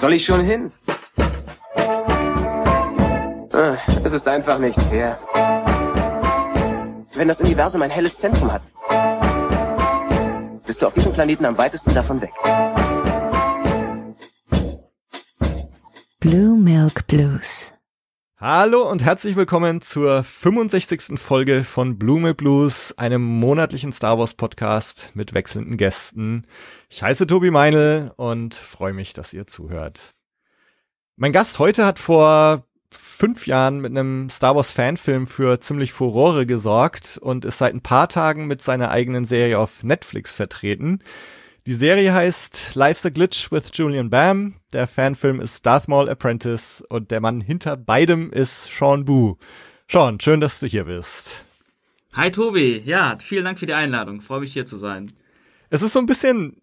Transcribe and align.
soll 0.00 0.14
ich 0.14 0.24
schon 0.24 0.40
hin? 0.42 0.72
Ah, 3.52 3.76
Es 4.04 4.12
ist 4.12 4.26
einfach 4.26 4.58
nicht 4.58 4.80
fair. 4.82 5.18
Wenn 7.14 7.28
das 7.28 7.38
Universum 7.40 7.82
ein 7.82 7.90
helles 7.90 8.16
Zentrum 8.16 8.50
hat, 8.50 8.62
bist 10.66 10.80
du 10.80 10.86
auf 10.86 10.94
diesem 10.94 11.12
Planeten 11.12 11.44
am 11.44 11.58
weitesten 11.58 11.92
davon 11.92 12.20
weg. 12.22 12.32
Blue 16.20 16.56
Milk 16.56 17.06
Blues. 17.06 17.72
Hallo 18.42 18.90
und 18.90 19.04
herzlich 19.04 19.36
willkommen 19.36 19.82
zur 19.82 20.24
65. 20.24 21.20
Folge 21.20 21.62
von 21.62 21.98
Blume 21.98 22.32
Blues, 22.32 22.94
einem 22.96 23.20
monatlichen 23.20 23.92
Star 23.92 24.18
Wars 24.18 24.32
Podcast 24.32 25.10
mit 25.12 25.34
wechselnden 25.34 25.76
Gästen. 25.76 26.46
Ich 26.88 27.02
heiße 27.02 27.26
Tobi 27.26 27.50
Meinl 27.50 28.14
und 28.16 28.54
freue 28.54 28.94
mich, 28.94 29.12
dass 29.12 29.34
ihr 29.34 29.46
zuhört. 29.46 30.14
Mein 31.16 31.32
Gast 31.32 31.58
heute 31.58 31.84
hat 31.84 31.98
vor 31.98 32.64
fünf 32.90 33.46
Jahren 33.46 33.80
mit 33.80 33.90
einem 33.90 34.30
Star 34.30 34.56
Wars 34.56 34.70
Fanfilm 34.70 35.26
für 35.26 35.60
ziemlich 35.60 35.92
Furore 35.92 36.46
gesorgt 36.46 37.18
und 37.20 37.44
ist 37.44 37.58
seit 37.58 37.74
ein 37.74 37.82
paar 37.82 38.08
Tagen 38.08 38.46
mit 38.46 38.62
seiner 38.62 38.90
eigenen 38.90 39.26
Serie 39.26 39.58
auf 39.58 39.82
Netflix 39.82 40.32
vertreten. 40.32 41.00
Die 41.66 41.74
Serie 41.74 42.14
heißt 42.14 42.74
Life's 42.74 43.04
a 43.04 43.10
Glitch 43.10 43.52
with 43.52 43.70
Julian 43.74 44.08
Bam. 44.08 44.54
Der 44.72 44.86
Fanfilm 44.86 45.40
ist 45.40 45.66
Darth 45.66 45.88
Maul 45.88 46.08
Apprentice 46.08 46.82
und 46.88 47.10
der 47.10 47.20
Mann 47.20 47.42
hinter 47.42 47.76
beidem 47.76 48.30
ist 48.30 48.64
Sean 48.64 49.04
Boo. 49.04 49.36
Sean, 49.90 50.18
schön, 50.20 50.40
dass 50.40 50.58
du 50.58 50.66
hier 50.66 50.84
bist. 50.84 51.44
Hi 52.14 52.30
Tobi, 52.30 52.82
ja, 52.86 53.18
vielen 53.20 53.44
Dank 53.44 53.58
für 53.58 53.66
die 53.66 53.74
Einladung. 53.74 54.22
Freue 54.22 54.40
mich 54.40 54.54
hier 54.54 54.64
zu 54.64 54.78
sein. 54.78 55.12
Es 55.68 55.82
ist 55.82 55.92
so 55.92 55.98
ein 55.98 56.06
bisschen, 56.06 56.62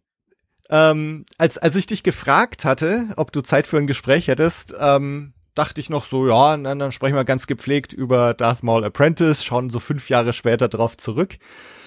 ähm, 0.72 1.26
als, 1.38 1.59
als 1.59 1.76
ich 1.76 1.86
dich 1.86 2.02
gefragt 2.02 2.66
hatte, 2.66 3.14
ob 3.18 3.32
du 3.32 3.42
Zeit 3.42 3.68
für 3.68 3.78
ein 3.78 3.88
Gespräch 3.88 4.28
hättest, 4.28 4.73
ähm, 4.80 5.34
dachte 5.58 5.81
ich 5.81 5.89
noch 5.89 6.05
so, 6.05 6.27
ja, 6.27 6.55
dann, 6.55 6.80
dann 6.80 6.91
sprechen 6.91 7.16
wir 7.16 7.25
ganz 7.25 7.47
gepflegt 7.47 7.94
über 7.94 8.33
Darth 8.33 8.63
Maul 8.63 8.83
Apprentice, 8.83 9.44
schauen 9.44 9.69
so 9.69 9.80
fünf 9.80 10.09
Jahre 10.09 10.33
später 10.33 10.67
drauf 10.67 10.97
zurück. 10.97 11.38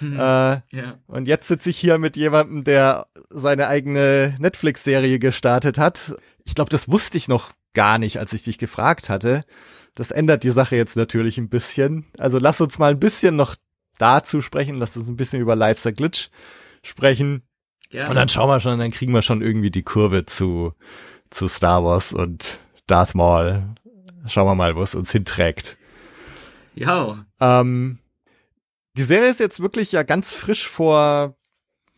Hm. 0.01 0.15
Äh, 0.15 0.19
Ja. 0.19 0.99
Und 1.07 1.27
jetzt 1.27 1.49
sitze 1.49 1.71
ich 1.71 1.79
hier 1.79 1.99
mit 1.99 2.17
jemandem, 2.17 2.65
der 2.65 3.07
seine 3.31 3.69
eigene 3.69 4.37
Netflix-Serie 4.39 5.19
gestartet 5.19 5.79
hat. 5.79 6.17
Ich 6.45 6.55
glaube, 6.55 6.71
das 6.71 6.91
wusste 6.91 7.17
ich 7.19 7.29
noch 7.29 7.53
gar 7.75 7.99
nicht, 7.99 8.19
als 8.19 8.33
ich 8.33 8.43
dich 8.43 8.59
gefragt 8.59 9.09
hatte. 9.09 9.45
Das 9.95 10.11
ändert 10.11 10.43
die 10.43 10.51
Sache 10.51 10.77
jetzt 10.77 10.97
natürlich 10.97 11.39
ein 11.39 11.49
bisschen. 11.49 12.07
Also 12.19 12.39
lass 12.39 12.61
uns 12.61 12.79
mal 12.79 12.93
ein 12.93 13.01
bisschen 13.01 13.37
noch 13.37 13.57
dazu 13.99 14.41
sprechen, 14.41 14.75
lass 14.77 14.97
uns 14.97 15.09
ein 15.09 15.17
bisschen 15.17 15.41
über 15.41 15.55
Life's 15.55 15.87
a 15.87 15.91
Glitch 15.91 16.31
sprechen. 16.83 17.43
Gerne. 17.91 18.11
Und 18.11 18.17
dann 18.17 18.29
schauen 18.29 18.49
wir 18.49 18.61
schon, 18.61 18.79
dann 18.79 18.93
kriegen 18.93 19.13
wir 19.13 19.23
schon 19.23 19.43
irgendwie 19.43 19.71
die 19.71 19.83
Kurve 19.83 20.27
zu, 20.27 20.73
zu 21.29 21.49
Star 21.49 21.85
Wars 21.85 22.13
und 22.13 22.61
Darth 22.91 23.15
Maul. 23.15 23.63
Schauen 24.27 24.47
wir 24.47 24.55
mal, 24.55 24.77
wo 24.77 24.83
es 24.83 24.95
uns 24.95 25.11
hinträgt. 25.13 25.77
ja, 26.75 27.25
Ähm, 27.41 27.99
die 28.97 29.03
Serie 29.03 29.31
ist 29.31 29.41
jetzt 29.41 29.61
wirklich 29.61 29.93
ja 29.93 30.03
ganz 30.03 30.33
frisch 30.33 30.67
vor, 30.69 31.37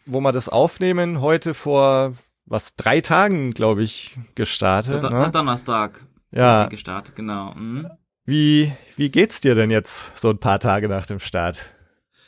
wo 0.07 0.21
wir 0.21 0.33
das 0.33 0.49
aufnehmen, 0.49 1.21
heute 1.21 1.55
vor 1.55 2.15
was 2.45 2.75
drei 2.77 3.01
Tagen, 3.01 3.53
glaube 3.53 3.83
ich, 3.83 4.17
gestartet. 4.35 5.03
Ne? 5.03 5.31
Donnerstag 5.33 5.97
ist 6.31 6.39
Ja, 6.39 6.65
sie 6.65 6.71
gestartet, 6.71 7.17
genau. 7.17 7.55
Mhm. 7.55 7.89
wie 8.25 8.73
wie 8.97 9.11
geht's 9.11 9.41
dir 9.41 9.55
denn 9.55 9.71
jetzt 9.71 10.17
so 10.19 10.31
ein 10.31 10.39
paar 10.39 10.61
Tage 10.61 10.89
nach 10.89 11.07
dem 11.07 11.19
Start? 11.19 11.59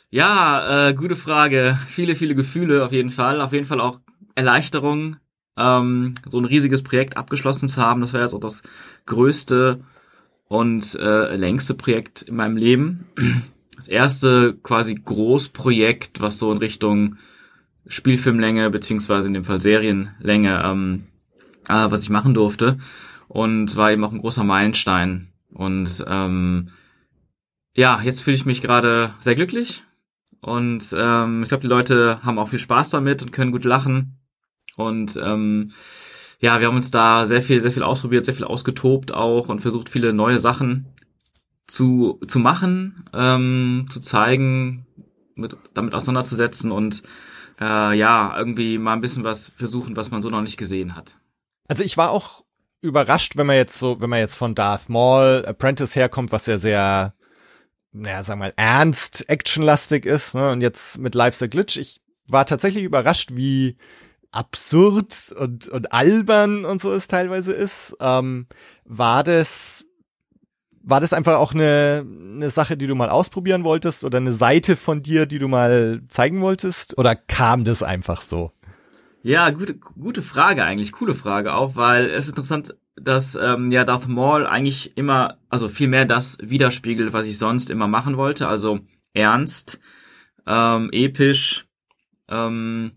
Ja, 0.09 0.87
äh, 0.89 0.93
gute 0.93 1.15
Frage. 1.15 1.77
Viele, 1.87 2.15
viele 2.15 2.35
Gefühle 2.35 2.85
auf 2.85 2.91
jeden 2.93 3.09
Fall. 3.09 3.41
Auf 3.41 3.51
jeden 3.53 3.65
Fall 3.65 3.81
auch 3.81 3.99
Erleichterung, 4.35 5.17
ähm, 5.57 6.15
so 6.25 6.37
ein 6.39 6.45
riesiges 6.45 6.83
Projekt 6.83 7.17
abgeschlossen 7.17 7.67
zu 7.69 7.81
haben. 7.81 8.01
Das 8.01 8.13
war 8.13 8.21
jetzt 8.21 8.33
auch 8.33 8.39
das 8.39 8.63
größte 9.05 9.81
und 10.47 10.95
äh, 10.95 11.35
längste 11.35 11.73
Projekt 11.73 12.21
in 12.23 12.35
meinem 12.35 12.57
Leben. 12.57 13.05
Das 13.75 13.89
erste 13.89 14.57
quasi 14.63 14.95
Großprojekt, 14.95 16.21
was 16.21 16.39
so 16.39 16.49
in 16.49 16.59
Richtung 16.59 17.17
Spielfilmlänge 17.87 18.69
beziehungsweise 18.69 19.27
in 19.27 19.33
dem 19.33 19.43
Fall 19.43 19.59
Serienlänge, 19.59 20.63
ähm, 20.63 21.07
äh, 21.67 21.91
was 21.91 22.03
ich 22.03 22.09
machen 22.09 22.33
durfte 22.33 22.77
und 23.27 23.75
war 23.75 23.91
eben 23.91 24.05
auch 24.05 24.13
ein 24.13 24.21
großer 24.21 24.45
Meilenstein. 24.45 25.27
Und 25.51 26.05
ähm, 26.07 26.69
ja, 27.73 28.01
jetzt 28.01 28.21
fühle 28.21 28.37
ich 28.37 28.45
mich 28.45 28.61
gerade 28.61 29.13
sehr 29.19 29.35
glücklich 29.35 29.83
und 30.39 30.95
ähm, 30.95 31.41
ich 31.43 31.49
glaube, 31.49 31.63
die 31.63 31.67
Leute 31.67 32.19
haben 32.23 32.39
auch 32.39 32.49
viel 32.49 32.59
Spaß 32.59 32.91
damit 32.91 33.23
und 33.23 33.31
können 33.31 33.51
gut 33.51 33.65
lachen. 33.65 34.19
Und 34.77 35.17
ähm, 35.21 35.71
ja, 36.39 36.59
wir 36.59 36.67
haben 36.67 36.75
uns 36.75 36.91
da 36.91 37.25
sehr 37.25 37.41
viel, 37.41 37.61
sehr 37.61 37.71
viel 37.71 37.83
ausprobiert, 37.83 38.25
sehr 38.25 38.33
viel 38.33 38.45
ausgetobt 38.45 39.13
auch 39.13 39.49
und 39.49 39.61
versucht, 39.61 39.89
viele 39.89 40.13
neue 40.13 40.39
Sachen 40.39 40.87
zu, 41.67 42.19
zu 42.27 42.39
machen, 42.39 43.05
ähm, 43.13 43.87
zu 43.89 43.99
zeigen, 43.99 44.85
mit, 45.35 45.57
damit 45.73 45.93
auseinanderzusetzen 45.93 46.71
und 46.71 47.03
äh, 47.59 47.97
ja, 47.97 48.35
irgendwie 48.37 48.77
mal 48.77 48.93
ein 48.93 49.01
bisschen 49.01 49.23
was 49.23 49.49
versuchen, 49.55 49.95
was 49.95 50.11
man 50.11 50.21
so 50.21 50.29
noch 50.29 50.41
nicht 50.41 50.57
gesehen 50.57 50.95
hat. 50.95 51.15
Also 51.67 51.83
ich 51.83 51.97
war 51.97 52.11
auch 52.11 52.43
überrascht, 52.81 53.37
wenn 53.37 53.47
man 53.47 53.55
jetzt 53.55 53.79
so, 53.79 53.99
wenn 53.99 54.09
man 54.09 54.19
jetzt 54.19 54.35
von 54.35 54.55
Darth 54.55 54.89
Maul 54.89 55.43
Apprentice 55.45 55.95
herkommt, 55.95 56.31
was 56.31 56.45
ja 56.45 56.57
sehr, 56.57 57.13
naja, 57.91 58.23
sagen 58.23 58.39
wir 58.39 58.47
mal, 58.47 58.53
ernst, 58.57 59.27
actionlastig 59.29 60.05
ist, 60.05 60.35
ne? 60.35 60.51
Und 60.51 60.61
jetzt 60.61 60.97
mit 60.99 61.15
Life's 61.15 61.41
a 61.41 61.47
Glitch. 61.47 61.77
Ich 61.77 62.01
war 62.27 62.45
tatsächlich 62.45 62.83
überrascht, 62.83 63.31
wie 63.33 63.77
absurd 64.35 65.33
und, 65.39 65.67
und 65.69 65.93
albern 65.93 66.65
und 66.65 66.81
so 66.81 66.91
es 66.91 67.07
teilweise 67.07 67.53
ist. 67.53 67.95
Ähm, 67.99 68.47
war 68.83 69.23
das, 69.23 69.85
war 70.81 70.99
das 70.99 71.13
einfach 71.13 71.35
auch 71.35 71.53
eine, 71.53 72.05
eine 72.05 72.49
Sache, 72.49 72.77
die 72.77 72.87
du 72.87 72.95
mal 72.95 73.09
ausprobieren 73.09 73.63
wolltest 73.63 74.03
oder 74.03 74.17
eine 74.17 74.33
Seite 74.33 74.75
von 74.75 75.01
dir, 75.01 75.25
die 75.25 75.39
du 75.39 75.47
mal 75.47 76.01
zeigen 76.09 76.41
wolltest? 76.41 76.97
Oder 76.97 77.15
kam 77.15 77.63
das 77.63 77.81
einfach 77.81 78.21
so? 78.21 78.51
Ja, 79.23 79.49
gute, 79.49 79.75
gute 79.75 80.21
Frage 80.21 80.63
eigentlich, 80.63 80.91
coole 80.91 81.15
Frage 81.15 81.55
auch, 81.55 81.75
weil 81.75 82.05
es 82.05 82.25
ist 82.25 82.31
interessant, 82.31 82.75
dass 82.95 83.35
ähm, 83.35 83.71
ja 83.71 83.83
Darth 83.83 84.07
Maul 84.07 84.45
eigentlich 84.45 84.95
immer, 84.97 85.39
also 85.49 85.67
viel 85.67 85.87
mehr 85.87 86.05
das 86.05 86.37
widerspiegelt, 86.41 87.11
was 87.11 87.25
ich 87.25 87.39
sonst 87.39 87.71
immer 87.71 87.87
machen 87.87 88.17
wollte, 88.17 88.47
also 88.47 88.81
ernst, 89.13 89.79
ähm, 90.45 90.89
episch, 90.91 91.65
ähm, 92.29 92.91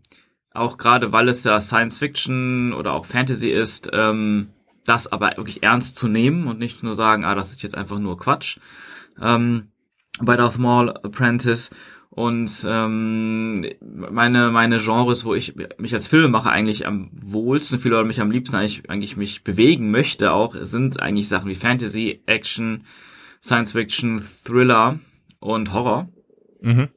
auch 0.61 0.79
gerade 0.79 1.13
weil 1.13 1.29
es 1.29 1.45
ja 1.45 1.61
Science 1.61 1.99
Fiction 1.99 2.73
oder 2.73 2.95
auch 2.95 3.07
Fantasy 3.07 3.51
ist, 3.51 3.91
ähm, 3.93 4.49
das 4.85 5.11
aber 5.11 5.37
wirklich 5.37 5.63
ernst 5.63 5.97
zu 5.97 6.09
nehmen 6.09 6.47
und 6.47 6.59
nicht 6.59 6.83
nur 6.83 6.95
sagen, 6.95 7.25
ah, 7.25 7.35
das 7.35 7.51
ist 7.51 7.63
jetzt 7.63 7.77
einfach 7.77 7.99
nur 7.99 8.19
Quatsch. 8.19 8.59
Ähm, 9.21 9.69
bei 10.21 10.37
Darth 10.37 10.59
Maul 10.59 10.91
Apprentice 10.91 11.71
und 12.11 12.65
ähm, 12.67 13.67
meine 13.81 14.51
meine 14.51 14.79
Genres, 14.79 15.25
wo 15.25 15.35
ich 15.35 15.55
mich 15.79 15.95
als 15.95 16.09
Filmemacher 16.09 16.51
eigentlich 16.51 16.87
am 16.87 17.11
wohlsten 17.13 17.79
fühle 17.79 17.97
oder 17.97 18.07
mich 18.07 18.21
am 18.21 18.31
liebsten 18.31 18.57
eigentlich 18.57 18.91
eigentlich 18.91 19.17
mich 19.17 19.45
bewegen 19.45 19.91
möchte, 19.91 20.33
auch 20.33 20.57
sind 20.61 21.01
eigentlich 21.01 21.29
Sachen 21.29 21.49
wie 21.49 21.55
Fantasy, 21.55 22.23
Action, 22.27 22.85
Science 23.43 23.73
Fiction, 23.73 24.25
Thriller 24.45 24.99
und 25.39 25.73
Horror 25.73 26.09
Mhm. 26.61 26.89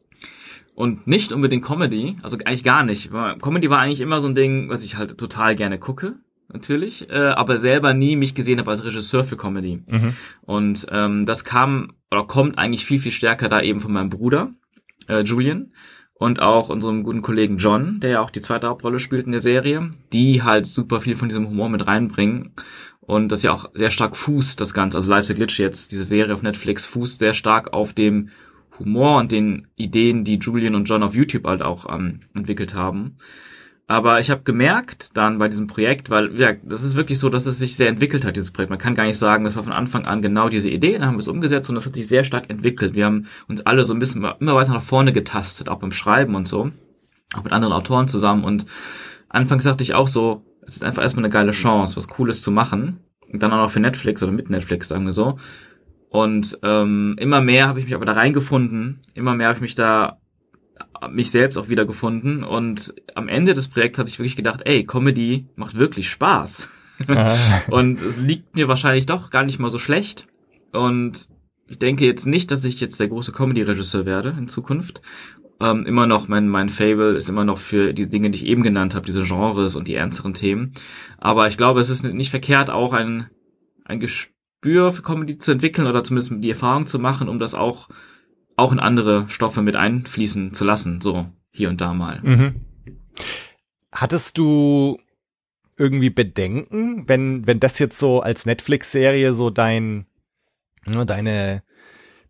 Und 0.81 1.06
nicht 1.06 1.31
unbedingt 1.31 1.64
Comedy, 1.64 2.16
also 2.24 2.38
eigentlich 2.38 2.64
gar 2.64 2.84
nicht. 2.84 3.12
Comedy 3.12 3.69
war 3.69 3.78
eigentlich 3.78 4.02
immer 4.02 4.19
so 4.19 4.28
ein 4.28 4.34
Ding, 4.34 4.68
was 4.68 4.84
ich 4.84 4.97
halt 4.97 5.16
total 5.16 5.53
gerne 5.56 5.78
gucke, 5.78 6.16
natürlich, 6.52 7.08
äh, 7.12 7.18
aber 7.18 7.59
selber 7.59 7.94
nie 7.94 8.16
mich 8.16 8.34
gesehen 8.34 8.58
habe 8.58 8.72
als 8.72 8.84
Regisseur 8.84 9.24
für 9.24 9.38
Comedy. 9.38 9.84
Mhm. 9.86 10.16
Und 10.41 10.88
ähm, 10.90 11.28
das 11.28 11.46
kam 11.46 11.94
oder 12.09 12.24
kommt 12.24 12.58
eigentlich 12.58 12.84
viel, 12.84 13.00
viel 13.00 13.12
stärker 13.12 13.47
da 13.47 13.62
eben 13.62 13.80
von 13.80 13.94
meinem 13.94 14.09
Bruder, 14.09 14.53
äh, 15.08 15.22
Julian, 15.22 15.72
und 16.16 16.41
auch 16.41 16.70
unserem 16.70 17.03
guten 17.03 17.22
Kollegen 17.22 17.58
John, 17.58 18.00
der 18.00 18.09
ja 18.09 18.22
auch 18.22 18.31
die 18.31 18.41
zweite 18.41 18.68
Hauptrolle 18.68 19.00
spielt 19.00 19.28
in 19.28 19.34
der 19.34 19.41
Serie, 19.41 19.91
die 20.14 20.41
halt 20.41 20.66
super 20.66 21.00
viel 21.00 21.16
von 21.16 21.29
diesem 21.29 21.47
Humor 21.47 21.70
mit 21.70 21.85
reinbringen. 21.85 22.53
Und 23.02 23.32
das 23.32 23.44
ja 23.44 23.52
auch 23.52 23.70
sehr 23.76 23.91
stark 23.91 24.16
fußt, 24.16 24.59
das 24.59 24.73
Ganze. 24.73 24.97
Also 24.97 25.11
Life's 25.11 25.29
a 25.29 25.35
Glitch 25.35 25.59
jetzt, 25.59 25.91
diese 25.91 26.06
Serie 26.06 26.34
auf 26.34 26.41
Netflix, 26.41 26.88
fußt 26.88 27.20
sehr 27.20 27.35
stark 27.35 27.72
auf 27.72 27.94
dem 27.94 28.29
Humor 28.82 29.18
und 29.18 29.32
den 29.32 29.68
Ideen, 29.76 30.24
die 30.24 30.36
Julian 30.36 30.76
und 30.76 30.86
John 30.86 31.04
auf 31.04 31.16
YouTube 31.16 31.46
halt 31.46 31.62
auch 31.62 31.94
ähm, 31.94 32.20
entwickelt 32.34 32.74
haben. 32.74 33.18
Aber 33.88 34.22
ich 34.22 34.30
habe 34.30 34.44
gemerkt 34.44 35.18
dann 35.18 35.38
bei 35.38 35.50
diesem 35.50 35.68
Projekt, 35.68 36.10
weil 36.10 36.40
ja, 36.40 36.54
das 36.64 36.82
ist 36.82 36.96
wirklich 36.96 37.20
so, 37.20 37.28
dass 37.28 37.46
es 37.46 37.60
sich 37.60 37.76
sehr 37.76 37.90
entwickelt 37.90 38.24
hat, 38.24 38.38
dieses 38.38 38.52
Projekt. 38.52 38.70
Man 38.70 38.80
kann 38.80 38.96
gar 38.96 39.04
nicht 39.04 39.18
sagen, 39.18 39.44
das 39.44 39.58
war 39.58 39.64
von 39.64 39.74
Anfang 39.74 40.06
an 40.06 40.22
genau 40.22 40.48
diese 40.48 40.70
Idee, 40.70 40.94
dann 40.94 41.08
haben 41.08 41.16
wir 41.16 41.20
es 41.22 41.28
umgesetzt 41.28 41.68
und 41.68 41.76
das 41.76 41.86
hat 41.86 41.96
sich 41.96 42.08
sehr 42.08 42.24
stark 42.24 42.50
entwickelt. 42.50 42.94
Wir 42.94 43.06
haben 43.06 43.26
uns 43.50 43.66
alle 43.66 43.84
so 43.84 43.94
ein 43.94 44.00
bisschen 44.00 44.26
immer 44.40 44.56
weiter 44.56 44.72
nach 44.72 44.82
vorne 44.82 45.12
getastet, 45.12 45.68
auch 45.68 45.80
beim 45.80 45.92
Schreiben 45.92 46.36
und 46.36 46.48
so, 46.48 46.72
auch 47.34 47.44
mit 47.44 47.52
anderen 47.52 47.74
Autoren 47.74 48.08
zusammen. 48.08 48.46
Und 48.46 48.66
anfangs 49.28 49.66
sagte 49.66 49.84
ich 49.84 49.94
auch 49.94 50.08
so, 50.08 50.46
es 50.66 50.78
ist 50.78 50.86
einfach 50.86 51.02
erstmal 51.02 51.26
eine 51.26 51.34
geile 51.34 51.52
Chance, 51.52 51.98
was 51.98 52.08
Cooles 52.08 52.42
zu 52.42 52.52
machen. 52.52 53.00
Und 53.30 53.44
dann 53.44 53.52
auch 53.52 53.58
noch 53.58 53.72
für 53.72 53.82
Netflix 53.82 54.24
oder 54.24 54.32
mit 54.32 54.50
Netflix, 54.50 54.88
sagen 54.88 55.06
wir 55.06 55.12
so. 55.12 55.38
Und 56.11 56.59
ähm, 56.61 57.16
immer 57.19 57.40
mehr 57.40 57.69
habe 57.69 57.79
ich 57.79 57.85
mich 57.85 57.96
aber 57.96 58.03
da 58.03 58.11
reingefunden, 58.11 58.99
immer 59.13 59.34
mehr 59.34 59.47
habe 59.47 59.55
ich 59.55 59.61
mich 59.61 59.75
da 59.75 60.17
mich 61.09 61.31
selbst 61.31 61.58
auch 61.58 61.69
wieder 61.69 61.85
gefunden 61.85 62.43
und 62.43 62.93
am 63.16 63.29
Ende 63.29 63.53
des 63.53 63.69
Projekts 63.69 63.97
hatte 63.97 64.09
ich 64.09 64.19
wirklich 64.19 64.35
gedacht, 64.35 64.61
ey, 64.66 64.84
Comedy 64.84 65.47
macht 65.55 65.79
wirklich 65.79 66.09
Spaß. 66.09 66.69
und 67.69 68.02
es 68.02 68.19
liegt 68.19 68.55
mir 68.55 68.67
wahrscheinlich 68.67 69.05
doch 69.05 69.29
gar 69.29 69.43
nicht 69.43 69.58
mal 69.58 69.72
so 69.72 69.79
schlecht. 69.79 70.28
Und 70.73 71.29
ich 71.67 71.79
denke 71.79 72.05
jetzt 72.05 72.28
nicht, 72.28 72.52
dass 72.52 72.66
ich 72.66 72.79
jetzt 72.81 72.99
der 72.99 73.08
große 73.08 73.31
Comedy-Regisseur 73.31 74.05
werde 74.05 74.35
in 74.37 74.49
Zukunft. 74.49 75.02
Ähm, 75.61 75.85
immer 75.85 76.08
noch, 76.08 76.28
mein, 76.28 76.49
mein 76.49 76.69
Fable 76.69 77.16
ist 77.16 77.29
immer 77.29 77.46
noch 77.46 77.58
für 77.58 77.93
die 77.93 78.09
Dinge, 78.09 78.29
die 78.29 78.43
ich 78.43 78.46
eben 78.46 78.61
genannt 78.61 78.93
habe, 78.93 79.05
diese 79.05 79.23
Genres 79.23 79.75
und 79.75 79.87
die 79.87 79.96
ernsteren 79.96 80.34
Themen. 80.34 80.73
Aber 81.17 81.47
ich 81.47 81.58
glaube, 81.58 81.79
es 81.79 81.90
ist 81.90 82.03
nicht 82.03 82.29
verkehrt, 82.29 82.69
auch 82.69 82.93
ein, 82.93 83.29
ein 83.85 83.99
Gespür 84.61 84.91
für 84.91 85.02
Comedy 85.02 85.40
zu 85.40 85.52
entwickeln 85.52 85.87
oder 85.87 86.03
zumindest 86.03 86.31
die 86.37 86.49
Erfahrung 86.52 86.85
zu 86.85 86.99
machen, 86.99 87.29
um 87.29 87.40
das 87.40 87.55
auch, 87.55 87.90
auch 88.55 88.72
in 88.72 88.79
andere 88.79 89.28
Stoffe 89.28 89.63
mit 89.63 89.75
einfließen 89.75 90.53
zu 90.53 90.63
lassen. 90.63 91.02
So, 91.02 91.28
hier 91.52 91.69
und 91.69 91.81
da 91.81 91.96
mal. 91.96 92.19
Mhm. 92.22 92.61
Hattest 93.91 94.37
du 94.37 94.99
irgendwie 95.78 96.11
Bedenken, 96.11 97.09
wenn, 97.09 97.47
wenn 97.47 97.59
das 97.59 97.79
jetzt 97.79 97.97
so 97.97 98.22
als 98.22 98.46
Netflix-Serie 98.46 99.34
so 99.34 99.49
dein, 99.49 100.05
ne, 100.85 101.08
deine 101.08 101.63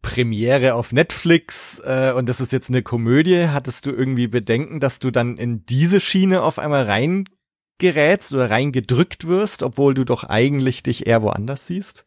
Premiere 0.02 0.76
auf 0.76 0.94
Netflix 0.94 1.82
äh, 1.84 2.14
und 2.16 2.30
das 2.30 2.40
ist 2.40 2.54
jetzt 2.54 2.70
eine 2.70 2.82
Komödie, 2.82 3.50
hattest 3.50 3.86
du 3.86 3.92
irgendwie 3.92 4.28
Bedenken, 4.28 4.80
dass 4.80 5.00
du 5.00 5.12
dann 5.12 5.36
in 5.36 5.66
diese 5.66 6.00
Schiene 6.00 6.44
auf 6.44 6.60
einmal 6.60 6.86
reingerätst 6.86 8.34
oder 8.34 8.50
reingedrückt 8.50 9.28
wirst, 9.28 9.64
obwohl 9.64 9.94
du 9.94 10.06
doch 10.06 10.24
eigentlich 10.24 10.82
dich 10.82 11.08
eher 11.08 11.22
woanders 11.22 11.68
siehst? 11.68 12.06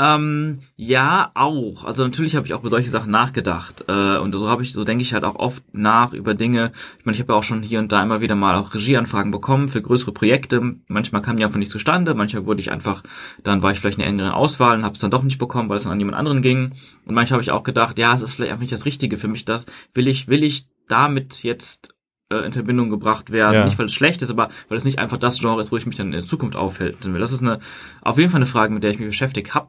Ähm, 0.00 0.60
ja, 0.76 1.30
auch. 1.34 1.84
Also 1.84 2.02
natürlich 2.04 2.34
habe 2.34 2.46
ich 2.46 2.54
auch 2.54 2.60
über 2.60 2.70
solche 2.70 2.88
Sachen 2.88 3.10
nachgedacht. 3.10 3.84
Äh, 3.86 4.16
und 4.16 4.32
so 4.32 4.48
habe 4.48 4.62
ich, 4.62 4.72
so 4.72 4.82
denke 4.82 5.02
ich 5.02 5.12
halt 5.12 5.24
auch 5.24 5.34
oft 5.34 5.62
nach 5.74 6.14
über 6.14 6.32
Dinge. 6.32 6.72
Ich 6.98 7.04
meine, 7.04 7.16
ich 7.16 7.20
habe 7.20 7.34
ja 7.34 7.38
auch 7.38 7.44
schon 7.44 7.62
hier 7.62 7.80
und 7.80 7.92
da 7.92 8.02
immer 8.02 8.22
wieder 8.22 8.34
mal 8.34 8.54
auch 8.54 8.72
Regieanfragen 8.72 9.30
bekommen 9.30 9.68
für 9.68 9.82
größere 9.82 10.12
Projekte. 10.12 10.76
Manchmal 10.86 11.20
kamen 11.20 11.36
die 11.36 11.44
einfach 11.44 11.58
nicht 11.58 11.70
zustande, 11.70 12.14
manchmal 12.14 12.46
wurde 12.46 12.60
ich 12.60 12.72
einfach, 12.72 13.02
dann 13.44 13.62
war 13.62 13.72
ich 13.72 13.80
vielleicht 13.80 13.98
eine 13.98 14.08
engere 14.08 14.32
Auswahl 14.32 14.78
und 14.78 14.84
habe 14.84 14.94
es 14.94 15.00
dann 15.02 15.10
doch 15.10 15.22
nicht 15.22 15.38
bekommen, 15.38 15.68
weil 15.68 15.76
es 15.76 15.82
dann 15.82 15.92
an 15.92 16.00
jemand 16.00 16.16
anderen 16.16 16.40
ging. 16.40 16.72
Und 17.04 17.14
manchmal 17.14 17.36
habe 17.36 17.42
ich 17.42 17.50
auch 17.50 17.62
gedacht, 17.62 17.98
ja, 17.98 18.14
es 18.14 18.22
ist 18.22 18.32
vielleicht 18.32 18.52
einfach 18.52 18.62
nicht 18.62 18.72
das 18.72 18.86
Richtige 18.86 19.18
für 19.18 19.28
mich. 19.28 19.44
Das 19.44 19.66
will 19.92 20.08
ich, 20.08 20.28
will 20.28 20.42
ich 20.44 20.66
damit 20.88 21.42
jetzt 21.42 21.94
äh, 22.30 22.38
in 22.38 22.54
Verbindung 22.54 22.88
gebracht 22.88 23.30
werden. 23.30 23.54
Ja. 23.54 23.64
Nicht, 23.66 23.78
weil 23.78 23.86
es 23.86 23.92
schlecht 23.92 24.22
ist, 24.22 24.30
aber 24.30 24.48
weil 24.70 24.78
es 24.78 24.84
nicht 24.86 24.98
einfach 24.98 25.18
das 25.18 25.40
Genre 25.40 25.60
ist, 25.60 25.72
wo 25.72 25.76
ich 25.76 25.84
mich 25.84 25.96
dann 25.96 26.06
in 26.06 26.12
der 26.12 26.24
Zukunft 26.24 26.56
aufhalten 26.56 27.12
will. 27.12 27.20
Das 27.20 27.32
ist 27.32 27.42
eine, 27.42 27.58
auf 28.00 28.16
jeden 28.16 28.30
Fall 28.30 28.38
eine 28.38 28.46
Frage, 28.46 28.72
mit 28.72 28.82
der 28.82 28.92
ich 28.92 28.98
mich 28.98 29.08
beschäftigt 29.08 29.54
habe 29.54 29.68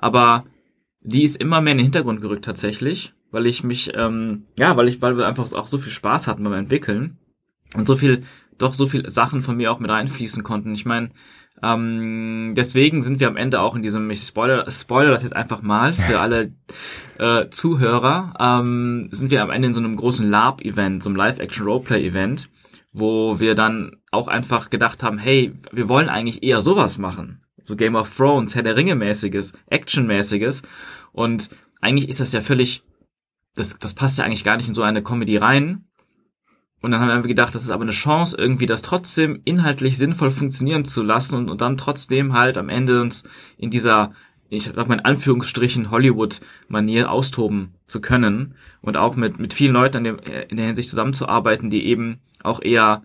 aber 0.00 0.44
die 1.02 1.22
ist 1.22 1.36
immer 1.36 1.60
mehr 1.60 1.72
in 1.72 1.78
den 1.78 1.86
Hintergrund 1.86 2.20
gerückt 2.20 2.44
tatsächlich, 2.44 3.12
weil 3.30 3.46
ich 3.46 3.62
mich, 3.62 3.92
ähm, 3.94 4.46
ja, 4.58 4.76
weil 4.76 4.88
ich, 4.88 5.00
weil 5.00 5.16
wir 5.16 5.28
einfach 5.28 5.52
auch 5.52 5.66
so 5.66 5.78
viel 5.78 5.92
Spaß 5.92 6.26
hatten 6.26 6.42
beim 6.42 6.54
Entwickeln 6.54 7.18
und 7.74 7.86
so 7.86 7.96
viel, 7.96 8.22
doch 8.58 8.74
so 8.74 8.86
viel 8.86 9.08
Sachen 9.10 9.42
von 9.42 9.56
mir 9.56 9.70
auch 9.70 9.78
mit 9.78 9.90
reinfließen 9.90 10.42
konnten. 10.42 10.74
Ich 10.74 10.86
meine, 10.86 11.10
ähm, 11.62 12.54
deswegen 12.56 13.02
sind 13.02 13.20
wir 13.20 13.28
am 13.28 13.36
Ende 13.36 13.60
auch 13.60 13.76
in 13.76 13.82
diesem, 13.82 14.10
ich 14.10 14.26
spoiler, 14.26 14.70
spoiler 14.70 15.10
das 15.10 15.22
jetzt 15.22 15.36
einfach 15.36 15.60
mal 15.62 15.92
für 15.92 16.20
alle 16.20 16.52
äh, 17.18 17.48
Zuhörer, 17.50 18.34
ähm, 18.40 19.08
sind 19.12 19.30
wir 19.30 19.42
am 19.42 19.50
Ende 19.50 19.68
in 19.68 19.74
so 19.74 19.80
einem 19.80 19.96
großen 19.96 20.28
LARP-Event, 20.28 21.02
so 21.02 21.10
einem 21.10 21.16
Live-Action-Roleplay-Event, 21.16 22.48
wo 22.92 23.38
wir 23.38 23.54
dann 23.54 23.96
auch 24.10 24.28
einfach 24.28 24.70
gedacht 24.70 25.02
haben, 25.02 25.18
hey, 25.18 25.52
wir 25.70 25.88
wollen 25.88 26.08
eigentlich 26.08 26.42
eher 26.42 26.60
sowas 26.60 26.98
machen 26.98 27.42
so 27.62 27.76
Game 27.76 27.94
of 27.94 28.14
Thrones, 28.14 28.54
Herr 28.54 28.62
der 28.62 28.76
Ringe 28.76 28.94
mäßiges, 28.94 29.52
Action-mäßiges. 29.66 30.62
Und 31.12 31.50
eigentlich 31.80 32.08
ist 32.08 32.20
das 32.20 32.32
ja 32.32 32.40
völlig, 32.40 32.82
das, 33.54 33.78
das 33.78 33.94
passt 33.94 34.18
ja 34.18 34.24
eigentlich 34.24 34.44
gar 34.44 34.56
nicht 34.56 34.68
in 34.68 34.74
so 34.74 34.82
eine 34.82 35.02
Comedy 35.02 35.36
rein. 35.36 35.84
Und 36.82 36.92
dann 36.92 37.00
haben 37.00 37.22
wir 37.22 37.28
gedacht, 37.28 37.54
das 37.54 37.62
ist 37.62 37.70
aber 37.70 37.82
eine 37.82 37.92
Chance, 37.92 38.36
irgendwie 38.38 38.66
das 38.66 38.82
trotzdem 38.82 39.42
inhaltlich 39.44 39.98
sinnvoll 39.98 40.30
funktionieren 40.30 40.84
zu 40.84 41.02
lassen 41.02 41.36
und, 41.36 41.50
und 41.50 41.60
dann 41.60 41.76
trotzdem 41.76 42.32
halt 42.32 42.56
am 42.56 42.70
Ende 42.70 43.02
uns 43.02 43.24
in 43.58 43.70
dieser, 43.70 44.12
ich 44.48 44.64
sag 44.64 44.88
mal 44.88 44.94
in 44.94 45.04
Anführungsstrichen, 45.04 45.90
Hollywood-Manier 45.90 47.10
austoben 47.10 47.74
zu 47.86 48.00
können 48.00 48.54
und 48.80 48.96
auch 48.96 49.14
mit, 49.14 49.38
mit 49.38 49.52
vielen 49.52 49.74
Leuten 49.74 49.98
in, 49.98 50.04
dem, 50.04 50.18
in 50.48 50.56
der 50.56 50.66
Hinsicht 50.66 50.88
zusammenzuarbeiten, 50.88 51.68
die 51.68 51.84
eben 51.84 52.20
auch 52.42 52.62
eher 52.62 53.02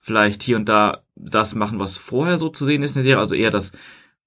vielleicht 0.00 0.42
hier 0.42 0.56
und 0.56 0.68
da 0.68 1.02
das 1.16 1.54
machen, 1.54 1.78
was 1.78 1.96
vorher 1.96 2.38
so 2.38 2.48
zu 2.48 2.64
sehen 2.64 2.82
ist 2.82 2.96
in 2.96 3.02
der 3.02 3.04
Serie, 3.04 3.20
also 3.20 3.34
eher 3.34 3.50
das 3.50 3.72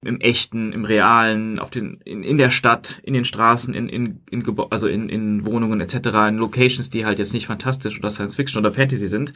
im 0.04 0.20
echten, 0.20 0.72
im 0.72 0.84
realen, 0.84 1.58
auf 1.58 1.70
den, 1.70 2.00
in, 2.04 2.24
in 2.24 2.36
der 2.36 2.50
Stadt, 2.50 3.00
in 3.04 3.14
den 3.14 3.24
Straßen, 3.24 3.72
in, 3.72 3.88
in, 3.88 4.20
in 4.30 4.44
also 4.70 4.88
in, 4.88 5.08
in 5.08 5.46
Wohnungen 5.46 5.80
etc., 5.80 5.94
in 6.28 6.38
Locations, 6.38 6.90
die 6.90 7.06
halt 7.06 7.18
jetzt 7.18 7.32
nicht 7.32 7.46
fantastisch 7.46 7.98
oder 7.98 8.10
Science 8.10 8.34
Fiction 8.34 8.58
oder 8.58 8.74
Fantasy 8.74 9.06
sind, 9.06 9.32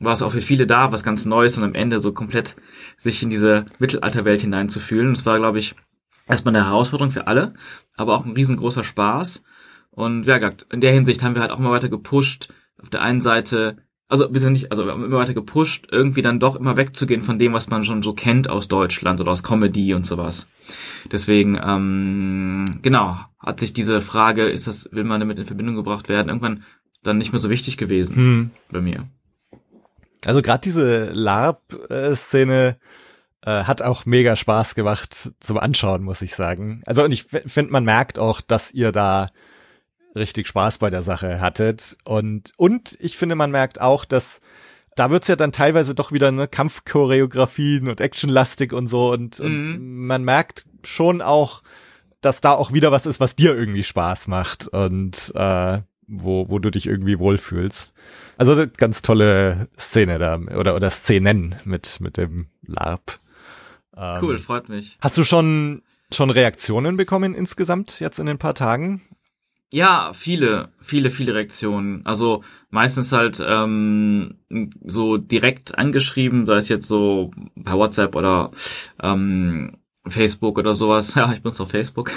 war 0.00 0.12
es 0.12 0.22
auch 0.22 0.32
für 0.32 0.40
viele 0.40 0.66
da, 0.66 0.90
was 0.90 1.04
ganz 1.04 1.24
Neues 1.24 1.56
und 1.56 1.62
am 1.62 1.74
Ende 1.74 2.00
so 2.00 2.12
komplett 2.12 2.56
sich 2.96 3.22
in 3.22 3.30
diese 3.30 3.64
Mittelalterwelt 3.78 4.40
hineinzufühlen. 4.40 5.12
Es 5.12 5.24
war, 5.24 5.38
glaube 5.38 5.60
ich, 5.60 5.76
erstmal 6.26 6.56
eine 6.56 6.66
Herausforderung 6.66 7.12
für 7.12 7.28
alle, 7.28 7.54
aber 7.96 8.16
auch 8.16 8.24
ein 8.24 8.32
riesengroßer 8.32 8.82
Spaß. 8.82 9.44
Und 9.90 10.24
ja, 10.24 10.36
in 10.72 10.80
der 10.80 10.92
Hinsicht 10.92 11.22
haben 11.22 11.36
wir 11.36 11.42
halt 11.42 11.52
auch 11.52 11.58
mal 11.58 11.70
weiter 11.70 11.88
gepusht. 11.88 12.52
Auf 12.82 12.90
der 12.90 13.02
einen 13.02 13.20
Seite 13.20 13.76
also 14.12 14.30
wir 14.30 14.40
sind 14.40 14.52
nicht, 14.52 14.70
also 14.70 14.84
wir 14.84 14.92
haben 14.92 15.06
immer 15.06 15.16
weiter 15.16 15.32
gepusht, 15.32 15.88
irgendwie 15.90 16.20
dann 16.20 16.38
doch 16.38 16.54
immer 16.54 16.76
wegzugehen 16.76 17.22
von 17.22 17.38
dem, 17.38 17.54
was 17.54 17.70
man 17.70 17.82
schon 17.82 18.02
so 18.02 18.12
kennt 18.12 18.46
aus 18.50 18.68
Deutschland 18.68 19.20
oder 19.22 19.32
aus 19.32 19.42
Comedy 19.42 19.94
und 19.94 20.04
sowas. 20.04 20.48
Deswegen, 21.10 21.58
ähm, 21.64 22.80
genau, 22.82 23.16
hat 23.38 23.60
sich 23.60 23.72
diese 23.72 24.02
Frage, 24.02 24.50
ist 24.50 24.66
das, 24.66 24.90
will 24.92 25.04
man 25.04 25.20
damit 25.20 25.38
in 25.38 25.46
Verbindung 25.46 25.76
gebracht 25.76 26.10
werden, 26.10 26.28
irgendwann 26.28 26.62
dann 27.02 27.16
nicht 27.16 27.32
mehr 27.32 27.40
so 27.40 27.48
wichtig 27.48 27.78
gewesen 27.78 28.14
hm. 28.14 28.50
bei 28.70 28.82
mir. 28.82 29.08
Also 30.26 30.42
gerade 30.42 30.60
diese 30.60 31.10
LARP-Szene 31.12 32.76
äh, 33.46 33.64
hat 33.64 33.80
auch 33.80 34.04
mega 34.04 34.36
Spaß 34.36 34.74
gemacht 34.74 35.32
zum 35.40 35.56
Anschauen, 35.56 36.02
muss 36.02 36.20
ich 36.20 36.34
sagen. 36.34 36.82
Also 36.84 37.02
und 37.02 37.12
ich 37.12 37.22
finde, 37.22 37.72
man 37.72 37.84
merkt 37.84 38.18
auch, 38.18 38.42
dass 38.42 38.72
ihr 38.72 38.92
da 38.92 39.28
richtig 40.14 40.48
Spaß 40.48 40.78
bei 40.78 40.90
der 40.90 41.02
Sache 41.02 41.40
hattet. 41.40 41.96
Und, 42.04 42.52
und 42.56 42.96
ich 43.00 43.16
finde, 43.16 43.34
man 43.34 43.50
merkt 43.50 43.80
auch, 43.80 44.04
dass 44.04 44.40
da 44.94 45.10
wird's 45.10 45.28
ja 45.28 45.36
dann 45.36 45.52
teilweise 45.52 45.94
doch 45.94 46.12
wieder 46.12 46.32
ne 46.32 46.48
Kampfchoreografien 46.48 47.88
und 47.88 48.00
Actionlastig 48.00 48.72
und 48.72 48.88
so. 48.88 49.10
Und, 49.12 49.38
mhm. 49.40 49.44
und 49.44 50.06
man 50.06 50.24
merkt 50.24 50.64
schon 50.84 51.22
auch, 51.22 51.62
dass 52.20 52.40
da 52.40 52.52
auch 52.52 52.72
wieder 52.72 52.92
was 52.92 53.06
ist, 53.06 53.20
was 53.20 53.36
dir 53.36 53.56
irgendwie 53.56 53.82
Spaß 53.82 54.28
macht 54.28 54.68
und 54.68 55.32
äh, 55.34 55.80
wo, 56.06 56.50
wo 56.50 56.58
du 56.58 56.70
dich 56.70 56.86
irgendwie 56.86 57.18
wohlfühlst. 57.18 57.94
Also 58.36 58.66
ganz 58.76 59.02
tolle 59.02 59.68
Szene 59.78 60.18
da 60.18 60.38
oder 60.38 60.74
oder 60.74 60.90
Szenen 60.90 61.56
mit 61.64 62.00
mit 62.00 62.16
dem 62.16 62.48
LARP. 62.66 63.18
Ähm, 63.96 64.18
cool, 64.22 64.38
freut 64.38 64.68
mich. 64.68 64.98
Hast 65.00 65.16
du 65.16 65.24
schon 65.24 65.82
schon 66.12 66.30
Reaktionen 66.30 66.96
bekommen 66.96 67.34
insgesamt 67.34 68.00
jetzt 68.00 68.18
in 68.18 68.26
den 68.26 68.38
paar 68.38 68.54
Tagen? 68.54 69.02
Ja, 69.72 70.12
viele, 70.12 70.68
viele, 70.82 71.08
viele 71.08 71.34
Reaktionen. 71.34 72.04
Also 72.04 72.44
meistens 72.68 73.10
halt 73.10 73.42
ähm, 73.44 74.34
so 74.84 75.16
direkt 75.16 75.78
angeschrieben, 75.78 76.44
sei 76.44 76.56
es 76.56 76.68
jetzt 76.68 76.86
so 76.86 77.30
per 77.64 77.78
WhatsApp 77.78 78.14
oder 78.14 78.50
ähm, 79.02 79.78
Facebook 80.06 80.58
oder 80.58 80.74
sowas. 80.74 81.14
Ja, 81.16 81.32
ich 81.32 81.40
benutze 81.40 81.62
auch 81.62 81.70
Facebook. 81.70 82.10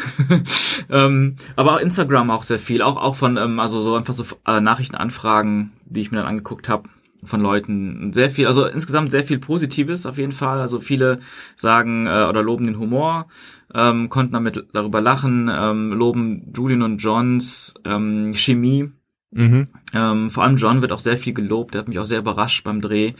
ähm, 0.89 1.37
aber 1.55 1.75
auch 1.75 1.79
Instagram 1.79 2.29
auch 2.29 2.43
sehr 2.43 2.59
viel. 2.59 2.81
Auch 2.81 2.97
auch 2.97 3.15
von 3.15 3.37
ähm, 3.37 3.57
also 3.61 3.81
so 3.81 3.95
einfach 3.95 4.13
so 4.13 4.25
äh, 4.45 4.59
Nachrichtenanfragen, 4.59 5.71
die 5.85 6.01
ich 6.01 6.11
mir 6.11 6.17
dann 6.17 6.27
angeguckt 6.27 6.67
habe 6.67 6.89
von 7.25 7.41
Leuten 7.41 8.13
sehr 8.13 8.29
viel, 8.29 8.47
also 8.47 8.65
insgesamt 8.65 9.11
sehr 9.11 9.23
viel 9.23 9.39
Positives 9.39 10.05
auf 10.05 10.17
jeden 10.17 10.31
Fall. 10.31 10.59
Also 10.59 10.79
viele 10.79 11.19
sagen 11.55 12.05
äh, 12.05 12.25
oder 12.25 12.41
loben 12.41 12.65
den 12.65 12.79
Humor, 12.79 13.27
ähm, 13.73 14.09
konnten 14.09 14.33
damit 14.33 14.65
darüber 14.73 15.01
lachen, 15.01 15.49
ähm, 15.53 15.93
loben 15.93 16.51
Julian 16.55 16.81
und 16.81 16.97
Johns 16.97 17.73
ähm, 17.85 18.33
Chemie. 18.33 18.91
Mhm. 19.31 19.67
Ähm, 19.93 20.29
vor 20.29 20.43
allem 20.43 20.55
John 20.57 20.81
wird 20.81 20.93
auch 20.93 20.99
sehr 20.99 21.17
viel 21.17 21.33
gelobt. 21.33 21.73
Der 21.73 21.81
hat 21.81 21.87
mich 21.89 21.99
auch 21.99 22.05
sehr 22.05 22.19
überrascht 22.19 22.63
beim 22.63 22.79
Dreh. 22.79 23.13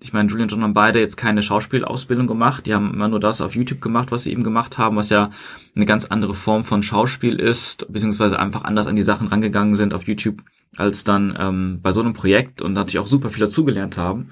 Ich 0.00 0.12
meine, 0.12 0.28
Julian 0.28 0.44
und 0.44 0.52
John 0.52 0.62
haben 0.62 0.74
beide 0.74 1.00
jetzt 1.00 1.16
keine 1.16 1.42
Schauspielausbildung 1.42 2.28
gemacht. 2.28 2.66
Die 2.66 2.74
haben 2.74 2.94
immer 2.94 3.08
nur 3.08 3.18
das 3.18 3.40
auf 3.40 3.56
YouTube 3.56 3.80
gemacht, 3.80 4.12
was 4.12 4.24
sie 4.24 4.32
eben 4.32 4.44
gemacht 4.44 4.78
haben, 4.78 4.96
was 4.96 5.10
ja 5.10 5.30
eine 5.74 5.86
ganz 5.86 6.06
andere 6.06 6.34
Form 6.34 6.64
von 6.64 6.84
Schauspiel 6.84 7.40
ist, 7.40 7.90
beziehungsweise 7.92 8.38
einfach 8.38 8.62
anders 8.62 8.86
an 8.86 8.94
die 8.94 9.02
Sachen 9.02 9.26
rangegangen 9.26 9.74
sind 9.74 9.94
auf 9.94 10.06
YouTube 10.06 10.42
als 10.76 11.02
dann 11.02 11.36
ähm, 11.38 11.80
bei 11.82 11.90
so 11.92 12.00
einem 12.00 12.14
Projekt 12.14 12.62
und 12.62 12.74
natürlich 12.74 13.00
auch 13.00 13.08
super 13.08 13.30
viel 13.30 13.40
dazugelernt 13.40 13.96
haben. 13.96 14.30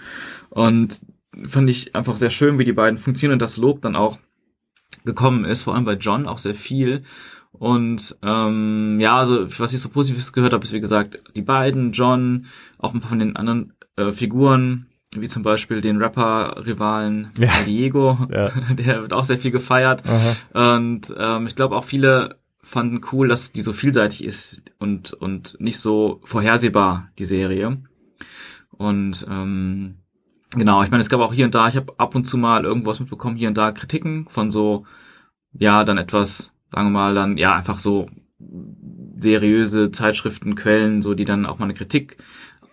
Und 0.51 1.01
fand 1.45 1.69
ich 1.69 1.95
einfach 1.95 2.17
sehr 2.17 2.31
schön, 2.31 2.59
wie 2.59 2.65
die 2.65 2.73
beiden 2.73 2.99
funktionieren 2.99 3.35
und 3.35 3.43
das 3.43 3.57
Lob 3.57 3.83
dann 3.83 3.97
auch 3.97 4.19
gekommen 5.05 5.45
ist, 5.45 5.63
vor 5.63 5.75
allem 5.75 5.85
bei 5.85 5.95
John 5.95 6.27
auch 6.27 6.39
sehr 6.39 6.55
viel. 6.55 7.03
Und 7.53 8.17
ähm, 8.23 8.99
ja, 9.01 9.19
also 9.19 9.47
was 9.59 9.73
ich 9.73 9.81
so 9.81 9.89
Positives 9.89 10.33
gehört 10.33 10.53
habe, 10.53 10.65
ist 10.65 10.73
wie 10.73 10.81
gesagt 10.81 11.19
die 11.35 11.43
beiden, 11.43 11.93
John, 11.93 12.47
auch 12.79 12.95
ein 12.95 13.01
paar 13.01 13.11
von 13.11 13.19
den 13.19 13.37
anderen 13.37 13.73
äh, 13.97 14.13
Figuren, 14.13 14.87
wie 15.15 15.29
zum 15.29 15.43
Beispiel 15.43 15.81
den 15.81 16.03
Rapper-Rivalen 16.03 17.31
ja. 17.39 17.53
Diego, 17.65 18.19
ja. 18.31 18.49
der 18.75 19.03
wird 19.03 19.13
auch 19.13 19.25
sehr 19.25 19.39
viel 19.39 19.51
gefeiert. 19.51 20.03
Aha. 20.07 20.73
Und 20.77 21.15
ähm, 21.19 21.47
ich 21.47 21.57
glaube 21.57 21.77
auch 21.77 21.85
viele 21.85 22.39
fanden 22.63 23.01
cool, 23.13 23.29
dass 23.29 23.53
die 23.53 23.61
so 23.61 23.73
vielseitig 23.73 24.25
ist 24.25 24.63
und, 24.79 25.13
und 25.13 25.57
nicht 25.61 25.79
so 25.79 26.21
vorhersehbar, 26.25 27.11
die 27.17 27.25
Serie. 27.25 27.79
Und 28.71 29.25
ähm, 29.31 29.99
genau, 30.51 30.83
ich 30.83 30.91
meine, 30.91 31.01
es 31.01 31.09
gab 31.09 31.21
auch 31.21 31.33
hier 31.33 31.45
und 31.45 31.55
da, 31.55 31.69
ich 31.69 31.77
habe 31.77 31.95
ab 31.99 32.17
und 32.17 32.25
zu 32.25 32.37
mal 32.37 32.65
irgendwas 32.65 32.99
mitbekommen, 32.99 33.37
hier 33.37 33.49
und 33.49 33.57
da 33.57 33.71
Kritiken 33.71 34.27
von 34.29 34.51
so, 34.51 34.85
ja, 35.53 35.85
dann 35.85 35.97
etwas, 35.97 36.51
sagen 36.73 36.89
wir 36.89 36.99
mal, 36.99 37.15
dann, 37.15 37.39
ja, 37.39 37.55
einfach 37.55 37.79
so 37.79 38.09
seriöse 39.19 39.93
Zeitschriften, 39.93 40.57
Quellen, 40.57 41.03
so 41.03 41.15
die 41.15 41.25
dann 41.25 41.47
auch 41.47 41.59
mal 41.59 41.67
eine 41.67 41.75
Kritik 41.75 42.19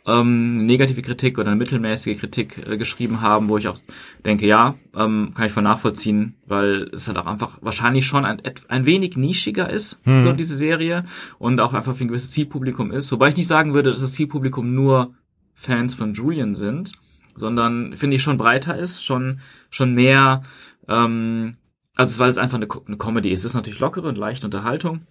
ähm, 0.06 0.66
negative 0.66 1.02
Kritik 1.02 1.38
oder 1.38 1.48
eine 1.48 1.56
mittelmäßige 1.56 2.20
Kritik 2.20 2.58
äh, 2.68 2.78
geschrieben 2.78 3.22
haben, 3.22 3.48
wo 3.48 3.58
ich 3.58 3.68
auch 3.68 3.78
denke, 4.26 4.46
ja, 4.46 4.76
ähm, 4.96 5.34
kann 5.34 5.46
ich 5.46 5.52
voll 5.54 5.64
nachvollziehen, 5.64 6.36
weil 6.46 6.90
es 6.94 7.08
halt 7.08 7.18
auch 7.18 7.26
einfach 7.26 7.58
wahrscheinlich 7.62 8.06
schon 8.06 8.26
ein, 8.26 8.42
ein 8.68 8.86
wenig 8.86 9.16
nischiger 9.16 9.70
ist, 9.70 10.00
hm. 10.04 10.24
so 10.24 10.34
diese 10.34 10.56
Serie, 10.56 11.06
und 11.40 11.60
auch 11.62 11.74
einfach 11.74 11.96
für 11.96 12.04
ein 12.04 12.10
gewisses 12.10 12.32
Zielpublikum 12.32 12.92
ist. 12.92 13.12
Wobei 13.12 13.30
ich 13.30 13.38
nicht 13.38 13.48
sagen 13.48 13.74
würde, 13.74 13.92
dass 13.92 14.02
das 14.02 14.14
Zielpublikum 14.14 14.74
nur 14.74 15.14
Fans 15.54 15.96
von 15.96 16.14
Julian 16.14 16.56
sind, 16.56 16.94
sondern 17.36 17.96
finde 17.96 18.18
ich 18.18 18.24
schon 18.24 18.38
breiter 18.38 18.78
ist, 18.78 19.04
schon, 19.04 19.40
schon 19.70 19.94
mehr, 19.94 20.44
ähm, 20.90 21.56
also 21.96 22.20
weil 22.20 22.30
es 22.30 22.38
einfach 22.38 22.58
eine, 22.58 22.68
eine 22.88 22.98
Comedy 22.98 23.30
ist. 23.30 23.42
Es 23.42 23.46
ist 23.46 23.54
natürlich 23.54 23.80
lockere 23.80 24.08
und 24.10 24.18
leichte 24.18 24.48
Unterhaltung 24.48 25.02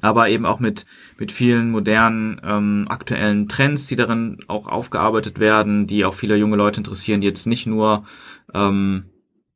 aber 0.00 0.28
eben 0.28 0.46
auch 0.46 0.60
mit 0.60 0.86
mit 1.18 1.32
vielen 1.32 1.70
modernen 1.70 2.40
ähm, 2.44 2.86
aktuellen 2.88 3.48
Trends, 3.48 3.86
die 3.86 3.96
darin 3.96 4.38
auch 4.48 4.66
aufgearbeitet 4.66 5.38
werden, 5.38 5.86
die 5.86 6.04
auch 6.04 6.14
viele 6.14 6.36
junge 6.36 6.56
Leute 6.56 6.80
interessieren, 6.80 7.20
die 7.20 7.26
jetzt 7.26 7.46
nicht 7.46 7.66
nur 7.66 8.04
ähm, 8.52 9.06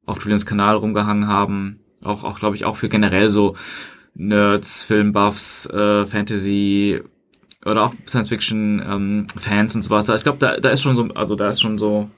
auf 0.06 0.22
Julians 0.22 0.46
Kanal 0.46 0.76
rumgehangen 0.76 1.28
haben, 1.28 1.80
auch 2.04 2.24
auch 2.24 2.38
glaube 2.38 2.56
ich 2.56 2.64
auch 2.64 2.76
für 2.76 2.88
generell 2.88 3.30
so 3.30 3.56
Nerds, 4.14 4.84
Filmbuffs, 4.84 5.66
äh, 5.66 6.06
Fantasy 6.06 7.00
oder 7.64 7.84
auch 7.84 7.94
Science 8.06 8.28
Fiction 8.28 8.82
ähm, 8.84 9.26
Fans 9.36 9.76
und 9.76 9.82
sowas. 9.82 10.08
Ich 10.08 10.22
glaube, 10.22 10.38
da, 10.38 10.56
da 10.56 10.70
ist 10.70 10.82
schon 10.82 10.96
so, 10.96 11.08
also 11.14 11.36
da 11.36 11.48
ist 11.48 11.60
schon 11.60 11.78
so 11.78 12.10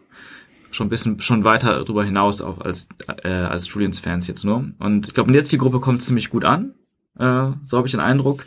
schon 0.71 0.87
ein 0.87 0.91
bisschen 0.91 1.21
schon 1.21 1.45
weiter 1.45 1.75
darüber 1.85 2.05
hinaus 2.05 2.41
auch 2.41 2.61
als 2.61 2.88
äh, 3.23 3.29
als 3.29 3.73
Julians 3.73 4.00
Fans 4.00 4.26
jetzt 4.26 4.45
nur. 4.45 4.71
Und 4.79 5.09
ich 5.09 5.14
glaube, 5.14 5.33
jetzt 5.35 5.52
die 5.52 5.59
Gruppe 5.59 5.81
kommt 5.81 6.02
ziemlich 6.02 6.31
gut 6.31 6.45
an. 6.45 6.75
Äh, 7.23 7.52
so 7.62 7.76
habe 7.76 7.87
ich 7.87 7.93
den 7.93 8.00
Eindruck. 8.00 8.45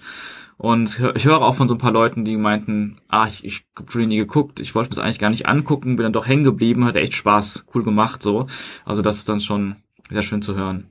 Und 0.58 1.02
ich 1.16 1.26
höre 1.26 1.42
auch 1.42 1.56
von 1.56 1.68
so 1.68 1.76
ein 1.76 1.80
paar 1.80 1.92
Leuten, 1.92 2.24
die 2.24 2.38
meinten, 2.38 2.98
ah, 3.10 3.28
ich, 3.28 3.44
ich 3.44 3.66
habe 3.78 3.92
Julie 3.92 4.08
nie 4.08 4.18
geguckt, 4.18 4.60
ich 4.60 4.74
wollte 4.74 4.90
mir 4.90 4.96
das 4.96 5.04
eigentlich 5.04 5.20
gar 5.20 5.30
nicht 5.30 5.48
angucken, 5.48 5.98
bin 5.98 6.04
dann 6.04 6.14
doch 6.14 6.28
hängen 6.28 6.46
geblieben, 6.46 6.86
hat 6.86 6.96
echt 6.96 7.14
Spaß, 7.14 7.66
cool 7.74 7.84
gemacht 7.84 8.24
so. 8.24 8.48
Also 8.86 9.02
das 9.02 9.18
ist 9.18 9.28
dann 9.28 9.42
schon 9.42 9.76
sehr 10.10 10.22
schön 10.22 10.42
zu 10.42 10.56
hören. 10.56 10.90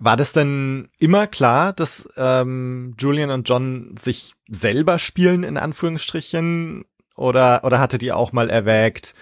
War 0.00 0.16
das 0.16 0.32
denn 0.32 0.88
immer 0.98 1.26
klar, 1.26 1.72
dass 1.72 2.08
ähm, 2.16 2.94
Julian 2.98 3.30
und 3.30 3.48
John 3.48 3.94
sich 3.98 4.34
selber 4.48 4.98
spielen, 4.98 5.42
in 5.42 5.56
Anführungsstrichen? 5.56 6.84
Oder, 7.16 7.62
oder 7.64 7.80
hattet 7.80 8.02
ihr 8.04 8.16
auch 8.16 8.32
mal 8.32 8.48
erwägt, 8.48 9.14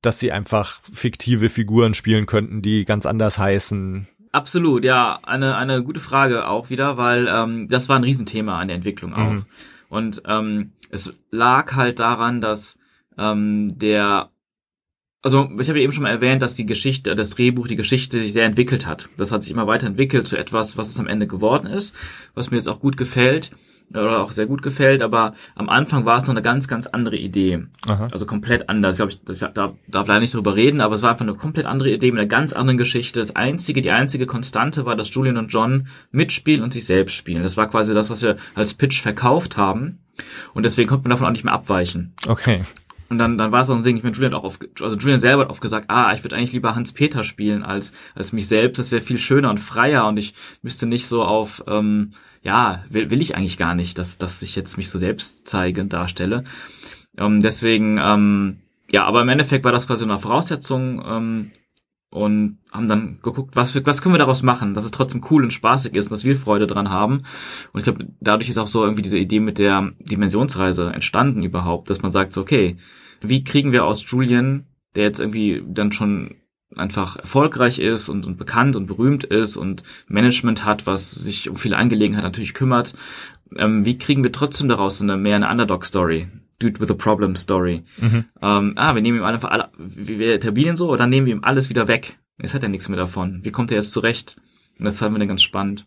dass 0.00 0.18
sie 0.18 0.32
einfach 0.32 0.80
fiktive 0.90 1.50
Figuren 1.50 1.92
spielen 1.92 2.24
könnten, 2.24 2.62
die 2.62 2.86
ganz 2.86 3.04
anders 3.04 3.38
heißen? 3.38 4.08
Absolut, 4.32 4.84
ja, 4.84 5.18
eine 5.22 5.56
eine 5.56 5.82
gute 5.82 6.00
Frage 6.00 6.46
auch 6.46 6.70
wieder, 6.70 6.96
weil 6.96 7.28
ähm, 7.28 7.68
das 7.68 7.88
war 7.88 7.96
ein 7.96 8.04
Riesenthema 8.04 8.58
an 8.58 8.68
der 8.68 8.76
Entwicklung 8.76 9.12
auch. 9.12 9.30
Mhm. 9.30 9.46
Und 9.88 10.22
ähm, 10.26 10.72
es 10.90 11.12
lag 11.30 11.74
halt 11.74 11.98
daran, 11.98 12.40
dass 12.40 12.78
ähm, 13.18 13.76
der 13.78 14.30
also 15.22 15.50
ich 15.58 15.68
habe 15.68 15.78
ja 15.78 15.84
eben 15.84 15.92
schon 15.92 16.04
mal 16.04 16.10
erwähnt, 16.10 16.40
dass 16.40 16.54
die 16.54 16.64
Geschichte, 16.64 17.14
das 17.14 17.30
Drehbuch, 17.30 17.66
die 17.66 17.76
Geschichte 17.76 18.20
sich 18.20 18.32
sehr 18.32 18.46
entwickelt 18.46 18.86
hat. 18.86 19.08
Das 19.18 19.32
hat 19.32 19.42
sich 19.42 19.52
immer 19.52 19.66
weiterentwickelt 19.66 20.26
zu 20.26 20.38
etwas, 20.38 20.76
was 20.78 20.88
es 20.88 20.98
am 20.98 21.08
Ende 21.08 21.26
geworden 21.26 21.66
ist, 21.66 21.94
was 22.34 22.50
mir 22.50 22.56
jetzt 22.56 22.68
auch 22.68 22.80
gut 22.80 22.96
gefällt 22.96 23.50
oder 23.90 24.22
auch 24.22 24.32
sehr 24.32 24.46
gut 24.46 24.62
gefällt, 24.62 25.02
aber 25.02 25.34
am 25.54 25.68
Anfang 25.68 26.04
war 26.04 26.18
es 26.18 26.24
noch 26.24 26.30
eine 26.30 26.42
ganz, 26.42 26.68
ganz 26.68 26.86
andere 26.86 27.16
Idee. 27.16 27.64
Aha. 27.86 28.08
Also 28.12 28.26
komplett 28.26 28.68
anders. 28.68 28.94
Ich 28.94 28.98
glaube, 28.98 29.12
ich 29.12 29.20
das, 29.24 29.38
da 29.54 29.74
darf 29.88 30.06
leider 30.06 30.20
nicht 30.20 30.34
drüber 30.34 30.54
reden, 30.54 30.80
aber 30.80 30.94
es 30.94 31.02
war 31.02 31.10
einfach 31.10 31.24
eine 31.24 31.34
komplett 31.34 31.66
andere 31.66 31.90
Idee 31.90 32.10
mit 32.10 32.20
einer 32.20 32.28
ganz 32.28 32.52
anderen 32.52 32.78
Geschichte. 32.78 33.20
Das 33.20 33.34
einzige, 33.34 33.82
die 33.82 33.90
einzige 33.90 34.26
Konstante 34.26 34.86
war, 34.86 34.96
dass 34.96 35.12
Julian 35.12 35.36
und 35.36 35.48
John 35.48 35.88
mitspielen 36.12 36.62
und 36.62 36.72
sich 36.72 36.86
selbst 36.86 37.14
spielen. 37.14 37.42
Das 37.42 37.56
war 37.56 37.68
quasi 37.68 37.94
das, 37.94 38.10
was 38.10 38.22
wir 38.22 38.36
als 38.54 38.74
Pitch 38.74 39.00
verkauft 39.00 39.56
haben. 39.56 39.98
Und 40.54 40.64
deswegen 40.64 40.88
konnte 40.88 41.04
man 41.04 41.10
davon 41.10 41.26
auch 41.26 41.32
nicht 41.32 41.44
mehr 41.44 41.54
abweichen. 41.54 42.12
Okay. 42.26 42.62
Und 43.08 43.18
dann, 43.18 43.38
dann 43.38 43.50
war 43.50 43.62
es 43.62 43.70
auch 43.70 43.74
ein 43.74 43.82
Ding, 43.82 43.96
ich 43.96 44.04
meine, 44.04 44.14
Julian 44.14 44.34
hat 44.34 44.40
auch 44.40 44.44
auf, 44.44 44.58
also 44.80 44.96
Julian 44.96 45.18
selber 45.18 45.42
hat 45.42 45.50
oft 45.50 45.60
gesagt, 45.60 45.86
ah, 45.90 46.14
ich 46.14 46.22
würde 46.22 46.36
eigentlich 46.36 46.52
lieber 46.52 46.76
Hans-Peter 46.76 47.24
spielen 47.24 47.64
als, 47.64 47.92
als 48.14 48.32
mich 48.32 48.46
selbst. 48.46 48.78
Das 48.78 48.92
wäre 48.92 49.02
viel 49.02 49.18
schöner 49.18 49.50
und 49.50 49.58
freier 49.58 50.06
und 50.06 50.16
ich 50.16 50.34
müsste 50.62 50.86
nicht 50.86 51.08
so 51.08 51.24
auf, 51.24 51.60
ähm, 51.66 52.12
ja, 52.42 52.84
will, 52.88 53.10
will 53.10 53.20
ich 53.20 53.36
eigentlich 53.36 53.58
gar 53.58 53.74
nicht, 53.74 53.98
dass, 53.98 54.18
dass 54.18 54.42
ich 54.42 54.56
jetzt 54.56 54.76
mich 54.76 54.90
so 54.90 54.98
selbst 54.98 55.46
zeige 55.46 55.80
und 55.80 55.92
darstelle. 55.92 56.44
Ähm, 57.18 57.40
deswegen, 57.40 57.98
ähm, 58.02 58.60
ja, 58.90 59.04
aber 59.04 59.22
im 59.22 59.28
Endeffekt 59.28 59.64
war 59.64 59.72
das 59.72 59.86
quasi 59.86 60.04
eine 60.04 60.18
Voraussetzung 60.18 61.02
ähm, 61.06 61.50
und 62.10 62.58
haben 62.72 62.88
dann 62.88 63.18
geguckt, 63.22 63.54
was, 63.56 63.74
wir, 63.74 63.84
was 63.86 64.02
können 64.02 64.14
wir 64.14 64.18
daraus 64.18 64.42
machen, 64.42 64.74
dass 64.74 64.84
es 64.84 64.90
trotzdem 64.90 65.24
cool 65.30 65.44
und 65.44 65.52
spaßig 65.52 65.94
ist 65.94 66.06
und 66.06 66.12
dass 66.12 66.24
wir 66.24 66.34
Freude 66.34 66.66
dran 66.66 66.90
haben. 66.90 67.22
Und 67.72 67.78
ich 67.80 67.84
glaube, 67.84 68.08
dadurch 68.20 68.48
ist 68.48 68.58
auch 68.58 68.66
so 68.66 68.82
irgendwie 68.82 69.02
diese 69.02 69.18
Idee 69.18 69.40
mit 69.40 69.58
der 69.58 69.92
Dimensionsreise 70.00 70.92
entstanden 70.92 71.42
überhaupt, 71.42 71.90
dass 71.90 72.02
man 72.02 72.10
sagt, 72.10 72.32
so, 72.32 72.40
okay, 72.40 72.76
wie 73.20 73.44
kriegen 73.44 73.72
wir 73.72 73.84
aus 73.84 74.04
Julian, 74.10 74.66
der 74.96 75.04
jetzt 75.04 75.20
irgendwie 75.20 75.62
dann 75.66 75.92
schon 75.92 76.36
einfach 76.76 77.16
erfolgreich 77.16 77.78
ist 77.78 78.08
und, 78.08 78.26
und 78.26 78.36
bekannt 78.36 78.76
und 78.76 78.86
berühmt 78.86 79.24
ist 79.24 79.56
und 79.56 79.82
Management 80.08 80.64
hat, 80.64 80.86
was 80.86 81.10
sich 81.10 81.48
um 81.48 81.56
viele 81.56 81.76
Angelegenheiten 81.76 82.26
natürlich 82.26 82.54
kümmert, 82.54 82.94
ähm, 83.56 83.84
wie 83.84 83.98
kriegen 83.98 84.22
wir 84.22 84.32
trotzdem 84.32 84.68
daraus 84.68 85.00
eine 85.02 85.16
mehr 85.16 85.36
eine 85.36 85.50
Underdog-Story? 85.50 86.28
Dude 86.58 86.78
with 86.78 86.90
a 86.90 86.94
Problem 86.94 87.36
Story. 87.36 87.84
Mhm. 87.96 88.26
Ähm, 88.42 88.72
ah, 88.76 88.94
wir 88.94 89.02
nehmen 89.02 89.18
ihm 89.18 89.24
einfach 89.24 89.50
alle, 89.50 89.70
wir 89.78 90.34
etablieren 90.34 90.76
so, 90.76 90.88
oder 90.88 90.98
dann 90.98 91.10
nehmen 91.10 91.26
wir 91.26 91.34
ihm 91.34 91.44
alles 91.44 91.70
wieder 91.70 91.88
weg. 91.88 92.18
Jetzt 92.38 92.54
hat 92.54 92.62
er 92.62 92.68
nichts 92.68 92.88
mehr 92.88 92.98
davon. 92.98 93.40
Wie 93.42 93.50
kommt 93.50 93.70
er 93.70 93.78
jetzt 93.78 93.92
zurecht? 93.92 94.36
Und 94.78 94.84
das 94.84 94.98
fanden 94.98 95.14
wir 95.14 95.18
dann 95.20 95.28
ganz 95.28 95.42
spannend. 95.42 95.86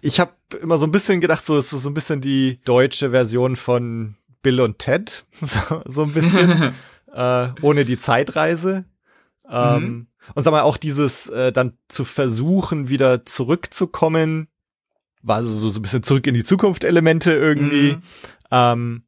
Ich 0.00 0.20
habe 0.20 0.32
immer 0.60 0.78
so 0.78 0.86
ein 0.86 0.92
bisschen 0.92 1.20
gedacht, 1.20 1.44
so 1.44 1.58
ist 1.58 1.70
so 1.70 1.88
ein 1.88 1.94
bisschen 1.94 2.20
die 2.20 2.60
deutsche 2.64 3.10
Version 3.10 3.56
von 3.56 4.16
Bill 4.42 4.60
und 4.60 4.78
Ted, 4.78 5.24
so, 5.40 5.82
so 5.84 6.02
ein 6.04 6.12
bisschen, 6.12 6.74
äh, 7.12 7.48
ohne 7.60 7.84
die 7.84 7.98
Zeitreise. 7.98 8.84
Ähm, 9.50 9.82
mhm. 9.82 10.06
Und 10.34 10.44
sag 10.44 10.50
mal, 10.50 10.62
auch 10.62 10.76
dieses 10.76 11.28
äh, 11.28 11.52
dann 11.52 11.74
zu 11.88 12.04
versuchen, 12.04 12.88
wieder 12.88 13.24
zurückzukommen, 13.24 14.48
war 15.22 15.44
so, 15.44 15.70
so 15.70 15.78
ein 15.78 15.82
bisschen 15.82 16.02
zurück 16.02 16.26
in 16.26 16.34
die 16.34 16.44
Zukunft 16.44 16.84
Elemente 16.84 17.32
irgendwie. 17.32 17.92
Mhm. 17.92 18.02
Ähm, 18.50 19.02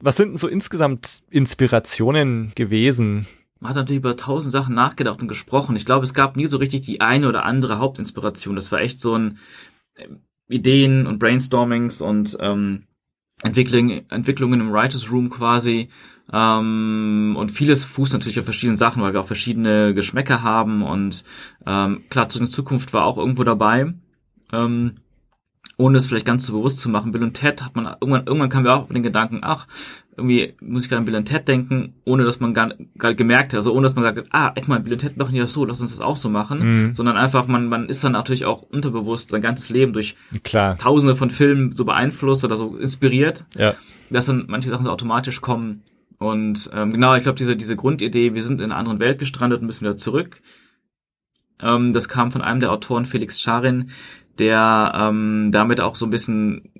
was 0.00 0.16
sind 0.16 0.30
denn 0.30 0.36
so 0.36 0.48
insgesamt 0.48 1.22
Inspirationen 1.30 2.52
gewesen? 2.54 3.26
Man 3.60 3.70
hat 3.70 3.76
natürlich 3.76 4.00
über 4.00 4.16
tausend 4.16 4.52
Sachen 4.52 4.74
nachgedacht 4.74 5.22
und 5.22 5.28
gesprochen. 5.28 5.76
Ich 5.76 5.86
glaube, 5.86 6.04
es 6.04 6.12
gab 6.12 6.36
nie 6.36 6.46
so 6.46 6.58
richtig 6.58 6.82
die 6.82 7.00
eine 7.00 7.28
oder 7.28 7.44
andere 7.44 7.78
Hauptinspiration. 7.78 8.54
Das 8.54 8.70
war 8.72 8.80
echt 8.80 9.00
so 9.00 9.14
ein 9.16 9.38
äh, 9.94 10.08
Ideen 10.48 11.06
und 11.06 11.18
Brainstormings 11.18 12.02
und 12.02 12.36
ähm, 12.40 12.84
Entwicklung, 13.42 14.02
Entwicklungen 14.10 14.60
im 14.60 14.72
Writers 14.72 15.10
Room 15.10 15.30
quasi. 15.30 15.88
Ähm, 16.32 17.36
und 17.38 17.50
vieles 17.50 17.84
fußt 17.84 18.12
natürlich 18.12 18.38
auf 18.38 18.46
verschiedenen 18.46 18.76
Sachen, 18.76 19.02
weil 19.02 19.12
wir 19.12 19.20
auch 19.20 19.26
verschiedene 19.26 19.94
Geschmäcker 19.94 20.42
haben 20.42 20.82
und 20.82 21.24
ähm, 21.66 22.02
klar, 22.08 22.28
in 22.34 22.46
Zukunft 22.46 22.92
war 22.92 23.04
auch 23.04 23.18
irgendwo 23.18 23.44
dabei. 23.44 23.92
Ähm, 24.52 24.92
ohne 25.76 25.98
es 25.98 26.06
vielleicht 26.06 26.26
ganz 26.26 26.46
so 26.46 26.52
bewusst 26.52 26.78
zu 26.78 26.88
machen. 26.88 27.10
Bill 27.12 27.22
und 27.22 27.34
Ted 27.34 27.62
hat 27.64 27.74
man 27.74 27.86
irgendwann, 27.86 28.26
irgendwann 28.26 28.48
kam 28.48 28.64
wir 28.64 28.74
auch 28.74 28.82
auf 28.82 28.88
den 28.88 29.02
Gedanken, 29.02 29.40
ach, 29.42 29.66
irgendwie 30.16 30.54
muss 30.60 30.84
ich 30.84 30.88
gerade 30.88 31.00
an 31.00 31.04
Bill 31.04 31.16
und 31.16 31.24
Ted 31.24 31.48
denken, 31.48 31.94
ohne 32.04 32.24
dass 32.24 32.38
man 32.38 32.54
gar, 32.54 32.72
gar 32.96 33.14
gemerkt 33.14 33.52
hat, 33.52 33.58
also 33.58 33.72
ohne 33.72 33.82
dass 33.82 33.96
man 33.96 34.04
sagt, 34.04 34.28
ah, 34.30 34.52
echt 34.54 34.68
mal, 34.68 34.78
Bill 34.80 34.92
und 34.92 35.00
Ted 35.00 35.16
machen 35.16 35.34
ja 35.34 35.48
so, 35.48 35.64
lass 35.64 35.80
uns 35.80 35.96
das 35.96 36.00
auch 36.00 36.16
so 36.16 36.28
machen, 36.28 36.58
mhm. 36.88 36.94
sondern 36.94 37.16
einfach, 37.16 37.48
man, 37.48 37.68
man 37.68 37.88
ist 37.88 38.04
dann 38.04 38.12
natürlich 38.12 38.44
auch 38.44 38.62
unterbewusst 38.62 39.30
sein 39.30 39.42
ganzes 39.42 39.70
Leben 39.70 39.92
durch 39.92 40.14
Klar. 40.44 40.78
tausende 40.78 41.16
von 41.16 41.30
Filmen 41.30 41.72
so 41.72 41.84
beeinflusst 41.84 42.44
oder 42.44 42.54
so 42.54 42.76
inspiriert, 42.76 43.44
ja. 43.56 43.74
dass 44.10 44.26
dann 44.26 44.44
manche 44.46 44.68
Sachen 44.68 44.84
so 44.84 44.90
automatisch 44.90 45.40
kommen. 45.40 45.82
Und 46.24 46.70
ähm, 46.72 46.92
genau, 46.92 47.14
ich 47.14 47.24
glaube, 47.24 47.36
diese, 47.36 47.54
diese 47.54 47.76
Grundidee, 47.76 48.32
wir 48.32 48.42
sind 48.42 48.60
in 48.60 48.66
einer 48.66 48.76
anderen 48.76 48.98
Welt 48.98 49.18
gestrandet 49.18 49.60
und 49.60 49.66
müssen 49.66 49.82
wieder 49.82 49.96
zurück, 49.96 50.40
ähm, 51.60 51.92
das 51.92 52.08
kam 52.08 52.32
von 52.32 52.40
einem 52.40 52.60
der 52.60 52.72
Autoren, 52.72 53.04
Felix 53.04 53.40
Scharin, 53.40 53.90
der 54.38 54.92
ähm, 54.96 55.50
damit 55.52 55.80
auch 55.80 55.96
so 55.96 56.06
ein 56.06 56.10
bisschen 56.10 56.70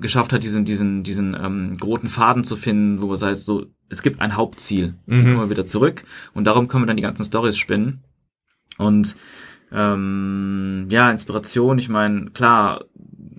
geschafft 0.00 0.32
hat, 0.32 0.42
diesen, 0.42 0.64
diesen, 0.64 1.02
diesen 1.02 1.34
ähm, 1.34 1.72
roten 1.82 2.08
Faden 2.08 2.44
zu 2.44 2.56
finden, 2.56 3.02
wo 3.02 3.12
es 3.14 3.22
heißt, 3.22 3.44
so, 3.44 3.66
es 3.88 4.02
gibt 4.02 4.20
ein 4.20 4.36
Hauptziel. 4.36 4.94
Mhm. 5.06 5.12
Dann 5.12 5.24
kommen 5.24 5.40
wir 5.40 5.50
wieder 5.50 5.66
zurück 5.66 6.04
und 6.34 6.44
darum 6.44 6.68
können 6.68 6.82
wir 6.84 6.86
dann 6.86 6.96
die 6.96 7.02
ganzen 7.02 7.24
Stories 7.24 7.56
spinnen. 7.56 8.04
Und 8.78 9.16
ähm, 9.72 10.86
ja, 10.90 11.10
Inspiration, 11.10 11.78
ich 11.78 11.88
meine, 11.88 12.30
klar, 12.30 12.84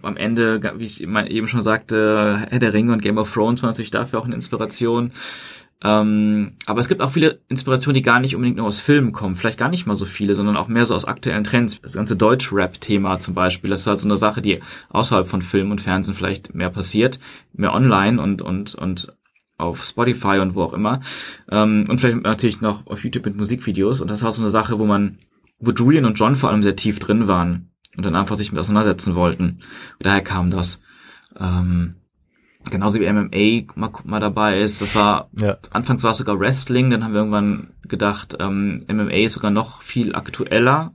am 0.07 0.17
Ende, 0.17 0.61
wie 0.77 0.85
ich 0.85 1.03
eben 1.03 1.47
schon 1.47 1.61
sagte, 1.61 2.45
Herr 2.49 2.59
der 2.59 2.73
Ringe 2.73 2.93
und 2.93 3.01
Game 3.01 3.17
of 3.17 3.31
Thrones 3.31 3.61
war 3.61 3.69
natürlich 3.69 3.91
dafür 3.91 4.19
auch 4.19 4.25
eine 4.25 4.35
Inspiration. 4.35 5.11
Ähm, 5.83 6.53
aber 6.65 6.79
es 6.79 6.87
gibt 6.87 7.01
auch 7.01 7.11
viele 7.11 7.39
Inspirationen, 7.49 7.95
die 7.95 8.01
gar 8.01 8.19
nicht 8.19 8.35
unbedingt 8.35 8.57
nur 8.57 8.65
aus 8.65 8.81
Filmen 8.81 9.11
kommen. 9.11 9.35
Vielleicht 9.35 9.59
gar 9.59 9.69
nicht 9.69 9.85
mal 9.85 9.95
so 9.95 10.05
viele, 10.05 10.33
sondern 10.33 10.57
auch 10.57 10.67
mehr 10.67 10.87
so 10.87 10.95
aus 10.95 11.05
aktuellen 11.05 11.43
Trends. 11.43 11.79
Das 11.81 11.93
ganze 11.93 12.15
Deutsch-Rap-Thema 12.15 13.19
zum 13.19 13.35
Beispiel, 13.35 13.69
das 13.69 13.81
ist 13.81 13.87
halt 13.87 13.99
so 13.99 14.07
eine 14.07 14.17
Sache, 14.17 14.41
die 14.41 14.59
außerhalb 14.89 15.27
von 15.27 15.43
Film 15.43 15.69
und 15.69 15.81
Fernsehen 15.81 16.15
vielleicht 16.15 16.55
mehr 16.55 16.71
passiert, 16.71 17.19
mehr 17.53 17.73
online 17.73 18.19
und, 18.19 18.41
und, 18.41 18.73
und 18.73 19.13
auf 19.59 19.83
Spotify 19.83 20.39
und 20.39 20.55
wo 20.55 20.63
auch 20.63 20.73
immer. 20.73 21.01
Ähm, 21.51 21.85
und 21.87 22.01
vielleicht 22.01 22.23
natürlich 22.23 22.61
noch 22.61 22.87
auf 22.87 23.03
YouTube 23.03 23.25
mit 23.25 23.37
Musikvideos. 23.37 24.01
Und 24.01 24.09
das 24.09 24.19
ist 24.19 24.25
auch 24.25 24.31
so 24.31 24.41
eine 24.41 24.49
Sache, 24.49 24.79
wo 24.79 24.85
man, 24.85 25.19
wo 25.59 25.71
Julian 25.71 26.05
und 26.05 26.17
John 26.17 26.35
vor 26.35 26.49
allem 26.49 26.63
sehr 26.63 26.75
tief 26.75 26.97
drin 26.97 27.27
waren 27.27 27.69
und 27.97 28.05
dann 28.05 28.15
einfach 28.15 28.37
sich 28.37 28.51
mit 28.51 28.59
auseinandersetzen 28.59 29.15
wollten. 29.15 29.59
Daher 29.99 30.21
kam 30.21 30.51
das. 30.51 30.81
Ähm, 31.39 31.95
genauso 32.69 32.99
wie 32.99 33.11
MMA 33.11 33.73
mal, 33.75 33.91
mal 34.03 34.19
dabei 34.19 34.59
ist. 34.59 34.81
Das 34.81 34.95
war, 34.95 35.29
ja. 35.37 35.57
anfangs 35.71 36.03
war 36.03 36.11
es 36.11 36.17
sogar 36.17 36.39
Wrestling, 36.39 36.89
dann 36.89 37.03
haben 37.03 37.13
wir 37.13 37.19
irgendwann 37.19 37.71
gedacht, 37.83 38.37
ähm, 38.39 38.85
MMA 38.87 39.25
ist 39.25 39.33
sogar 39.33 39.51
noch 39.51 39.81
viel 39.81 40.15
aktueller 40.15 40.93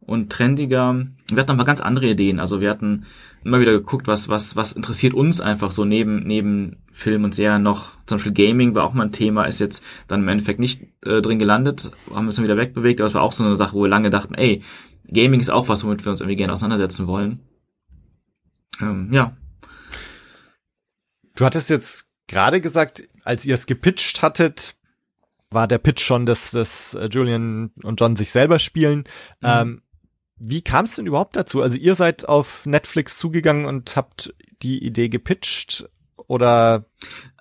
und 0.00 0.30
trendiger. 0.30 1.06
Wir 1.28 1.38
hatten 1.38 1.50
aber 1.50 1.64
ganz 1.64 1.80
andere 1.80 2.08
Ideen. 2.08 2.40
Also 2.40 2.60
wir 2.60 2.70
hatten 2.70 3.06
immer 3.42 3.60
wieder 3.60 3.72
geguckt, 3.72 4.06
was, 4.06 4.28
was, 4.28 4.56
was 4.56 4.72
interessiert 4.72 5.14
uns 5.14 5.40
einfach 5.40 5.70
so 5.70 5.84
neben, 5.84 6.24
neben 6.24 6.76
Film 6.90 7.24
und 7.24 7.34
Serien 7.34 7.62
noch. 7.62 7.92
Zum 8.06 8.16
Beispiel 8.16 8.32
Gaming 8.32 8.74
war 8.74 8.84
auch 8.84 8.94
mal 8.94 9.04
ein 9.04 9.12
Thema, 9.12 9.44
ist 9.44 9.60
jetzt 9.60 9.84
dann 10.08 10.22
im 10.22 10.28
Endeffekt 10.28 10.60
nicht 10.60 10.82
äh, 11.04 11.20
drin 11.20 11.38
gelandet, 11.38 11.90
haben 12.10 12.24
wir 12.24 12.28
uns 12.28 12.36
dann 12.36 12.44
wieder 12.44 12.56
wegbewegt, 12.56 13.00
aber 13.00 13.08
es 13.08 13.14
war 13.14 13.22
auch 13.22 13.32
so 13.32 13.44
eine 13.44 13.56
Sache, 13.56 13.74
wo 13.74 13.82
wir 13.82 13.88
lange 13.88 14.10
dachten, 14.10 14.34
ey, 14.34 14.62
Gaming 15.12 15.40
ist 15.40 15.50
auch 15.50 15.68
was, 15.68 15.84
womit 15.84 16.04
wir 16.04 16.10
uns 16.10 16.20
irgendwie 16.20 16.36
gerne 16.36 16.52
auseinandersetzen 16.52 17.06
wollen. 17.06 17.40
Ähm, 18.80 19.12
ja. 19.12 19.36
Du 21.36 21.44
hattest 21.44 21.70
jetzt 21.70 22.10
gerade 22.26 22.60
gesagt, 22.60 23.04
als 23.24 23.44
ihr 23.44 23.54
es 23.54 23.66
gepitcht 23.66 24.22
hattet, 24.22 24.76
war 25.50 25.68
der 25.68 25.78
Pitch 25.78 26.02
schon, 26.02 26.26
dass, 26.26 26.50
dass 26.50 26.94
äh, 26.94 27.08
Julian 27.10 27.70
und 27.82 28.00
John 28.00 28.16
sich 28.16 28.30
selber 28.30 28.58
spielen. 28.58 29.04
Mhm. 29.40 29.48
Ähm, 29.48 29.82
wie 30.36 30.62
kam 30.62 30.84
es 30.84 30.96
denn 30.96 31.06
überhaupt 31.06 31.36
dazu? 31.36 31.62
Also 31.62 31.76
ihr 31.76 31.94
seid 31.94 32.28
auf 32.28 32.66
Netflix 32.66 33.18
zugegangen 33.18 33.66
und 33.66 33.96
habt 33.96 34.34
die 34.62 34.84
Idee 34.84 35.08
gepitcht 35.08 35.88
oder? 36.26 36.86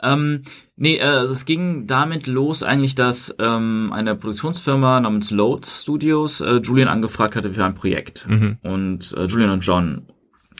Ähm, 0.01 0.41
nee, 0.75 0.97
äh, 0.97 1.03
also 1.03 1.33
es 1.33 1.45
ging 1.45 1.87
damit 1.87 2.27
los 2.27 2.63
eigentlich, 2.63 2.95
dass 2.95 3.33
ähm, 3.39 3.91
eine 3.93 4.15
Produktionsfirma 4.15 4.99
namens 4.99 5.31
Load 5.31 5.67
Studios 5.67 6.41
äh, 6.41 6.57
Julian 6.57 6.87
angefragt 6.87 7.35
hatte 7.35 7.53
für 7.53 7.65
ein 7.65 7.75
Projekt. 7.75 8.27
Mhm. 8.27 8.57
Und 8.61 9.13
äh, 9.17 9.25
Julian 9.25 9.51
und 9.51 9.61
John 9.61 10.03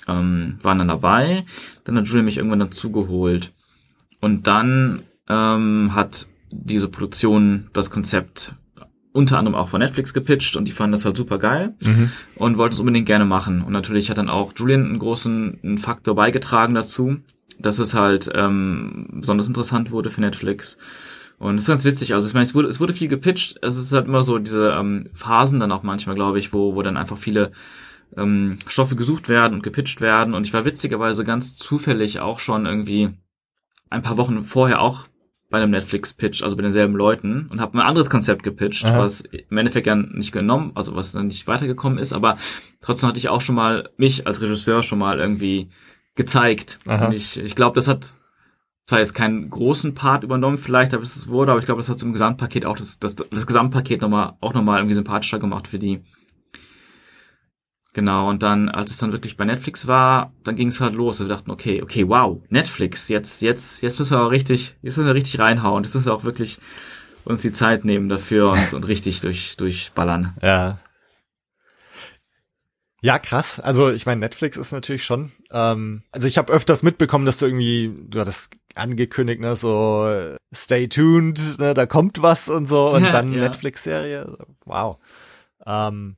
ähm, 0.08 0.58
waren 0.62 0.80
dann 0.80 0.88
dabei. 0.88 1.46
Dann 1.84 1.98
hat 1.98 2.08
Julian 2.08 2.26
mich 2.26 2.38
irgendwann 2.38 2.60
dazugeholt. 2.60 3.54
Und 4.22 4.48
dann 4.48 5.04
ähm, 5.28 5.94
hat 5.94 6.28
diese 6.52 6.88
Produktion 6.88 7.70
das 7.74 7.90
Konzept 7.90 8.56
unter 9.14 9.38
anderem 9.38 9.56
auch 9.56 9.70
von 9.70 9.80
Netflix 9.80 10.14
gepitcht 10.14 10.56
und 10.56 10.66
die 10.66 10.72
fanden 10.72 10.94
das 10.94 11.06
halt 11.06 11.16
super 11.16 11.38
geil 11.38 11.76
mhm. 11.82 12.12
und 12.36 12.58
wollten 12.58 12.74
es 12.74 12.80
unbedingt 12.80 13.06
gerne 13.06 13.26
machen. 13.26 13.62
Und 13.62 13.72
natürlich 13.72 14.10
hat 14.10 14.18
dann 14.18 14.30
auch 14.30 14.54
Julian 14.56 14.86
einen 14.86 15.00
großen 15.00 15.60
einen 15.64 15.78
Faktor 15.78 16.16
beigetragen 16.16 16.74
dazu, 16.74 17.18
dass 17.66 17.80
es 17.80 17.94
halt 17.94 18.30
ähm, 18.34 19.08
besonders 19.14 19.48
interessant 19.48 19.92
wurde 19.92 20.10
für 20.10 20.22
Netflix. 20.22 20.78
Und 21.40 21.56
es 21.56 21.64
ist 21.64 21.68
ganz 21.68 21.84
witzig. 21.84 22.14
Also 22.14 22.28
ich 22.28 22.34
meine, 22.34 22.44
es 22.44 22.54
wurde, 22.56 22.68
es 22.68 22.80
wurde 22.80 22.94
viel 22.94 23.08
gepitcht. 23.08 23.58
Es 23.62 23.78
ist 23.78 23.92
halt 23.92 24.08
immer 24.08 24.24
so 24.24 24.38
diese 24.38 24.72
ähm, 24.72 25.10
Phasen 25.14 25.60
dann 25.60 25.72
auch 25.72 25.84
manchmal, 25.84 26.16
glaube 26.16 26.40
ich, 26.40 26.54
wo, 26.54 26.76
wo 26.76 26.82
dann 26.84 26.98
einfach 26.98 27.18
viele 27.18 27.52
ähm, 28.16 28.60
Stoffe 28.68 28.96
gesucht 28.96 29.30
werden 29.30 29.56
und 29.56 29.64
gepitcht 29.64 30.00
werden. 30.00 30.34
Und 30.34 30.46
ich 30.46 30.54
war 30.54 30.66
witzigerweise 30.66 31.24
ganz 31.24 31.56
zufällig 31.56 32.20
auch 32.20 32.40
schon 32.40 32.66
irgendwie 32.66 33.10
ein 33.90 34.04
paar 34.04 34.18
Wochen 34.18 34.44
vorher 34.44 34.82
auch 34.82 35.06
bei 35.50 35.62
einem 35.62 35.72
Netflix-Pitch, 35.72 36.42
also 36.42 36.56
bei 36.56 36.64
denselben 36.64 36.96
Leuten 36.96 37.48
und 37.52 37.62
habe 37.62 37.78
ein 37.78 37.86
anderes 37.86 38.10
Konzept 38.10 38.42
gepitcht, 38.42 38.86
Aha. 38.86 38.98
was 38.98 39.22
im 39.22 39.56
Endeffekt 39.56 39.86
ja 39.86 39.94
nicht 39.94 40.32
genommen, 40.32 40.72
also 40.74 40.96
was 40.96 41.12
dann 41.12 41.28
nicht 41.28 41.46
weitergekommen 41.46 42.00
ist, 42.00 42.12
aber 42.12 42.38
trotzdem 42.82 43.10
hatte 43.10 43.20
ich 43.20 43.30
auch 43.30 43.42
schon 43.42 43.54
mal 43.54 43.90
mich 43.98 44.26
als 44.26 44.42
Regisseur 44.42 44.82
schon 44.82 44.98
mal 44.98 45.20
irgendwie 45.20 45.70
gezeigt. 46.16 46.80
Aha. 46.88 47.08
Und 47.08 47.14
ich, 47.14 47.38
ich 47.38 47.56
glaube, 47.56 47.76
das 47.76 47.88
hat 47.88 48.14
zwar 48.88 49.00
jetzt 49.00 49.14
keinen 49.14 49.50
großen 49.50 49.96
Part 49.96 50.24
übernommen, 50.24 50.58
vielleicht, 50.58 50.94
aber 50.94 51.04
es 51.04 51.28
wurde, 51.28 51.52
aber 51.52 51.60
ich 51.60 51.66
glaube, 51.66 51.80
das 51.80 51.90
hat 51.90 52.00
zum 52.00 52.12
Gesamtpaket 52.12 52.66
auch 52.66 52.78
das, 52.78 53.00
das, 53.00 53.16
das 53.16 53.48
Gesamtpaket 53.48 54.02
nochmal, 54.02 54.34
auch 54.42 54.54
nochmal 54.54 54.80
irgendwie 54.80 54.96
sympathischer 54.96 55.40
gemacht 55.40 55.68
für 55.68 55.80
die. 55.80 56.04
Genau, 57.94 58.28
und 58.28 58.42
dann, 58.42 58.70
als 58.70 58.92
es 58.92 58.98
dann 58.98 59.12
wirklich 59.12 59.38
bei 59.38 59.46
Netflix 59.46 59.86
war, 59.86 60.34
dann 60.44 60.56
ging 60.56 60.70
es 60.70 60.82
halt 60.82 60.96
los. 60.96 61.20
Wir 61.20 61.28
dachten, 61.28 61.52
okay, 61.52 61.82
okay, 61.82 62.08
wow, 62.08 62.42
Netflix, 62.50 63.08
jetzt, 63.08 63.42
jetzt, 63.44 63.84
jetzt 63.84 64.00
müssen 64.00 64.12
wir 64.12 64.22
auch 64.22 64.32
richtig, 64.32 64.76
jetzt 64.82 64.98
müssen 64.98 65.06
wir 65.06 65.14
richtig 65.14 65.40
reinhauen. 65.40 65.84
Jetzt 65.84 65.94
müssen 65.94 66.08
wir 66.08 66.14
auch 66.16 66.24
wirklich 66.24 66.58
uns 67.24 67.44
die 67.44 67.52
Zeit 67.52 67.86
nehmen 67.86 68.10
dafür 68.10 68.52
und, 68.52 68.74
und 68.74 68.88
richtig 68.88 69.22
durch, 69.22 69.58
durchballern. 69.58 70.36
Ja. 70.42 70.80
Ja, 73.04 73.20
krass. 73.20 73.60
Also 73.60 73.92
ich 73.92 74.06
meine, 74.06 74.22
Netflix 74.22 74.56
ist 74.56 74.72
natürlich 74.72 75.04
schon. 75.04 75.34
Ähm, 75.52 76.04
also 76.14 76.26
ich 76.26 76.38
habe 76.38 76.54
öfters 76.54 76.84
mitbekommen, 76.84 77.26
dass 77.26 77.38
du 77.38 77.46
irgendwie, 77.46 77.94
du 78.08 78.18
hattest 78.18 78.56
angekündigt, 78.76 79.42
ne, 79.42 79.58
so 79.58 80.38
Stay 80.56 80.88
tuned, 80.88 81.60
ne, 81.60 81.74
da 81.74 81.86
kommt 81.86 82.22
was 82.22 82.48
und 82.48 82.66
so 82.66 82.92
und 82.92 83.04
dann 83.12 83.34
ja. 83.34 83.42
Netflix-Serie. 83.42 84.38
Wow. 84.66 85.00
Ähm, 85.66 86.16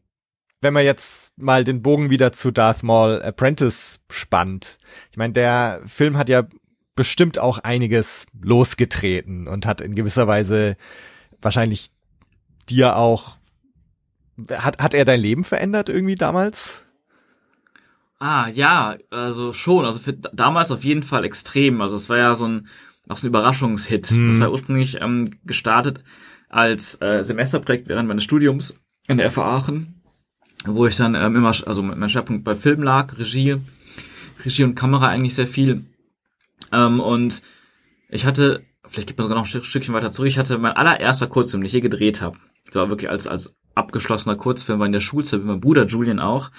wenn 0.61 0.75
man 0.75 0.85
jetzt 0.85 1.35
mal 1.39 1.63
den 1.63 1.81
Bogen 1.81 2.11
wieder 2.11 2.33
zu 2.33 2.51
Darth 2.51 2.83
Maul 2.83 3.19
Apprentice 3.19 3.99
spannt. 4.11 4.77
Ich 5.09 5.17
meine, 5.17 5.33
der 5.33 5.81
Film 5.87 6.17
hat 6.17 6.29
ja 6.29 6.47
bestimmt 6.93 7.39
auch 7.39 7.57
einiges 7.57 8.27
losgetreten 8.39 9.47
und 9.47 9.65
hat 9.65 9.81
in 9.81 9.95
gewisser 9.95 10.27
Weise 10.27 10.75
wahrscheinlich 11.41 11.89
dir 12.69 12.95
auch 12.95 13.39
hat 14.49 14.81
hat 14.81 14.93
er 14.93 15.05
dein 15.05 15.21
Leben 15.21 15.43
verändert 15.43 15.89
irgendwie 15.89 16.15
damals? 16.15 16.83
Ah, 18.19 18.47
ja, 18.49 18.97
also 19.09 19.53
schon, 19.53 19.85
also 19.85 19.99
für 19.99 20.13
damals 20.13 20.71
auf 20.71 20.83
jeden 20.83 21.03
Fall 21.03 21.25
extrem. 21.25 21.81
Also 21.81 21.95
es 21.95 22.09
war 22.09 22.17
ja 22.17 22.35
so 22.35 22.47
ein 22.47 22.67
auch 23.07 23.17
so 23.17 23.27
ein 23.27 23.29
Überraschungshit. 23.29 24.07
Hm. 24.07 24.31
Das 24.31 24.39
war 24.39 24.51
ursprünglich 24.51 25.01
ähm, 25.01 25.31
gestartet 25.43 26.03
als 26.49 26.99
äh, 27.01 27.23
Semesterprojekt 27.23 27.87
während 27.87 28.07
meines 28.07 28.23
Studiums 28.23 28.75
in 29.07 29.17
der 29.17 29.29
FH 29.29 29.43
Aachen 29.43 29.95
wo 30.67 30.87
ich 30.87 30.95
dann 30.95 31.15
ähm, 31.15 31.35
immer, 31.35 31.53
also 31.65 31.81
mein 31.81 32.09
Schwerpunkt 32.09 32.43
bei 32.43 32.55
Film 32.55 32.83
lag, 32.83 33.17
Regie, 33.17 33.57
Regie 34.43 34.63
und 34.63 34.75
Kamera 34.75 35.07
eigentlich 35.07 35.35
sehr 35.35 35.47
viel. 35.47 35.85
Ähm, 36.71 36.99
und 36.99 37.41
ich 38.09 38.25
hatte, 38.25 38.63
vielleicht 38.87 39.07
gibt 39.07 39.19
man 39.19 39.25
sogar 39.25 39.41
noch 39.41 39.53
ein 39.53 39.63
Stückchen 39.63 39.93
weiter 39.93 40.11
zurück, 40.11 40.29
ich 40.29 40.37
hatte 40.37 40.57
mein 40.57 40.73
allererster 40.73 41.27
Kurzfilm, 41.27 41.61
den 41.61 41.67
ich 41.67 41.73
je 41.73 41.81
gedreht 41.81 42.21
habe. 42.21 42.37
Das 42.65 42.75
war 42.75 42.89
wirklich 42.89 43.09
als, 43.09 43.27
als 43.27 43.55
abgeschlossener 43.75 44.35
Kurzfilm, 44.35 44.79
war 44.79 44.85
in 44.85 44.91
der 44.91 44.99
Schulzeit 44.99 45.39
mit 45.39 45.47
meinem 45.47 45.61
Bruder 45.61 45.85
Julian 45.85 46.19
auch, 46.19 46.51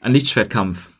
ein 0.00 0.12
Lichtschwertkampf. 0.12 0.90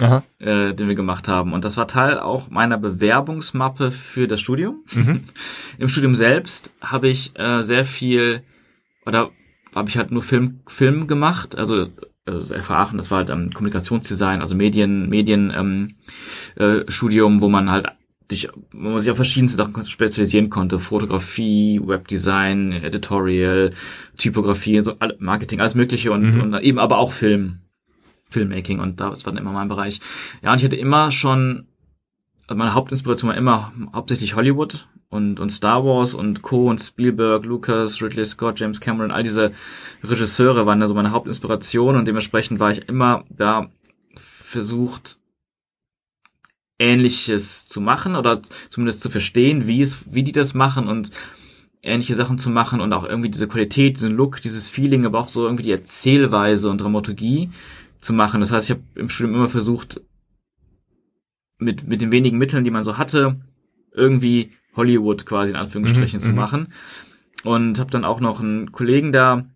Aha. 0.00 0.22
Äh, 0.38 0.72
den 0.72 0.86
wir 0.86 0.94
gemacht 0.94 1.26
haben. 1.26 1.52
Und 1.52 1.64
das 1.64 1.76
war 1.76 1.88
Teil 1.88 2.20
auch 2.20 2.48
meiner 2.48 2.78
Bewerbungsmappe 2.78 3.90
für 3.90 4.28
das 4.28 4.40
Studium. 4.40 4.84
Mhm. 4.92 5.24
Im 5.78 5.88
Studium 5.88 6.14
selbst 6.14 6.72
habe 6.80 7.08
ich 7.08 7.36
äh, 7.36 7.64
sehr 7.64 7.84
viel, 7.84 8.42
oder 9.04 9.30
habe 9.74 9.88
ich 9.88 9.96
halt 9.96 10.12
nur 10.12 10.22
Film, 10.22 10.60
Film 10.68 11.08
gemacht, 11.08 11.58
also 11.58 11.88
also 12.26 12.54
FH 12.54 12.70
Aachen, 12.70 12.98
das 12.98 13.10
war 13.10 13.18
halt 13.18 13.30
ähm, 13.30 13.50
Kommunikationsdesign, 13.50 14.40
also 14.40 14.54
Medien, 14.54 15.08
Medien 15.08 15.52
ähm, 15.54 15.94
äh, 16.56 16.90
Studium, 16.90 17.40
wo 17.40 17.48
man 17.48 17.70
halt 17.70 17.88
sich, 18.30 18.48
wo 18.72 18.90
man 18.90 19.00
sich 19.00 19.10
auf 19.10 19.16
verschiedenste 19.16 19.56
Sachen 19.56 19.82
spezialisieren 19.84 20.50
konnte, 20.50 20.78
Fotografie, 20.78 21.80
Webdesign, 21.82 22.72
Editorial, 22.72 23.72
Typografie, 24.16 24.82
so 24.82 24.94
Marketing, 25.18 25.60
alles 25.60 25.74
Mögliche 25.74 26.12
und, 26.12 26.34
mhm. 26.34 26.40
und 26.40 26.60
eben 26.60 26.78
aber 26.78 26.98
auch 26.98 27.12
Film, 27.12 27.60
Filmmaking 28.30 28.80
und 28.80 29.00
das 29.00 29.26
war 29.26 29.32
dann 29.32 29.42
immer 29.42 29.52
mein 29.52 29.68
Bereich. 29.68 30.00
Ja, 30.42 30.52
und 30.52 30.58
ich 30.58 30.64
hatte 30.64 30.76
immer 30.76 31.10
schon, 31.10 31.66
also 32.46 32.58
meine 32.58 32.74
Hauptinspiration 32.74 33.30
war 33.30 33.36
immer 33.36 33.72
hauptsächlich 33.92 34.36
Hollywood 34.36 34.88
und, 35.08 35.40
und 35.40 35.50
Star 35.50 35.84
Wars 35.84 36.14
und 36.14 36.42
Co. 36.42 36.70
und 36.70 36.78
Spielberg, 36.78 37.44
Lucas, 37.44 38.00
Ridley 38.00 38.24
Scott, 38.24 38.60
James 38.60 38.80
Cameron, 38.80 39.10
all 39.10 39.24
diese 39.24 39.52
Regisseure 40.04 40.66
waren 40.66 40.80
da 40.80 40.86
so 40.86 40.94
meine 40.94 41.10
Hauptinspiration 41.10 41.96
und 41.96 42.06
dementsprechend 42.06 42.60
war 42.60 42.70
ich 42.70 42.88
immer 42.88 43.24
da 43.28 43.70
versucht, 44.14 45.19
Ähnliches 46.80 47.68
zu 47.68 47.80
machen 47.80 48.16
oder 48.16 48.40
zumindest 48.70 49.02
zu 49.02 49.10
verstehen, 49.10 49.66
wie 49.66 49.82
es, 49.82 49.98
wie 50.10 50.22
die 50.22 50.32
das 50.32 50.54
machen 50.54 50.88
und 50.88 51.10
ähnliche 51.82 52.14
Sachen 52.14 52.38
zu 52.38 52.50
machen 52.50 52.80
und 52.80 52.92
auch 52.92 53.04
irgendwie 53.04 53.30
diese 53.30 53.48
Qualität, 53.48 53.96
diesen 53.96 54.16
Look, 54.16 54.40
dieses 54.40 54.68
Feeling, 54.68 55.04
aber 55.04 55.20
auch 55.20 55.28
so 55.28 55.44
irgendwie 55.44 55.64
die 55.64 55.72
Erzählweise 55.72 56.70
und 56.70 56.80
Dramaturgie 56.80 57.50
zu 57.98 58.14
machen. 58.14 58.40
Das 58.40 58.50
heißt, 58.50 58.70
ich 58.70 58.76
habe 58.76 58.82
im 58.94 59.10
Studium 59.10 59.36
immer 59.36 59.48
versucht, 59.48 60.00
mit, 61.58 61.86
mit 61.86 62.00
den 62.00 62.10
wenigen 62.10 62.38
Mitteln, 62.38 62.64
die 62.64 62.70
man 62.70 62.84
so 62.84 62.96
hatte, 62.96 63.40
irgendwie 63.92 64.52
Hollywood 64.74 65.26
quasi 65.26 65.52
in 65.52 65.58
Anführungsstrichen 65.58 66.18
mhm, 66.18 66.22
zu 66.22 66.30
mhm. 66.30 66.36
machen. 66.36 66.72
Und 67.44 67.78
habe 67.78 67.90
dann 67.90 68.04
auch 68.04 68.20
noch 68.20 68.40
einen 68.40 68.72
Kollegen 68.72 69.12
da, 69.12 69.46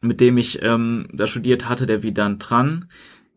mit 0.00 0.20
dem 0.20 0.38
ich 0.38 0.62
ähm, 0.62 1.08
da 1.12 1.26
studiert 1.26 1.68
hatte, 1.68 1.86
der 1.86 2.02
wie 2.02 2.12
dann 2.12 2.38
Tran, 2.38 2.88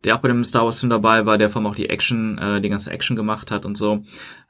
der 0.03 0.15
auch 0.15 0.19
bei 0.19 0.27
dem 0.27 0.43
Star 0.43 0.65
Wars 0.65 0.79
Film 0.79 0.89
dabei 0.89 1.25
war, 1.25 1.37
der 1.37 1.49
vor 1.49 1.61
allem 1.61 1.71
auch 1.71 1.75
die 1.75 1.89
Action, 1.89 2.37
äh, 2.37 2.61
die 2.61 2.69
ganze 2.69 2.91
Action 2.91 3.15
gemacht 3.15 3.51
hat 3.51 3.65
und 3.65 3.77
so. 3.77 4.03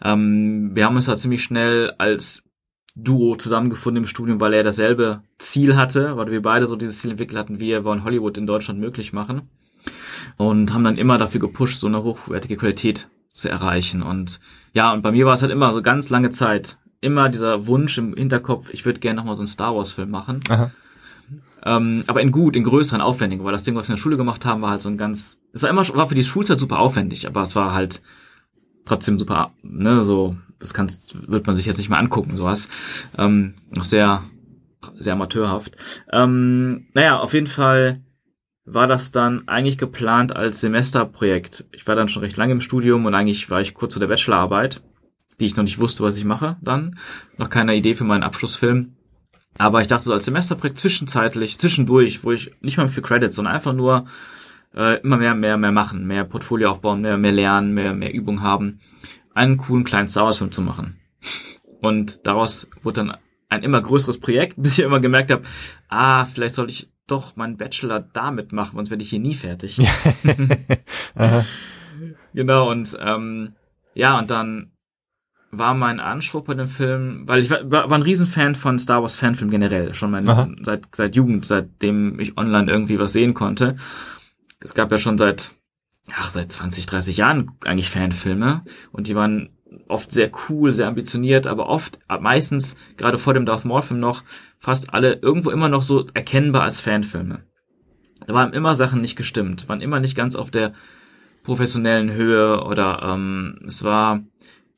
Ähm, 0.04 0.72
wir 0.74 0.86
haben 0.86 0.96
uns 0.96 1.06
da 1.06 1.16
ziemlich 1.16 1.44
schnell 1.44 1.94
als 1.98 2.44
Duo 2.96 3.36
zusammengefunden 3.36 4.04
im 4.04 4.08
Studium, 4.08 4.39
weil 4.39 4.54
er 4.54 4.63
dasselbe 4.63 5.22
Ziel 5.39 5.76
hatte, 5.76 6.18
weil 6.18 6.32
wir 6.32 6.42
beide 6.42 6.68
so 6.68 6.76
dieses 6.76 7.00
Ziel 7.00 7.12
entwickelt 7.12 7.39
hatten, 7.39 7.60
wir 7.60 7.84
wollen 7.84 8.04
Hollywood 8.04 8.38
in 8.38 8.48
Deutschland 8.48 8.80
möglich 8.80 9.13
machen. 9.13 9.50
Und 10.38 10.74
haben 10.74 10.84
dann 10.86 10.98
immer 10.98 11.18
dafür 11.18 11.42
gepusht, 11.42 11.80
so 11.80 11.88
eine 11.88 12.04
hochwertige 12.04 12.56
Qualität 12.56 13.10
zu 13.34 13.50
erreichen. 13.50 14.02
Und 14.02 14.39
ja, 14.74 14.94
und 14.94 15.02
bei 15.02 15.12
mir 15.12 15.26
war 15.26 15.34
es 15.34 15.42
halt 15.42 15.52
immer 15.52 15.74
so 15.74 15.82
ganz 15.82 16.10
lange 16.10 16.30
Zeit 16.30 16.78
immer 17.04 17.30
dieser 17.30 17.68
Wunsch 17.68 17.98
im 17.98 18.16
Hinterkopf, 18.16 18.70
ich 18.72 18.86
würde 18.86 19.00
gerne 19.00 19.18
nochmal 19.18 19.36
so 19.36 19.42
einen 19.42 19.48
Star 19.48 19.76
Wars-Film 19.76 20.10
machen. 20.10 20.39
Aha. 20.50 20.72
Ähm, 21.66 22.04
aber 22.08 22.22
in 22.22 22.32
gut, 22.32 22.56
in 22.56 22.63
größeren, 22.63 23.02
aufwendigen, 23.02 23.44
weil 23.44 23.52
das 23.52 23.63
Ding, 23.63 23.76
was 23.76 23.88
wir 23.88 23.94
in 23.94 23.98
der 23.98 24.02
Schule 24.02 24.18
gemacht 24.18 24.46
haben, 24.46 24.62
war 24.62 24.72
halt 24.72 24.82
so 24.82 24.89
ein 24.89 24.98
ganz, 24.98 25.39
es 25.54 25.62
war 25.62 25.70
immer, 25.70 25.88
war 25.96 26.10
für 26.10 26.16
die 26.16 26.24
Schulzeit 26.24 26.60
super 26.60 26.80
aufwendig, 26.80 27.28
aber 27.28 27.42
es 27.42 27.56
war 27.56 27.74
halt 27.74 28.02
trotzdem 28.86 29.18
super, 29.18 29.54
ne, 29.62 30.04
so, 30.04 30.36
das 30.60 30.74
kann, 30.74 30.92
wird 31.28 31.48
man 31.48 31.56
sich 31.56 31.66
jetzt 31.66 31.78
nicht 31.78 31.89
mehr 31.89 32.00
angucken, 32.00 32.36
sowas. 32.36 32.70
Ähm, 33.18 33.54
noch 33.76 33.86
sehr, 33.86 34.24
sehr 34.98 35.13
amateurhaft. 35.13 35.78
Ähm, 36.12 36.88
naja, 36.94 37.20
auf 37.20 37.34
jeden 37.34 37.48
Fall 37.48 38.02
war 38.66 38.88
das 38.88 39.12
dann 39.12 39.48
eigentlich 39.48 39.78
geplant 39.78 40.36
als 40.36 40.62
Semesterprojekt. 40.62 41.66
Ich 41.72 41.86
war 41.86 41.96
dann 41.96 42.10
schon 42.10 42.24
recht 42.24 42.38
lange 42.38 42.54
im 42.54 42.62
Studium 42.62 43.06
und 43.06 43.13
eigentlich 43.13 43.50
war 43.50 43.62
ich 43.62 43.74
kurz 43.74 43.94
zu 43.94 44.00
der 44.00 44.08
Bachelorarbeit, 44.08 44.82
die 45.39 45.46
ich 45.46 45.56
noch 45.56 45.63
nicht 45.63 45.80
wusste, 45.80 46.04
was 46.04 46.18
ich 46.18 46.26
mache 46.26 46.58
dann. 46.62 46.98
Noch 47.38 47.50
keine 47.50 47.76
Idee 47.76 47.96
für 47.96 48.06
meinen 48.06 48.24
Abschlussfilm. 48.24 48.96
Aber 49.58 49.82
ich 49.82 49.88
dachte 49.88 50.06
so 50.06 50.13
als 50.13 50.26
Semesterprojekt 50.26 50.80
zwischenzeitlich, 50.80 51.60
zwischendurch, 51.60 52.24
wo 52.24 52.32
ich 52.32 52.52
nicht 52.62 52.78
mal 52.78 52.89
für 52.89 53.02
Credits, 53.02 53.36
sondern 53.36 53.54
einfach 53.54 53.74
nur 53.74 54.08
äh, 54.75 55.01
immer 55.01 55.17
mehr, 55.17 55.36
mehr, 55.36 55.57
mehr 55.57 55.71
machen, 55.71 56.05
mehr 56.07 56.23
Portfolio 56.23 56.71
aufbauen, 56.71 57.01
mehr, 57.01 57.17
mehr 57.17 57.31
lernen, 57.31 57.73
mehr, 57.73 57.93
mehr 57.93 58.13
Übung 58.13 58.41
haben, 58.41 58.79
einen 59.33 59.57
coolen 59.57 59.83
kleinen 59.83 60.07
Star 60.07 60.25
Wars 60.25 60.38
Film 60.38 60.51
zu 60.51 60.62
machen. 60.62 60.99
Und 61.81 62.25
daraus 62.25 62.69
wurde 62.81 63.05
dann 63.05 63.17
ein 63.49 63.63
immer 63.63 63.81
größeres 63.81 64.19
Projekt, 64.19 64.55
bis 64.62 64.77
ich 64.77 64.86
immer 64.86 64.99
gemerkt 64.99 65.31
habe, 65.31 65.43
ah, 65.89 66.25
vielleicht 66.25 66.55
soll 66.55 66.69
ich 66.69 66.89
doch 67.07 67.36
meinen 67.36 67.57
Bachelor 67.57 67.99
damit 67.99 68.53
machen, 68.53 68.75
sonst 68.75 68.89
werde 68.89 69.03
ich 69.03 69.09
hier 69.09 69.19
nie 69.19 69.33
fertig. 69.33 69.79
Genau, 72.33 72.71
und 72.71 72.97
ähm, 72.99 73.53
ja, 73.93 74.17
und 74.17 74.29
dann 74.29 74.71
war 75.51 75.75
mein 75.75 75.99
Anspruch 75.99 76.43
bei 76.43 76.55
dem 76.55 76.67
Film, 76.67 77.27
weil 77.27 77.43
ich 77.43 77.51
war, 77.51 77.69
war 77.69 77.91
ein 77.91 78.01
Riesenfan 78.01 78.55
von 78.55 78.79
Star 78.79 79.01
Wars 79.01 79.15
Fanfilm 79.15 79.51
generell, 79.51 79.93
schon 79.93 80.12
mein, 80.12 80.25
seit, 80.63 80.95
seit 80.95 81.15
Jugend, 81.15 81.45
seitdem 81.45 82.19
ich 82.19 82.38
online 82.38 82.71
irgendwie 82.71 82.97
was 82.97 83.13
sehen 83.13 83.36
konnte. 83.36 83.75
Es 84.63 84.73
gab 84.73 84.91
ja 84.91 84.97
schon 84.97 85.17
seit, 85.17 85.54
ach, 86.15 86.32
seit 86.32 86.52
20, 86.52 86.86
30 86.86 87.17
Jahren 87.17 87.52
eigentlich 87.65 87.89
Fanfilme 87.89 88.63
und 88.91 89.08
die 89.08 89.15
waren 89.15 89.49
oft 89.88 90.12
sehr 90.12 90.32
cool, 90.49 90.73
sehr 90.73 90.88
ambitioniert, 90.88 91.47
aber 91.47 91.67
oft, 91.67 91.99
meistens, 92.21 92.78
gerade 92.95 93.17
vor 93.17 93.34
dem 93.34 93.45
Darth 93.45 93.65
Maul 93.65 93.82
Film 93.82 93.99
noch, 93.99 94.23
fast 94.60 94.93
alle 94.93 95.15
irgendwo 95.21 95.49
immer 95.49 95.67
noch 95.67 95.84
so 95.84 96.08
erkennbar 96.13 96.63
als 96.63 96.80
Fanfilme. 96.80 97.43
Da 98.26 98.34
waren 98.34 98.54
immer 98.54 98.76
Sachen 98.76 99.02
nicht 99.02 99.15
gestimmt, 99.15 99.67
waren 99.67 99.82
immer 99.82 99.99
nicht 99.99 100.15
ganz 100.15 100.36
auf 100.36 100.49
der 100.52 100.73
professionellen 101.43 102.12
Höhe 102.12 102.63
oder 102.63 103.02
ähm, 103.04 103.60
es 103.65 103.84
war, 103.84 104.23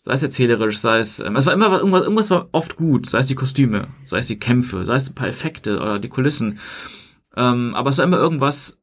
sei 0.01 0.13
es 0.13 0.23
erzählerisch, 0.23 0.77
sei 0.79 0.97
es, 0.97 1.19
ähm, 1.19 1.35
es 1.35 1.45
war 1.45 1.53
immer 1.53 1.69
was- 1.69 1.79
irgendwas, 1.79 2.01
irgendwas 2.01 2.31
war 2.31 2.49
oft 2.53 2.75
gut, 2.75 3.05
sei 3.07 3.19
es 3.19 3.27
die 3.27 3.35
Kostüme, 3.35 3.89
sei 4.03 4.17
es 4.17 4.27
die 4.27 4.39
Kämpfe, 4.39 4.85
sei 4.85 4.95
es 4.95 5.09
ein 5.11 5.15
paar 5.15 5.27
Effekte 5.27 5.79
oder 5.79 5.99
die 5.99 6.09
Kulissen. 6.09 6.57
Ähm, 7.35 7.75
aber 7.75 7.91
es 7.91 7.97
war 7.99 8.05
immer 8.05 8.17
irgendwas, 8.17 8.79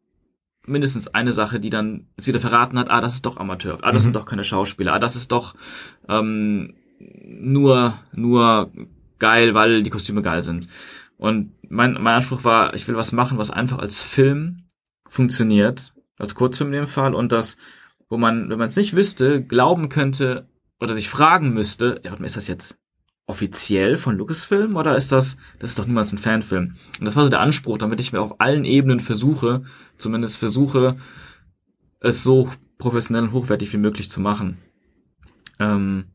mindestens 0.67 1.09
eine 1.09 1.33
Sache, 1.33 1.61
die 1.61 1.71
dann 1.71 2.07
es 2.17 2.27
wieder 2.27 2.41
verraten 2.41 2.79
hat, 2.79 2.91
ah, 2.91 3.01
das 3.01 3.15
ist 3.15 3.27
doch 3.27 3.37
Amateur, 3.37 3.79
ah, 3.83 3.93
das 3.93 4.03
Mhm. 4.03 4.05
sind 4.05 4.17
doch 4.17 4.27
keine 4.27 4.45
Schauspieler, 4.45 4.95
ah, 4.95 4.99
das 4.99 5.17
ist 5.17 5.33
doch 5.33 5.55
ähm, 6.09 6.75
nur, 7.25 7.99
nur 8.15 8.71
geil, 9.19 9.55
weil 9.55 9.83
die 9.83 9.91
Kostüme 9.91 10.23
geil 10.23 10.43
sind. 10.43 10.69
Und 11.17 11.53
mein, 11.69 11.95
mein 11.95 12.17
Anspruch 12.17 12.45
war, 12.45 12.75
ich 12.75 12.87
will 12.89 12.97
was 12.97 13.13
machen, 13.13 13.39
was 13.39 13.51
einfach 13.51 13.79
als 13.79 14.03
Film 14.03 14.65
funktioniert, 15.09 15.95
als 16.19 16.35
Kurzfilm 16.35 16.69
in 16.73 16.81
dem 16.81 16.87
Fall, 16.87 17.15
und 17.15 17.33
das, 17.33 17.57
wo 18.09 18.17
man, 18.17 18.49
wenn 18.51 18.59
man 18.59 18.69
es 18.69 18.77
nicht 18.77 18.95
wüsste, 18.97 19.43
glauben 19.45 19.89
könnte 19.89 20.49
oder 20.81 20.95
sich 20.95 21.09
fragen 21.09 21.53
müsste, 21.55 22.01
ja, 22.05 22.11
warte 22.11 22.23
mal, 22.23 22.27
ist 22.27 22.37
das 22.37 22.49
jetzt 22.49 22.77
offiziell 23.27 23.97
von 23.97 24.17
Lucasfilm 24.17 24.77
oder 24.77 24.97
ist 24.97 25.13
das, 25.13 25.37
das 25.59 25.71
ist 25.71 25.79
doch 25.79 25.87
niemals 25.87 26.13
ein 26.13 26.19
Fanfilm? 26.19 26.75
Und 26.99 27.05
das 27.05 27.17
war 27.17 27.25
so 27.25 27.31
der 27.31 27.41
Anspruch, 27.41 27.79
damit 27.79 28.01
ich 28.01 28.13
mir 28.13 28.21
auf 28.21 28.41
allen 28.41 28.65
Ebenen 28.65 29.01
versuche, 29.01 29.63
zumindest 29.97 30.37
versuche, 30.37 30.97
es 32.01 32.23
so 32.23 32.51
professionell 32.79 33.23
und 33.25 33.33
hochwertig 33.33 33.73
wie 33.73 33.77
möglich 33.79 34.11
zu 34.11 34.21
machen. 34.21 34.59
Ähm, 35.61 36.07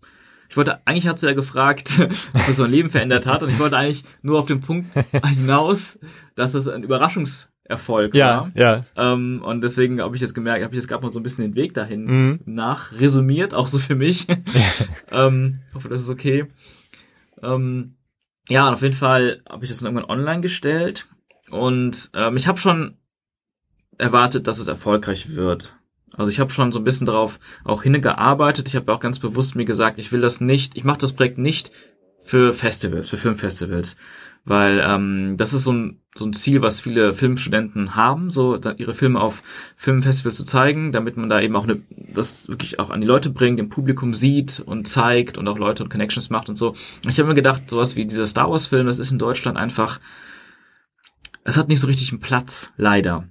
ich 0.50 0.58
wollte, 0.58 0.80
eigentlich 0.86 1.08
hast 1.08 1.24
du 1.24 1.28
ja 1.28 1.34
gefragt, 1.34 1.94
ob 2.34 2.48
es 2.50 2.58
mein 2.58 2.72
Leben 2.72 2.90
verändert 2.90 3.26
hat, 3.26 3.44
und 3.44 3.50
ich 3.50 3.60
wollte 3.60 3.78
eigentlich 3.78 4.04
nur 4.22 4.40
auf 4.40 4.46
den 4.46 4.60
Punkt 4.62 4.88
hinaus, 5.26 6.00
dass 6.36 6.54
es 6.54 6.68
ein 6.68 6.84
Überraschungserfolg 6.84 8.14
Ja, 8.16 8.28
war. 8.42 8.52
ja. 8.56 8.86
Ähm, 8.96 9.42
und 9.44 9.62
deswegen 9.62 10.02
habe 10.02 10.16
ich 10.16 10.22
jetzt 10.22 10.34
gemerkt, 10.36 10.64
habe 10.64 10.74
ich 10.74 10.80
jetzt 10.82 10.88
gerade 10.90 11.04
mal 11.06 11.12
so 11.12 11.20
ein 11.20 11.24
bisschen 11.24 11.44
den 11.44 11.56
Weg 11.56 11.74
dahin 11.74 12.04
Mhm. 12.04 12.40
nachresümiert, 12.46 13.54
auch 13.54 13.68
so 13.70 13.80
für 13.80 13.96
mich. 13.96 14.28
ähm, 15.12 15.60
hoffe, 15.74 15.88
das 15.90 16.02
ist 16.04 16.10
okay. 16.10 16.46
Ähm, 17.42 17.98
ja, 18.50 18.72
auf 18.72 18.82
jeden 18.82 18.94
Fall 18.94 19.42
habe 19.50 19.66
ich 19.66 19.72
das 19.72 19.80
dann 19.80 19.94
irgendwann 19.94 20.18
online 20.18 20.42
gestellt 20.42 21.08
und 21.50 22.10
ähm, 22.14 22.38
ich 22.38 22.48
habe 22.48 22.60
schon 22.60 22.98
erwartet, 23.98 24.48
dass 24.48 24.60
es 24.60 24.68
erfolgreich 24.68 25.36
wird. 25.36 25.80
Also 26.14 26.32
ich 26.32 26.40
habe 26.40 26.52
schon 26.52 26.72
so 26.72 26.80
ein 26.80 26.84
bisschen 26.84 27.06
darauf 27.06 27.40
auch 27.64 27.84
hingearbeitet. 27.84 28.70
Ich 28.70 28.76
habe 28.76 28.94
auch 28.94 29.00
ganz 29.00 29.20
bewusst 29.20 29.56
mir 29.56 29.66
gesagt, 29.66 30.00
ich 30.00 30.12
will 30.12 30.22
das 30.22 30.42
nicht, 30.42 30.78
ich 30.78 30.84
mache 30.84 31.00
das 31.00 31.14
Projekt 31.14 31.38
nicht 31.38 31.72
für 32.20 32.54
Festivals, 32.54 33.10
für 33.10 33.18
Filmfestivals, 33.18 33.96
weil 34.48 34.82
ähm, 34.84 35.36
das 35.36 35.54
ist 35.54 35.64
so 35.64 35.74
ein, 35.74 36.02
so 36.16 36.26
ein 36.26 36.34
Ziel, 36.34 36.62
was 36.62 36.80
viele 36.80 37.14
Filmstudenten 37.14 37.96
haben, 37.96 38.30
so 38.30 38.58
da 38.58 38.72
ihre 38.72 38.94
Filme 38.94 39.20
auf 39.20 39.44
Filmfestivals 39.76 40.38
zu 40.38 40.46
zeigen, 40.46 40.94
damit 40.94 41.18
man 41.18 41.28
da 41.28 41.42
eben 41.42 41.56
auch 41.58 41.66
eine, 41.66 41.82
das 41.90 42.48
wirklich 42.48 42.80
auch 42.80 42.90
an 42.90 43.02
die 43.02 43.08
Leute 43.08 43.30
bringt, 43.30 43.60
dem 43.60 43.68
Publikum 43.70 44.14
sieht 44.14 44.62
und 44.62 44.88
zeigt 44.88 45.38
und 45.38 45.50
auch 45.50 45.60
Leute 45.60 45.84
und 45.84 45.90
Connections 45.90 46.30
macht 46.30 46.48
und 46.48 46.56
so. 46.56 46.76
Ich 47.10 47.20
habe 47.20 47.28
mir 47.28 47.36
gedacht, 47.36 47.70
sowas 47.70 47.98
wie 47.98 48.06
dieser 48.06 48.26
Star 48.26 48.50
Wars 48.50 48.68
Film, 48.68 48.88
das 48.88 49.00
ist 49.00 49.12
in 49.12 49.20
Deutschland 49.20 49.58
einfach, 49.58 50.00
es 51.44 51.58
hat 51.58 51.68
nicht 51.68 51.82
so 51.82 51.88
richtig 51.88 52.12
einen 52.12 52.22
Platz, 52.22 52.74
leider. 52.78 53.28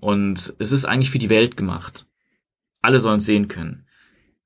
Und 0.00 0.54
es 0.58 0.70
ist 0.70 0.84
eigentlich 0.84 1.10
für 1.10 1.18
die 1.18 1.30
Welt 1.30 1.56
gemacht. 1.56 2.06
Alle 2.82 2.98
sollen 2.98 3.18
es 3.18 3.26
sehen 3.26 3.48
können. 3.48 3.86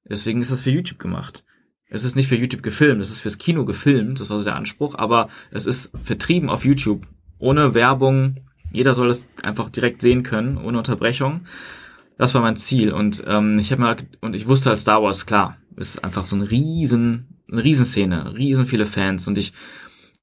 Deswegen 0.05 0.41
ist 0.41 0.53
das 0.53 0.61
für 0.61 0.71
YouTube 0.71 1.01
gemacht. 1.01 1.46
Es 1.89 2.05
ist 2.05 2.17
nicht 2.17 2.29
für 2.29 2.37
YouTube 2.37 2.63
gefilmt, 2.63 3.01
es 3.01 3.11
ist 3.11 3.21
fürs 3.21 3.39
Kino 3.39 3.65
gefilmt, 3.65 4.21
das 4.21 4.29
war 4.29 4.39
so 4.39 4.45
der 4.45 4.57
Anspruch, 4.57 4.97
aber 4.97 5.29
es 5.51 5.67
ist 5.67 5.91
vertrieben 6.03 6.51
auf 6.51 6.65
YouTube. 6.65 7.07
Ohne 7.39 7.75
Werbung, 7.75 8.41
jeder 8.73 8.95
soll 8.95 9.09
es 9.09 9.29
einfach 9.43 9.71
direkt 9.71 10.03
sehen 10.03 10.23
können, 10.23 10.57
ohne 10.57 10.79
Unterbrechung. 10.79 11.43
Das 12.19 12.35
war 12.35 12.43
mein 12.43 12.57
Ziel. 12.57 12.93
Und 12.93 13.23
ähm, 13.27 13.59
ich 13.59 13.71
habe 13.73 13.83
mir 13.83 13.97
und 14.21 14.35
ich 14.35 14.49
wusste 14.49 14.71
als 14.71 14.83
Star 14.83 15.03
Wars, 15.03 15.27
klar, 15.27 15.59
ist 15.77 16.03
einfach 16.03 16.25
so 16.25 16.35
eine 16.35 16.51
riesen, 16.51 17.43
eine 17.51 17.63
Riesenszene, 17.63 18.35
riesen 18.37 18.67
viele 18.67 18.87
Fans. 18.87 19.29
Und 19.29 19.39
ich 19.39 19.53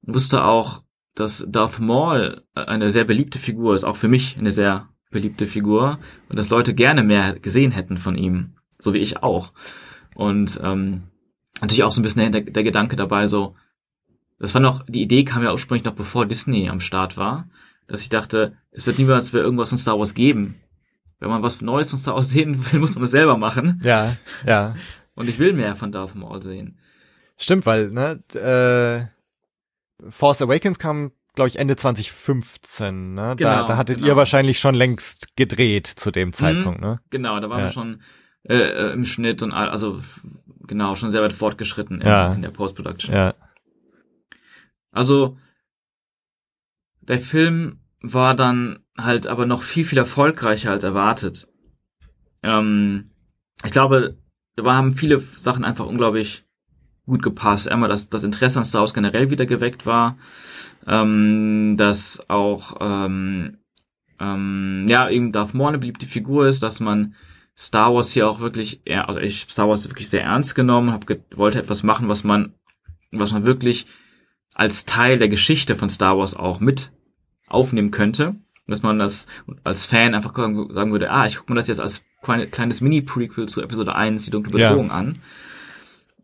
wusste 0.02 0.44
auch, 0.44 0.82
dass 1.14 1.46
Darth 1.48 1.78
Maul 1.78 2.42
eine 2.54 2.90
sehr 2.90 3.04
beliebte 3.04 3.38
Figur 3.38 3.74
ist, 3.74 3.84
auch 3.84 3.96
für 3.96 4.08
mich 4.08 4.36
eine 4.36 4.50
sehr 4.50 4.88
beliebte 5.10 5.46
Figur 5.46 6.00
und 6.28 6.36
dass 6.36 6.50
Leute 6.50 6.74
gerne 6.74 7.04
mehr 7.04 7.38
gesehen 7.38 7.70
hätten 7.70 7.98
von 7.98 8.16
ihm, 8.16 8.56
so 8.78 8.92
wie 8.92 8.98
ich 8.98 9.22
auch. 9.22 9.52
Und 10.14 10.60
ähm, 10.62 11.04
natürlich 11.60 11.84
auch 11.84 11.92
so 11.92 12.00
ein 12.00 12.02
bisschen 12.04 12.32
der, 12.32 12.40
der 12.42 12.64
Gedanke 12.64 12.96
dabei, 12.96 13.26
so, 13.28 13.56
das 14.38 14.52
war 14.54 14.60
noch, 14.60 14.82
die 14.86 15.02
Idee 15.02 15.24
kam 15.24 15.42
ja 15.42 15.52
ursprünglich 15.52 15.84
noch 15.84 15.94
bevor 15.94 16.26
Disney 16.26 16.68
am 16.68 16.80
Start 16.80 17.16
war, 17.16 17.48
dass 17.86 18.02
ich 18.02 18.08
dachte, 18.08 18.56
es 18.72 18.86
wird 18.86 18.98
niemals 18.98 19.32
mehr 19.32 19.42
irgendwas 19.42 19.68
von 19.68 19.78
Star 19.78 19.98
Wars 19.98 20.14
geben. 20.14 20.56
Wenn 21.20 21.28
man 21.30 21.42
was 21.42 21.60
Neues 21.60 21.90
von 21.90 21.98
Star 21.98 22.14
Wars 22.16 22.30
sehen 22.30 22.64
will, 22.72 22.80
muss 22.80 22.94
man 22.94 23.02
das 23.02 23.12
selber 23.12 23.36
machen. 23.38 23.80
Ja, 23.84 24.16
ja. 24.46 24.74
Und 25.14 25.28
ich 25.28 25.38
will 25.38 25.52
mehr 25.52 25.76
von 25.76 25.92
Darth 25.92 26.14
Maul 26.16 26.42
sehen. 26.42 26.78
Stimmt, 27.36 27.66
weil, 27.66 27.90
ne, 27.90 28.20
äh, 28.34 30.08
Force 30.10 30.42
Awakens 30.42 30.78
kam, 30.78 31.12
glaube 31.34 31.48
ich, 31.48 31.58
Ende 31.58 31.76
2015, 31.76 33.14
ne? 33.14 33.20
da, 33.20 33.34
Genau, 33.34 33.66
da 33.66 33.76
hattet 33.76 33.98
genau. 33.98 34.08
ihr 34.08 34.16
wahrscheinlich 34.16 34.58
schon 34.58 34.74
längst 34.74 35.36
gedreht 35.36 35.86
zu 35.86 36.10
dem 36.10 36.32
Zeitpunkt, 36.32 36.80
ne? 36.80 37.00
Genau, 37.10 37.38
da 37.40 37.48
waren 37.48 37.60
Ja. 37.60 37.64
wir 37.66 37.70
schon 37.70 38.02
äh, 38.48 38.56
äh, 38.56 38.92
im 38.92 39.04
Schnitt 39.04 39.42
und 39.42 39.52
all, 39.52 39.68
also 39.68 40.00
genau, 40.66 40.94
schon 40.94 41.10
sehr 41.10 41.22
weit 41.22 41.32
fortgeschritten 41.32 42.00
in, 42.00 42.06
Ja. 42.06 42.32
in 42.32 42.42
der 42.42 42.50
Post-Production. 42.50 43.14
Ja. 43.14 43.34
Also 44.90 45.36
der 47.00 47.18
Film 47.18 47.80
war 48.00 48.34
dann 48.34 48.80
halt 48.96 49.26
aber 49.26 49.46
noch 49.46 49.62
viel, 49.62 49.84
viel 49.84 49.98
erfolgreicher 49.98 50.70
als 50.70 50.84
erwartet. 50.84 51.48
Ähm, 52.42 53.10
ich 53.64 53.72
glaube, 53.72 54.16
da 54.56 54.74
haben 54.74 54.94
viele 54.94 55.20
Sachen 55.20 55.64
einfach 55.64 55.86
unglaublich 55.86 56.44
gut 57.06 57.22
gepasst. 57.22 57.70
Einmal, 57.70 57.88
dass 57.88 58.08
das 58.08 58.24
Interesse 58.24 58.58
an 58.58 58.64
Star 58.64 58.82
Wars 58.82 58.94
generell 58.94 59.30
wieder 59.30 59.46
geweckt 59.46 59.84
war, 59.84 60.16
ähm, 60.86 61.76
dass 61.76 62.28
auch 62.28 62.76
ähm, 62.80 63.58
ähm, 64.20 64.86
ja 64.88 65.08
eben 65.10 65.32
Darth 65.32 65.54
Maul 65.54 65.68
eine 65.68 65.78
beliebte 65.78 66.06
Figur 66.06 66.46
ist, 66.46 66.62
dass 66.62 66.80
man 66.80 67.14
Star 67.56 67.94
Wars 67.94 68.10
hier 68.12 68.28
auch 68.28 68.40
wirklich, 68.40 68.80
eher, 68.84 69.08
also 69.08 69.20
ich 69.20 69.46
Star 69.48 69.68
Wars 69.68 69.88
wirklich 69.88 70.08
sehr 70.08 70.22
ernst 70.22 70.54
genommen, 70.54 70.92
hab 70.92 71.06
wollte 71.36 71.60
etwas 71.60 71.82
machen, 71.82 72.08
was 72.08 72.24
man, 72.24 72.54
was 73.12 73.32
man 73.32 73.46
wirklich 73.46 73.86
als 74.54 74.86
Teil 74.86 75.18
der 75.18 75.28
Geschichte 75.28 75.76
von 75.76 75.88
Star 75.88 76.18
Wars 76.18 76.34
auch 76.34 76.60
mit 76.60 76.90
aufnehmen 77.48 77.90
könnte. 77.90 78.36
Dass 78.66 78.82
man 78.82 78.98
das 78.98 79.26
als 79.62 79.84
Fan 79.84 80.14
einfach 80.14 80.34
sagen 80.34 80.92
würde, 80.92 81.10
ah, 81.10 81.26
ich 81.26 81.36
gucke 81.36 81.52
mir 81.52 81.56
das 81.56 81.68
jetzt 81.68 81.80
als 81.80 82.04
kleine- 82.22 82.46
kleines 82.46 82.80
Mini-Prequel 82.80 83.46
zu 83.46 83.60
Episode 83.60 83.94
1, 83.94 84.24
die 84.24 84.30
dunkle 84.30 84.58
Ja. 84.58 84.70
Bedrohung 84.70 84.90
an. 84.90 85.16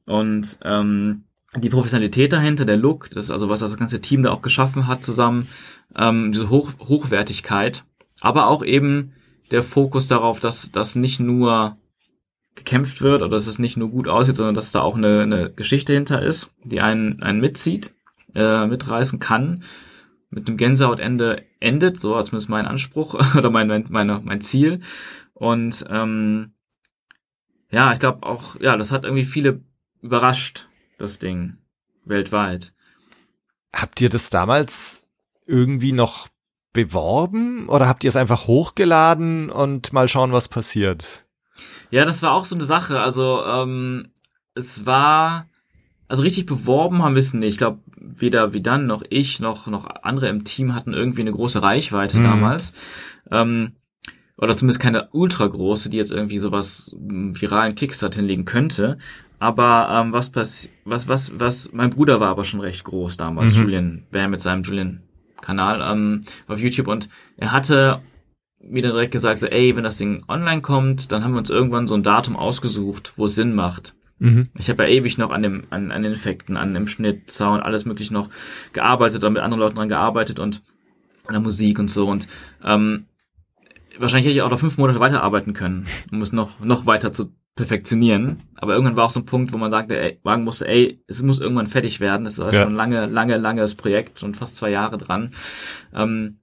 Und 0.07 0.59
ähm, 0.65 1.25
die 1.57 1.69
Professionalität 1.69 2.33
dahinter, 2.33 2.65
der 2.65 2.77
Look, 2.77 3.11
das 3.11 3.31
also 3.31 3.49
was 3.49 3.61
das 3.61 3.77
ganze 3.77 4.01
Team 4.01 4.23
da 4.23 4.31
auch 4.31 4.41
geschaffen 4.43 4.87
hat 4.87 5.05
zusammen, 5.05 5.49
ähm, 5.97 6.33
diese 6.33 6.49
Hoch 6.49 6.71
Hochwertigkeit, 6.81 7.85
aber 8.21 8.47
auch 8.47 8.65
eben 8.65 9.13
der 9.51 9.63
Fokus 9.63 10.09
darauf, 10.09 10.41
dass 10.41 10.71
das 10.71 10.95
nicht 10.95 11.21
nur 11.21 11.77
gekämpft 12.55 13.01
wird 13.01 13.23
oder 13.23 13.31
dass 13.31 13.47
es 13.47 13.59
nicht 13.59 13.77
nur 13.77 13.91
gut 13.91 14.09
aussieht, 14.09 14.37
sondern 14.37 14.55
dass 14.55 14.73
da 14.73 14.81
auch 14.81 14.97
eine, 14.97 15.23
eine 15.23 15.51
Geschichte 15.51 15.93
hinter 15.93 16.23
ist, 16.23 16.53
die 16.65 16.81
einen, 16.81 17.23
einen 17.23 17.41
mitzieht, 17.41 17.95
äh, 18.35 18.67
mitreißen 18.67 19.19
kann, 19.19 19.63
mit 20.31 20.47
einem 20.47 20.57
Gänsehautende 20.57 21.45
endet, 21.59 22.01
so 22.01 22.15
als 22.15 22.27
zumindest 22.27 22.51
mein 22.51 22.67
Anspruch 22.67 23.15
oder 23.37 23.51
mein, 23.51 23.69
mein, 23.69 23.85
meine, 23.91 24.21
mein 24.23 24.41
Ziel. 24.41 24.81
Und 25.35 25.85
ähm, 25.89 26.53
ja, 27.71 27.93
ich 27.93 27.99
glaube 28.01 28.27
auch, 28.27 28.61
ja, 28.61 28.77
das 28.77 28.93
hat 28.93 29.05
irgendwie 29.05 29.25
viele 29.25 29.61
überrascht, 30.03 30.69
das 30.99 31.19
Ding, 31.19 31.59
weltweit. 32.05 32.73
Habt 33.75 34.01
ihr 34.01 34.09
das 34.09 34.31
damals 34.31 35.05
irgendwie 35.47 35.93
noch 35.93 36.29
beworben 36.73 37.69
oder 37.69 37.89
habt 37.89 38.05
ihr 38.05 38.09
es 38.09 38.17
einfach 38.17 38.47
hochgeladen 38.47 39.51
und 39.51 39.93
mal 39.93 40.09
schauen, 40.09 40.33
was 40.33 40.49
passiert? 40.49 41.27
Ja, 41.91 42.05
das 42.05 42.23
war 42.23 42.33
auch 42.33 42.45
so 42.45 42.55
eine 42.55 42.65
Sache. 42.65 43.01
Also 43.01 43.43
ähm, 43.45 44.13
es 44.55 44.87
war, 44.87 45.47
also 46.09 46.23
richtig 46.23 46.47
beworben 46.47 47.03
haben 47.03 47.15
wir 47.15 47.21
es 47.21 47.35
nicht. 47.35 47.53
Ich 47.53 47.59
glaube, 47.59 47.81
weder 47.97 48.53
wie 48.53 48.63
dann 48.63 48.87
noch 48.87 49.03
ich 49.09 49.41
noch 49.41 49.67
noch 49.67 49.87
andere 50.03 50.29
im 50.29 50.45
Team 50.45 50.75
hatten 50.75 50.95
irgendwie 50.95 51.23
eine 51.23 51.33
große 51.33 51.63
Reichweite 51.63 52.19
mhm. 52.19 52.25
damals. 52.25 52.73
Ähm, 53.31 53.73
oder 54.39 54.57
zumindest 54.57 54.81
keine 54.81 55.11
ultra 55.13 55.47
große, 55.47 55.91
die 55.91 55.99
jetzt 55.99 56.13
irgendwie 56.13 56.39
sowas 56.39 56.95
viralen 56.97 57.75
Kickstart 57.75 58.15
hinlegen 58.15 58.47
könnte. 58.47 58.97
Aber 59.39 59.89
ähm, 59.91 60.13
was 60.13 60.31
pass 60.31 60.71
was 60.85 61.09
was 61.09 61.39
was 61.39 61.73
mein 61.73 61.91
Bruder 61.91 62.21
war 62.21 62.29
aber 62.29 62.45
schon 62.45 62.61
recht 62.61 62.85
groß 62.85 63.17
damals, 63.17 63.55
mhm. 63.55 63.63
Julian, 63.63 64.07
wer 64.11 64.29
mit 64.29 64.41
seinem 64.41 64.63
Julian 64.63 65.03
Kanal 65.41 65.81
ähm, 65.83 66.23
auf 66.47 66.59
YouTube 66.59 66.89
und 66.89 67.09
er 67.37 67.53
hatte 67.53 68.03
mir 68.63 68.83
dann 68.83 68.93
direkt 68.93 69.13
gesagt, 69.13 69.39
so, 69.39 69.47
ey, 69.47 69.75
wenn 69.75 69.85
das 69.85 69.97
Ding 69.97 70.23
online 70.29 70.61
kommt, 70.61 71.13
dann 71.13 71.25
haben 71.25 71.33
wir 71.33 71.39
uns 71.39 71.51
irgendwann 71.51 71.87
so 71.87 71.95
ein 71.95 72.03
Datum 72.03 72.37
ausgesucht, 72.37 73.15
wo 73.17 73.25
es 73.25 73.35
Sinn 73.35 73.55
macht. 73.55 73.95
Mhm. 74.19 74.51
Ich 74.59 74.69
habe 74.69 74.83
ja 74.83 74.91
ewig 74.91 75.17
noch 75.17 75.31
an 75.31 75.43
dem, 75.43 75.65
an, 75.71 75.91
an 75.91 76.03
den 76.03 76.13
Effekten, 76.13 76.57
an 76.57 76.75
dem 76.75 76.87
Schnitt, 76.87 77.31
Sound, 77.31 77.63
alles 77.63 77.87
möglich 77.87 78.11
noch 78.11 78.29
gearbeitet 78.73 79.23
oder 79.23 79.31
mit 79.31 79.43
anderen 79.43 79.61
Leuten 79.61 79.77
dran 79.77 79.89
gearbeitet 79.89 80.39
und 80.39 80.63
an 81.27 81.33
der 81.33 81.41
Musik 81.41 81.79
und 81.79 81.91
so. 81.91 82.07
Und 82.07 82.29
ähm, 82.63 83.07
wahrscheinlich 83.99 84.27
hätte 84.27 84.37
ich 84.37 84.43
auch 84.43 84.51
noch 84.51 84.61
fünf 84.61 84.77
Monate 84.77 85.01
weiterarbeiten 85.01 85.55
können, 85.55 85.87
um 86.13 86.21
es 86.21 86.33
noch, 86.33 86.61
noch 86.61 86.85
weiter 86.85 87.13
zu 87.13 87.33
perfektionieren. 87.57 88.43
Aber 88.57 88.75
irgendwann 88.75 88.97
war 88.97 89.07
auch 89.07 89.11
so 89.11 89.21
ein 89.21 89.27
Punkt, 89.27 89.53
wo 89.53 89.59
man 89.59 89.71
sagte, 89.71 89.99
ey, 89.99 90.21
sagen 90.25 90.45
musste, 90.45 90.69
ey, 90.69 91.03
es 91.07 91.23
muss 91.23 91.41
irgendwann 91.41 91.67
fertig 91.67 92.01
werden. 92.01 92.25
Das 92.25 92.39
ist 92.39 92.45
ja. 92.45 92.63
schon 92.63 92.73
ein 92.73 92.77
lange, 92.77 93.07
lange, 93.07 93.37
langes 93.37 93.75
Projekt 93.75 94.23
und 94.23 94.37
fast 94.37 94.57
zwei 94.57 94.71
Jahre 94.71 94.99
dran. 94.99 95.35
Ähm, 95.95 96.41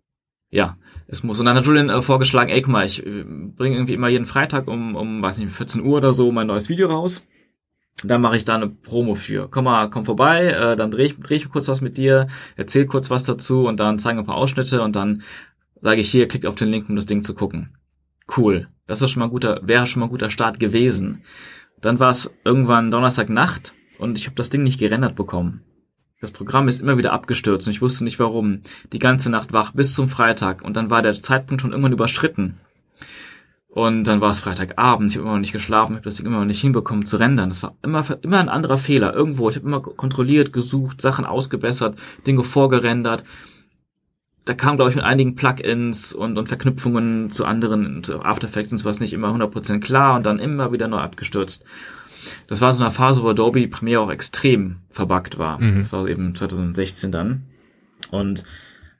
ja, 0.50 0.78
es 1.08 1.24
muss. 1.24 1.40
Und 1.40 1.46
dann 1.46 1.58
hat 1.58 1.66
Julian 1.66 1.90
äh, 1.90 2.02
vorgeschlagen, 2.02 2.50
ey, 2.50 2.62
guck 2.62 2.72
mal, 2.72 2.86
ich 2.86 3.06
äh, 3.06 3.24
bringe 3.26 3.76
irgendwie 3.76 3.94
immer 3.94 4.08
jeden 4.08 4.26
Freitag 4.26 4.68
um, 4.68 4.96
um, 4.96 5.22
weiß 5.22 5.40
nicht, 5.40 5.52
14 5.52 5.82
Uhr 5.84 5.98
oder 5.98 6.14
so 6.14 6.32
mein 6.32 6.48
neues 6.48 6.70
Video 6.70 6.88
raus. 6.88 7.26
Dann 8.04 8.22
mache 8.22 8.38
ich 8.38 8.46
da 8.46 8.56
eine 8.56 8.70
Promo 8.70 9.16
für. 9.16 9.50
Komm 9.50 9.66
mal, 9.66 9.90
komm 9.90 10.06
vorbei, 10.06 10.46
äh, 10.46 10.76
dann 10.76 10.92
drehe 10.92 11.08
ich, 11.08 11.20
dreh 11.20 11.36
ich 11.36 11.50
kurz 11.50 11.68
was 11.68 11.82
mit 11.82 11.98
dir, 11.98 12.28
erzähl 12.56 12.86
kurz 12.86 13.10
was 13.10 13.24
dazu 13.24 13.68
und 13.68 13.80
dann 13.80 13.98
zeigen 13.98 14.20
ein 14.20 14.26
paar 14.26 14.36
Ausschnitte 14.36 14.84
und 14.84 14.96
dann 14.96 15.24
sage 15.82 16.02
ich 16.02 16.10
hier, 16.10 16.28
klickt 16.28 16.46
auf 16.46 16.56
den 16.56 16.70
Link, 16.70 16.90
um 16.90 16.96
das 16.96 17.08
Ding 17.08 17.24
zu 17.24 17.34
gucken. 17.34 17.76
Cool. 18.36 18.68
Das 18.88 19.02
ist 19.02 19.12
schon 19.12 19.22
mal 19.22 19.30
guter, 19.30 19.62
wäre 19.64 19.88
schon 19.88 20.00
mal 20.00 20.10
guter 20.10 20.30
Start 20.30 20.60
gewesen. 20.60 21.24
Dann 21.82 22.00
war 22.00 22.12
es 22.12 22.30
irgendwann 22.44 22.92
Donnerstagnacht 22.92 23.74
und 24.00 24.18
ich 24.18 24.26
habe 24.26 24.36
das 24.36 24.50
Ding 24.50 24.64
nicht 24.64 24.80
gerendert 24.80 25.16
bekommen. 25.16 25.62
Das 26.20 26.32
Programm 26.32 26.68
ist 26.68 26.82
immer 26.82 26.98
wieder 26.98 27.14
abgestürzt 27.14 27.68
und 27.68 27.74
ich 27.74 27.82
wusste 27.82 28.04
nicht 28.04 28.20
warum. 28.20 28.62
Die 28.92 29.00
ganze 29.00 29.30
Nacht 29.30 29.54
wach 29.54 29.72
bis 29.72 29.94
zum 29.94 30.10
Freitag 30.10 30.64
und 30.64 30.76
dann 30.76 30.90
war 30.90 31.04
der 31.04 31.14
Zeitpunkt 31.22 31.62
schon 31.62 31.72
irgendwann 31.72 31.94
überschritten. 31.94 32.58
Und 33.70 34.06
dann 34.06 34.22
war 34.22 34.32
es 34.32 34.40
Freitagabend, 34.40 35.12
ich 35.12 35.18
habe 35.18 35.26
immer 35.26 35.36
noch 35.36 35.42
nicht 35.42 35.52
geschlafen, 35.52 35.92
ich 35.94 35.98
habe 35.98 36.06
das 36.06 36.16
Ding 36.16 36.26
immer 36.26 36.40
noch 36.40 36.46
nicht 36.46 36.62
hinbekommen 36.62 37.06
zu 37.06 37.18
rendern. 37.18 37.50
Das 37.50 37.62
war 37.62 37.76
immer, 37.84 38.04
immer 38.24 38.40
ein 38.40 38.50
anderer 38.50 38.80
Fehler. 38.80 39.14
Irgendwo, 39.14 39.52
ich 39.52 39.56
habe 39.58 39.68
immer 39.68 39.82
kontrolliert, 39.82 40.52
gesucht, 40.52 41.00
Sachen 41.00 41.26
ausgebessert, 41.26 42.00
Dinge 42.26 42.42
vorgerendert. 42.42 43.24
Da 44.48 44.54
kam, 44.54 44.78
glaube 44.78 44.90
ich, 44.90 44.96
mit 44.96 45.04
einigen 45.04 45.36
Plugins 45.36 46.14
und, 46.14 46.38
und 46.38 46.48
Verknüpfungen 46.48 47.32
zu 47.32 47.44
anderen, 47.44 48.02
zu 48.06 48.22
After 48.22 48.48
Effects 48.48 48.72
und 48.72 48.78
sowas 48.78 49.02
nicht 49.02 49.12
immer 49.12 49.28
100% 49.28 49.82
klar 49.82 50.16
und 50.16 50.26
dann 50.26 50.40
immer 50.40 50.72
wieder 50.72 50.88
neu 50.88 51.00
abgestürzt. 51.00 51.66
Das 52.48 52.62
war 52.62 52.72
so 52.72 52.82
eine 52.82 52.92
Phase, 52.92 53.24
wo 53.24 53.28
Adobe 53.28 53.68
Premiere 53.68 54.00
auch 54.00 54.10
extrem 54.10 54.78
verbuggt 54.90 55.38
war. 55.38 55.60
Mhm. 55.60 55.80
Das 55.80 55.92
war 55.92 56.08
eben 56.08 56.34
2016 56.34 57.12
dann. 57.12 57.44
Und 58.10 58.46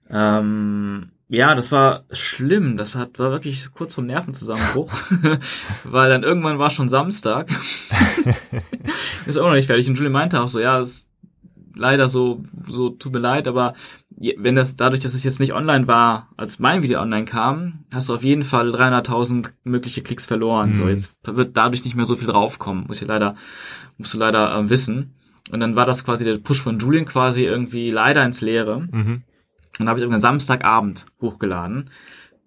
ähm, 0.10 1.12
ja, 1.30 1.56
das 1.56 1.72
war 1.72 2.04
schlimm. 2.12 2.76
Das 2.76 2.94
war, 2.94 3.08
war 3.16 3.32
wirklich 3.32 3.70
kurz 3.74 3.94
vom 3.94 4.06
Nervenzusammenbruch, 4.06 4.92
weil 5.86 6.10
dann 6.10 6.24
irgendwann 6.24 6.60
war 6.60 6.72
schon 6.72 6.90
Samstag. 6.90 7.50
ist 9.26 9.38
auch 9.38 9.48
noch 9.48 9.54
nicht 9.54 9.68
fertig. 9.68 9.88
Und 9.88 9.96
Julie 9.96 10.12
meinte 10.12 10.42
auch 10.42 10.50
so, 10.50 10.60
ja, 10.60 10.82
ist 10.82 11.07
leider 11.78 12.08
so, 12.08 12.44
so 12.68 12.90
tut 12.90 13.14
mir 13.14 13.20
leid, 13.20 13.48
aber 13.48 13.74
wenn 14.38 14.56
das 14.56 14.76
dadurch, 14.76 15.02
dass 15.02 15.14
es 15.14 15.24
jetzt 15.24 15.40
nicht 15.40 15.54
online 15.54 15.88
war, 15.88 16.30
als 16.38 16.60
mein 16.60 16.84
Video 16.84 17.00
online 17.02 17.26
kam, 17.26 17.86
hast 17.94 18.10
du 18.10 18.16
auf 18.16 18.24
jeden 18.24 18.44
Fall 18.44 18.74
300.000 18.74 19.50
mögliche 19.64 20.02
Klicks 20.02 20.26
verloren. 20.26 20.72
Mhm. 20.72 20.76
So 20.76 20.88
jetzt 20.88 21.16
wird 21.24 21.56
dadurch 21.56 21.84
nicht 21.84 21.96
mehr 21.96 22.06
so 22.06 22.16
viel 22.16 22.28
draufkommen, 22.28 22.86
muss 22.88 23.02
ich 23.02 23.08
leider, 23.08 23.36
musst 23.98 24.14
du 24.14 24.18
leider 24.18 24.58
äh, 24.58 24.70
wissen. 24.70 25.14
Und 25.52 25.60
dann 25.60 25.76
war 25.76 25.86
das 25.86 26.04
quasi 26.04 26.26
der 26.26 26.40
Push 26.40 26.62
von 26.62 26.80
Julian 26.80 27.06
quasi 27.06 27.44
irgendwie 27.44 27.90
leider 27.90 28.26
ins 28.26 28.42
Leere. 28.42 28.82
Mhm. 28.82 29.24
Und 29.80 29.80
dann 29.80 29.90
habe 29.90 30.00
ich 30.00 30.04
irgendwann 30.04 30.22
Samstagabend 30.22 31.06
hochgeladen. 31.22 31.90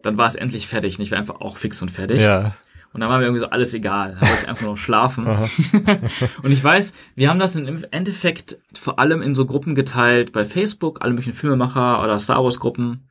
Dann 0.03 0.17
war 0.17 0.27
es 0.27 0.35
endlich 0.35 0.67
fertig. 0.67 0.99
Und 0.99 1.05
ich 1.05 1.11
war 1.11 1.19
einfach 1.19 1.41
auch 1.41 1.57
fix 1.57 1.81
und 1.81 1.91
fertig. 1.91 2.21
Ja. 2.21 2.55
Und 2.93 3.01
dann 3.01 3.09
war 3.09 3.19
mir 3.19 3.25
irgendwie 3.25 3.41
so 3.41 3.51
alles 3.51 3.73
egal. 3.73 4.17
Da 4.21 4.27
wollte 4.27 4.43
ich 4.43 4.49
einfach 4.49 4.67
nur 4.67 4.77
schlafen. 4.77 5.27
und 6.43 6.51
ich 6.51 6.63
weiß, 6.63 6.93
wir 7.15 7.31
haben 7.31 7.39
das 7.39 7.55
im 7.55 7.85
Endeffekt 7.91 8.59
vor 8.75 8.99
allem 8.99 9.23
in 9.23 9.35
so 9.35 9.47
Gruppen 9.47 9.75
geteilt 9.75 10.33
bei 10.33 10.45
Facebook, 10.45 11.01
alle 11.03 11.13
möglichen 11.13 11.35
Filmemacher 11.35 12.03
oder 12.03 12.19
Star 12.19 12.43
Wars 12.43 12.59
Gruppen, 12.59 13.09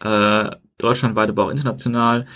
äh, 0.00 0.50
deutschlandweit, 0.76 1.30
aber 1.30 1.46
auch 1.46 1.50
international, 1.50 2.26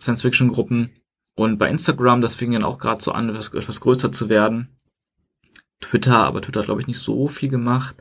Science-Fiction-Gruppen. 0.00 0.90
Und 1.34 1.58
bei 1.58 1.68
Instagram, 1.68 2.20
das 2.20 2.36
fing 2.36 2.52
dann 2.52 2.62
auch 2.62 2.78
gerade 2.78 3.02
so 3.02 3.10
an, 3.10 3.28
etwas, 3.28 3.52
etwas 3.52 3.80
größer 3.80 4.12
zu 4.12 4.28
werden. 4.28 4.68
Twitter, 5.80 6.18
aber 6.18 6.40
Twitter 6.40 6.60
hat, 6.60 6.66
glaube 6.66 6.80
ich, 6.80 6.86
nicht 6.86 7.00
so 7.00 7.26
viel 7.26 7.48
gemacht. 7.48 7.96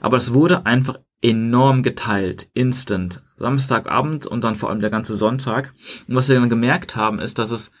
Aber 0.00 0.16
es 0.16 0.34
wurde 0.34 0.66
einfach 0.66 0.98
enorm 1.22 1.82
geteilt, 1.82 2.48
instant. 2.54 3.22
Samstagabend 3.36 4.26
und 4.26 4.44
dann 4.44 4.54
vor 4.54 4.70
allem 4.70 4.80
der 4.80 4.90
ganze 4.90 5.14
Sonntag. 5.14 5.72
Und 6.06 6.14
was 6.14 6.28
wir 6.28 6.38
dann 6.38 6.48
gemerkt 6.48 6.96
haben, 6.96 7.18
ist, 7.18 7.38
dass 7.38 7.50
es 7.50 7.72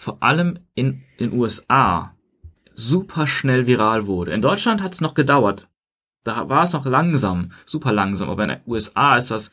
vor 0.00 0.22
allem 0.22 0.58
in 0.74 1.02
den 1.20 1.34
USA 1.34 2.14
super 2.72 3.26
schnell 3.26 3.66
viral 3.66 4.06
wurde. 4.06 4.32
In 4.32 4.40
Deutschland 4.40 4.82
hat 4.82 4.94
es 4.94 5.02
noch 5.02 5.12
gedauert. 5.12 5.68
Da 6.24 6.48
war 6.48 6.62
es 6.62 6.72
noch 6.72 6.86
langsam, 6.86 7.52
super 7.66 7.92
langsam, 7.92 8.30
aber 8.30 8.44
in 8.44 8.48
den 8.48 8.60
USA 8.66 9.16
ist 9.16 9.30
das 9.30 9.50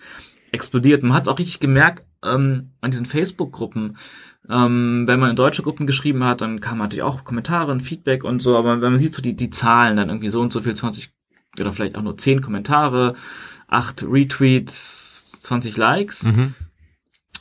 explodiert. 0.54 1.04
Man 1.04 1.14
hat 1.14 1.24
es 1.24 1.28
auch 1.28 1.38
richtig 1.38 1.60
gemerkt 1.60 2.06
ähm, 2.24 2.72
an 2.80 2.92
diesen 2.92 3.06
Facebook-Gruppen. 3.06 3.98
Ähm, 4.50 5.04
wenn 5.06 5.20
man 5.20 5.32
in 5.32 5.36
deutsche 5.36 5.64
Gruppen 5.64 5.86
geschrieben 5.86 6.24
hat, 6.24 6.40
dann 6.40 6.62
kamen 6.62 6.80
natürlich 6.80 7.04
auch 7.04 7.26
Kommentare 7.26 7.74
und 7.74 7.82
Feedback 7.82 8.24
und 8.24 8.42
so, 8.42 8.58
aber 8.58 8.80
wenn 8.82 8.92
man 8.92 9.00
sieht 9.00 9.14
so 9.14 9.22
die, 9.22 9.36
die 9.36 9.50
Zahlen, 9.50 9.98
dann 9.98 10.08
irgendwie 10.08 10.30
so 10.30 10.40
und 10.40 10.54
so 10.54 10.62
viel, 10.62 10.76
20 10.76 11.12
oder 11.60 11.74
vielleicht 11.74 11.98
auch 11.98 12.04
nur 12.04 12.18
10 12.18 12.40
Kommentare, 12.40 13.16
8 13.68 14.04
Retweets, 14.04 15.42
20 15.42 15.76
Likes, 15.76 16.24
mhm 16.24 16.56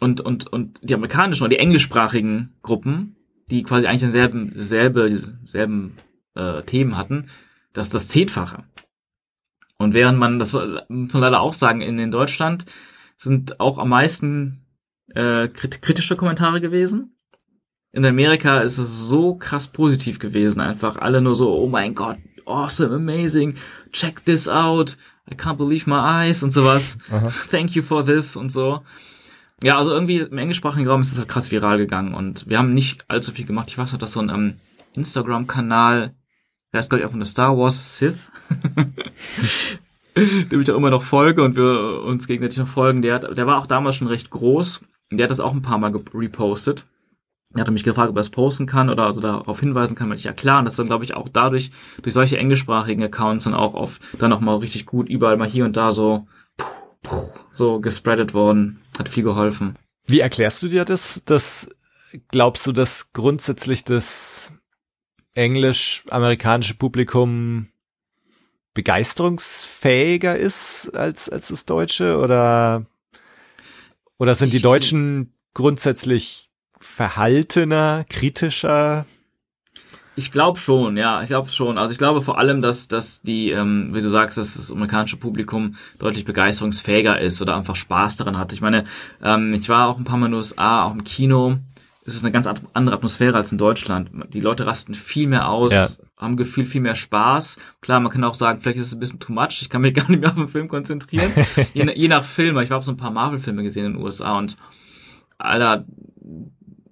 und, 0.00 0.20
und, 0.20 0.46
und 0.52 0.78
die 0.82 0.94
amerikanischen 0.94 1.42
oder 1.42 1.50
die 1.50 1.59
englischsprachigen 1.59 2.54
Gruppen, 2.62 3.16
die 3.50 3.62
quasi 3.62 3.87
eigentlich 3.87 4.00
denselben, 4.00 4.52
selbe, 4.56 5.09
dieselben 5.11 5.96
äh, 6.35 6.62
Themen 6.62 6.96
hatten, 6.96 7.28
das 7.72 7.87
ist 7.87 7.94
das 7.94 8.09
Zehnfache. 8.09 8.64
Und 9.78 9.94
während 9.94 10.18
man, 10.18 10.38
das 10.38 10.52
muss 10.52 10.85
man 10.88 11.22
leider 11.22 11.40
auch 11.40 11.52
sagen, 11.52 11.80
in, 11.80 11.98
in 11.98 12.11
Deutschland 12.11 12.66
sind 13.18 13.61
auch 13.61 13.78
am 13.78 13.90
meisten 13.90 14.66
äh, 15.14 15.48
kritische 15.48 16.16
Kommentare 16.16 16.61
gewesen. 16.61 17.16
In 17.92 18.04
Amerika 18.04 18.61
ist 18.61 18.78
es 18.78 19.09
so 19.09 19.37
krass 19.37 19.68
positiv 19.68 20.18
gewesen, 20.18 20.61
einfach 20.61 20.96
alle 20.96 21.22
nur 21.22 21.35
so, 21.35 21.54
oh 21.54 21.66
mein 21.66 21.94
Gott, 21.94 22.18
awesome, 22.44 22.94
amazing, 22.94 23.54
check 23.90 24.24
this 24.24 24.48
out, 24.48 24.98
I 25.30 25.35
can't 25.35 25.56
believe 25.56 25.88
my 25.88 25.96
eyes 25.96 26.42
und 26.42 26.50
sowas, 26.50 26.98
Aha. 27.11 27.32
thank 27.50 27.74
you 27.74 27.82
for 27.82 28.04
this 28.04 28.37
und 28.37 28.50
so. 28.50 28.82
Ja, 29.62 29.79
also 29.79 29.90
irgendwie 29.90 30.19
im 30.19 30.37
englischsprachigen 30.37 30.87
Raum 30.87 31.01
ist 31.01 31.12
es 31.12 31.19
halt 31.19 31.29
krass 31.29 31.51
viral 31.51 31.79
gegangen 31.79 32.14
und 32.14 32.49
wir 32.49 32.59
haben 32.59 32.75
nicht 32.75 33.09
allzu 33.09 33.33
viel 33.33 33.47
gemacht. 33.47 33.71
Ich 33.71 33.79
weiß 33.79 33.92
noch, 33.92 33.99
dass 33.99 34.12
so 34.12 34.21
ein 34.21 34.29
ähm, 34.29 34.55
Instagram-Kanal, 34.92 36.14
der 36.73 36.81
ist 36.81 36.90
glaube 36.90 37.01
ich 37.01 37.07
auch 37.07 37.11
von 37.11 37.21
der 37.21 37.27
Star 37.27 37.57
Wars 37.57 37.99
Sith, 37.99 38.31
dem 40.53 40.61
ich 40.61 40.71
auch 40.71 40.77
immer 40.77 40.90
noch 40.90 41.03
folge 41.03 41.42
und 41.42 41.57
wir 41.57 42.03
uns 42.03 42.27
gegenseitig 42.27 42.59
noch 42.59 42.69
folgen, 42.69 43.01
der, 43.01 43.14
hat, 43.14 43.37
der 43.37 43.47
war 43.47 43.59
auch 43.59 43.66
damals 43.66 43.97
schon 43.97 44.09
recht 44.09 44.29
groß 44.29 44.83
und 45.11 45.16
der 45.16 45.25
hat 45.25 45.31
das 45.31 45.40
auch 45.40 45.55
ein 45.55 45.62
paar 45.62 45.79
Mal 45.79 45.95
repostet. 46.12 46.85
er 47.55 47.62
hatte 47.62 47.71
mich 47.71 47.85
gefragt, 47.85 48.11
ob 48.11 48.16
er 48.16 48.21
es 48.21 48.31
posten 48.31 48.66
kann 48.66 48.90
oder 48.90 49.07
also 49.07 49.23
darauf 49.23 49.61
hinweisen 49.61 49.95
kann, 49.95 50.11
weil 50.11 50.16
ich 50.16 50.25
ja 50.25 50.35
klar, 50.35 50.59
und 50.59 50.66
das 50.66 50.75
ist 50.75 50.79
dann 50.79 50.88
glaube 50.88 51.05
ich 51.05 51.14
auch 51.14 51.31
dadurch, 51.31 51.71
durch 52.03 52.12
solche 52.12 52.37
englischsprachigen 52.37 53.05
Accounts 53.05 53.45
dann 53.45 53.55
auch 53.55 53.73
auf, 53.73 54.01
dann 54.19 54.35
auch 54.35 54.40
mal 54.40 54.57
richtig 54.57 54.85
gut 54.85 55.09
überall 55.09 55.38
mal 55.38 55.49
hier 55.49 55.64
und 55.64 55.79
da 55.79 55.92
so, 55.92 56.27
so 57.53 57.81
gespreadet 57.81 58.35
worden, 58.35 58.81
hat 58.98 59.09
viel 59.09 59.24
geholfen. 59.24 59.76
Wie 60.06 60.20
erklärst 60.20 60.62
du 60.62 60.68
dir 60.68 60.85
das? 60.85 61.22
Das 61.24 61.68
glaubst 62.28 62.66
du, 62.66 62.72
dass 62.72 63.12
grundsätzlich 63.12 63.85
das 63.85 64.52
englisch-amerikanische 65.35 66.74
Publikum 66.74 67.68
begeisterungsfähiger 68.74 70.37
ist 70.37 70.90
als, 70.94 71.28
als 71.28 71.48
das 71.48 71.64
Deutsche 71.66 72.18
oder, 72.18 72.87
oder 74.18 74.35
sind 74.35 74.52
die 74.52 74.61
Deutschen 74.61 75.32
grundsätzlich 75.54 76.50
verhaltener, 76.78 78.04
kritischer? 78.09 79.06
Ich 80.16 80.33
glaube 80.33 80.59
schon, 80.59 80.96
ja, 80.96 81.22
ich 81.22 81.29
glaube 81.29 81.50
schon. 81.50 81.76
Also 81.76 81.92
ich 81.92 81.98
glaube 81.98 82.22
vor 82.22 82.38
allem, 82.38 82.62
dass, 82.62 82.88
dass 82.88 83.20
die, 83.20 83.50
ähm, 83.50 83.90
wie 83.92 84.00
du 84.00 84.09
sagst, 84.09 84.38
dass 84.38 84.57
das 84.57 84.70
amerikanische 84.72 85.18
Publikum 85.18 85.76
deutlich 85.98 86.24
begeisterungsfähiger 86.24 87.20
ist 87.20 87.42
oder 87.42 87.55
einfach 87.55 87.76
Spaß 87.76 88.16
daran 88.16 88.38
hat. 88.38 88.55
Ich 88.55 88.62
meine, 88.62 88.85
ähm, 89.22 89.52
ich 89.52 89.68
war 89.68 89.88
auch 89.88 89.98
ein 89.98 90.05
paar 90.05 90.16
Mal 90.16 90.26
in 90.26 90.33
den 90.33 90.38
USA, 90.38 90.85
auch 90.85 90.92
im 90.92 91.05
Kino. 91.05 91.59
Es 92.07 92.14
ist 92.14 92.24
eine 92.24 92.33
ganz 92.33 92.48
andere 92.72 92.96
Atmosphäre 92.96 93.37
als 93.37 93.52
in 93.52 93.59
Deutschland. 93.59 94.11
Die 94.33 94.40
Leute 94.40 94.64
rasten 94.64 94.94
viel 94.94 95.26
mehr 95.26 95.50
aus, 95.50 95.72
ja. 95.72 95.88
haben 96.16 96.37
Gefühl 96.37 96.64
viel 96.64 96.81
mehr 96.81 96.94
Spaß. 96.94 97.59
Klar, 97.83 98.00
man 98.00 98.12
kann 98.12 98.24
auch 98.24 98.35
sagen, 98.35 98.61
vielleicht 98.61 98.79
ist 98.79 98.87
es 98.87 98.94
ein 98.94 99.00
bisschen 99.00 99.18
too 99.18 99.33
much. 99.33 99.61
Ich 99.61 99.68
kann 99.68 99.83
mich 99.83 99.94
gar 99.94 100.09
nicht 100.09 100.20
mehr 100.20 100.31
auf 100.31 100.37
den 100.37 100.48
Film 100.48 100.68
konzentrieren. 100.68 101.33
je, 101.74 101.92
je, 101.94 102.09
nach 102.09 102.24
Film. 102.24 102.59
Ich 102.61 102.70
habe 102.70 102.85
so 102.85 102.92
ein 102.92 102.96
paar 102.96 103.11
Marvel-Filme 103.11 103.62
gesehen 103.64 103.87
in 103.87 103.92
den 103.94 104.02
USA 104.02 104.38
und 104.38 104.57
Alter, 105.37 105.85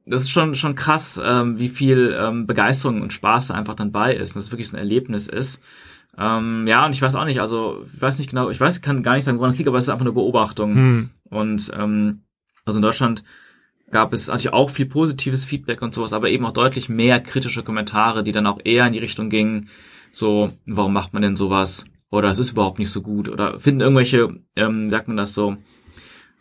das 0.06 0.22
ist 0.22 0.30
schon 0.30 0.54
schon 0.54 0.74
krass, 0.74 1.20
ähm, 1.22 1.58
wie 1.58 1.68
viel 1.68 2.16
ähm, 2.18 2.46
Begeisterung 2.46 3.02
und 3.02 3.12
Spaß 3.12 3.48
da 3.48 3.54
einfach 3.54 3.74
dann 3.74 3.92
bei 3.92 4.14
ist, 4.14 4.36
dass 4.36 4.44
es 4.44 4.52
wirklich 4.52 4.68
so 4.68 4.76
ein 4.76 4.80
Erlebnis 4.80 5.28
ist. 5.28 5.62
Ähm, 6.16 6.66
ja, 6.66 6.86
und 6.86 6.92
ich 6.92 7.02
weiß 7.02 7.14
auch 7.16 7.24
nicht, 7.24 7.40
also 7.40 7.84
ich 7.92 8.00
weiß 8.00 8.18
nicht 8.18 8.30
genau, 8.30 8.50
ich 8.50 8.60
weiß, 8.60 8.76
ich 8.76 8.82
kann 8.82 9.02
gar 9.02 9.14
nicht 9.14 9.24
sagen, 9.24 9.38
woran 9.38 9.50
es 9.50 9.58
liegt, 9.58 9.68
aber 9.68 9.78
es 9.78 9.84
ist 9.84 9.90
einfach 9.90 10.04
eine 10.04 10.12
Beobachtung. 10.12 10.74
Hm. 10.74 11.10
Und 11.30 11.72
ähm, 11.76 12.22
also 12.64 12.78
in 12.78 12.82
Deutschland 12.82 13.24
gab 13.90 14.12
es 14.12 14.28
natürlich 14.28 14.52
auch 14.52 14.70
viel 14.70 14.86
positives 14.86 15.44
Feedback 15.44 15.82
und 15.82 15.94
sowas, 15.94 16.12
aber 16.12 16.28
eben 16.28 16.44
auch 16.46 16.52
deutlich 16.52 16.88
mehr 16.88 17.20
kritische 17.20 17.62
Kommentare, 17.62 18.22
die 18.22 18.32
dann 18.32 18.46
auch 18.46 18.60
eher 18.62 18.86
in 18.86 18.92
die 18.92 18.98
Richtung 18.98 19.30
gingen, 19.30 19.68
so, 20.12 20.52
warum 20.66 20.92
macht 20.92 21.12
man 21.12 21.22
denn 21.22 21.36
sowas? 21.36 21.84
Oder 22.10 22.30
es 22.30 22.38
ist 22.38 22.52
überhaupt 22.52 22.78
nicht 22.78 22.90
so 22.90 23.02
gut. 23.02 23.28
Oder 23.28 23.58
finden 23.58 23.80
irgendwelche, 23.80 24.40
ähm, 24.54 24.90
sagt 24.90 25.08
man 25.08 25.16
das 25.16 25.34
so, 25.34 25.56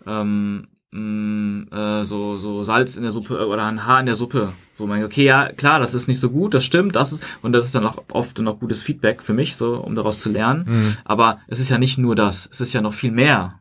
ähm, 0.06 0.68
mh, 0.94 1.00
mm, 1.00 1.68
äh, 1.72 2.04
so 2.04 2.38
so 2.38 2.64
Salz 2.64 2.96
in 2.96 3.04
der 3.04 3.12
Suppe 3.12 3.48
oder 3.48 3.66
ein 3.66 3.86
Haar 3.86 4.00
in 4.00 4.06
der 4.06 4.16
Suppe. 4.16 4.54
So 4.74 4.88
mein 4.88 5.04
okay, 5.04 5.26
ja 5.26 5.52
klar, 5.52 5.80
das 5.80 5.94
ist 5.94 6.08
nicht 6.08 6.20
so 6.20 6.30
gut, 6.30 6.54
das 6.54 6.64
stimmt, 6.64 6.96
das 6.96 7.12
ist 7.12 7.24
und 7.42 7.52
das 7.52 7.66
ist 7.66 7.76
dann 7.76 7.86
auch 7.86 8.04
oft 8.12 8.40
noch 8.40 8.60
gutes 8.60 8.84
Feedback 8.84 9.22
für 9.22 9.34
mich, 9.34 9.56
so 9.56 9.78
um 9.78 9.96
daraus 9.96 10.22
zu 10.22 10.30
lernen. 10.30 10.66
Mhm. 10.68 10.98
Aber 11.04 11.40
es 11.48 11.60
ist 11.60 11.70
ja 11.70 11.78
nicht 11.78 11.98
nur 11.98 12.16
das, 12.16 12.48
es 12.52 12.62
ist 12.62 12.74
ja 12.74 12.82
noch 12.82 12.94
viel 12.94 13.12
mehr. 13.12 13.60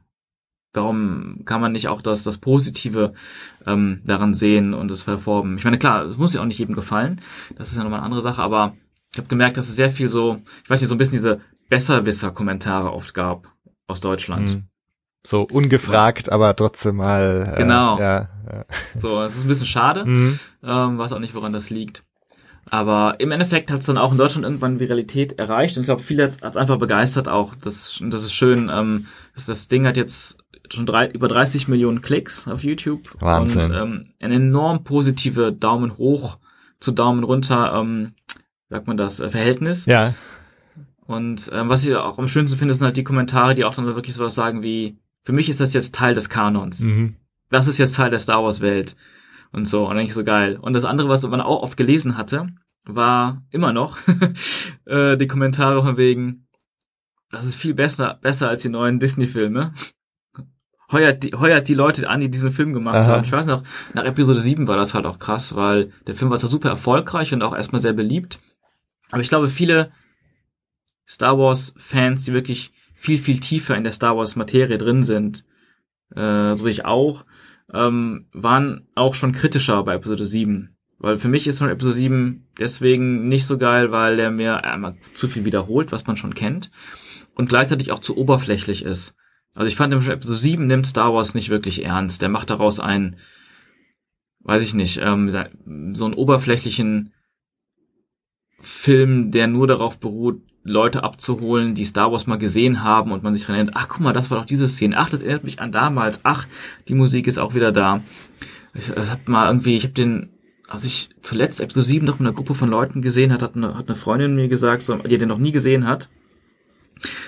Warum 0.74 1.42
kann 1.44 1.60
man 1.60 1.72
nicht 1.72 1.88
auch 1.88 2.00
das 2.00 2.24
das 2.24 2.38
Positive 2.38 3.12
ähm, 3.66 4.00
daran 4.04 4.32
sehen 4.32 4.72
und 4.72 4.90
es 4.90 5.02
verformen? 5.02 5.58
Ich 5.58 5.64
meine 5.64 5.78
klar, 5.78 6.04
es 6.06 6.16
muss 6.16 6.34
ja 6.34 6.40
auch 6.40 6.46
nicht 6.46 6.58
jedem 6.58 6.74
gefallen, 6.74 7.20
das 7.56 7.70
ist 7.70 7.76
ja 7.76 7.82
nochmal 7.82 8.00
eine 8.00 8.06
andere 8.06 8.22
Sache, 8.22 8.42
aber 8.42 8.74
ich 9.12 9.18
habe 9.18 9.28
gemerkt, 9.28 9.58
dass 9.58 9.68
es 9.68 9.76
sehr 9.76 9.90
viel 9.90 10.08
so, 10.08 10.40
ich 10.64 10.70
weiß 10.70 10.80
nicht, 10.80 10.88
so 10.88 10.94
ein 10.94 10.98
bisschen 10.98 11.14
diese 11.14 11.40
Besserwisser-Kommentare 11.68 12.90
oft 12.90 13.12
gab 13.12 13.52
aus 13.86 14.00
Deutschland. 14.00 14.54
Mhm 14.54 14.71
so 15.24 15.42
ungefragt, 15.42 16.32
aber 16.32 16.54
trotzdem 16.56 16.96
mal. 16.96 17.52
Äh, 17.54 17.56
genau. 17.58 17.98
Ja, 17.98 18.28
ja. 18.50 18.64
So, 18.96 19.20
es 19.22 19.36
ist 19.36 19.44
ein 19.44 19.48
bisschen 19.48 19.66
schade, 19.66 20.04
mhm. 20.04 20.38
ähm, 20.62 20.98
weiß 20.98 21.12
auch 21.12 21.18
nicht, 21.18 21.34
woran 21.34 21.52
das 21.52 21.70
liegt. 21.70 22.04
Aber 22.70 23.16
im 23.18 23.32
Endeffekt 23.32 23.70
hat 23.70 23.80
es 23.80 23.86
dann 23.86 23.98
auch 23.98 24.12
in 24.12 24.18
Deutschland 24.18 24.44
irgendwann 24.44 24.80
Viralität 24.80 25.38
erreicht 25.38 25.76
und 25.76 25.82
ich 25.82 25.86
glaube, 25.86 26.02
viele 26.02 26.24
hat 26.24 26.42
es 26.42 26.56
einfach 26.56 26.78
begeistert 26.78 27.28
auch. 27.28 27.54
Das, 27.54 28.00
das 28.04 28.24
ist 28.24 28.32
schön. 28.32 28.70
Ähm, 28.72 29.06
das, 29.34 29.46
das 29.46 29.68
Ding 29.68 29.86
hat 29.86 29.96
jetzt 29.96 30.38
schon 30.72 30.86
drei, 30.86 31.08
über 31.08 31.28
30 31.28 31.68
Millionen 31.68 32.02
Klicks 32.02 32.48
auf 32.48 32.62
YouTube. 32.62 33.08
Wahnsinn. 33.20 33.64
Und 33.64 33.74
ähm, 33.74 34.06
eine 34.20 34.36
enorm 34.36 34.84
positive 34.84 35.52
Daumen 35.52 35.98
hoch 35.98 36.38
zu 36.80 36.92
Daumen 36.92 37.24
runter, 37.24 37.74
ähm, 37.74 38.14
sagt 38.70 38.86
man 38.86 38.96
das, 38.96 39.20
äh, 39.20 39.28
Verhältnis. 39.28 39.86
Ja. 39.86 40.14
Und 41.04 41.50
ähm, 41.52 41.68
was 41.68 41.84
ich 41.86 41.94
auch 41.94 42.18
am 42.18 42.28
schönsten 42.28 42.58
finde, 42.58 42.74
sind 42.74 42.84
halt 42.84 42.96
die 42.96 43.04
Kommentare, 43.04 43.54
die 43.54 43.64
auch 43.64 43.74
dann 43.74 43.86
wirklich 43.86 44.14
sowas 44.14 44.34
sagen 44.34 44.62
wie, 44.62 44.98
für 45.22 45.32
mich 45.32 45.48
ist 45.48 45.60
das 45.60 45.72
jetzt 45.72 45.94
Teil 45.94 46.14
des 46.14 46.28
Kanons. 46.28 46.80
Mhm. 46.80 47.16
Das 47.50 47.68
ist 47.68 47.78
jetzt 47.78 47.96
Teil 47.96 48.10
der 48.10 48.18
Star 48.18 48.42
Wars 48.42 48.60
Welt 48.60 48.96
und 49.52 49.68
so 49.68 49.88
und 49.88 49.96
eigentlich 49.96 50.14
so 50.14 50.24
geil. 50.24 50.58
Und 50.60 50.72
das 50.72 50.84
andere, 50.84 51.08
was 51.08 51.22
man 51.22 51.40
auch 51.40 51.62
oft 51.62 51.76
gelesen 51.76 52.16
hatte, 52.16 52.48
war 52.84 53.42
immer 53.50 53.72
noch 53.72 53.98
äh, 54.86 55.16
die 55.16 55.26
Kommentare 55.26 55.82
von 55.82 55.96
wegen, 55.96 56.48
das 57.30 57.44
ist 57.44 57.54
viel 57.54 57.74
besser 57.74 58.18
besser 58.20 58.48
als 58.48 58.62
die 58.62 58.68
neuen 58.68 58.98
Disney 58.98 59.26
Filme. 59.26 59.72
Heuert 60.90 61.22
die, 61.22 61.32
heuert 61.34 61.68
die 61.68 61.74
Leute 61.74 62.08
an, 62.10 62.20
die 62.20 62.30
diesen 62.30 62.50
Film 62.50 62.74
gemacht 62.74 62.96
Aha. 62.96 63.06
haben. 63.06 63.24
Ich 63.24 63.32
weiß 63.32 63.46
noch, 63.46 63.62
nach 63.94 64.04
Episode 64.04 64.40
7 64.40 64.66
war 64.66 64.76
das 64.76 64.92
halt 64.92 65.06
auch 65.06 65.18
krass, 65.18 65.54
weil 65.54 65.90
der 66.06 66.14
Film 66.14 66.30
war 66.30 66.38
zwar 66.38 66.50
super 66.50 66.68
erfolgreich 66.68 67.32
und 67.32 67.42
auch 67.42 67.56
erstmal 67.56 67.80
sehr 67.80 67.94
beliebt, 67.94 68.40
aber 69.10 69.22
ich 69.22 69.28
glaube, 69.28 69.48
viele 69.48 69.92
Star 71.06 71.38
Wars 71.38 71.74
Fans, 71.76 72.24
die 72.24 72.32
wirklich 72.32 72.72
viel, 73.02 73.18
viel 73.18 73.40
tiefer 73.40 73.76
in 73.76 73.82
der 73.82 73.92
Star 73.92 74.16
Wars 74.16 74.36
Materie 74.36 74.78
drin 74.78 75.02
sind, 75.02 75.44
äh, 76.14 76.54
so 76.54 76.64
wie 76.64 76.70
ich 76.70 76.84
auch, 76.84 77.26
ähm, 77.74 78.26
waren 78.32 78.86
auch 78.94 79.16
schon 79.16 79.32
kritischer 79.32 79.82
bei 79.82 79.94
Episode 79.94 80.24
7. 80.24 80.76
Weil 80.98 81.18
für 81.18 81.26
mich 81.26 81.48
ist 81.48 81.58
von 81.58 81.68
Episode 81.68 81.96
7 81.96 82.46
deswegen 82.60 83.28
nicht 83.28 83.44
so 83.46 83.58
geil, 83.58 83.90
weil 83.90 84.16
der 84.16 84.30
mir 84.30 84.62
einmal 84.62 84.96
zu 85.14 85.26
viel 85.26 85.44
wiederholt, 85.44 85.90
was 85.90 86.06
man 86.06 86.16
schon 86.16 86.34
kennt, 86.34 86.70
und 87.34 87.48
gleichzeitig 87.48 87.90
auch 87.90 87.98
zu 87.98 88.16
oberflächlich 88.16 88.84
ist. 88.84 89.16
Also 89.54 89.66
ich 89.66 89.74
fand, 89.74 89.92
Episode 89.92 90.38
7 90.38 90.66
nimmt 90.68 90.86
Star 90.86 91.12
Wars 91.12 91.34
nicht 91.34 91.48
wirklich 91.48 91.84
ernst. 91.84 92.22
Der 92.22 92.28
macht 92.28 92.50
daraus 92.50 92.78
einen, 92.78 93.16
weiß 94.40 94.62
ich 94.62 94.74
nicht, 94.74 95.00
ähm, 95.02 95.28
so 95.94 96.04
einen 96.04 96.14
oberflächlichen 96.14 97.12
Film, 98.60 99.32
der 99.32 99.48
nur 99.48 99.66
darauf 99.66 99.98
beruht, 99.98 100.40
Leute 100.64 101.02
abzuholen, 101.02 101.74
die 101.74 101.84
Star 101.84 102.12
Wars 102.12 102.26
mal 102.26 102.38
gesehen 102.38 102.84
haben 102.84 103.10
und 103.12 103.22
man 103.22 103.34
sich 103.34 103.44
dran 103.44 103.56
erinnert, 103.56 103.76
ach 103.76 103.88
guck 103.88 104.00
mal, 104.00 104.12
das 104.12 104.30
war 104.30 104.38
doch 104.38 104.46
diese 104.46 104.68
Szene, 104.68 104.96
ach, 104.96 105.10
das 105.10 105.22
erinnert 105.22 105.44
mich 105.44 105.60
an 105.60 105.72
damals, 105.72 106.20
ach, 106.24 106.46
die 106.88 106.94
Musik 106.94 107.26
ist 107.26 107.38
auch 107.38 107.54
wieder 107.54 107.72
da. 107.72 108.02
Ich, 108.74 108.88
ich 108.88 109.10
hab 109.10 109.28
mal 109.28 109.48
irgendwie, 109.48 109.76
ich 109.76 109.84
habe 109.84 109.94
den, 109.94 110.30
als 110.68 110.84
ich 110.84 111.10
zuletzt 111.22 111.60
Episode 111.60 111.86
7 111.86 112.06
noch 112.06 112.20
mit 112.20 112.28
einer 112.28 112.34
Gruppe 112.34 112.54
von 112.54 112.70
Leuten 112.70 113.02
gesehen 113.02 113.32
hat, 113.32 113.42
hat 113.42 113.56
eine, 113.56 113.76
hat 113.76 113.88
eine 113.88 113.96
Freundin 113.96 114.36
mir 114.36 114.48
gesagt, 114.48 114.82
so, 114.84 114.96
die 114.96 115.18
den 115.18 115.28
noch 115.28 115.38
nie 115.38 115.52
gesehen 115.52 115.86
hat, 115.86 116.08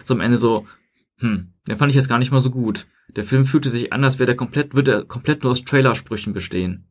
so 0.05 0.14
am 0.14 0.20
Ende 0.20 0.38
so, 0.38 0.66
hm, 1.18 1.53
den 1.66 1.79
fand 1.79 1.90
ich 1.90 1.97
jetzt 1.97 2.09
gar 2.09 2.18
nicht 2.18 2.31
mal 2.31 2.40
so 2.40 2.51
gut. 2.51 2.87
Der 3.16 3.25
Film 3.25 3.44
fühlte 3.44 3.70
sich 3.70 3.92
an, 3.92 4.05
als 4.05 4.18
wäre 4.18 4.27
der 4.27 4.37
komplett, 4.37 4.75
würde 4.75 4.92
er 4.92 5.05
komplett 5.05 5.42
nur 5.42 5.53
aus 5.53 5.64
Trailersprüchen 5.64 6.33
bestehen. 6.33 6.88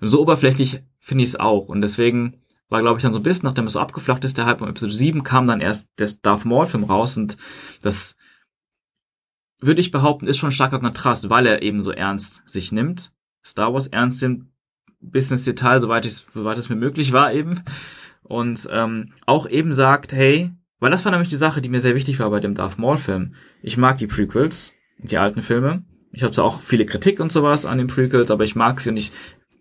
Und 0.00 0.08
so 0.08 0.20
oberflächlich 0.20 0.82
finde 1.00 1.24
ich 1.24 1.30
es 1.30 1.40
auch. 1.40 1.68
Und 1.68 1.82
deswegen 1.82 2.43
war, 2.74 2.82
glaube 2.82 2.98
ich, 2.98 3.02
dann 3.02 3.12
so 3.12 3.20
ein 3.20 3.22
bisschen, 3.22 3.46
nachdem 3.46 3.66
es 3.66 3.74
so 3.74 3.80
abgeflacht 3.80 4.24
ist, 4.24 4.36
der 4.36 4.46
Hype 4.46 4.60
um 4.60 4.68
Episode 4.68 4.92
7, 4.92 5.22
kam 5.22 5.46
dann 5.46 5.60
erst 5.60 5.88
der 5.98 6.10
Darth 6.22 6.44
Maul-Film 6.44 6.84
raus 6.84 7.16
und 7.16 7.36
das 7.82 8.16
würde 9.60 9.80
ich 9.80 9.92
behaupten, 9.92 10.26
ist 10.26 10.38
schon 10.38 10.48
ein 10.48 10.52
starker 10.52 10.80
Kontrast, 10.80 11.30
weil 11.30 11.46
er 11.46 11.62
eben 11.62 11.84
so 11.84 11.92
ernst 11.92 12.42
sich 12.44 12.72
nimmt. 12.72 13.12
Star 13.44 13.72
Wars 13.72 13.86
ernst 13.86 14.20
nimmt, 14.22 14.48
bis 15.00 15.30
ins 15.30 15.44
Detail, 15.44 15.80
soweit, 15.80 16.04
ich, 16.04 16.26
soweit 16.34 16.58
es 16.58 16.68
mir 16.68 16.76
möglich 16.76 17.12
war 17.12 17.32
eben. 17.32 17.62
Und 18.24 18.68
ähm, 18.72 19.12
auch 19.24 19.48
eben 19.48 19.72
sagt, 19.72 20.12
hey, 20.12 20.50
weil 20.80 20.90
das 20.90 21.04
war 21.04 21.12
nämlich 21.12 21.30
die 21.30 21.36
Sache, 21.36 21.62
die 21.62 21.68
mir 21.68 21.80
sehr 21.80 21.94
wichtig 21.94 22.18
war 22.18 22.28
bei 22.30 22.40
dem 22.40 22.56
Darth 22.56 22.78
Maul-Film. 22.78 23.36
Ich 23.62 23.76
mag 23.76 23.98
die 23.98 24.08
Prequels, 24.08 24.74
die 24.98 25.18
alten 25.18 25.42
Filme. 25.42 25.84
Ich 26.10 26.24
habe 26.24 26.32
zwar 26.32 26.44
auch 26.44 26.60
viele 26.60 26.86
Kritik 26.86 27.20
und 27.20 27.30
sowas 27.30 27.66
an 27.66 27.78
den 27.78 27.86
Prequels, 27.86 28.30
aber 28.30 28.44
ich 28.44 28.56
mag 28.56 28.80
sie 28.80 28.90
und 28.90 28.96
ich 28.96 29.12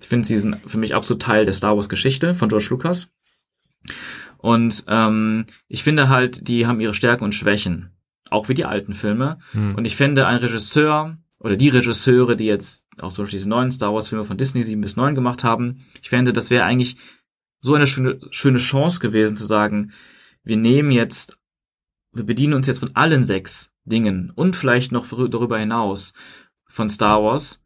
ich 0.04 0.10
finde, 0.10 0.28
sie 0.28 0.36
sind 0.36 0.58
für 0.68 0.78
mich 0.78 0.94
absolut 0.94 1.22
Teil 1.22 1.46
der 1.46 1.54
Star 1.54 1.78
Wars 1.78 1.88
Geschichte 1.88 2.36
von 2.36 2.50
George 2.50 2.68
Lucas. 2.72 3.08
Und 4.38 4.84
ähm, 4.90 5.46
ich 5.70 5.82
finde 5.82 6.10
halt, 6.10 6.50
die 6.50 6.68
haben 6.68 6.82
ihre 6.82 6.94
Stärken 6.94 7.24
und 7.24 7.34
Schwächen. 7.34 7.92
Auch 8.30 8.50
wie 8.50 8.54
die 8.54 8.66
alten 8.66 8.94
Filme. 8.94 9.40
Hm. 9.54 9.76
Und 9.76 9.86
ich 9.86 9.96
finde, 9.96 10.28
ein 10.28 10.40
Regisseur 10.40 11.18
oder 11.40 11.56
die 11.56 11.70
Regisseure, 11.70 12.36
die 12.36 12.44
jetzt 12.44 12.86
auch 13.00 13.12
so 13.12 13.24
diese 13.24 13.48
neuen 13.48 13.72
Star 13.72 13.94
Wars 13.94 14.10
Filme 14.10 14.26
von 14.26 14.38
Disney 14.38 14.62
7 14.62 14.82
bis 14.82 14.98
9 14.98 15.16
gemacht 15.16 15.46
haben, 15.46 15.78
ich 16.02 16.10
fände, 16.10 16.34
das 16.34 16.50
wäre 16.50 16.66
eigentlich 16.66 16.98
so 17.62 17.74
eine 17.74 17.88
schöne, 17.88 18.20
schöne 18.32 18.58
Chance 18.58 19.00
gewesen 19.00 19.38
zu 19.38 19.46
sagen, 19.46 19.94
wir 20.44 20.58
nehmen 20.58 20.92
jetzt, 20.92 21.40
wir 22.12 22.26
bedienen 22.26 22.56
uns 22.56 22.68
jetzt 22.68 22.80
von 22.80 22.94
allen 22.94 23.24
sechs 23.24 23.72
Dingen 23.86 24.34
und 24.36 24.58
vielleicht 24.58 24.92
noch 24.92 25.08
darüber 25.08 25.58
hinaus 25.58 26.12
von 26.68 26.90
Star 26.90 27.24
Wars 27.24 27.64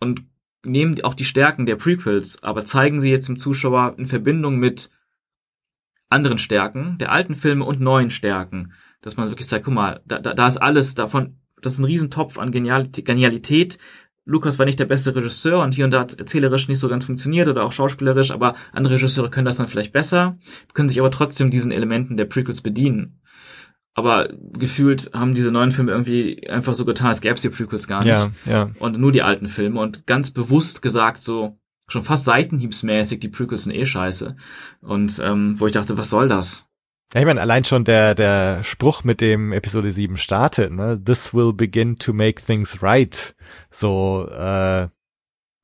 und 0.00 0.26
nehmen 0.64 1.02
auch 1.02 1.14
die 1.14 1.24
Stärken 1.24 1.66
der 1.66 1.76
Prequels, 1.76 2.42
aber 2.42 2.64
zeigen 2.64 3.00
sie 3.00 3.10
jetzt 3.10 3.28
dem 3.28 3.38
Zuschauer 3.38 3.94
in 3.98 4.06
Verbindung 4.06 4.58
mit 4.58 4.90
anderen 6.08 6.38
Stärken, 6.38 6.98
der 6.98 7.10
alten 7.10 7.34
Filme 7.34 7.64
und 7.64 7.80
neuen 7.80 8.10
Stärken. 8.10 8.72
Dass 9.00 9.16
man 9.16 9.28
wirklich 9.30 9.48
sagt, 9.48 9.64
guck 9.64 9.74
mal, 9.74 10.00
da, 10.06 10.18
da, 10.18 10.34
da 10.34 10.46
ist 10.46 10.58
alles 10.58 10.94
davon, 10.94 11.38
das 11.60 11.74
ist 11.74 11.78
ein 11.78 11.86
Riesentopf 11.86 12.38
an 12.38 12.52
Genialität, 12.52 13.04
Genialität 13.04 13.78
Lukas 14.24 14.58
war 14.58 14.66
nicht 14.66 14.78
der 14.78 14.84
beste 14.84 15.14
Regisseur 15.16 15.60
und 15.62 15.74
hier 15.74 15.84
und 15.84 15.90
da 15.90 16.00
hat 16.00 16.16
erzählerisch 16.16 16.68
nicht 16.68 16.78
so 16.78 16.88
ganz 16.88 17.04
funktioniert 17.04 17.48
oder 17.48 17.64
auch 17.64 17.72
schauspielerisch, 17.72 18.30
aber 18.30 18.54
andere 18.72 18.94
Regisseure 18.94 19.30
können 19.30 19.46
das 19.46 19.56
dann 19.56 19.66
vielleicht 19.66 19.92
besser, 19.92 20.38
können 20.74 20.88
sich 20.88 21.00
aber 21.00 21.10
trotzdem 21.10 21.50
diesen 21.50 21.72
Elementen 21.72 22.16
der 22.16 22.26
Prequels 22.26 22.60
bedienen. 22.60 23.20
Aber 23.94 24.28
gefühlt 24.54 25.10
haben 25.12 25.34
diese 25.34 25.50
neuen 25.52 25.70
Filme 25.72 25.92
irgendwie 25.92 26.48
einfach 26.48 26.74
so 26.74 26.84
getan, 26.86 27.08
als 27.08 27.20
gäbe 27.20 27.34
es 27.34 27.42
die 27.42 27.50
Prequels 27.50 27.86
gar 27.86 27.98
nicht. 27.98 28.08
Ja, 28.08 28.30
ja. 28.46 28.70
Und 28.78 28.98
nur 28.98 29.12
die 29.12 29.22
alten 29.22 29.48
Filme 29.48 29.80
und 29.80 30.06
ganz 30.06 30.30
bewusst 30.30 30.80
gesagt 30.80 31.22
so, 31.22 31.58
schon 31.88 32.02
fast 32.02 32.24
seitenhiebsmäßig, 32.24 33.20
die 33.20 33.28
Prequels 33.28 33.64
sind 33.64 33.74
eh 33.74 33.84
scheiße. 33.84 34.36
Und 34.80 35.20
ähm, 35.22 35.60
wo 35.60 35.66
ich 35.66 35.74
dachte, 35.74 35.98
was 35.98 36.08
soll 36.08 36.28
das? 36.28 36.66
Ja, 37.12 37.20
ich 37.20 37.26
meine, 37.26 37.42
allein 37.42 37.64
schon 37.64 37.84
der, 37.84 38.14
der 38.14 38.64
Spruch 38.64 39.04
mit 39.04 39.20
dem 39.20 39.52
Episode 39.52 39.90
7 39.90 40.16
startet, 40.16 40.72
ne? 40.72 40.98
This 41.04 41.34
will 41.34 41.52
begin 41.52 41.98
to 41.98 42.14
make 42.14 42.42
things 42.42 42.82
right. 42.82 43.34
So, 43.70 44.26
äh, 44.30 44.88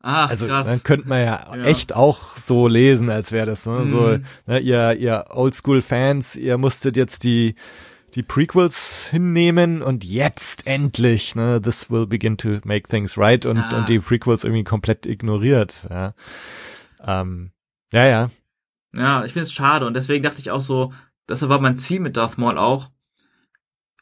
Ach, 0.03 0.29
also 0.31 0.47
krass. 0.47 0.66
dann 0.66 0.83
könnte 0.83 1.09
man 1.09 1.24
ja, 1.24 1.57
Ja. 1.57 1.62
echt 1.62 1.97
auch 1.97 2.37
so 2.37 2.68
lesen, 2.68 3.09
als 3.09 3.33
wäre 3.33 3.47
das, 3.47 3.64
ne? 3.64 3.87
So, 3.87 3.97
Mhm. 4.03 4.24
ne, 4.47 4.59
ihr, 4.59 4.93
ihr 4.99 5.24
Oldschool-Fans, 5.31 6.37
ihr 6.37 6.59
musstet 6.59 6.99
jetzt 6.99 7.24
die, 7.24 7.55
die 8.18 8.24
Prequels 8.24 9.06
hinnehmen 9.12 9.80
und 9.80 10.02
jetzt 10.04 10.66
endlich, 10.66 11.36
ne, 11.36 11.62
this 11.62 11.88
will 11.88 12.04
begin 12.04 12.36
to 12.36 12.58
make 12.64 12.88
things 12.88 13.16
right 13.16 13.46
und, 13.46 13.58
Ah. 13.58 13.78
und 13.78 13.88
die 13.88 14.00
Prequels 14.00 14.42
irgendwie 14.42 14.64
komplett 14.64 15.06
ignoriert, 15.06 15.86
ja. 15.88 16.14
Ähm, 17.00 17.52
ja, 17.92 18.06
ja. 18.06 18.30
Ja, 18.92 19.24
ich 19.24 19.32
finde 19.34 19.44
es 19.44 19.52
schade 19.52 19.86
und 19.86 19.94
deswegen 19.94 20.24
dachte 20.24 20.40
ich 20.40 20.50
auch 20.50 20.60
so, 20.60 20.92
das 21.28 21.48
war 21.48 21.60
mein 21.60 21.76
Ziel 21.78 22.00
mit 22.00 22.16
Darth 22.16 22.38
Maul 22.38 22.58
auch. 22.58 22.90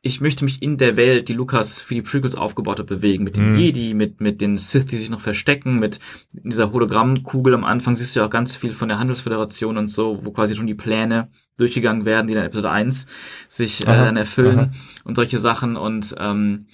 Ich 0.01 0.23
möchte 0.23 0.45
mich 0.45 0.63
in 0.63 0.79
der 0.79 0.97
Welt, 0.97 1.29
die 1.29 1.35
Lukas 1.35 1.83
für 1.83 1.95
die 1.95 2.03
Prequels 2.03 2.37
aufgebaut 2.37 2.79
hat, 2.79 2.87
bewegen. 2.87 3.23
Mit 3.23 3.37
dem 3.37 3.53
Mhm. 3.53 3.59
Jedi, 3.59 3.93
mit, 3.93 4.21
mit 4.23 4.41
den 4.41 4.57
Sith, 4.57 4.87
die 4.87 4.97
sich 4.97 5.11
noch 5.11 5.21
verstecken, 5.21 5.79
mit 5.79 5.99
dieser 6.33 6.73
Hologrammkugel 6.73 7.53
am 7.53 7.65
Anfang 7.65 7.95
siehst 7.97 8.17
du 8.17 8.21
ja 8.21 8.27
auch 8.27 8.31
ganz 8.31 8.57
viel 8.57 8.73
von 8.73 8.89
der 8.89 8.99
Handelsföderation 8.99 9.77
und 9.77 9.89
so, 9.89 10.25
wo 10.25 10.31
quasi 10.31 10.55
schon 10.57 10.67
die 10.69 10.75
Pläne 10.75 11.29
durchgegangen 11.57 12.05
werden, 12.05 12.27
die 12.27 12.35
dann 12.35 12.45
Episode 12.45 12.71
1 12.71 13.07
sich 13.49 13.83
äh, 13.83 13.87
dann 13.87 14.17
erfüllen 14.17 14.59
aha. 14.59 14.71
und 15.05 15.15
solche 15.17 15.39
Sachen 15.39 15.77
und 15.77 16.15
ähm, 16.19 16.67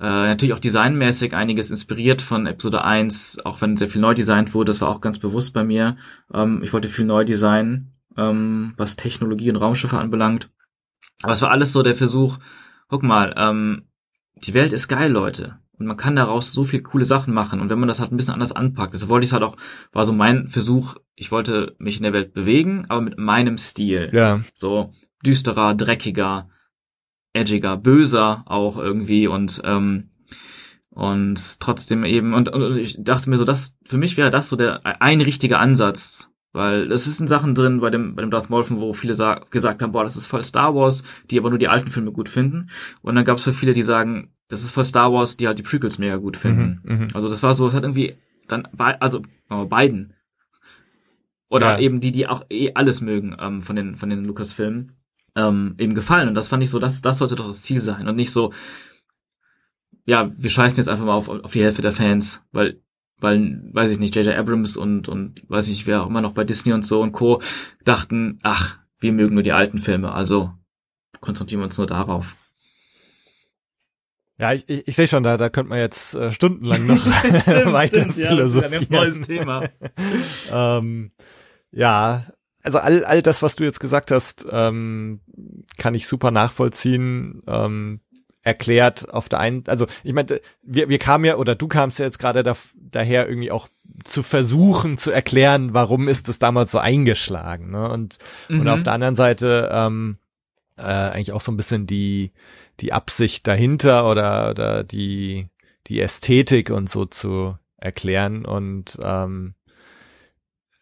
äh, 0.00 0.02
natürlich 0.02 0.54
auch 0.54 0.60
designmäßig 0.60 1.34
einiges 1.34 1.70
inspiriert 1.70 2.22
von 2.22 2.46
Episode 2.46 2.84
1, 2.84 3.44
auch 3.44 3.60
wenn 3.60 3.76
sehr 3.76 3.88
viel 3.88 4.00
neu 4.00 4.14
designt 4.14 4.54
wurde, 4.54 4.70
das 4.70 4.80
war 4.80 4.88
auch 4.88 5.02
ganz 5.02 5.18
bewusst 5.18 5.52
bei 5.52 5.62
mir. 5.62 5.96
Ähm, 6.32 6.62
ich 6.62 6.72
wollte 6.72 6.88
viel 6.88 7.04
neu 7.04 7.24
designen, 7.24 7.92
ähm, 8.16 8.72
was 8.78 8.96
Technologie 8.96 9.50
und 9.50 9.56
Raumschiffe 9.56 9.98
anbelangt. 9.98 10.48
Aber 11.22 11.32
es 11.32 11.42
war 11.42 11.50
alles 11.50 11.72
so 11.72 11.82
der 11.82 11.94
Versuch, 11.94 12.38
guck 12.88 13.02
mal, 13.02 13.34
ähm, 13.36 13.82
die 14.36 14.54
Welt 14.54 14.72
ist 14.72 14.88
geil, 14.88 15.12
Leute. 15.12 15.58
Und 15.80 15.86
man 15.86 15.96
kann 15.96 16.14
daraus 16.14 16.52
so 16.52 16.62
viel 16.62 16.82
coole 16.82 17.06
Sachen 17.06 17.32
machen. 17.32 17.58
Und 17.58 17.70
wenn 17.70 17.80
man 17.80 17.88
das 17.88 18.00
halt 18.00 18.12
ein 18.12 18.16
bisschen 18.18 18.34
anders 18.34 18.52
anpackt, 18.52 18.92
das 18.92 19.08
wollte 19.08 19.24
ich 19.24 19.32
halt 19.32 19.42
auch, 19.42 19.56
war 19.92 20.04
so 20.04 20.12
mein 20.12 20.46
Versuch, 20.46 20.96
ich 21.16 21.32
wollte 21.32 21.74
mich 21.78 21.96
in 21.96 22.02
der 22.02 22.12
Welt 22.12 22.34
bewegen, 22.34 22.84
aber 22.88 23.00
mit 23.00 23.18
meinem 23.18 23.56
Stil. 23.56 24.10
Ja, 24.12 24.40
So 24.52 24.90
düsterer, 25.24 25.74
dreckiger, 25.74 26.50
edgiger, 27.32 27.78
böser 27.78 28.42
auch 28.46 28.76
irgendwie 28.76 29.26
und 29.26 29.60
ähm, 29.64 30.10
und 30.90 31.60
trotzdem 31.60 32.04
eben 32.04 32.34
und, 32.34 32.48
und 32.48 32.76
ich 32.76 32.96
dachte 33.02 33.30
mir 33.30 33.36
so, 33.36 33.44
das 33.44 33.76
für 33.84 33.98
mich 33.98 34.16
wäre 34.16 34.30
das 34.30 34.48
so 34.48 34.56
der 34.56 34.80
ein 34.84 35.20
richtiger 35.20 35.60
Ansatz, 35.60 36.30
weil 36.52 36.90
es 36.90 37.04
sind 37.04 37.28
Sachen 37.28 37.54
drin 37.54 37.80
bei 37.80 37.90
dem 37.90 38.16
bei 38.16 38.22
dem 38.22 38.30
Darth 38.30 38.50
Maul 38.50 38.64
wo 38.68 38.92
viele 38.92 39.14
sa 39.14 39.40
gesagt 39.50 39.82
haben, 39.82 39.92
boah, 39.92 40.02
das 40.02 40.16
ist 40.16 40.26
voll 40.26 40.44
Star 40.44 40.74
Wars, 40.74 41.04
die 41.30 41.38
aber 41.38 41.50
nur 41.50 41.58
die 41.58 41.68
alten 41.68 41.90
Filme 41.90 42.12
gut 42.12 42.28
finden 42.28 42.70
und 43.02 43.14
dann 43.14 43.24
gab 43.24 43.38
es 43.38 43.44
für 43.44 43.52
viele, 43.52 43.72
die 43.72 43.82
sagen, 43.82 44.32
das 44.50 44.62
ist 44.62 44.70
voll 44.72 44.84
Star 44.84 45.12
Wars, 45.12 45.36
die 45.38 45.46
halt 45.46 45.58
die 45.58 45.62
Prequels 45.62 45.98
mega 45.98 46.16
gut 46.16 46.36
finden. 46.36 46.80
Mhm, 46.84 46.96
mhm. 46.96 47.06
Also 47.14 47.28
das 47.28 47.42
war 47.42 47.54
so, 47.54 47.66
es 47.66 47.72
hat 47.74 47.84
irgendwie 47.84 48.16
dann 48.48 48.68
bei, 48.72 49.00
also 49.00 49.22
äh, 49.48 49.64
beiden 49.64 50.12
oder 51.48 51.72
Ja. 51.74 51.78
eben 51.78 52.00
die, 52.00 52.12
die 52.12 52.26
auch 52.26 52.44
eh 52.50 52.72
alles 52.74 53.00
mögen 53.00 53.36
ähm, 53.40 53.62
von 53.62 53.76
den 53.76 53.96
von 53.96 54.10
den 54.10 54.24
Lucas-Filmen 54.24 54.92
ähm, 55.36 55.74
eben 55.78 55.94
gefallen 55.94 56.28
und 56.28 56.34
das 56.34 56.48
fand 56.48 56.62
ich 56.62 56.70
so, 56.70 56.78
das 56.78 57.00
das 57.02 57.18
sollte 57.18 57.36
doch 57.36 57.46
das 57.46 57.62
Ziel 57.62 57.80
sein 57.80 58.06
und 58.08 58.16
nicht 58.16 58.32
so, 58.32 58.52
ja, 60.04 60.30
wir 60.36 60.50
scheißen 60.50 60.78
jetzt 60.78 60.88
einfach 60.88 61.04
mal 61.04 61.14
auf 61.14 61.28
auf 61.28 61.52
die 61.52 61.62
Hälfte 61.62 61.82
der 61.82 61.92
Fans, 61.92 62.42
weil 62.52 62.80
weil 63.18 63.62
weiß 63.72 63.92
ich 63.92 63.98
nicht, 63.98 64.16
J.J. 64.16 64.34
Abrams 64.34 64.76
und 64.76 65.08
und 65.08 65.42
weiß 65.48 65.68
ich 65.68 65.76
nicht, 65.76 65.86
wer 65.86 66.02
auch 66.02 66.06
immer 66.08 66.22
noch 66.22 66.32
bei 66.32 66.44
Disney 66.44 66.72
und 66.72 66.84
so 66.84 67.02
und 67.02 67.12
Co. 67.12 67.40
dachten, 67.84 68.38
ach, 68.42 68.78
wir 68.98 69.12
mögen 69.12 69.34
nur 69.34 69.42
die 69.42 69.52
alten 69.52 69.78
Filme, 69.78 70.12
also 70.12 70.52
konzentrieren 71.20 71.60
wir 71.60 71.66
uns 71.66 71.78
nur 71.78 71.86
darauf. 71.86 72.34
Ja, 74.40 74.52
ich, 74.54 74.68
ich, 74.68 74.88
ich 74.88 74.96
sehe 74.96 75.06
schon, 75.08 75.22
da, 75.22 75.36
da 75.36 75.48
könnte 75.50 75.68
man 75.70 75.78
jetzt 75.78 76.14
äh, 76.14 76.32
stundenlang 76.32 76.86
noch 76.86 77.04
weiter 77.72 78.12
philosophieren. 78.12 79.22
Thema. 79.22 79.68
ähm, 80.52 81.10
ja, 81.70 82.26
also 82.62 82.78
all, 82.78 83.04
all 83.04 83.22
das, 83.22 83.42
was 83.42 83.56
du 83.56 83.64
jetzt 83.64 83.80
gesagt 83.80 84.10
hast, 84.10 84.46
ähm, 84.50 85.20
kann 85.78 85.94
ich 85.94 86.06
super 86.06 86.30
nachvollziehen. 86.30 87.42
Ähm, 87.46 88.00
erklärt 88.42 89.12
auf 89.12 89.28
der 89.28 89.38
einen, 89.38 89.64
also 89.66 89.86
ich 90.02 90.14
meine, 90.14 90.40
wir, 90.62 90.88
wir 90.88 90.98
kamen 90.98 91.26
ja, 91.26 91.36
oder 91.36 91.54
du 91.54 91.68
kamst 91.68 91.98
ja 91.98 92.06
jetzt 92.06 92.18
gerade 92.18 92.42
da, 92.42 92.56
daher 92.74 93.28
irgendwie 93.28 93.50
auch 93.50 93.68
zu 94.04 94.22
versuchen 94.22 94.96
zu 94.96 95.10
erklären, 95.10 95.74
warum 95.74 96.08
ist 96.08 96.26
das 96.26 96.38
damals 96.38 96.72
so 96.72 96.78
eingeschlagen. 96.78 97.70
Ne? 97.70 97.90
Und, 97.90 98.16
und 98.48 98.60
Mhm. 98.62 98.68
auf 98.68 98.82
der 98.82 98.94
anderen 98.94 99.14
Seite 99.14 99.68
ähm, 99.70 100.16
äh, 100.80 101.12
eigentlich 101.12 101.32
auch 101.32 101.40
so 101.40 101.52
ein 101.52 101.56
bisschen 101.56 101.86
die, 101.86 102.32
die 102.80 102.92
Absicht 102.92 103.46
dahinter 103.46 104.10
oder, 104.10 104.50
oder 104.50 104.84
die, 104.84 105.48
die 105.86 106.00
Ästhetik 106.00 106.70
und 106.70 106.90
so 106.90 107.04
zu 107.04 107.56
erklären. 107.76 108.44
Und 108.44 108.98
ähm, 109.02 109.54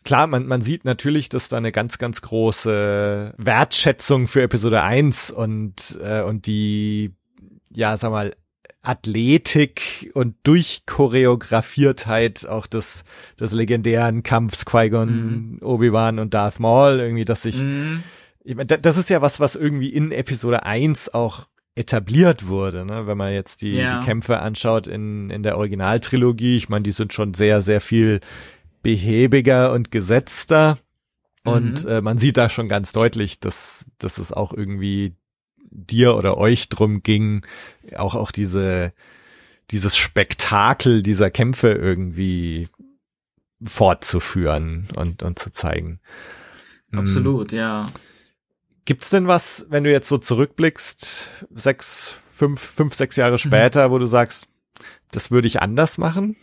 klar, 0.04 0.26
man, 0.26 0.46
man 0.46 0.62
sieht 0.62 0.84
natürlich, 0.84 1.28
dass 1.28 1.48
da 1.48 1.56
eine 1.56 1.72
ganz, 1.72 1.98
ganz 1.98 2.22
große 2.22 3.34
Wertschätzung 3.36 4.26
für 4.26 4.42
Episode 4.42 4.82
1 4.82 5.30
und, 5.30 5.98
äh, 6.02 6.22
und 6.22 6.46
die, 6.46 7.14
ja, 7.74 7.96
sag 7.96 8.10
mal, 8.10 8.34
Athletik 8.82 10.10
und 10.14 10.36
Durchchoreografiertheit 10.44 12.46
auch 12.46 12.66
des, 12.66 13.04
des 13.38 13.52
legendären 13.52 14.22
Kampfs 14.22 14.64
Qui-Gon, 14.64 15.58
Obi-Wan 15.60 16.18
und 16.18 16.32
Darth 16.32 16.60
Maul, 16.60 17.00
irgendwie, 17.00 17.24
dass 17.24 17.42
sich 17.42 17.60
Mhm. 17.60 18.02
Ich 18.44 18.54
meine, 18.54 18.66
da- 18.66 18.76
das 18.76 18.96
ist 18.96 19.10
ja 19.10 19.20
was, 19.22 19.40
was 19.40 19.54
irgendwie 19.56 19.88
in 19.90 20.12
Episode 20.12 20.64
1 20.64 21.12
auch 21.14 21.48
etabliert 21.74 22.48
wurde, 22.48 22.84
ne? 22.84 23.06
wenn 23.06 23.16
man 23.18 23.32
jetzt 23.32 23.62
die, 23.62 23.74
Ja. 23.74 24.00
die 24.00 24.06
Kämpfe 24.06 24.40
anschaut 24.40 24.86
in, 24.88 25.30
in 25.30 25.42
der 25.44 25.58
Originaltrilogie. 25.58 26.56
Ich 26.56 26.68
meine, 26.68 26.82
die 26.82 26.90
sind 26.90 27.12
schon 27.12 27.34
sehr, 27.34 27.62
sehr 27.62 27.80
viel 27.80 28.20
behäbiger 28.82 29.72
und 29.72 29.90
gesetzter. 29.90 30.78
Und 31.44 31.84
Mhm. 31.84 31.88
äh, 31.90 32.00
man 32.00 32.18
sieht 32.18 32.36
da 32.36 32.48
schon 32.50 32.68
ganz 32.68 32.92
deutlich, 32.92 33.38
dass, 33.38 33.86
dass 33.98 34.18
es 34.18 34.32
auch 34.32 34.52
irgendwie 34.52 35.14
dir 35.70 36.16
oder 36.16 36.36
euch 36.38 36.68
drum 36.68 37.02
ging, 37.02 37.44
auch, 37.94 38.14
auch 38.16 38.32
diese, 38.32 38.92
dieses 39.70 39.96
Spektakel 39.96 41.02
dieser 41.02 41.30
Kämpfe 41.30 41.72
irgendwie 41.72 42.68
fortzuführen 43.62 44.88
und, 44.96 45.22
und 45.22 45.38
zu 45.38 45.50
zeigen. 45.52 46.00
Mm. 46.90 46.98
Absolut, 46.98 47.52
ja. 47.52 47.86
Gibt's 48.88 49.10
denn 49.10 49.26
was, 49.28 49.66
wenn 49.68 49.84
du 49.84 49.92
jetzt 49.92 50.08
so 50.08 50.16
zurückblickst, 50.16 51.30
sechs, 51.54 52.14
fünf, 52.32 52.58
fünf, 52.58 52.94
sechs 52.94 53.18
Mhm. 53.18 53.20
Jahre 53.20 53.36
später, 53.36 53.90
wo 53.90 53.98
du 53.98 54.06
sagst, 54.06 54.48
das 55.12 55.30
würde 55.30 55.46
ich 55.46 55.60
anders 55.60 55.98
machen? 55.98 56.36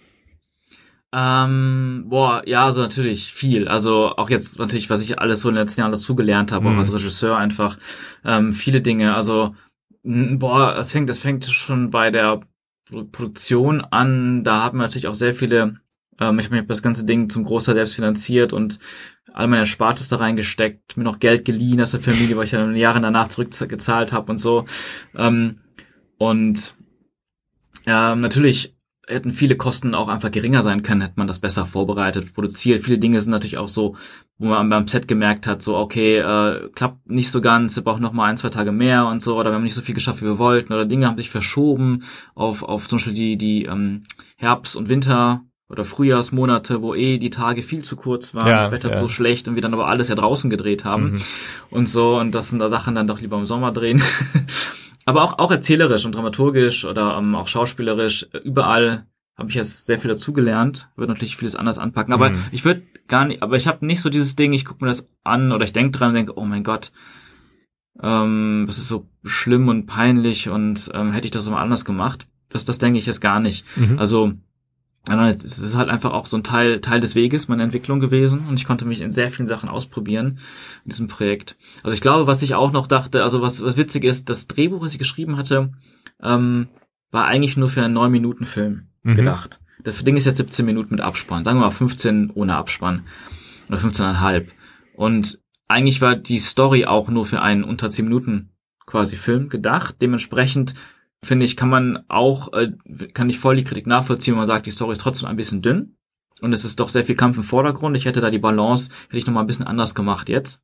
Ähm, 1.12 2.06
boah, 2.08 2.44
ja, 2.46 2.66
also 2.66 2.82
natürlich 2.82 3.34
viel. 3.34 3.68
Also 3.68 4.16
auch 4.18 4.30
jetzt 4.30 4.60
natürlich, 4.60 4.92
was 4.92 5.02
ich 5.02 5.18
alles 5.18 5.42
so 5.42 5.50
in 5.50 5.56
den 5.56 5.64
letzten 5.64 5.82
Jahren 5.82 5.92
dazugelernt 5.92 6.52
habe, 6.52 6.70
Mhm. 6.70 6.76
auch 6.76 6.80
als 6.82 6.94
Regisseur 6.94 7.36
einfach 7.36 7.80
ähm, 8.24 8.54
viele 8.54 8.82
Dinge. 8.82 9.16
Also 9.16 9.56
boah, 10.04 10.78
es 10.78 10.92
fängt, 10.92 11.10
es 11.10 11.18
fängt 11.18 11.46
schon 11.46 11.90
bei 11.90 12.12
der 12.12 12.42
Pro- 12.88 13.06
Produktion 13.06 13.82
an. 13.82 14.44
Da 14.44 14.62
haben 14.62 14.78
wir 14.78 14.84
natürlich 14.84 15.08
auch 15.08 15.16
sehr 15.16 15.34
viele. 15.34 15.80
Ähm, 16.20 16.40
ich 16.40 16.46
habe 16.46 16.56
mir 16.56 16.64
das 16.64 16.82
ganze 16.82 17.06
Ding 17.06 17.30
zum 17.30 17.44
Großteil 17.44 17.76
selbst 17.76 17.96
finanziert 17.96 18.54
und 18.54 18.80
all 19.34 19.48
meine 19.48 19.62
Erspartes 19.62 20.08
da 20.08 20.18
reingesteckt, 20.18 20.96
mir 20.98 21.04
noch 21.04 21.20
Geld 21.20 21.46
geliehen 21.46 21.82
aus 21.82 21.92
der 21.92 22.00
Familie, 22.00 22.38
weil 22.38 22.46
ich 22.46 22.52
ja 22.52 22.62
in 22.62 22.72
den 22.72 22.78
Jahren 22.78 23.04
danach 23.04 23.28
zurückgezahlt 23.28 24.14
habe 24.14 24.32
und 24.32 24.38
so. 24.38 24.66
Ähm, 25.16 25.60
und 26.18 26.74
ähm, 27.86 28.22
natürlich 28.22 28.76
hätten 29.08 29.34
viele 29.34 29.56
Kosten 29.56 29.94
auch 29.94 30.08
einfach 30.08 30.32
geringer 30.32 30.64
sein 30.64 30.82
können, 30.82 31.02
hätte 31.02 31.18
man 31.18 31.28
das 31.28 31.40
besser 31.40 31.66
vorbereitet, 31.66 32.34
produziert. 32.34 32.84
Viele 32.84 32.98
Dinge 32.98 33.22
sind 33.22 33.32
natürlich 33.32 33.58
auch 33.58 33.68
so, 33.68 33.96
wo 34.38 34.48
man 34.48 34.70
beim 34.70 34.88
Set 34.88 35.08
gemerkt 35.08 35.48
hat, 35.48 35.62
so 35.62 35.78
okay, 35.78 36.18
äh, 36.18 36.70
klappt 36.74 37.08
nicht 37.08 37.30
so 37.30 37.42
ganz, 37.42 37.76
wir 37.76 37.84
brauchen 37.84 38.02
noch 38.02 38.14
mal 38.14 38.26
ein, 38.26 38.38
zwei 38.38 38.50
Tage 38.50 38.72
mehr 38.72 39.06
und 39.06 39.22
so, 39.22 39.38
oder 39.38 39.52
wir 39.52 39.56
haben 39.56 39.64
nicht 39.64 39.76
so 39.76 39.82
viel 39.82 39.96
geschafft, 39.96 40.22
wie 40.22 40.26
wir 40.26 40.40
wollten, 40.40 40.74
oder 40.74 40.86
Dinge 40.86 41.08
haben 41.08 41.18
sich 41.18 41.30
verschoben 41.30 42.04
auf, 42.34 42.64
auf 42.64 42.88
zum 42.88 42.98
Beispiel 42.98 43.14
die, 43.14 43.38
die 43.38 43.66
ähm, 43.66 44.04
Herbst- 44.38 44.76
und 44.76 44.90
Winter- 44.90 45.44
oder 45.68 45.84
Frühjahrsmonate, 45.84 46.82
wo 46.82 46.94
eh 46.94 47.18
die 47.18 47.30
Tage 47.32 47.64
viel 47.64 47.84
zu 47.84 47.96
kurz 47.96 48.36
waren, 48.36 48.48
Ja, 48.48 48.62
das 48.64 48.72
Wetter 48.72 48.92
ja. 48.92 48.98
so 48.98 49.08
schlecht 49.08 49.48
und 49.48 49.56
wir 49.56 49.62
dann 49.62 49.74
aber 49.74 49.88
alles 49.88 50.10
ja 50.10 50.16
draußen 50.16 50.50
gedreht 50.50 50.86
haben 50.86 51.14
Mhm. 51.14 51.22
und 51.72 51.90
so 51.90 52.20
und 52.20 52.34
das 52.34 52.50
sind 52.50 52.60
da 52.60 52.70
Sachen 52.70 52.94
dann 52.96 53.08
doch 53.08 53.20
lieber 53.20 53.38
im 53.38 53.46
Sommer 53.46 53.72
drehen. 53.72 54.02
aber 55.06 55.24
auch 55.24 55.40
auch 55.40 55.52
erzählerisch 55.52 56.06
und 56.06 56.14
dramaturgisch 56.16 56.86
oder 56.86 57.18
ähm, 57.18 57.34
auch 57.36 57.48
schauspielerisch 57.48 58.28
überall 58.44 59.06
habe 59.38 59.50
ich 59.50 59.56
jetzt 59.56 59.86
sehr 59.86 59.98
viel 60.00 60.10
dazugelernt, 60.10 60.90
würde 60.96 61.12
natürlich 61.12 61.36
vieles 61.36 61.56
anders 61.56 61.78
anpacken, 61.78 62.14
aber 62.14 62.30
Mhm. 62.30 62.38
ich 62.52 62.64
würde 62.64 62.84
gar 63.08 63.26
nicht, 63.26 63.44
aber 63.44 63.58
ich 63.58 63.68
habe 63.68 63.86
nicht 63.86 64.02
so 64.02 64.10
dieses 64.10 64.36
Ding, 64.36 64.54
ich 64.54 64.66
gucke 64.66 64.84
mir 64.84 64.90
das 64.90 65.10
an 65.24 65.52
oder 65.52 65.66
ich 65.66 65.74
denke 65.74 65.98
dran 65.98 66.10
und 66.10 66.16
denke, 66.16 66.38
oh 66.38 66.46
mein 66.46 66.64
Gott, 66.64 66.92
ähm, 68.02 68.66
das 68.68 68.78
ist 68.78 68.88
so 68.88 69.08
schlimm 69.24 69.68
und 69.68 69.86
peinlich 69.86 70.50
und 70.50 70.90
ähm, 70.94 71.12
hätte 71.12 71.26
ich 71.26 71.32
das 71.32 71.50
mal 71.50 71.62
anders 71.62 71.86
gemacht. 71.86 72.28
Das, 72.50 72.66
das 72.66 72.78
denke 72.78 73.00
ich 73.00 73.06
jetzt 73.06 73.22
gar 73.22 73.40
nicht. 73.40 73.66
Mhm. 73.78 73.98
Also 74.00 74.34
es 75.08 75.60
ist 75.60 75.76
halt 75.76 75.90
einfach 75.90 76.12
auch 76.14 76.26
so 76.26 76.38
ein 76.38 76.44
Teil, 76.44 76.82
Teil 76.82 77.00
des 77.00 77.16
Weges, 77.16 77.48
meine 77.48 77.64
Entwicklung 77.64 78.00
gewesen 78.00 78.48
und 78.48 78.60
ich 78.60 78.66
konnte 78.66 78.86
mich 78.86 79.02
in 79.02 79.12
sehr 79.12 79.30
vielen 79.30 79.48
Sachen 79.48 79.70
ausprobieren 79.70 80.40
in 80.84 80.90
diesem 80.90 81.08
Projekt. 81.08 81.56
Also 81.84 81.94
ich 81.94 82.02
glaube, 82.02 82.28
was 82.28 82.42
ich 82.42 82.56
auch 82.56 82.72
noch 82.72 82.88
dachte, 82.88 83.24
also 83.24 83.42
was, 83.42 83.64
was 83.64 83.78
witzig 83.78 84.04
ist, 84.04 84.30
das 84.30 84.48
Drehbuch, 84.48 84.82
was 84.82 84.94
ich 84.94 85.00
geschrieben 85.00 85.38
hatte, 85.38 85.72
ähm, 86.24 86.68
war 87.12 87.26
eigentlich 87.26 87.56
nur 87.56 87.70
für 87.70 87.84
einen 87.84 87.96
9-Minuten-Film 87.98 88.88
Mhm. 89.04 89.16
gedacht. 89.16 89.60
Das 89.84 90.04
Ding 90.04 90.18
ist 90.18 90.26
jetzt 90.26 90.38
17 90.38 90.66
Minuten 90.66 90.96
mit 90.96 91.02
Abspann, 91.02 91.44
sagen 91.44 91.60
wir 91.60 91.66
mal 91.66 91.70
15 91.70 92.32
ohne 92.32 92.56
Abspann 92.56 93.04
oder 93.70 93.78
15,5. 93.78 94.48
Und 94.96 95.40
eigentlich 95.68 96.02
war 96.02 96.16
die 96.16 96.40
Story 96.40 96.86
auch 96.86 97.08
nur 97.10 97.26
für 97.26 97.42
einen 97.42 97.64
unter 97.64 97.92
10 97.92 98.06
Minuten 98.06 98.50
quasi 98.88 99.16
Film 99.16 99.50
gedacht. 99.50 99.98
Dementsprechend 100.02 100.74
finde 101.24 101.46
ich, 101.46 101.56
kann 101.58 101.70
man 101.70 102.04
auch, 102.08 102.54
äh, 102.54 102.72
kann 103.14 103.30
ich 103.30 103.40
voll 103.40 103.56
die 103.56 103.64
Kritik 103.64 103.88
nachvollziehen, 103.88 104.34
wenn 104.34 104.40
man 104.40 104.48
sagt, 104.48 104.66
die 104.66 104.72
Story 104.72 104.94
ist 104.94 105.02
trotzdem 105.02 105.28
ein 105.28 105.36
bisschen 105.38 105.62
dünn. 105.62 105.96
Und 106.42 106.52
es 106.54 106.66
ist 106.66 106.80
doch 106.80 106.90
sehr 106.90 107.06
viel 107.06 107.16
Kampf 107.16 107.38
im 107.38 107.44
Vordergrund. 107.44 107.96
Ich 107.96 108.06
hätte 108.06 108.22
da 108.22 108.30
die 108.30 108.40
Balance, 108.40 108.92
hätte 109.06 109.18
ich 109.18 109.26
noch 109.26 109.34
mal 109.34 109.40
ein 109.42 109.48
bisschen 109.48 109.66
anders 109.68 109.96
gemacht 109.96 110.28
jetzt. 110.30 110.64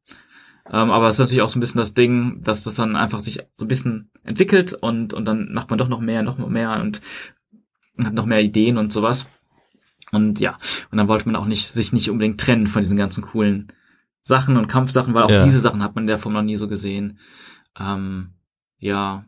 Ähm, 0.69 0.91
aber 0.91 1.07
es 1.07 1.15
ist 1.15 1.19
natürlich 1.19 1.41
auch 1.41 1.49
so 1.49 1.57
ein 1.57 1.61
bisschen 1.61 1.79
das 1.79 1.93
Ding, 1.93 2.41
dass 2.43 2.63
das 2.63 2.75
dann 2.75 2.95
einfach 2.95 3.19
sich 3.19 3.39
so 3.55 3.65
ein 3.65 3.67
bisschen 3.67 4.11
entwickelt 4.23 4.73
und, 4.73 5.13
und 5.13 5.25
dann 5.25 5.51
macht 5.53 5.69
man 5.69 5.79
doch 5.79 5.87
noch 5.87 6.01
mehr, 6.01 6.21
noch 6.23 6.37
mehr 6.37 6.79
und 6.81 7.01
hat 8.03 8.13
noch 8.13 8.25
mehr 8.25 8.41
Ideen 8.41 8.77
und 8.77 8.91
sowas. 8.91 9.27
Und 10.11 10.39
ja, 10.39 10.57
und 10.91 10.97
dann 10.97 11.07
wollte 11.07 11.25
man 11.27 11.35
auch 11.37 11.45
nicht, 11.45 11.69
sich 11.69 11.93
nicht 11.93 12.09
unbedingt 12.09 12.39
trennen 12.39 12.67
von 12.67 12.81
diesen 12.81 12.97
ganzen 12.97 13.23
coolen 13.23 13.71
Sachen 14.23 14.57
und 14.57 14.67
Kampfsachen, 14.67 15.13
weil 15.13 15.23
auch 15.23 15.29
Ja. 15.31 15.43
diese 15.43 15.59
Sachen 15.61 15.81
hat 15.81 15.95
man 15.95 16.03
in 16.03 16.07
der 16.07 16.17
Form 16.17 16.33
noch 16.33 16.43
nie 16.43 16.57
so 16.57 16.67
gesehen. 16.67 17.17
Ähm, 17.79 18.33
ja, 18.77 19.25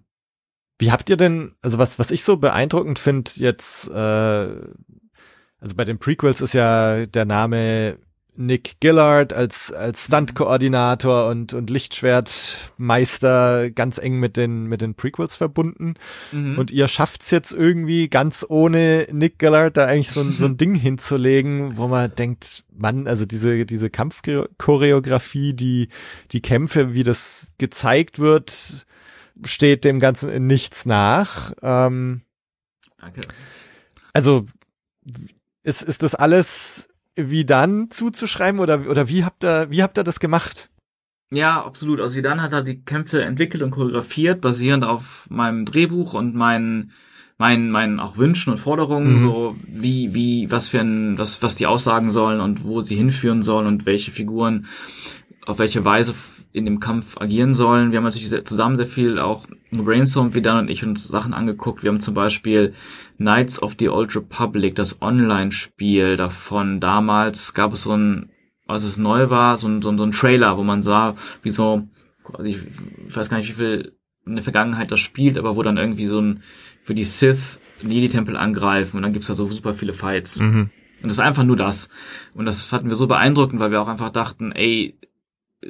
Wie 0.79 0.91
habt 0.91 1.09
ihr 1.09 1.17
denn, 1.17 1.55
also 1.61 1.77
was, 1.77 1.99
was 1.99 2.11
ich 2.11 2.23
so 2.23 2.37
beeindruckend 2.37 2.99
finde 2.99 3.31
jetzt, 3.35 3.89
äh, 3.89 3.93
also 3.93 5.75
bei 5.75 5.85
den 5.85 5.99
Prequels 5.99 6.41
ist 6.41 6.53
ja 6.53 7.05
der 7.05 7.25
Name 7.25 7.97
Nick 8.35 8.79
Gillard 8.79 9.31
als, 9.31 9.71
als 9.71 10.05
Stunt-Koordinator 10.05 11.29
und, 11.29 11.53
und 11.53 11.69
Lichtschwertmeister 11.69 13.69
ganz 13.69 13.99
eng 13.99 14.19
mit 14.19 14.37
den, 14.37 14.65
mit 14.65 14.81
den 14.81 14.95
Prequels 14.95 15.35
verbunden. 15.35 15.93
Mhm. 16.31 16.57
Und 16.57 16.71
ihr 16.71 16.87
schafft's 16.87 17.29
jetzt 17.29 17.53
irgendwie 17.53 18.09
ganz 18.09 18.43
ohne 18.47 19.07
Nick 19.11 19.37
Gillard 19.37 19.77
da 19.77 19.85
eigentlich 19.85 20.09
so 20.09 20.21
ein, 20.21 20.31
so 20.31 20.45
ein 20.45 20.57
Ding 20.57 20.73
hinzulegen, 20.73 21.77
wo 21.77 21.87
man 21.87 22.13
denkt, 22.15 22.63
Mann, 22.75 23.07
also 23.07 23.25
diese, 23.25 23.67
diese 23.67 23.91
Kampfchoreografie, 23.91 25.53
die, 25.53 25.89
die 26.31 26.41
Kämpfe, 26.41 26.95
wie 26.95 27.03
das 27.03 27.53
gezeigt 27.59 28.17
wird, 28.17 28.87
steht 29.45 29.83
dem 29.85 29.99
Ganzen 29.99 30.29
in 30.29 30.47
nichts 30.47 30.85
nach. 30.85 31.53
Ähm, 31.61 32.21
Danke. 32.99 33.21
also 34.13 34.45
ist, 35.63 35.81
ist 35.81 36.03
das 36.03 36.15
alles 36.15 36.87
wie 37.15 37.45
dann 37.45 37.89
zuzuschreiben 37.91 38.59
oder, 38.59 38.89
oder 38.89 39.07
wie 39.07 39.23
habt 39.23 39.43
ihr, 39.43 39.67
wie 39.69 39.83
habt 39.83 39.97
ihr 39.97 40.03
das 40.03 40.19
gemacht? 40.19 40.69
Ja, 41.31 41.63
absolut. 41.63 41.99
Also 41.99 42.15
Vidan 42.15 42.41
hat 42.41 42.53
halt 42.53 42.67
die 42.67 42.81
Kämpfe 42.83 43.23
entwickelt 43.23 43.63
und 43.63 43.71
choreografiert, 43.71 44.41
basierend 44.41 44.83
auf 44.83 45.25
meinem 45.29 45.65
Drehbuch 45.65 46.13
und 46.13 46.35
meinen, 46.35 46.91
meinen, 47.39 47.71
meinen 47.71 47.99
auch 47.99 48.17
Wünschen 48.17 48.51
und 48.51 48.59
Forderungen, 48.59 49.15
Mhm. 49.15 49.19
so 49.19 49.55
wie, 49.67 50.13
wie, 50.13 50.51
was 50.51 50.69
für 50.69 50.79
ein, 50.79 51.17
was, 51.17 51.41
was 51.41 51.55
die 51.55 51.65
aussagen 51.65 52.09
sollen 52.11 52.39
und 52.39 52.63
wo 52.63 52.81
sie 52.81 52.95
hinführen 52.95 53.41
sollen 53.41 53.65
und 53.67 53.85
welche 53.87 54.11
Figuren 54.11 54.67
auf 55.45 55.59
welche 55.59 55.83
Weise 55.85 56.13
in 56.51 56.65
dem 56.65 56.79
Kampf 56.79 57.17
agieren 57.17 57.53
sollen. 57.53 57.91
Wir 57.91 57.97
haben 57.97 58.03
natürlich 58.03 58.29
sehr, 58.29 58.45
zusammen 58.45 58.77
sehr 58.77 58.85
viel 58.85 59.17
auch 59.19 59.47
brainstormt, 59.71 60.35
Vidan 60.35 60.59
und 60.59 60.69
ich 60.69 60.85
uns 60.85 61.07
Sachen 61.07 61.33
angeguckt. 61.33 61.83
Wir 61.83 61.89
haben 61.89 61.99
zum 61.99 62.13
Beispiel 62.13 62.73
Knights 63.17 63.61
of 63.61 63.75
the 63.79 63.89
Old 63.89 64.15
Republic, 64.15 64.75
das 64.75 65.01
Online-Spiel 65.01 66.15
davon. 66.15 66.79
Damals 66.79 67.53
gab 67.55 67.73
es 67.73 67.83
so 67.83 67.97
ein, 67.97 68.29
als 68.67 68.83
es 68.83 68.97
neu 68.97 69.31
war, 69.31 69.57
so 69.57 69.67
ein, 69.67 69.81
so 69.81 69.89
ein, 69.89 69.97
so 69.97 70.03
ein 70.03 70.11
Trailer, 70.11 70.57
wo 70.57 70.63
man 70.63 70.83
sah, 70.83 71.15
wie 71.41 71.49
so, 71.49 71.87
also 72.33 72.43
ich, 72.43 72.57
ich 73.07 73.15
weiß 73.15 73.29
gar 73.29 73.37
nicht, 73.37 73.49
wie 73.49 73.63
viel 73.63 73.97
in 74.25 74.35
der 74.35 74.43
Vergangenheit 74.43 74.91
das 74.91 74.99
spielt, 74.99 75.37
aber 75.37 75.55
wo 75.55 75.63
dann 75.63 75.77
irgendwie 75.77 76.05
so 76.05 76.21
ein, 76.21 76.43
für 76.83 76.93
die 76.93 77.03
Sith 77.03 77.57
Jedi-Tempel 77.81 78.37
angreifen 78.37 78.97
und 78.97 79.03
dann 79.03 79.13
gibt's 79.13 79.27
da 79.27 79.33
so 79.33 79.45
super 79.45 79.73
viele 79.73 79.93
Fights. 79.93 80.39
Mhm. 80.39 80.69
Und 81.01 81.09
das 81.09 81.17
war 81.17 81.25
einfach 81.25 81.43
nur 81.43 81.57
das. 81.57 81.89
Und 82.33 82.45
das 82.45 82.61
fanden 82.61 82.89
wir 82.89 82.95
so 82.95 83.07
beeindruckend, 83.07 83.59
weil 83.59 83.71
wir 83.71 83.81
auch 83.81 83.89
einfach 83.89 84.11
dachten, 84.11 84.53
ey, 84.53 84.97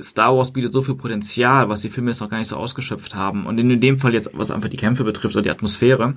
Star 0.02 0.36
Wars 0.36 0.54
bietet 0.54 0.74
so 0.74 0.82
viel 0.82 0.96
Potenzial, 0.96 1.70
was 1.70 1.82
die 1.82 1.90
Filme 1.90 2.12
jetzt 2.12 2.22
noch 2.22 2.30
gar 2.30 2.40
nicht 2.40 2.48
so 2.48 2.58
ausgeschöpft 2.58 3.16
haben. 3.16 3.46
Und 3.46 3.58
in 3.58 3.80
dem 3.80 3.98
Fall 3.98 4.14
jetzt, 4.14 4.32
was 4.34 4.52
einfach 4.52 4.70
die 4.70 4.78
Kämpfe 4.78 5.04
betrifft 5.04 5.36
oder 5.36 5.44
die 5.44 5.50
Atmosphäre, 5.50 6.16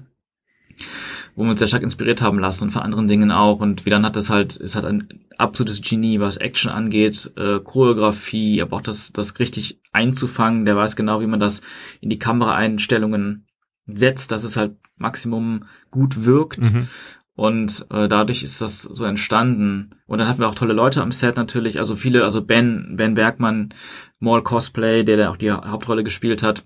wo 1.34 1.44
wir 1.44 1.50
uns 1.50 1.58
sehr 1.58 1.68
stark 1.68 1.82
inspiriert 1.82 2.22
haben 2.22 2.38
lassen 2.38 2.64
und 2.64 2.70
von 2.70 2.82
anderen 2.82 3.08
Dingen 3.08 3.30
auch. 3.30 3.60
Und 3.60 3.86
wie 3.86 3.90
dann 3.90 4.04
hat 4.04 4.16
das 4.16 4.30
halt, 4.30 4.56
ist 4.56 4.74
halt 4.74 4.86
ein 4.86 5.08
absolutes 5.38 5.82
Genie, 5.82 6.20
was 6.20 6.36
Action 6.38 6.70
angeht, 6.70 7.32
äh, 7.36 7.60
Choreografie, 7.60 8.62
aber 8.62 8.76
auch 8.76 8.82
das, 8.82 9.12
das 9.12 9.38
richtig 9.38 9.80
einzufangen. 9.92 10.64
Der 10.64 10.76
weiß 10.76 10.96
genau, 10.96 11.20
wie 11.20 11.26
man 11.26 11.40
das 11.40 11.62
in 12.00 12.10
die 12.10 12.18
Kameraeinstellungen 12.18 13.46
setzt, 13.86 14.32
dass 14.32 14.44
es 14.44 14.56
halt 14.56 14.76
Maximum 14.96 15.64
gut 15.90 16.24
wirkt. 16.24 16.58
Mhm. 16.58 16.88
Und 17.37 17.87
äh, 17.91 18.09
dadurch 18.09 18.43
ist 18.43 18.62
das 18.62 18.82
so 18.82 19.05
entstanden. 19.05 19.95
Und 20.07 20.18
dann 20.18 20.26
hatten 20.26 20.41
wir 20.41 20.49
auch 20.49 20.55
tolle 20.55 20.72
Leute 20.72 21.03
am 21.03 21.12
Set 21.12 21.37
natürlich. 21.37 21.78
Also 21.78 21.95
viele, 21.95 22.24
also 22.24 22.43
Ben, 22.43 22.95
Ben 22.97 23.12
Bergmann, 23.14 23.74
Mall 24.18 24.43
Cosplay, 24.43 25.05
der 25.05 25.18
da 25.18 25.30
auch 25.30 25.37
die 25.37 25.53
Hauptrolle 25.53 26.03
gespielt 26.03 26.43
hat, 26.43 26.64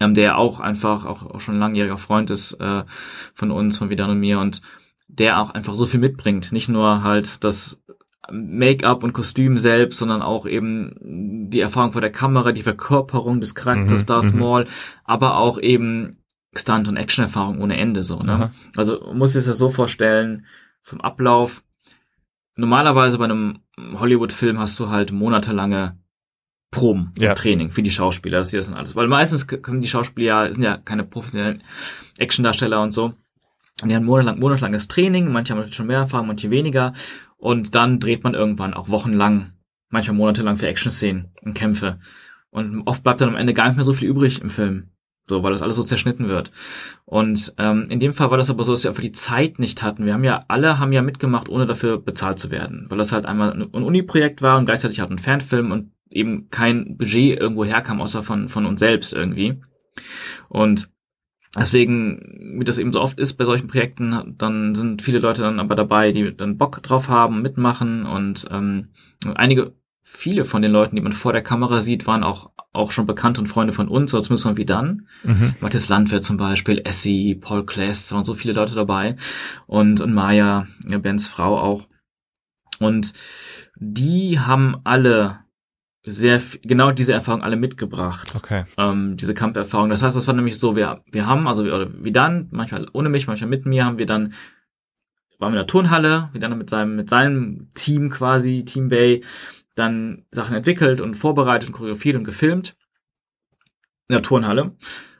ähm, 0.00 0.14
der 0.14 0.38
auch 0.38 0.60
einfach 0.60 1.04
auch, 1.04 1.26
auch 1.26 1.40
schon 1.40 1.56
ein 1.56 1.60
langjähriger 1.60 1.98
Freund 1.98 2.30
ist 2.30 2.54
äh, 2.54 2.84
von 3.34 3.50
uns, 3.50 3.76
von 3.76 3.90
Vidan 3.90 4.10
und 4.10 4.20
mir. 4.20 4.40
Und 4.40 4.62
der 5.08 5.38
auch 5.38 5.50
einfach 5.50 5.74
so 5.74 5.84
viel 5.84 6.00
mitbringt. 6.00 6.52
Nicht 6.52 6.70
nur 6.70 7.02
halt 7.02 7.44
das 7.44 7.78
Make-up 8.30 9.04
und 9.04 9.12
Kostüm 9.12 9.58
selbst, 9.58 9.98
sondern 9.98 10.22
auch 10.22 10.46
eben 10.46 11.50
die 11.50 11.60
Erfahrung 11.60 11.92
vor 11.92 12.00
der 12.00 12.12
Kamera, 12.12 12.52
die 12.52 12.62
Verkörperung 12.62 13.40
des 13.40 13.54
Charakters 13.54 14.02
Mhm, 14.02 14.06
Darth 14.06 14.32
mhm. 14.32 14.38
Maul, 14.38 14.66
aber 15.04 15.36
auch 15.36 15.60
eben 15.60 16.21
Stunt- 16.54 16.88
und 16.88 16.96
Action-Erfahrung 16.96 17.60
ohne 17.60 17.76
Ende 17.76 18.02
so. 18.02 18.18
Ne? 18.18 18.32
Aha. 18.32 18.50
Also 18.76 19.12
muss 19.14 19.34
es 19.34 19.46
ja 19.46 19.54
so 19.54 19.70
vorstellen, 19.70 20.46
vom 20.80 21.00
Ablauf. 21.00 21.62
Normalerweise 22.56 23.18
bei 23.18 23.24
einem 23.24 23.60
Hollywood-Film 23.78 24.58
hast 24.58 24.78
du 24.78 24.90
halt 24.90 25.12
monatelange 25.12 25.98
Proben 26.70 27.12
Ja. 27.18 27.34
Training 27.34 27.70
für 27.70 27.82
die 27.82 27.90
Schauspieler, 27.90 28.38
das 28.38 28.52
ist 28.52 28.58
das 28.58 28.66
dann 28.68 28.76
alles. 28.76 28.96
Weil 28.96 29.06
meistens 29.06 29.46
können 29.46 29.82
die 29.82 29.88
Schauspieler 29.88 30.46
ja, 30.46 30.52
sind 30.52 30.62
ja 30.62 30.78
keine 30.78 31.04
professionellen 31.04 31.62
Actiondarsteller 32.18 32.82
und 32.82 32.92
so. 32.92 33.14
Und 33.82 33.88
die 33.88 33.94
haben 33.94 34.04
monatelang, 34.04 34.38
monatelanges 34.38 34.88
Training, 34.88 35.30
manche 35.30 35.54
haben 35.54 35.70
schon 35.72 35.86
mehr 35.86 35.98
Erfahrung, 35.98 36.28
manche 36.28 36.50
weniger. 36.50 36.94
Und 37.36 37.74
dann 37.74 38.00
dreht 38.00 38.24
man 38.24 38.34
irgendwann 38.34 38.74
auch 38.74 38.88
wochenlang, 38.88 39.52
manchmal 39.90 40.16
monatelang 40.16 40.56
für 40.56 40.66
Action-Szenen 40.66 41.32
und 41.42 41.54
Kämpfe. 41.54 41.98
Und 42.50 42.82
oft 42.86 43.02
bleibt 43.02 43.20
dann 43.20 43.30
am 43.30 43.36
Ende 43.36 43.54
gar 43.54 43.66
nicht 43.66 43.76
mehr 43.76 43.84
so 43.84 43.92
viel 43.92 44.08
übrig 44.08 44.40
im 44.40 44.50
Film. 44.50 44.91
So, 45.28 45.42
weil 45.42 45.52
das 45.52 45.62
alles 45.62 45.76
so 45.76 45.84
zerschnitten 45.84 46.28
wird. 46.28 46.50
Und 47.04 47.54
ähm, 47.58 47.86
in 47.88 48.00
dem 48.00 48.12
Fall 48.12 48.30
war 48.30 48.38
das 48.38 48.50
aber 48.50 48.64
so, 48.64 48.72
dass 48.72 48.82
wir 48.82 48.90
einfach 48.90 49.02
die 49.02 49.12
Zeit 49.12 49.58
nicht 49.58 49.82
hatten. 49.82 50.04
Wir 50.04 50.14
haben 50.14 50.24
ja, 50.24 50.44
alle 50.48 50.78
haben 50.78 50.92
ja 50.92 51.00
mitgemacht, 51.00 51.48
ohne 51.48 51.66
dafür 51.66 51.98
bezahlt 51.98 52.38
zu 52.38 52.50
werden. 52.50 52.86
Weil 52.88 52.98
das 52.98 53.12
halt 53.12 53.24
einmal 53.24 53.52
ein 53.52 53.62
Uni-Projekt 53.62 54.42
war 54.42 54.58
und 54.58 54.64
gleichzeitig 54.64 55.00
halt 55.00 55.10
ein 55.10 55.18
Fanfilm 55.18 55.70
und 55.70 55.92
eben 56.10 56.50
kein 56.50 56.96
Budget 56.96 57.38
irgendwo 57.40 57.64
herkam, 57.64 58.00
außer 58.00 58.22
von, 58.22 58.48
von 58.48 58.66
uns 58.66 58.80
selbst 58.80 59.12
irgendwie. 59.12 59.60
Und 60.48 60.90
deswegen, 61.56 62.58
wie 62.58 62.64
das 62.64 62.78
eben 62.78 62.92
so 62.92 63.00
oft 63.00 63.18
ist 63.18 63.34
bei 63.34 63.44
solchen 63.44 63.68
Projekten, 63.68 64.34
dann 64.38 64.74
sind 64.74 65.02
viele 65.02 65.18
Leute 65.18 65.42
dann 65.42 65.60
aber 65.60 65.74
dabei, 65.74 66.12
die 66.12 66.36
dann 66.36 66.58
Bock 66.58 66.82
drauf 66.82 67.08
haben, 67.08 67.42
mitmachen 67.42 68.06
und 68.06 68.46
ähm, 68.50 68.88
einige, 69.34 69.74
viele 70.14 70.44
von 70.44 70.62
den 70.62 70.70
Leuten, 70.72 70.96
die 70.96 71.02
man 71.02 71.12
vor 71.12 71.32
der 71.32 71.42
Kamera 71.42 71.80
sieht, 71.80 72.06
waren 72.06 72.22
auch 72.24 72.50
auch 72.74 72.90
schon 72.90 73.06
Bekannte 73.06 73.38
und 73.40 73.48
Freunde 73.48 73.74
von 73.74 73.86
uns, 73.86 74.14
oder 74.14 74.22
zumindest 74.22 74.46
mal 74.46 74.56
wie 74.56 74.64
dann. 74.64 75.06
Mhm. 75.24 75.54
Matthias 75.60 75.90
Landwehr 75.90 76.22
zum 76.22 76.38
Beispiel, 76.38 76.80
Essie, 76.84 77.34
Paul 77.34 77.66
Kless, 77.66 78.08
da 78.08 78.16
waren 78.16 78.24
so 78.24 78.32
viele 78.32 78.54
Leute 78.54 78.74
dabei. 78.74 79.16
Und, 79.66 80.00
und 80.00 80.14
Maya, 80.14 80.66
ja, 80.88 80.96
Bens 80.96 81.26
Frau 81.26 81.58
auch. 81.58 81.86
Und 82.78 83.12
die 83.76 84.40
haben 84.40 84.76
alle 84.84 85.40
sehr, 86.04 86.40
genau 86.62 86.92
diese 86.92 87.12
Erfahrung 87.12 87.42
alle 87.42 87.56
mitgebracht 87.56 88.32
Okay. 88.36 88.64
ähm, 88.78 89.18
diese 89.18 89.34
Kampferfahrung. 89.34 89.90
Das 89.90 90.02
heißt, 90.02 90.16
das 90.16 90.26
war 90.26 90.34
nämlich 90.34 90.58
so, 90.58 90.74
wir, 90.74 91.02
wir 91.12 91.26
haben, 91.26 91.46
also 91.46 91.64
wir- 91.64 91.74
oder 91.74 91.90
wie 92.02 92.10
dann, 92.12 92.48
manchmal 92.50 92.88
ohne 92.94 93.10
mich, 93.10 93.26
manchmal 93.26 93.50
mit 93.50 93.66
mir, 93.66 93.84
haben 93.84 93.98
wir 93.98 94.06
dann, 94.06 94.32
waren 95.38 95.52
wir 95.52 95.60
in 95.60 95.64
der 95.64 95.66
Turnhalle, 95.66 96.30
wie 96.32 96.38
dann 96.38 96.56
mit 96.56 96.70
seinem, 96.70 96.96
mit 96.96 97.10
seinem 97.10 97.68
Team 97.74 98.08
quasi, 98.08 98.64
Team 98.64 98.88
Bay, 98.88 99.22
dann 99.74 100.26
Sachen 100.30 100.54
entwickelt 100.56 101.00
und 101.00 101.14
vorbereitet 101.14 101.68
und 101.68 101.74
choreografiert 101.74 102.16
und 102.16 102.24
gefilmt. 102.24 102.76
In 104.08 104.14
der 104.14 104.22
Turnhalle. 104.22 104.76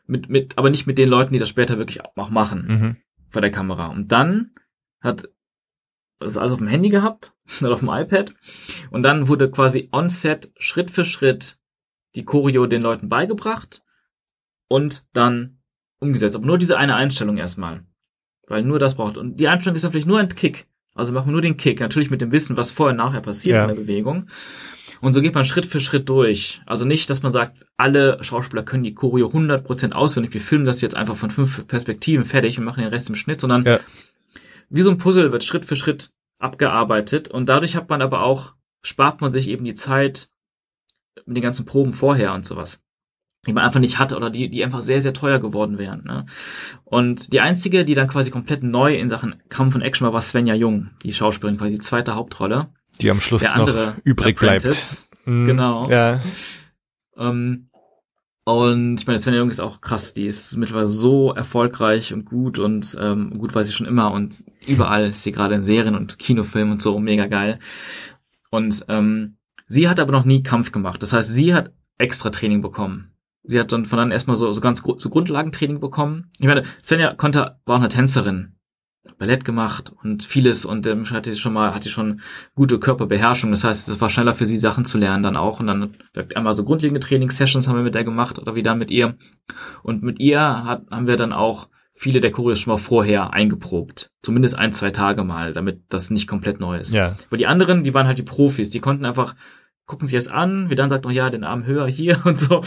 Mit, 0.07 0.29
mit, 0.29 0.59
aber 0.59 0.69
nicht 0.71 0.87
mit 0.87 0.99
den 0.99 1.09
Leuten, 1.09 1.33
die 1.33 1.39
das 1.39 1.49
später 1.49 1.79
wirklich 1.79 2.05
auch 2.17 2.31
machen 2.31 2.67
Mhm. 2.67 2.97
vor 3.29 3.41
der 3.41 3.51
Kamera. 3.51 3.87
Und 3.87 4.13
dann 4.13 4.53
hat 5.01 5.29
das 6.19 6.37
alles 6.37 6.53
auf 6.53 6.59
dem 6.59 6.69
Handy 6.69 6.89
gehabt 6.89 7.35
oder 7.61 7.73
auf 7.75 7.81
dem 7.81 7.89
iPad 7.89 8.35
und 8.91 9.03
dann 9.03 9.29
wurde 9.29 9.51
quasi 9.51 9.89
on 9.93 10.09
set 10.09 10.53
Schritt 10.59 10.91
für 10.91 11.05
Schritt 11.05 11.59
die 12.15 12.25
Choreo 12.25 12.67
den 12.67 12.83
Leuten 12.83 13.09
beigebracht 13.09 13.83
und 14.69 15.07
dann 15.15 15.63
umgesetzt. 15.99 16.37
Aber 16.37 16.47
nur 16.47 16.59
diese 16.59 16.77
eine 16.77 16.95
Einstellung 16.97 17.39
erstmal. 17.39 17.87
Weil 18.49 18.65
nur 18.65 18.79
das 18.79 18.97
braucht. 18.97 19.17
Und 19.17 19.37
die 19.37 19.49
Einstellung 19.49 19.77
ist 19.77 19.87
vielleicht 19.87 20.07
nur 20.07 20.19
ein 20.19 20.29
Kick. 20.29 20.67
Also 20.95 21.13
machen 21.13 21.27
wir 21.29 21.33
nur 21.33 21.43
den 21.43 21.57
Kick. 21.57 21.81
Natürlich 21.81 22.11
mit 22.11 22.21
dem 22.21 22.33
Wissen, 22.33 22.57
was 22.57 22.71
vorher 22.71 22.93
und 22.93 22.99
nachher 22.99 23.21
passiert 23.21 23.57
Ja. 23.57 23.63
in 23.63 23.69
der 23.69 23.77
Bewegung. 23.77 24.29
Und 25.01 25.15
so 25.15 25.21
geht 25.21 25.35
man 25.35 25.45
Schritt 25.45 25.67
für 25.67 25.81
Schritt 25.81 26.09
durch. 26.09 26.61
Also 26.67 26.85
nicht, 26.85 27.11
dass 27.11 27.23
man 27.23 27.33
sagt, 27.33 27.65
alle 27.77 28.23
Schauspieler 28.23 28.63
können 28.63 28.85
die 28.85 28.95
Choreo 28.95 29.29
100% 29.33 29.93
auswendig. 29.93 30.33
Wir 30.35 30.41
filmen 30.41 30.65
das 30.65 30.81
jetzt 30.81 30.97
einfach 30.97 31.17
von 31.17 31.31
fünf 31.31 31.67
Perspektiven 31.67 32.25
fertig 32.25 32.59
und 32.59 32.65
machen 32.65 32.83
den 32.83 32.91
Rest 32.93 33.09
im 33.09 33.17
Schnitt, 33.17 33.41
sondern 33.41 33.65
Ja. 33.65 33.81
wie 34.69 34.83
so 34.83 34.91
ein 34.91 34.99
Puzzle 34.99 35.33
wird 35.33 35.43
Schritt 35.45 35.65
für 35.65 35.77
Schritt 35.77 36.11
abgearbeitet. 36.39 37.29
Und 37.29 37.49
dadurch 37.49 37.75
hat 37.75 37.89
man 37.91 38.01
aber 38.03 38.23
auch, 38.23 38.53
spart 38.83 39.21
man 39.21 39.33
sich 39.33 39.49
eben 39.49 39.65
die 39.65 39.75
Zeit 39.75 40.29
mit 41.27 41.37
den 41.37 41.43
ganzen 41.43 41.65
Proben 41.67 41.93
vorher 41.93 42.33
und 42.35 42.47
sowas 42.47 42.81
die 43.47 43.53
man 43.53 43.65
einfach 43.65 43.81
nicht 43.81 43.99
hatte 43.99 44.17
oder 44.17 44.31
die, 44.31 44.49
die 44.49 44.63
einfach 44.65 44.83
sehr, 44.83 45.03
sehr 45.03 45.15
teuer 45.15 45.41
geworden 45.41 45.79
wären. 45.79 46.05
Ne? 46.05 46.27
Und 46.85 47.33
die 47.33 47.41
einzige, 47.41 47.85
die 47.85 47.95
dann 47.95 48.09
quasi 48.09 48.31
komplett 48.31 48.63
neu 48.63 48.95
in 48.95 49.09
Sachen 49.09 49.43
Kampf 49.49 49.75
und 49.75 49.83
Action 49.83 50.05
war, 50.05 50.13
war 50.13 50.23
Svenja 50.23 50.55
Jung, 50.55 50.91
die 51.03 51.13
Schauspielerin, 51.13 51.59
quasi 51.59 51.73
die 51.73 51.81
zweite 51.81 52.15
Hauptrolle. 52.15 52.69
Die 53.01 53.11
am 53.11 53.21
Schluss 53.21 53.43
Der 53.43 53.57
noch 53.57 53.95
übrig 54.05 54.39
bleibt. 54.39 54.65
Apprentice. 54.65 55.09
Mhm. 55.25 55.47
Genau. 55.47 55.91
Ja. 55.91 56.21
Ähm, 57.17 57.69
und 58.45 59.01
ich 59.01 59.07
meine, 59.07 59.19
Svenja 59.19 59.41
Jung 59.41 59.51
ist 59.51 59.61
auch 59.61 59.81
krass, 59.81 60.15
die 60.15 60.27
ist 60.27 60.57
mittlerweile 60.57 60.89
so 60.89 61.33
erfolgreich 61.33 62.13
und 62.13 62.25
gut 62.25 62.59
und 62.59 62.97
ähm, 63.01 63.33
gut 63.39 63.55
weiß 63.55 63.69
sie 63.69 63.73
schon 63.73 63.87
immer 63.87 64.13
und 64.13 64.43
überall 64.67 65.11
ist 65.11 65.23
sie 65.23 65.33
gerade 65.33 65.55
in 65.55 65.65
Serien 65.65 65.95
und 65.95 66.19
Kinofilmen 66.19 66.73
und 66.73 66.83
so, 66.83 66.99
mega 66.99 67.27
geil. 67.27 67.59
Und 68.51 68.85
ähm, 68.89 69.37
sie 69.69 69.89
hat 69.89 69.99
aber 69.99 70.13
noch 70.13 70.25
nie 70.25 70.43
Kampf 70.43 70.73
gemacht. 70.73 71.03
Das 71.03 71.13
heißt, 71.13 71.33
sie 71.33 71.55
hat 71.55 71.73
extra 71.99 72.31
Training 72.31 72.63
bekommen. 72.63 73.12
Sie 73.45 73.59
hat 73.59 73.73
dann 73.73 73.87
von 73.87 73.99
dann 73.99 74.11
erstmal 74.11 74.37
so, 74.37 74.53
so 74.53 74.61
ganz 74.61 74.83
so 74.99 75.11
Grundlagentraining 75.11 75.81
bekommen. 75.81 76.31
Ich 76.39 76.47
meine, 76.47 76.63
Svenja 76.83 77.15
konnte, 77.15 77.57
war 77.65 77.77
auch 77.77 77.81
eine 77.81 77.89
Tänzerin. 77.89 78.55
Ballett 79.19 79.45
gemacht 79.45 79.93
und 80.03 80.25
vieles 80.25 80.65
und 80.65 80.87
ähm, 80.87 81.09
hatte 81.11 81.35
schon 81.35 81.53
mal, 81.53 81.75
hatte 81.75 81.91
schon 81.91 82.21
gute 82.55 82.79
Körperbeherrschung. 82.79 83.51
Das 83.51 83.65
heißt, 83.65 83.89
es 83.89 84.01
war 84.01 84.11
schneller 84.11 84.33
für 84.33 84.47
sie, 84.47 84.59
Sachen 84.59 84.85
zu 84.85 84.97
lernen 84.99 85.23
dann 85.23 85.37
auch. 85.37 85.61
Und 85.61 85.67
dann 85.67 85.95
einmal 86.35 86.55
so 86.55 86.65
grundlegende 86.65 87.01
Trainingssessions 87.01 87.67
haben 87.67 87.77
wir 87.77 87.83
mit 87.83 87.95
der 87.95 88.05
gemacht 88.05 88.39
oder 88.39 88.55
wieder 88.55 88.75
mit 88.75 88.91
ihr. 88.91 89.15
Und 89.83 90.03
mit 90.03 90.21
ihr 90.21 90.41
hat, 90.41 90.87
haben 90.91 91.07
wir 91.07 91.17
dann 91.17 91.33
auch 91.33 91.69
viele 91.93 92.21
der 92.21 92.33
Choreos 92.33 92.61
schon 92.61 92.73
mal 92.73 92.79
vorher 92.79 93.33
eingeprobt. 93.33 94.11
Zumindest 94.23 94.57
ein, 94.57 94.73
zwei 94.73 94.91
Tage 94.91 95.25
mal, 95.25 95.53
damit 95.53 95.83
das 95.89 96.11
nicht 96.11 96.27
komplett 96.27 96.61
neu 96.61 96.79
ist. 96.79 96.93
Ja. 96.93 97.17
Weil 97.31 97.39
die 97.39 97.47
anderen, 97.47 97.85
die 97.85 97.95
waren 97.95 98.07
halt 98.07 98.19
die 98.19 98.25
Profis, 98.25 98.71
die 98.71 98.81
konnten 98.81 99.05
einfach, 99.05 99.37
gucken 99.87 100.07
sich 100.07 100.17
das 100.17 100.29
an, 100.29 100.71
wie 100.71 100.75
dann 100.75 100.91
sagt, 100.91 101.07
oh 101.07 101.11
ja, 101.11 101.31
den 101.31 101.45
Arm 101.45 101.65
höher 101.65 101.87
hier 101.87 102.21
und 102.25 102.41
so. 102.41 102.63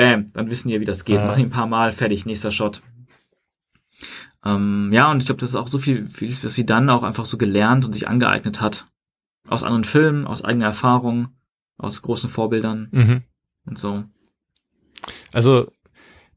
Bam, 0.00 0.32
dann 0.32 0.48
wissen 0.48 0.70
die, 0.70 0.80
wie 0.80 0.86
das 0.86 1.04
geht. 1.04 1.16
Ja. 1.16 1.26
Machen 1.26 1.40
ihn 1.40 1.46
ein 1.48 1.50
paar 1.50 1.66
Mal, 1.66 1.92
fertig, 1.92 2.24
nächster 2.24 2.50
Shot. 2.50 2.80
Ähm, 4.42 4.88
ja, 4.94 5.10
und 5.10 5.18
ich 5.18 5.26
glaube, 5.26 5.40
das 5.40 5.50
ist 5.50 5.56
auch 5.56 5.68
so 5.68 5.78
viel, 5.78 6.08
vieles, 6.08 6.42
was 6.42 6.54
sie 6.54 6.64
dann 6.64 6.88
auch 6.88 7.02
einfach 7.02 7.26
so 7.26 7.36
gelernt 7.36 7.84
und 7.84 7.92
sich 7.92 8.08
angeeignet 8.08 8.62
hat. 8.62 8.86
Aus 9.46 9.62
anderen 9.62 9.84
Filmen, 9.84 10.26
aus 10.26 10.42
eigener 10.42 10.64
Erfahrung, 10.64 11.28
aus 11.76 12.00
großen 12.00 12.30
Vorbildern 12.30 12.88
Mhm. 12.92 13.22
und 13.66 13.78
so. 13.78 14.04
Also, 15.34 15.70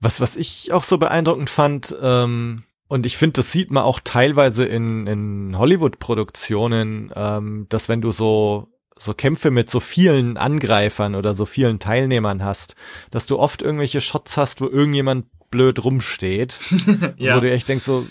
was, 0.01 0.19
was 0.19 0.35
ich 0.35 0.73
auch 0.73 0.83
so 0.83 0.97
beeindruckend 0.97 1.49
fand, 1.49 1.95
ähm, 2.01 2.63
und 2.89 3.05
ich 3.05 3.15
finde, 3.15 3.33
das 3.35 3.53
sieht 3.53 3.71
man 3.71 3.83
auch 3.83 4.01
teilweise 4.03 4.65
in, 4.65 5.07
in 5.07 5.57
Hollywood-Produktionen, 5.57 7.13
ähm, 7.15 7.65
dass 7.69 7.87
wenn 7.87 8.01
du 8.01 8.11
so, 8.11 8.67
so 9.03 9.13
Kämpfe 9.13 9.51
mit 9.51 9.69
so 9.69 9.79
vielen 9.79 10.37
Angreifern 10.37 11.15
oder 11.15 11.33
so 11.33 11.45
vielen 11.45 11.79
Teilnehmern 11.79 12.43
hast, 12.43 12.75
dass 13.11 13.25
du 13.27 13.37
oft 13.39 13.61
irgendwelche 13.61 14.01
Shots 14.01 14.37
hast, 14.37 14.61
wo 14.61 14.67
irgendjemand 14.67 15.25
blöd 15.51 15.83
rumsteht, 15.83 16.59
Ja. 17.17 17.35
wo 17.35 17.39
du 17.41 17.51
echt 17.51 17.67
denkst 17.69 17.83
so, 17.85 18.07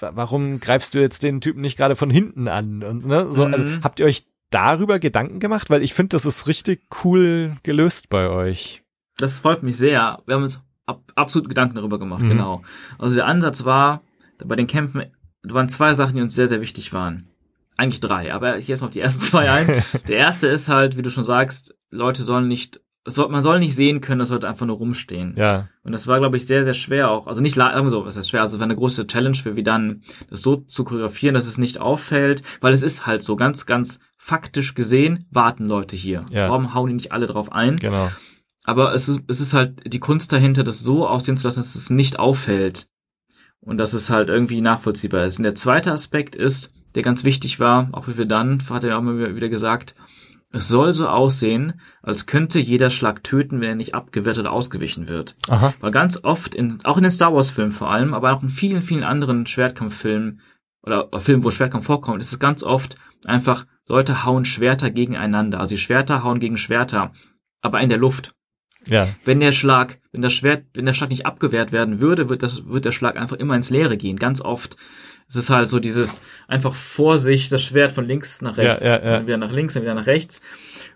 wa- 0.00 0.12
warum 0.14 0.60
greifst 0.60 0.94
du 0.94 1.00
jetzt 1.00 1.22
den 1.22 1.40
Typen 1.40 1.60
nicht 1.60 1.76
gerade 1.76 1.96
von 1.96 2.10
hinten 2.10 2.46
an? 2.48 2.82
Und, 2.82 3.06
ne, 3.06 3.26
so, 3.30 3.44
also, 3.44 3.64
Mhm. 3.64 3.80
habt 3.82 4.00
ihr 4.00 4.06
euch 4.06 4.26
darüber 4.50 4.98
Gedanken 4.98 5.40
gemacht? 5.40 5.70
Weil 5.70 5.82
ich 5.82 5.94
finde, 5.94 6.10
das 6.10 6.24
ist 6.26 6.46
richtig 6.46 6.82
cool 7.04 7.56
gelöst 7.62 8.08
bei 8.10 8.28
euch. 8.28 8.82
Das 9.16 9.40
freut 9.40 9.62
mich 9.62 9.76
sehr. 9.76 10.20
Wir 10.26 10.34
haben 10.36 10.42
uns 10.42 10.60
ab, 10.86 11.02
absolut 11.14 11.48
Gedanken 11.48 11.76
darüber 11.76 11.98
gemacht, 11.98 12.22
Mhm. 12.22 12.28
genau. 12.28 12.62
Also 12.98 13.16
der 13.16 13.26
Ansatz 13.26 13.64
war, 13.64 14.02
bei 14.44 14.56
den 14.56 14.66
Kämpfen, 14.66 15.04
da 15.42 15.54
waren 15.54 15.68
zwei 15.68 15.94
Sachen, 15.94 16.16
die 16.16 16.22
uns 16.22 16.34
sehr, 16.34 16.48
sehr 16.48 16.60
wichtig 16.60 16.92
waren. 16.92 17.28
Eigentlich 17.76 18.00
drei, 18.00 18.32
aber 18.32 18.58
ich 18.58 18.66
gehe 18.66 18.74
jetzt 18.74 18.80
mal 18.80 18.88
auf 18.88 18.92
die 18.92 19.00
ersten 19.00 19.22
zwei 19.22 19.50
ein. 19.50 19.82
der 20.08 20.16
erste 20.16 20.48
ist 20.48 20.68
halt, 20.68 20.96
wie 20.96 21.02
du 21.02 21.10
schon 21.10 21.24
sagst, 21.24 21.74
Leute 21.90 22.22
sollen 22.22 22.48
nicht, 22.48 22.80
es 23.04 23.14
soll, 23.14 23.28
man 23.28 23.42
soll 23.42 23.58
nicht 23.58 23.74
sehen 23.74 24.00
können, 24.00 24.18
dass 24.18 24.28
Leute 24.30 24.48
einfach 24.48 24.66
nur 24.66 24.76
rumstehen. 24.76 25.34
Ja, 25.36 25.68
Und 25.82 25.92
das 25.92 26.06
war, 26.06 26.18
glaube 26.18 26.36
ich, 26.36 26.46
sehr, 26.46 26.64
sehr 26.64 26.74
schwer 26.74 27.10
auch. 27.10 27.26
Also 27.26 27.40
nicht, 27.40 27.56
sagen 27.56 27.86
wir 27.86 27.90
so, 27.90 28.04
was 28.04 28.16
heißt 28.16 28.30
schwer? 28.30 28.42
Also 28.42 28.56
es 28.56 28.60
war 28.60 28.66
eine 28.66 28.76
große 28.76 29.06
Challenge 29.06 29.36
für 29.36 29.56
wie 29.56 29.62
dann, 29.62 30.02
das 30.30 30.42
so 30.42 30.56
zu 30.56 30.84
choreografieren, 30.84 31.34
dass 31.34 31.46
es 31.46 31.58
nicht 31.58 31.80
auffällt, 31.80 32.42
weil 32.60 32.72
es 32.72 32.82
ist 32.82 33.06
halt 33.06 33.22
so 33.22 33.36
ganz, 33.36 33.66
ganz 33.66 34.00
faktisch 34.18 34.74
gesehen, 34.74 35.26
warten 35.30 35.66
Leute 35.66 35.96
hier. 35.96 36.24
Ja. 36.30 36.48
Warum 36.48 36.74
hauen 36.74 36.88
die 36.88 36.94
nicht 36.94 37.12
alle 37.12 37.26
drauf 37.26 37.50
ein? 37.50 37.76
genau. 37.76 38.10
Aber 38.64 38.94
es 38.94 39.08
ist, 39.08 39.22
es 39.26 39.40
ist 39.40 39.54
halt 39.54 39.92
die 39.92 39.98
Kunst 39.98 40.32
dahinter, 40.32 40.62
das 40.62 40.80
so 40.80 41.06
aussehen 41.06 41.36
zu 41.36 41.48
lassen, 41.48 41.58
dass 41.58 41.74
es 41.74 41.90
nicht 41.90 42.18
auffällt. 42.18 42.86
Und 43.60 43.78
dass 43.78 43.92
es 43.92 44.10
halt 44.10 44.28
irgendwie 44.28 44.60
nachvollziehbar 44.60 45.24
ist. 45.24 45.38
Und 45.38 45.44
der 45.44 45.54
zweite 45.54 45.92
Aspekt 45.92 46.34
ist, 46.34 46.72
der 46.94 47.02
ganz 47.02 47.24
wichtig 47.24 47.60
war, 47.60 47.88
auch 47.92 48.08
wie 48.08 48.16
wir 48.16 48.26
dann, 48.26 48.62
hat 48.68 48.84
er 48.84 48.98
auch 48.98 49.02
mal 49.02 49.34
wieder 49.34 49.48
gesagt, 49.48 49.94
es 50.52 50.68
soll 50.68 50.92
so 50.92 51.08
aussehen, 51.08 51.80
als 52.02 52.26
könnte 52.26 52.60
jeder 52.60 52.90
Schlag 52.90 53.24
töten, 53.24 53.60
wenn 53.60 53.70
er 53.70 53.74
nicht 53.74 53.94
abgewehrt 53.94 54.38
oder 54.38 54.52
ausgewichen 54.52 55.08
wird. 55.08 55.34
Aha. 55.48 55.72
Weil 55.80 55.90
ganz 55.90 56.22
oft, 56.24 56.54
in, 56.54 56.78
auch 56.84 56.98
in 56.98 57.02
den 57.02 57.10
Star 57.10 57.34
Wars 57.34 57.50
Filmen 57.50 57.72
vor 57.72 57.90
allem, 57.90 58.12
aber 58.12 58.32
auch 58.32 58.42
in 58.42 58.50
vielen, 58.50 58.82
vielen 58.82 59.04
anderen 59.04 59.46
Schwertkampffilmen 59.46 60.40
oder 60.82 61.08
Filmen, 61.20 61.42
wo 61.42 61.50
Schwertkampf 61.50 61.86
vorkommt, 61.86 62.20
ist 62.20 62.32
es 62.32 62.38
ganz 62.38 62.62
oft 62.62 62.96
einfach, 63.24 63.66
Leute 63.88 64.24
hauen 64.24 64.44
Schwerter 64.44 64.90
gegeneinander. 64.90 65.58
Also 65.58 65.74
die 65.74 65.80
Schwerter 65.80 66.22
hauen 66.22 66.38
gegen 66.38 66.58
Schwerter, 66.58 67.12
aber 67.62 67.80
in 67.80 67.88
der 67.88 67.98
Luft 67.98 68.34
Ja, 68.86 69.08
wenn 69.24 69.40
der 69.40 69.52
Schlag, 69.52 70.00
wenn 70.12 70.22
das 70.22 70.34
Schwert, 70.34 70.66
wenn 70.74 70.86
der 70.86 70.94
Schlag 70.94 71.10
nicht 71.10 71.24
abgewehrt 71.24 71.72
werden 71.72 72.00
würde, 72.00 72.28
wird 72.28 72.42
das, 72.42 72.66
wird 72.68 72.84
der 72.84 72.92
Schlag 72.92 73.16
einfach 73.16 73.36
immer 73.36 73.56
ins 73.56 73.70
Leere 73.70 73.96
gehen. 73.96 74.18
Ganz 74.18 74.40
oft. 74.40 74.76
Es 75.28 75.36
ist 75.36 75.50
halt 75.50 75.68
so 75.68 75.78
dieses 75.78 76.20
einfach 76.48 76.74
vor 76.74 77.18
sich 77.18 77.48
das 77.48 77.62
Schwert 77.62 77.92
von 77.92 78.06
links 78.06 78.42
nach 78.42 78.56
rechts, 78.56 78.84
Ja, 78.84 78.98
ja, 78.98 79.04
ja. 79.04 79.10
dann 79.12 79.26
wieder 79.26 79.36
nach 79.36 79.52
links, 79.52 79.74
dann 79.74 79.82
wieder 79.82 79.94
nach 79.94 80.06
rechts 80.06 80.42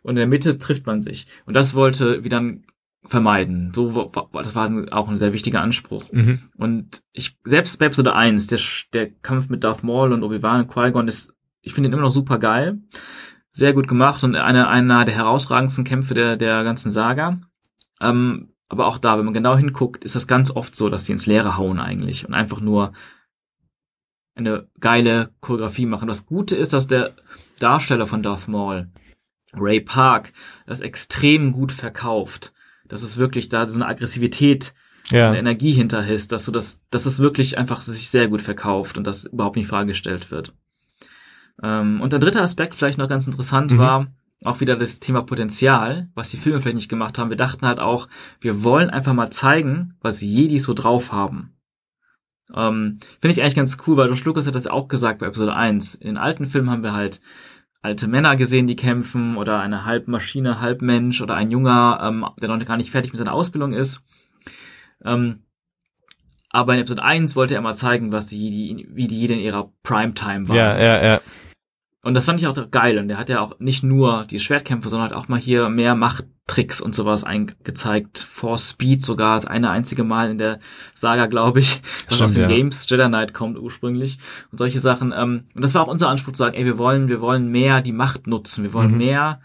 und 0.02 0.10
in 0.10 0.16
der 0.16 0.26
Mitte 0.26 0.58
trifft 0.58 0.86
man 0.86 1.02
sich. 1.02 1.26
Und 1.46 1.54
das 1.54 1.74
wollte 1.74 2.22
wir 2.22 2.30
dann 2.30 2.64
vermeiden. 3.08 3.72
So 3.74 4.10
das 4.32 4.54
war 4.54 4.70
auch 4.90 5.08
ein 5.08 5.18
sehr 5.18 5.32
wichtiger 5.32 5.60
Anspruch. 5.60 6.04
mhm. 6.12 6.40
Und 6.56 7.02
ich 7.12 7.38
selbst 7.44 7.78
bei 7.78 7.86
Episode 7.86 8.14
1, 8.14 8.48
der, 8.48 8.58
der 8.92 9.10
Kampf 9.10 9.48
mit 9.48 9.64
Darth 9.64 9.82
Maul 9.82 10.12
und 10.12 10.22
Obi-Wan 10.22 10.62
und 10.62 10.68
Qui-Gon 10.68 11.08
ist, 11.08 11.32
ich 11.62 11.72
finde 11.72 11.88
ihn 11.88 11.92
immer 11.92 12.02
noch 12.02 12.10
super 12.10 12.38
geil. 12.38 12.78
Sehr 13.52 13.72
gut 13.72 13.88
gemacht 13.88 14.22
und 14.22 14.36
einer, 14.36 14.68
einer 14.68 15.04
der 15.04 15.14
herausragendsten 15.14 15.84
Kämpfe 15.84 16.14
der, 16.14 16.36
der 16.36 16.62
ganzen 16.62 16.90
Saga. 16.90 17.40
Ähm, 18.00 18.52
aber 18.68 18.86
auch 18.86 18.98
da, 18.98 19.16
wenn 19.16 19.24
man 19.24 19.34
genau 19.34 19.56
hinguckt, 19.56 20.04
ist 20.04 20.16
das 20.16 20.26
ganz 20.26 20.50
oft 20.50 20.74
so, 20.76 20.88
dass 20.90 21.04
die 21.04 21.12
ins 21.12 21.26
Leere 21.26 21.56
hauen 21.56 21.78
eigentlich 21.78 22.26
und 22.26 22.34
einfach 22.34 22.60
nur 22.60 22.92
eine 24.36 24.68
geile 24.80 25.30
Choreografie 25.40 25.86
machen. 25.86 26.08
Das 26.08 26.26
Gute 26.26 26.56
ist, 26.56 26.72
dass 26.72 26.86
der 26.86 27.14
Darsteller 27.58 28.06
von 28.06 28.22
Darth 28.22 28.48
Maul, 28.48 28.88
Ray 29.54 29.80
Park, 29.80 30.32
das 30.66 30.80
extrem 30.82 31.52
gut 31.52 31.72
verkauft. 31.72 32.52
Das 32.86 33.02
ist 33.02 33.16
wirklich 33.16 33.48
da 33.48 33.68
so 33.68 33.76
eine 33.76 33.86
Aggressivität 33.88 34.74
ja, 35.10 35.28
eine 35.28 35.38
Energie 35.38 35.72
hinter 35.72 36.06
ist, 36.06 36.32
dass 36.32 36.44
du 36.44 36.52
das, 36.52 36.82
dass 36.90 37.06
es 37.06 37.20
wirklich 37.20 37.58
einfach 37.58 37.80
sich 37.80 38.10
sehr 38.10 38.28
gut 38.28 38.42
verkauft 38.42 38.98
und 38.98 39.06
das 39.06 39.24
überhaupt 39.24 39.56
nicht 39.56 39.68
freigestellt 39.68 40.30
wird. 40.30 40.52
Ähm, 41.62 42.00
und 42.00 42.12
der 42.12 42.18
dritte 42.18 42.42
Aspekt, 42.42 42.74
vielleicht 42.74 42.98
noch 42.98 43.08
ganz 43.08 43.26
interessant, 43.26 43.72
Mhm. 43.72 43.78
war 43.78 44.06
auch 44.44 44.60
wieder 44.60 44.76
das 44.76 45.00
Thema 45.00 45.22
Potenzial, 45.22 46.08
was 46.14 46.30
die 46.30 46.36
Filme 46.36 46.60
vielleicht 46.60 46.76
nicht 46.76 46.88
gemacht 46.88 47.18
haben. 47.18 47.30
Wir 47.30 47.36
dachten 47.36 47.66
halt 47.66 47.80
auch, 47.80 48.08
wir 48.40 48.62
wollen 48.62 48.90
einfach 48.90 49.14
mal 49.14 49.30
zeigen, 49.30 49.94
was 50.00 50.20
Jedi 50.20 50.58
so 50.58 50.74
drauf 50.74 51.12
haben. 51.12 51.55
Ähm, 52.54 52.98
Finde 53.20 53.32
ich 53.34 53.42
eigentlich 53.42 53.54
ganz 53.54 53.76
cool, 53.86 53.96
weil 53.96 54.06
George 54.06 54.22
Lucas 54.24 54.46
hat 54.46 54.54
das 54.54 54.64
ja 54.64 54.70
auch 54.70 54.88
gesagt 54.88 55.18
bei 55.18 55.26
Episode 55.26 55.54
1. 55.54 55.96
In 55.96 56.16
alten 56.16 56.46
Filmen 56.46 56.70
haben 56.70 56.82
wir 56.82 56.94
halt 56.94 57.20
alte 57.82 58.08
Männer 58.08 58.36
gesehen, 58.36 58.66
die 58.66 58.76
kämpfen, 58.76 59.36
oder 59.36 59.60
eine 59.60 59.84
Halbmaschine, 59.84 60.60
Halbmensch, 60.60 61.20
oder 61.20 61.34
ein 61.34 61.50
Junger, 61.50 62.00
ähm, 62.02 62.26
der 62.40 62.48
noch 62.48 62.64
gar 62.64 62.76
nicht 62.76 62.90
fertig 62.90 63.12
mit 63.12 63.18
seiner 63.18 63.32
Ausbildung 63.32 63.72
ist. 63.72 64.00
Ähm, 65.04 65.42
aber 66.50 66.74
in 66.74 66.80
Episode 66.80 67.02
1 67.02 67.36
wollte 67.36 67.54
er 67.54 67.60
mal 67.60 67.76
zeigen, 67.76 68.12
was 68.12 68.26
die 68.26 68.38
Jedi, 68.38 68.86
wie 68.90 69.06
die 69.06 69.20
Jedi 69.20 69.34
in 69.34 69.40
ihrer 69.40 69.70
Primetime 69.82 70.48
waren. 70.48 70.56
ja, 70.56 70.78
ja, 70.78 71.04
ja. 71.04 71.20
Und 72.06 72.14
das 72.14 72.24
fand 72.24 72.40
ich 72.40 72.46
auch 72.46 72.70
geil. 72.70 72.98
Und 72.98 73.08
der 73.08 73.18
hat 73.18 73.28
ja 73.28 73.40
auch 73.40 73.58
nicht 73.58 73.82
nur 73.82 74.26
die 74.30 74.38
Schwertkämpfe, 74.38 74.88
sondern 74.88 75.10
halt 75.10 75.18
auch 75.18 75.26
mal 75.26 75.40
hier 75.40 75.68
mehr 75.68 75.96
Machttricks 75.96 76.80
und 76.80 76.94
sowas 76.94 77.24
eingezeigt. 77.24 78.18
Force 78.18 78.70
Speed 78.70 79.04
sogar 79.04 79.34
das 79.34 79.44
eine 79.44 79.70
einzige 79.70 80.04
Mal 80.04 80.30
in 80.30 80.38
der 80.38 80.60
Saga, 80.94 81.26
glaube 81.26 81.58
ich, 81.58 81.82
was 82.06 82.14
Stimmt, 82.14 82.22
aus 82.22 82.34
den 82.34 82.42
ja. 82.42 82.48
Games 82.48 82.86
Jedi 82.88 83.08
Knight 83.08 83.34
kommt 83.34 83.58
ursprünglich 83.58 84.18
und 84.52 84.58
solche 84.58 84.78
Sachen. 84.78 85.12
Ähm, 85.16 85.44
und 85.54 85.62
das 85.62 85.74
war 85.74 85.82
auch 85.82 85.88
unser 85.88 86.08
Anspruch 86.08 86.32
zu 86.32 86.38
sagen, 86.38 86.54
ey, 86.56 86.64
wir 86.64 86.78
wollen, 86.78 87.08
wir 87.08 87.20
wollen 87.20 87.50
mehr 87.50 87.82
die 87.82 87.92
Macht 87.92 88.28
nutzen, 88.28 88.62
wir 88.62 88.72
wollen 88.72 88.92
Mhm. 88.92 88.98
mehr 88.98 89.40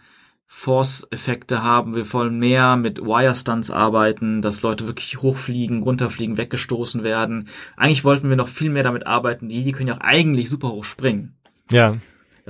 Force-Effekte 0.45 1.63
haben, 1.63 1.95
wir 1.95 2.13
wollen 2.13 2.37
mehr 2.37 2.75
mit 2.75 3.01
Wire-Stunts 3.01 3.71
arbeiten, 3.71 4.41
dass 4.43 4.61
Leute 4.61 4.85
wirklich 4.85 5.21
hochfliegen, 5.21 5.81
runterfliegen, 5.81 6.37
weggestoßen 6.37 7.03
werden. 7.03 7.47
Eigentlich 7.77 8.03
wollten 8.03 8.29
wir 8.29 8.35
noch 8.35 8.49
viel 8.49 8.69
mehr 8.69 8.83
damit 8.83 9.07
arbeiten. 9.07 9.49
Die 9.49 9.55
Jedi 9.55 9.71
können 9.71 9.87
ja 9.87 9.95
auch 9.95 10.01
eigentlich 10.01 10.49
super 10.49 10.69
hoch 10.69 10.83
springen 10.83 11.33
Ja, 11.71 11.95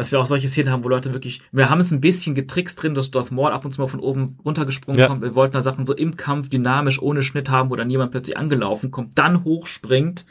dass 0.02 0.12
wir 0.12 0.20
auch 0.20 0.26
solche 0.26 0.48
Szenen 0.48 0.72
haben, 0.72 0.84
wo 0.84 0.90
Leute 0.90 1.14
wirklich, 1.14 1.42
wir 1.52 1.70
haben 1.70 1.80
es 1.80 1.92
ein 1.92 2.02
bisschen 2.02 2.34
getrickst 2.34 2.82
drin, 2.82 2.96
dass 2.96 3.12
Darth 3.12 3.32
Maul 3.32 3.52
ab 3.52 3.66
und 3.66 3.72
zu 3.72 3.80
mal 3.82 3.88
von 3.88 4.00
oben 4.00 4.38
runtergesprungen 4.44 5.00
Ja. 5.00 5.08
kommt. 5.08 5.22
Wir 5.22 5.36
wollten 5.36 5.54
da 5.54 5.62
Sachen 5.62 5.86
so 5.86 5.94
im 5.96 6.18
Kampf 6.18 6.50
dynamisch 6.50 7.00
ohne 7.02 7.22
Schnitt 7.22 7.50
haben, 7.50 7.70
wo 7.70 7.76
dann 7.76 7.92
jemand 7.92 8.10
plötzlich 8.12 8.36
angelaufen 8.36 8.90
kommt, 8.90 9.16
dann 9.20 9.44
hochspringt 9.44 10.26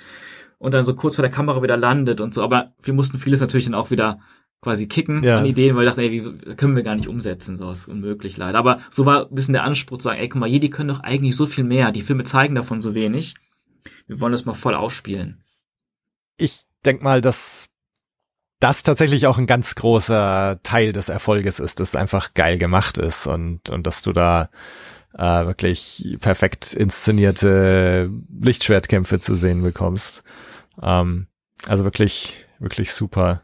und 0.58 0.72
dann 0.72 0.84
so 0.84 0.94
kurz 0.96 1.14
vor 1.14 1.22
der 1.22 1.30
Kamera 1.30 1.62
wieder 1.62 1.76
landet 1.76 2.20
und 2.20 2.34
so. 2.34 2.42
Aber 2.42 2.72
wir 2.82 2.92
mussten 2.94 3.18
vieles 3.18 3.40
natürlich 3.40 3.66
dann 3.66 3.74
auch 3.74 3.92
wieder 3.92 4.18
quasi 4.60 4.88
kicken 4.88 5.22
Ja. 5.22 5.38
an 5.38 5.46
Ideen, 5.46 5.74
weil 5.76 5.84
wir 5.84 5.88
dachten, 5.90 6.00
ey, 6.00 6.10
wie 6.10 6.54
können 6.56 6.74
wir 6.76 6.82
gar 6.82 6.96
nicht 6.96 7.08
umsetzen, 7.08 7.56
so 7.56 7.70
ist 7.70 7.86
unmöglich 7.86 8.36
leider. 8.36 8.58
Aber 8.58 8.80
so 8.90 9.06
war 9.06 9.28
ein 9.28 9.34
bisschen 9.34 9.52
der 9.54 9.62
Anspruch 9.64 9.98
zu 9.98 10.04
sagen, 10.04 10.20
ey, 10.20 10.28
guck 10.28 10.40
mal, 10.40 10.48
Jedi 10.48 10.68
können 10.68 10.88
doch 10.88 11.00
eigentlich 11.00 11.34
so 11.36 11.46
viel 11.46 11.64
mehr. 11.64 11.92
Die 11.92 12.02
Filme 12.02 12.24
zeigen 12.24 12.56
davon 12.56 12.82
so 12.82 12.94
wenig. 12.94 13.36
Wir 14.08 14.20
wollen 14.20 14.32
das 14.32 14.44
mal 14.46 14.54
voll 14.54 14.74
ausspielen. 14.74 15.44
ich 16.36 16.62
denk 16.84 17.02
mal, 17.02 17.20
dass 17.20 17.68
das 18.60 18.82
tatsächlich 18.82 19.26
auch 19.26 19.38
ein 19.38 19.46
ganz 19.46 19.74
großer 19.74 20.60
Teil 20.62 20.92
des 20.92 21.08
Erfolges 21.08 21.58
ist, 21.58 21.80
dass 21.80 21.90
es 21.90 21.96
einfach 21.96 22.34
geil 22.34 22.58
gemacht 22.58 22.98
ist 22.98 23.26
und, 23.26 23.70
und 23.70 23.86
dass 23.86 24.02
du 24.02 24.12
da 24.12 24.50
äh, 25.18 25.46
wirklich 25.46 26.16
perfekt 26.20 26.72
inszenierte 26.74 28.10
Lichtschwertkämpfe 28.40 29.18
zu 29.18 29.34
sehen 29.34 29.62
bekommst. 29.62 30.22
Ähm, 30.82 31.26
also 31.66 31.84
wirklich, 31.84 32.46
wirklich 32.58 32.92
super. 32.92 33.42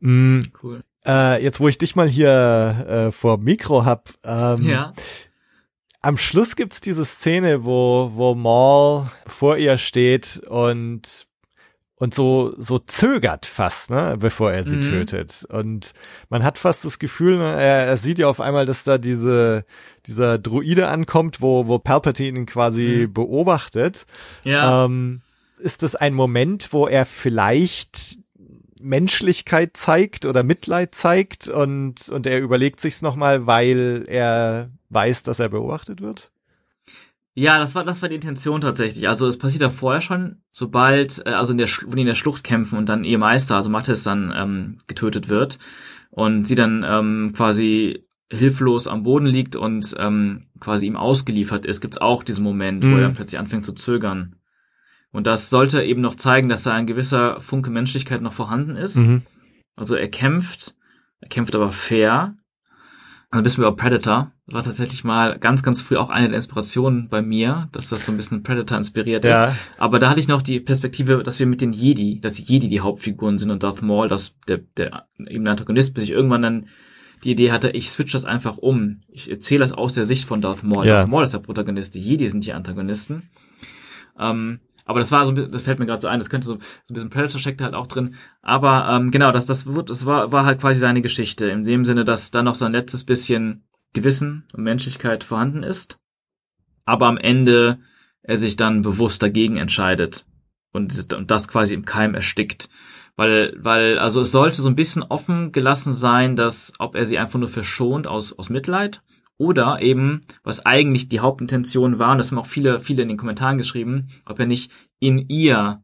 Mm, 0.00 0.40
Cool. 0.62 0.82
äh, 1.06 1.42
jetzt, 1.42 1.58
wo 1.60 1.68
ich 1.68 1.78
dich 1.78 1.96
mal 1.96 2.08
hier 2.08 2.86
äh, 2.88 3.12
vor 3.12 3.38
Mikro 3.38 3.84
hab, 3.84 4.10
ähm, 4.24 4.62
Ja. 4.68 4.92
am 6.02 6.16
Schluss 6.16 6.56
gibt's 6.56 6.80
diese 6.80 7.04
Szene, 7.04 7.64
wo, 7.64 8.10
wo 8.14 8.34
Maul 8.34 9.06
vor 9.26 9.56
ihr 9.56 9.78
steht 9.78 10.40
und, 10.48 11.26
und 12.02 12.14
so, 12.16 12.52
so 12.58 12.80
zögert 12.80 13.46
fast, 13.46 13.90
ne, 13.90 14.16
bevor 14.18 14.50
er 14.50 14.64
sie 14.64 14.74
Mhm. 14.78 14.80
tötet. 14.80 15.44
Und 15.48 15.92
man 16.30 16.42
hat 16.42 16.58
fast 16.58 16.84
das 16.84 16.98
Gefühl, 16.98 17.38
ne, 17.38 17.44
er, 17.52 17.86
er 17.86 17.96
sieht 17.96 18.18
ja 18.18 18.26
auf 18.26 18.40
einmal, 18.40 18.66
dass 18.66 18.82
da 18.82 18.98
diese, 18.98 19.64
dieser 20.06 20.36
Druide 20.38 20.88
ankommt, 20.88 21.40
wo, 21.40 21.68
wo 21.68 21.78
Palpatine 21.78 22.40
ihn 22.40 22.46
quasi 22.46 23.04
Mhm. 23.06 23.12
beobachtet. 23.12 24.04
Ja. 24.42 24.84
Ähm, 24.84 25.20
ist 25.58 25.84
das 25.84 25.94
ein 25.94 26.12
Moment, 26.14 26.72
wo 26.72 26.88
er 26.88 27.04
vielleicht 27.06 28.18
Menschlichkeit 28.80 29.76
zeigt 29.76 30.26
oder 30.26 30.42
Mitleid 30.42 30.96
zeigt 30.96 31.46
und, 31.46 32.08
und 32.08 32.26
er 32.26 32.40
überlegt 32.40 32.80
sich's 32.80 33.00
nochmal, 33.00 33.46
weil 33.46 34.04
er 34.08 34.70
weiß, 34.90 35.22
dass 35.22 35.38
er 35.38 35.50
beobachtet 35.50 36.00
wird? 36.00 36.32
Ja, 37.34 37.58
das 37.58 37.74
war 37.74 37.84
das 37.84 38.02
war 38.02 38.08
die 38.08 38.14
Intention 38.16 38.60
tatsächlich. 38.60 39.08
Also 39.08 39.26
es 39.26 39.38
passiert 39.38 39.62
ja 39.62 39.70
vorher 39.70 40.02
schon, 40.02 40.42
sobald 40.50 41.22
äh, 41.26 41.30
also 41.30 41.52
in 41.52 41.58
der 41.58 41.68
wo 41.86 41.94
die 41.94 42.02
in 42.02 42.06
der 42.06 42.14
Schlucht 42.14 42.44
kämpfen 42.44 42.76
und 42.78 42.88
dann 42.88 43.04
ihr 43.04 43.18
Meister, 43.18 43.56
also 43.56 43.70
Mattes 43.70 44.02
dann 44.02 44.32
ähm, 44.36 44.78
getötet 44.86 45.28
wird 45.28 45.58
und 46.10 46.46
sie 46.46 46.54
dann 46.54 46.84
ähm, 46.86 47.32
quasi 47.34 48.04
hilflos 48.30 48.86
am 48.86 49.02
Boden 49.02 49.26
liegt 49.26 49.56
und 49.56 49.94
ähm, 49.98 50.46
quasi 50.60 50.86
ihm 50.86 50.96
ausgeliefert 50.96 51.66
ist, 51.66 51.80
gibt's 51.80 51.98
auch 51.98 52.22
diesen 52.22 52.44
Moment, 52.44 52.82
wo 52.82 52.88
Mhm. 52.88 52.94
er 52.94 53.00
dann 53.02 53.12
plötzlich 53.14 53.38
anfängt 53.38 53.64
zu 53.64 53.72
zögern. 53.72 54.36
Und 55.10 55.26
das 55.26 55.50
sollte 55.50 55.82
eben 55.82 56.00
noch 56.00 56.14
zeigen, 56.14 56.48
dass 56.48 56.62
da 56.62 56.72
ein 56.72 56.86
gewisser 56.86 57.40
Funke 57.40 57.70
Menschlichkeit 57.70 58.22
noch 58.22 58.32
vorhanden 58.32 58.76
ist. 58.76 58.96
Mhm. 58.96 59.22
Also 59.76 59.94
er 59.94 60.08
kämpft, 60.08 60.74
er 61.20 61.28
kämpft 61.28 61.54
aber 61.54 61.72
fair. 61.72 62.34
Also 63.30 63.42
bist 63.42 63.58
über 63.58 63.76
Predator. 63.76 64.32
War 64.52 64.62
tatsächlich 64.62 65.02
mal 65.02 65.38
ganz, 65.38 65.62
ganz 65.62 65.80
früh 65.80 65.96
auch 65.96 66.10
eine 66.10 66.28
der 66.28 66.36
Inspirationen 66.36 67.08
bei 67.08 67.22
mir, 67.22 67.68
dass 67.72 67.88
das 67.88 68.04
so 68.04 68.12
ein 68.12 68.16
bisschen 68.16 68.42
Predator 68.42 68.76
inspiriert 68.76 69.24
Ja. 69.24 69.46
ist. 69.46 69.56
Aber 69.78 69.98
da 69.98 70.10
hatte 70.10 70.20
ich 70.20 70.28
noch 70.28 70.42
die 70.42 70.60
Perspektive, 70.60 71.22
dass 71.22 71.38
wir 71.38 71.46
mit 71.46 71.60
den 71.60 71.72
Jedi, 71.72 72.20
dass 72.20 72.34
die 72.34 72.42
Jedi 72.44 72.68
die 72.68 72.80
Hauptfiguren 72.80 73.38
sind 73.38 73.50
und 73.50 73.62
Darth 73.62 73.80
Maul, 73.82 74.08
dass 74.08 74.38
der, 74.48 74.58
der 74.76 75.06
eben 75.26 75.44
der 75.44 75.52
Antagonist, 75.52 75.94
bis 75.94 76.04
ich 76.04 76.10
irgendwann 76.10 76.42
dann 76.42 76.66
die 77.24 77.30
Idee 77.30 77.52
hatte, 77.52 77.70
ich 77.70 77.88
switch 77.90 78.12
das 78.12 78.24
einfach 78.24 78.58
um. 78.58 79.00
Ich 79.08 79.30
erzähle 79.30 79.60
das 79.60 79.72
aus 79.72 79.94
der 79.94 80.04
Sicht 80.04 80.24
von 80.26 80.40
Darth 80.40 80.64
Maul. 80.64 80.86
Ja. 80.86 80.98
Darth 80.98 81.08
Maul 81.08 81.24
ist 81.24 81.32
der 81.32 81.38
Protagonist, 81.38 81.94
die 81.94 82.00
Jedi 82.00 82.26
sind 82.26 82.44
die 82.44 82.52
Antagonisten. 82.52 83.30
Ähm, 84.18 84.60
aber 84.84 84.98
das 84.98 85.12
war 85.12 85.24
so, 85.24 85.30
ein 85.32 85.36
bisschen- 85.36 85.52
das 85.52 85.62
fällt 85.62 85.78
mir 85.78 85.86
gerade 85.86 86.00
so 86.00 86.08
ein, 86.08 86.18
das 86.18 86.28
könnte 86.28 86.46
so, 86.46 86.54
so 86.84 86.92
ein 86.92 86.94
bisschen 86.94 87.10
Predator 87.10 87.40
steckte 87.40 87.64
halt 87.64 87.74
auch 87.74 87.86
drin. 87.86 88.16
Aber 88.42 88.88
ähm, 88.90 89.10
genau, 89.12 89.30
das, 89.32 89.46
das 89.46 89.66
wird, 89.66 89.88
das 89.90 90.04
war, 90.04 90.32
war 90.32 90.44
halt 90.44 90.60
quasi 90.60 90.80
seine 90.80 91.00
Geschichte. 91.02 91.46
In 91.48 91.64
dem 91.64 91.84
Sinne, 91.84 92.04
dass 92.04 92.30
da 92.32 92.42
noch 92.42 92.56
so 92.56 92.64
ein 92.64 92.72
letztes 92.72 93.04
bisschen 93.04 93.62
Gewissen 93.92 94.44
und 94.52 94.62
Menschlichkeit 94.62 95.24
vorhanden 95.24 95.62
ist. 95.62 95.98
Aber 96.84 97.06
am 97.06 97.16
Ende 97.16 97.78
er 98.22 98.38
sich 98.38 98.56
dann 98.56 98.82
bewusst 98.82 99.22
dagegen 99.22 99.56
entscheidet 99.56 100.26
und, 100.72 101.12
das 101.30 101.48
quasi 101.48 101.74
im 101.74 101.84
Keim 101.84 102.14
erstickt. 102.14 102.68
Weil, 103.16 103.54
weil, 103.58 103.98
also 103.98 104.22
es 104.22 104.32
sollte 104.32 104.62
so 104.62 104.68
ein 104.68 104.76
bisschen 104.76 105.02
offen 105.02 105.52
gelassen 105.52 105.92
sein, 105.92 106.34
dass, 106.34 106.72
ob 106.78 106.94
er 106.94 107.06
sie 107.06 107.18
einfach 107.18 107.38
nur 107.38 107.48
verschont 107.48 108.06
aus, 108.06 108.32
aus 108.32 108.48
Mitleid 108.48 109.02
oder 109.36 109.82
eben, 109.82 110.22
was 110.44 110.64
eigentlich 110.64 111.08
die 111.08 111.20
Hauptintention 111.20 111.98
war, 111.98 112.12
und 112.12 112.18
das 112.18 112.30
haben 112.30 112.38
auch 112.38 112.46
viele, 112.46 112.80
viele 112.80 113.02
in 113.02 113.08
den 113.08 113.16
Kommentaren 113.18 113.58
geschrieben, 113.58 114.08
ob 114.24 114.38
er 114.38 114.46
nicht 114.46 114.72
in 114.98 115.18
ihr 115.28 115.82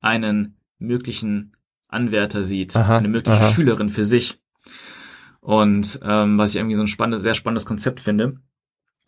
einen 0.00 0.58
möglichen 0.78 1.56
Anwärter 1.88 2.42
sieht, 2.42 2.76
Aha, 2.76 2.98
eine 2.98 3.08
mögliche 3.08 3.40
aha. 3.40 3.50
Schülerin 3.50 3.88
für 3.88 4.04
sich. 4.04 4.38
Und 5.48 5.98
ähm, 6.02 6.36
was 6.36 6.50
ich 6.50 6.56
irgendwie 6.56 6.74
so 6.74 6.82
ein 6.82 6.88
spannendes, 6.88 7.22
sehr 7.22 7.32
spannendes 7.34 7.64
Konzept 7.64 8.00
finde. 8.00 8.36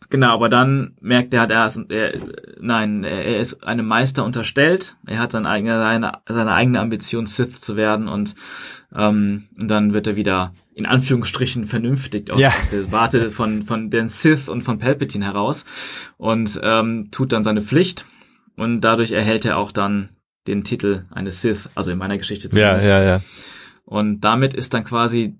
Genau, 0.09 0.33
aber 0.33 0.49
dann 0.49 0.95
merkt 0.99 1.35
er, 1.35 1.47
er 1.47 1.67
ist, 1.67 1.79
er, 1.89 2.13
nein, 2.59 3.03
er 3.03 3.37
ist 3.37 3.63
einem 3.63 3.85
Meister 3.85 4.25
unterstellt. 4.25 4.95
Er 5.05 5.19
hat 5.19 5.33
seine 5.33 5.47
eigene, 5.47 5.77
seine, 5.79 6.13
seine 6.27 6.53
eigene 6.53 6.79
Ambition, 6.79 7.27
Sith 7.27 7.59
zu 7.61 7.77
werden 7.77 8.07
und, 8.07 8.33
ähm, 8.95 9.43
und 9.59 9.67
dann 9.67 9.93
wird 9.93 10.07
er 10.07 10.15
wieder 10.15 10.55
in 10.73 10.87
Anführungsstrichen 10.87 11.65
vernünftig 11.65 12.33
aus, 12.33 12.39
Ja. 12.41 12.49
aus 12.49 12.69
der 12.69 12.91
Warte 12.91 13.29
von, 13.29 13.61
von 13.61 13.91
den 13.91 14.09
Sith 14.09 14.49
und 14.49 14.63
von 14.63 14.79
Palpatine 14.79 15.25
heraus 15.25 15.65
und 16.17 16.59
ähm, 16.63 17.09
tut 17.11 17.33
dann 17.33 17.43
seine 17.43 17.61
Pflicht 17.61 18.07
und 18.57 18.81
dadurch 18.81 19.11
erhält 19.11 19.45
er 19.45 19.57
auch 19.57 19.71
dann 19.71 20.09
den 20.47 20.63
Titel 20.63 21.05
eines 21.11 21.43
Sith, 21.43 21.69
also 21.75 21.91
in 21.91 21.99
meiner 21.99 22.17
Geschichte 22.17 22.47
Ja, 22.47 22.79
zumindest. 22.79 22.87
ja, 22.87 23.03
ja. 23.03 23.21
Und 23.85 24.21
damit 24.21 24.55
ist 24.55 24.73
dann 24.73 24.83
quasi 24.85 25.37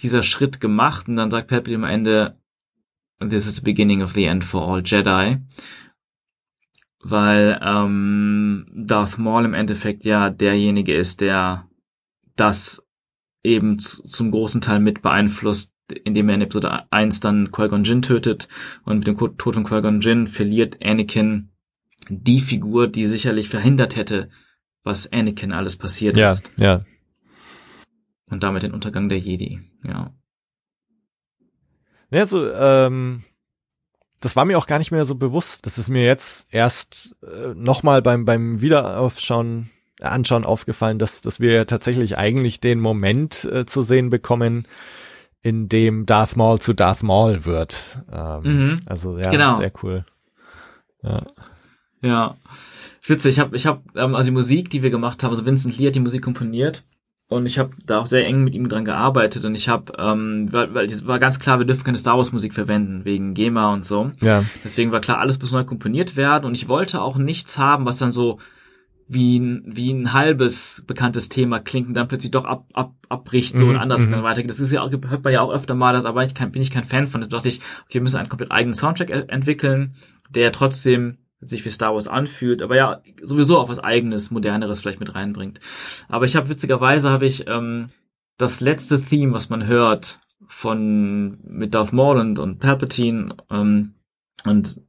dieser 0.00 0.22
Schritt 0.22 0.60
gemacht 0.60 1.08
und 1.08 1.16
dann 1.16 1.30
sagt 1.30 1.48
Palpatine 1.48 1.84
am 1.86 1.90
Ende, 1.90 2.38
this 3.20 3.46
is 3.46 3.56
the 3.56 3.62
beginning 3.62 4.02
of 4.02 4.12
the 4.12 4.24
end 4.24 4.44
for 4.44 4.62
all 4.68 4.82
Jedi. 4.84 5.38
Weil 7.00 7.60
ähm, 7.62 8.66
Darth 8.74 9.18
Maul 9.18 9.44
im 9.44 9.54
Endeffekt 9.54 10.04
ja 10.04 10.30
derjenige 10.30 10.94
ist, 10.94 11.20
der 11.20 11.68
das 12.36 12.82
eben 13.44 13.78
zu, 13.78 14.02
zum 14.04 14.30
großen 14.30 14.60
Teil 14.60 14.80
mit 14.80 15.00
beeinflusst, 15.02 15.72
indem 16.04 16.28
er 16.28 16.34
in 16.34 16.42
Episode 16.42 16.90
1 16.92 17.20
dann 17.20 17.50
Qui-Gon 17.52 17.84
Jinn 17.84 18.02
tötet 18.02 18.48
und 18.84 18.98
mit 18.98 19.06
dem 19.06 19.16
Tod 19.16 19.54
von 19.54 19.64
Qui-Gon 19.64 20.00
Jinn 20.00 20.26
verliert 20.26 20.78
Anakin 20.84 21.50
die 22.08 22.40
Figur, 22.40 22.88
die 22.88 23.04
sicherlich 23.06 23.48
verhindert 23.48 23.96
hätte, 23.96 24.28
was 24.82 25.10
Anakin 25.12 25.52
alles 25.52 25.76
passiert 25.76 26.16
Ja, 26.16 26.32
ist. 26.32 26.50
ja. 26.58 26.84
Und 28.30 28.42
damit 28.42 28.62
den 28.64 28.72
Untergang 28.74 29.08
der 29.08 29.18
Jedi, 29.18 29.60
ja. 29.84 30.12
Ja, 32.10 32.26
so, 32.26 32.50
ähm, 32.52 33.24
das 34.20 34.34
war 34.34 34.44
mir 34.44 34.56
auch 34.58 34.66
gar 34.66 34.78
nicht 34.78 34.90
mehr 34.90 35.04
so 35.04 35.14
bewusst. 35.14 35.66
Das 35.66 35.76
ist 35.78 35.88
mir 35.90 36.04
jetzt 36.04 36.46
erst 36.50 37.14
äh, 37.22 37.54
nochmal 37.54 38.00
beim, 38.02 38.24
beim 38.24 38.60
Wiederaufschauen, 38.62 39.70
äh, 40.00 40.04
Anschauen 40.04 40.44
aufgefallen, 40.44 40.98
dass, 40.98 41.20
dass 41.20 41.38
wir 41.38 41.52
ja 41.52 41.64
tatsächlich 41.66 42.16
eigentlich 42.16 42.60
den 42.60 42.80
Moment 42.80 43.44
äh, 43.44 43.66
zu 43.66 43.82
sehen 43.82 44.08
bekommen, 44.10 44.66
in 45.42 45.68
dem 45.68 46.06
Darth 46.06 46.34
Maul 46.36 46.58
zu 46.60 46.72
Darth 46.72 47.02
Maul 47.02 47.44
wird. 47.44 48.02
Ähm, 48.10 48.40
Mhm. 48.42 48.80
Also 48.86 49.18
ja, 49.18 49.30
Genau. 49.30 49.58
sehr 49.58 49.72
cool. 49.82 50.04
Ja. 51.02 51.26
Ja. 52.02 52.36
Witzig, 53.06 53.32
ich 53.32 53.38
habe 53.38 53.54
ich 53.56 53.66
hab, 53.66 53.82
ähm, 53.96 54.14
also 54.14 54.30
die 54.30 54.34
Musik, 54.34 54.70
die 54.70 54.82
wir 54.82 54.90
gemacht 54.90 55.22
haben, 55.22 55.30
also 55.30 55.44
Vincent 55.46 55.78
Lee 55.78 55.86
hat 55.88 55.94
die 55.94 56.00
Musik 56.00 56.22
komponiert 56.22 56.84
und 57.28 57.44
ich 57.46 57.58
habe 57.58 57.70
da 57.84 57.98
auch 57.98 58.06
sehr 58.06 58.26
eng 58.26 58.42
mit 58.42 58.54
ihm 58.54 58.68
dran 58.68 58.86
gearbeitet 58.86 59.44
und 59.44 59.54
ich 59.54 59.68
habe, 59.68 59.92
ähm, 59.98 60.48
weil, 60.50 60.72
weil 60.74 60.86
es 60.86 61.06
war 61.06 61.18
ganz 61.18 61.38
klar, 61.38 61.58
wir 61.58 61.66
dürfen 61.66 61.84
keine 61.84 61.98
Star 61.98 62.16
Wars 62.16 62.32
Musik 62.32 62.54
verwenden, 62.54 63.04
wegen 63.04 63.34
GEMA 63.34 63.72
und 63.72 63.84
so. 63.84 64.10
Ja. 64.20 64.44
Deswegen 64.64 64.92
war 64.92 65.00
klar, 65.00 65.18
alles 65.18 65.38
muss 65.40 65.52
neu 65.52 65.64
komponiert 65.64 66.16
werden 66.16 66.46
und 66.46 66.54
ich 66.54 66.68
wollte 66.68 67.02
auch 67.02 67.18
nichts 67.18 67.58
haben, 67.58 67.84
was 67.84 67.98
dann 67.98 68.12
so 68.12 68.38
wie 69.08 69.38
ein, 69.38 69.62
wie 69.66 69.90
ein 69.90 70.12
halbes 70.12 70.84
bekanntes 70.86 71.28
Thema 71.28 71.60
klingt 71.60 71.88
und 71.88 71.94
dann 71.94 72.08
plötzlich 72.08 72.30
doch 72.30 72.44
ab, 72.44 72.66
ab, 72.74 72.92
abbricht 73.08 73.56
so 73.58 73.64
Mhm, 73.64 73.70
und 73.70 73.76
anders 73.76 74.06
mhm. 74.06 74.10
dann 74.10 74.22
weitergeht. 74.22 74.50
Das 74.50 74.60
ist 74.60 74.70
ja 74.70 74.82
auch, 74.82 74.90
hört 74.90 75.24
man 75.24 75.32
ja 75.32 75.40
auch 75.40 75.52
öfter 75.52 75.74
mal, 75.74 75.96
aber 75.96 76.24
ich 76.24 76.34
kein, 76.34 76.52
bin 76.52 76.62
ich 76.62 76.70
kein 76.70 76.84
Fan 76.84 77.06
von. 77.06 77.22
Da 77.22 77.26
dachte 77.26 77.48
ich, 77.48 77.60
okay, 77.84 77.94
wir 77.94 78.02
müssen 78.02 78.18
einen 78.18 78.28
komplett 78.28 78.52
eigenen 78.52 78.74
Soundtrack 78.74 79.10
e- 79.10 79.24
entwickeln, 79.28 79.94
der 80.30 80.52
trotzdem 80.52 81.18
sich 81.40 81.64
wie 81.64 81.70
Star 81.70 81.94
Wars 81.94 82.08
anfühlt, 82.08 82.62
aber 82.62 82.76
ja, 82.76 83.00
sowieso 83.22 83.58
auch 83.58 83.68
was 83.68 83.78
eigenes, 83.78 84.30
moderneres 84.30 84.80
vielleicht 84.80 85.00
mit 85.00 85.14
reinbringt. 85.14 85.60
Aber 86.08 86.24
ich 86.24 86.36
habe 86.36 86.48
witzigerweise 86.48 87.10
habe 87.10 87.26
ich 87.26 87.46
ähm, 87.48 87.90
das 88.38 88.60
letzte 88.60 89.00
Theme, 89.00 89.32
was 89.32 89.48
man 89.48 89.66
hört 89.66 90.20
von 90.48 91.38
mit 91.44 91.74
Darth 91.74 91.92
Maul 91.92 92.18
und, 92.18 92.38
und 92.38 92.58
Palpatine 92.58 93.36
ähm, 93.50 93.94
und 94.44 94.80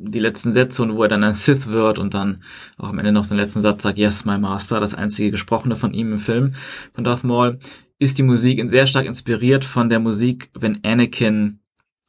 die 0.00 0.20
letzten 0.20 0.52
Sätze 0.52 0.82
und 0.82 0.94
wo 0.94 1.02
er 1.02 1.08
dann 1.08 1.24
ein 1.24 1.34
Sith 1.34 1.66
wird 1.66 1.98
und 1.98 2.14
dann 2.14 2.42
auch 2.76 2.88
am 2.88 2.98
Ende 2.98 3.12
noch 3.12 3.26
den 3.26 3.36
letzten 3.36 3.60
Satz 3.60 3.82
sagt, 3.82 3.98
Yes, 3.98 4.24
my 4.24 4.38
master, 4.38 4.80
das 4.80 4.94
einzige 4.94 5.32
gesprochene 5.32 5.76
von 5.76 5.92
ihm 5.92 6.12
im 6.12 6.18
Film 6.18 6.54
von 6.94 7.04
Darth 7.04 7.24
Maul, 7.24 7.58
ist 7.98 8.18
die 8.18 8.22
Musik 8.22 8.62
sehr 8.70 8.86
stark 8.86 9.06
inspiriert 9.06 9.64
von 9.64 9.88
der 9.88 9.98
Musik, 9.98 10.50
wenn 10.54 10.84
Anakin 10.84 11.60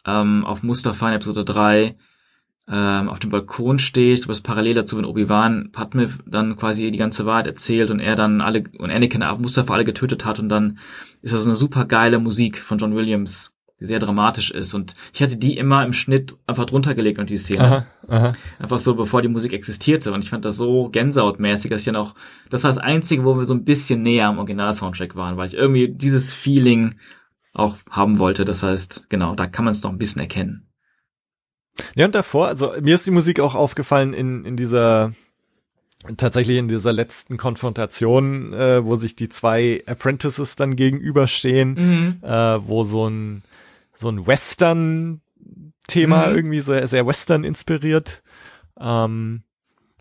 ähm, 0.06 0.46
auf 0.46 0.62
Mustafa 0.62 1.10
in 1.10 1.16
Episode 1.16 1.44
3 1.44 1.96
ähm, 2.72 3.10
auf 3.10 3.20
dem 3.20 3.32
Balkon 3.32 3.80
steht, 3.80 4.28
was 4.28 4.42
parallel 4.42 4.76
dazu, 4.76 4.98
wenn 4.98 5.06
Obi-Wan 5.06 5.70
Padme 5.72 6.10
dann 6.26 6.56
quasi 6.56 6.92
die 6.92 6.98
ganze 6.98 7.26
Wahrheit 7.26 7.48
erzählt 7.48 7.90
und 7.90 8.00
er 8.00 8.16
dann 8.16 8.42
alle 8.42 8.64
und 8.78 8.92
Anakin 8.92 9.24
Mustafa 9.40 9.74
alle 9.74 9.86
getötet 9.86 10.24
hat 10.24 10.40
und 10.40 10.50
dann 10.50 10.78
ist 11.22 11.34
das 11.34 11.44
so 11.44 11.50
eine 11.50 11.56
super 11.56 11.86
geile 11.86 12.20
Musik 12.20 12.60
von 12.60 12.78
John 12.78 12.96
Williams, 12.96 13.56
die 13.80 13.88
sehr 13.88 13.98
dramatisch 13.98 14.52
ist 14.52 14.76
und 14.76 14.94
ich 15.14 15.24
hatte 15.24 15.38
die 15.38 15.58
immer 15.58 15.84
im 15.84 15.94
Schnitt 15.94 16.36
einfach 16.46 16.66
drunter 16.66 16.94
gelegt 16.94 17.18
und 17.18 17.32
die 17.32 17.38
Szene. 17.38 17.64
Aha, 17.64 17.86
aha. 18.08 18.34
Einfach 18.60 18.78
so, 18.78 18.94
bevor 18.94 19.24
die 19.24 19.30
Musik 19.30 19.54
existierte. 19.54 20.12
Und 20.12 20.24
ich 20.24 20.30
fand 20.30 20.46
das 20.46 20.58
so 20.58 20.90
gänsehautmäßig, 20.90 21.72
dass 21.72 21.82
ich 21.82 21.86
dann 21.86 21.96
auch, 21.96 22.14
das 22.50 22.64
war 22.64 22.70
das 22.70 22.78
Einzige, 22.78 23.26
wo 23.26 23.36
wir 23.36 23.46
so 23.46 23.54
ein 23.54 23.64
bisschen 23.64 24.04
näher 24.04 24.28
am 24.28 24.38
Original-Soundtrack 24.38 25.16
waren, 25.16 25.38
weil 25.38 25.48
ich 25.48 25.56
irgendwie 25.56 25.88
dieses 25.90 26.34
Feeling 26.34 26.96
auch 27.54 27.78
haben 27.90 28.20
wollte. 28.20 28.46
Das 28.46 28.62
heißt, 28.62 29.10
genau, 29.10 29.34
da 29.34 29.48
kann 29.48 29.66
man 29.66 29.72
es 29.72 29.82
noch 29.82 29.92
ein 29.92 29.98
bisschen 29.98 30.22
erkennen. 30.22 30.69
Ja, 31.96 32.06
und 32.06 32.16
davor, 32.16 32.48
also 32.48 32.74
mir 32.82 32.96
ist 32.96 33.06
die 33.06 33.12
Musik 33.12 33.40
auch 33.40 33.56
aufgefallen 33.56 34.14
in, 34.14 34.46
in 34.46 34.56
dieser, 34.56 35.14
tatsächlich 36.18 36.58
in 36.58 36.68
dieser 36.68 36.94
letzten 36.94 37.38
Konfrontation, 37.38 38.54
äh, 38.54 38.86
wo 38.86 38.96
sich 38.96 39.16
die 39.16 39.30
zwei 39.30 39.84
Apprentices 39.86 40.56
dann 40.56 40.76
gegenüberstehen, 40.76 42.18
Mhm. 42.22 42.28
äh, 42.28 42.68
wo 42.68 42.84
so 42.86 43.08
ein, 43.10 43.44
so 43.96 44.10
ein 44.10 44.26
Western-Thema 44.28 46.30
Mhm. 46.30 46.36
irgendwie 46.36 46.60
sehr, 46.62 46.88
sehr 46.88 47.06
Western 47.08 47.44
inspiriert. 47.44 48.22
Ähm, 48.80 49.44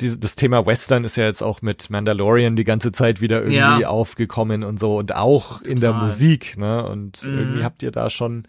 diese, 0.01 0.19
das 0.19 0.37
Thema 0.37 0.65
Western 0.65 1.03
ist 1.03 1.17
ja 1.17 1.25
jetzt 1.25 1.43
auch 1.43 1.61
mit 1.63 1.91
Mandalorian 1.91 2.55
die 2.55 2.63
ganze 2.65 2.93
Zeit 2.93 3.21
wieder 3.21 3.43
irgendwie 3.43 3.81
Ja. 3.83 3.89
aufgekommen 3.89 4.63
und 4.63 4.79
so 4.79 4.97
und 4.97 5.17
auch 5.17 5.61
in 5.63 5.81
der 5.81 5.91
Total. 5.91 6.05
Musik, 6.05 6.57
ne? 6.57 6.89
Und 6.89 7.25
Mhm. 7.25 7.39
irgendwie 7.39 7.65
habt 7.65 7.83
ihr 7.83 7.91
da 7.91 8.09
schon 8.09 8.45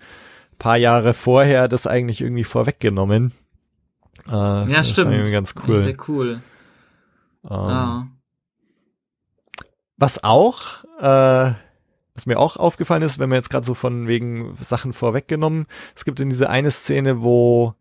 paar 0.60 0.78
Jahre 0.78 1.14
vorher 1.16 1.68
das 1.68 1.88
eigentlich 1.88 2.22
irgendwie 2.22 2.43
vorweggenommen. 2.43 3.32
Äh, 4.28 4.32
Ja, 4.72 4.84
stimmt. 4.84 5.32
ganz 5.32 5.55
cool. 5.66 5.76
Sehr 5.78 5.97
cool. 6.07 6.41
Ähm, 7.45 7.49
Ja. 7.51 8.07
Was 9.97 10.24
auch, 10.24 10.84
äh, 10.99 11.53
was 12.14 12.26
mir 12.26 12.38
auch 12.39 12.57
aufgefallen 12.57 13.01
ist, 13.01 13.20
wenn 13.20 13.30
wir 13.30 13.36
jetzt 13.38 13.49
gerade 13.49 13.66
so 13.66 13.74
von 13.74 14.07
wegen 14.07 14.55
Sachen 14.62 14.93
vorweggenommen, 14.93 15.66
es 15.95 16.05
gibt 16.05 16.20
in 16.20 16.30
diese 16.30 16.49
eine 16.49 16.72
Szene, 16.72 17.22
wo 17.22 17.74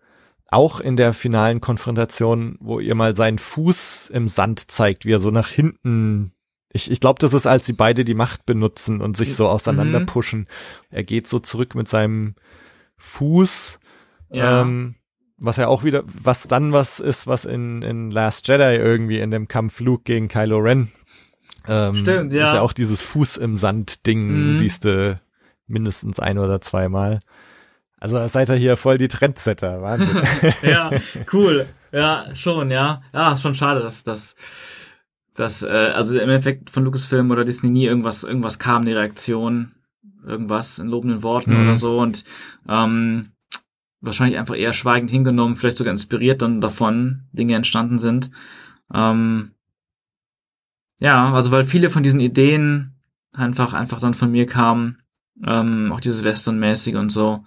auch 0.50 0.80
in 0.80 0.96
der 0.96 1.12
finalen 1.12 1.60
Konfrontation, 1.60 2.56
wo 2.60 2.80
ihr 2.80 2.94
mal 2.94 3.14
seinen 3.14 3.38
Fuß 3.38 4.10
im 4.10 4.26
Sand 4.28 4.70
zeigt, 4.70 5.04
wie 5.04 5.12
er 5.12 5.18
so 5.20 5.30
nach 5.30 5.48
hinten 5.48 6.32
ich, 6.70 6.90
ich 6.90 7.00
glaube, 7.00 7.18
das 7.18 7.32
ist, 7.32 7.46
als 7.46 7.64
sie 7.64 7.72
beide 7.72 8.04
die 8.04 8.12
Macht 8.14 8.44
benutzen 8.44 9.00
und 9.00 9.16
sich 9.16 9.34
so 9.34 9.48
auseinander 9.48 10.00
Mhm. 10.00 10.06
pushen. 10.06 10.46
Er 10.90 11.02
geht 11.02 11.26
so 11.26 11.38
zurück 11.38 11.74
mit 11.74 11.88
seinem 11.88 12.34
Fuß, 12.98 13.78
Ja. 14.30 14.62
ähm, 14.62 14.94
was 15.38 15.56
ja 15.56 15.68
auch 15.68 15.84
wieder, 15.84 16.02
was 16.22 16.48
dann 16.48 16.72
was 16.72 16.98
ist, 17.00 17.26
was 17.26 17.44
in, 17.44 17.82
in 17.82 18.10
Last 18.10 18.46
Jedi 18.48 18.76
irgendwie 18.76 19.18
in 19.20 19.30
dem 19.30 19.46
Kampf 19.48 19.80
Luke 19.80 20.02
gegen 20.04 20.28
Kylo 20.28 20.58
Ren. 20.58 20.90
Ähm, 21.68 21.96
Stimmt, 21.96 22.32
ja. 22.32 22.44
Ist 22.46 22.54
ja 22.54 22.60
auch 22.60 22.72
dieses 22.72 23.02
Fuß 23.02 23.36
im 23.36 23.56
Sand-Ding, 23.56 24.50
Mhm. 24.50 24.56
siehst 24.56 24.84
du 24.84 25.20
mindestens 25.66 26.18
ein 26.18 26.38
oder 26.38 26.60
zweimal. 26.60 27.20
Also 28.00 28.26
seid 28.28 28.48
ihr 28.48 28.54
hier 28.54 28.76
voll 28.76 28.96
die 28.98 29.08
Trendsetter, 29.08 29.82
Wahnsinn. 29.82 30.22
ja, 30.62 30.90
cool. 31.32 31.66
Ja, 31.92 32.26
schon, 32.34 32.70
ja. 32.70 33.02
Ja, 33.12 33.32
ist 33.32 33.42
schon 33.42 33.54
schade, 33.54 33.80
dass 33.80 34.04
das 34.04 34.34
dass 35.34 35.62
äh, 35.62 35.68
also 35.94 36.14
im 36.14 36.28
Endeffekt 36.28 36.68
von 36.70 36.82
Lucasfilm 36.84 37.30
oder 37.30 37.44
Disney 37.44 37.70
nie 37.70 37.84
irgendwas 37.86 38.24
irgendwas 38.24 38.58
kam, 38.58 38.82
eine 38.82 38.96
Reaktion, 38.96 39.72
irgendwas 40.24 40.78
in 40.78 40.88
lobenden 40.88 41.22
Worten 41.22 41.52
Mhm. 41.54 41.62
oder 41.62 41.76
so 41.76 42.00
und 42.00 42.24
ähm, 42.68 43.32
wahrscheinlich 44.00 44.38
einfach 44.38 44.56
eher 44.56 44.72
schweigend 44.72 45.10
hingenommen, 45.10 45.56
vielleicht 45.56 45.78
sogar 45.78 45.90
inspiriert 45.92 46.42
dann 46.42 46.60
davon 46.60 47.24
Dinge 47.32 47.54
entstanden 47.54 47.98
sind. 47.98 48.30
Ähm, 48.92 49.52
ja, 51.00 51.32
also 51.32 51.50
weil 51.50 51.64
viele 51.64 51.90
von 51.90 52.02
diesen 52.02 52.20
Ideen 52.20 52.94
einfach 53.32 53.74
einfach 53.74 54.00
dann 54.00 54.14
von 54.14 54.30
mir 54.30 54.46
kamen, 54.46 54.98
ähm, 55.44 55.92
auch 55.92 56.00
dieses 56.00 56.24
Western-mäßige 56.24 56.94
und 56.96 57.10
so. 57.10 57.44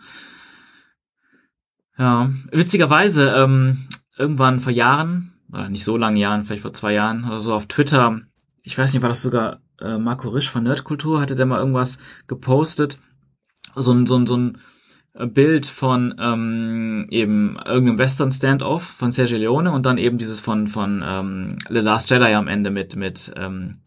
Ja, 1.97 2.32
witzigerweise, 2.51 3.30
ähm, 3.36 3.88
irgendwann 4.17 4.59
vor 4.59 4.72
Jahren, 4.72 5.34
oder 5.51 5.69
nicht 5.69 5.84
so 5.84 5.97
lange 5.97 6.19
Jahren, 6.19 6.45
vielleicht 6.45 6.61
vor 6.61 6.74
zwei 6.74 6.93
Jahren 6.93 7.26
oder 7.26 7.41
so 7.41 7.53
auf 7.53 7.67
Twitter, 7.67 8.22
ich 8.63 8.78
weiß 8.78 8.93
nicht, 8.93 9.01
war 9.01 9.09
das 9.09 9.22
sogar 9.22 9.59
äh, 9.82 9.98
Marco 9.98 10.30
Risch 10.30 10.50
von 10.50 10.64
Nerdkultur, 10.64 11.20
hatte 11.22 11.36
der 11.36 11.46
mal 11.46 11.60
irgendwas 11.60 11.98
gepostet, 12.28 13.00
so 13.76 13.92
ein, 13.92 14.06
so 14.08 14.18
ein, 14.18 14.28
so 14.28 14.38
ein 14.38 14.58
äh, 15.14 15.28
Bild 15.28 15.66
von 15.66 16.16
ähm, 16.20 17.08
eben 17.10 17.58
irgendeinem 17.66 17.98
Western 17.98 18.32
Standoff 18.32 18.84
von 18.84 19.12
Sergio 19.12 19.38
Leone 19.38 19.72
und 19.72 19.86
dann 19.86 19.98
eben 19.98 20.18
dieses 20.18 20.40
von 20.40 20.68
von 20.68 21.04
ähm, 21.06 21.58
The 21.70 21.80
Last 21.80 22.10
Jedi 22.10 22.34
am 22.34 22.48
Ende 22.48 22.70
mit 22.70 22.96
mit 22.96 23.32
ähm, 23.36 23.82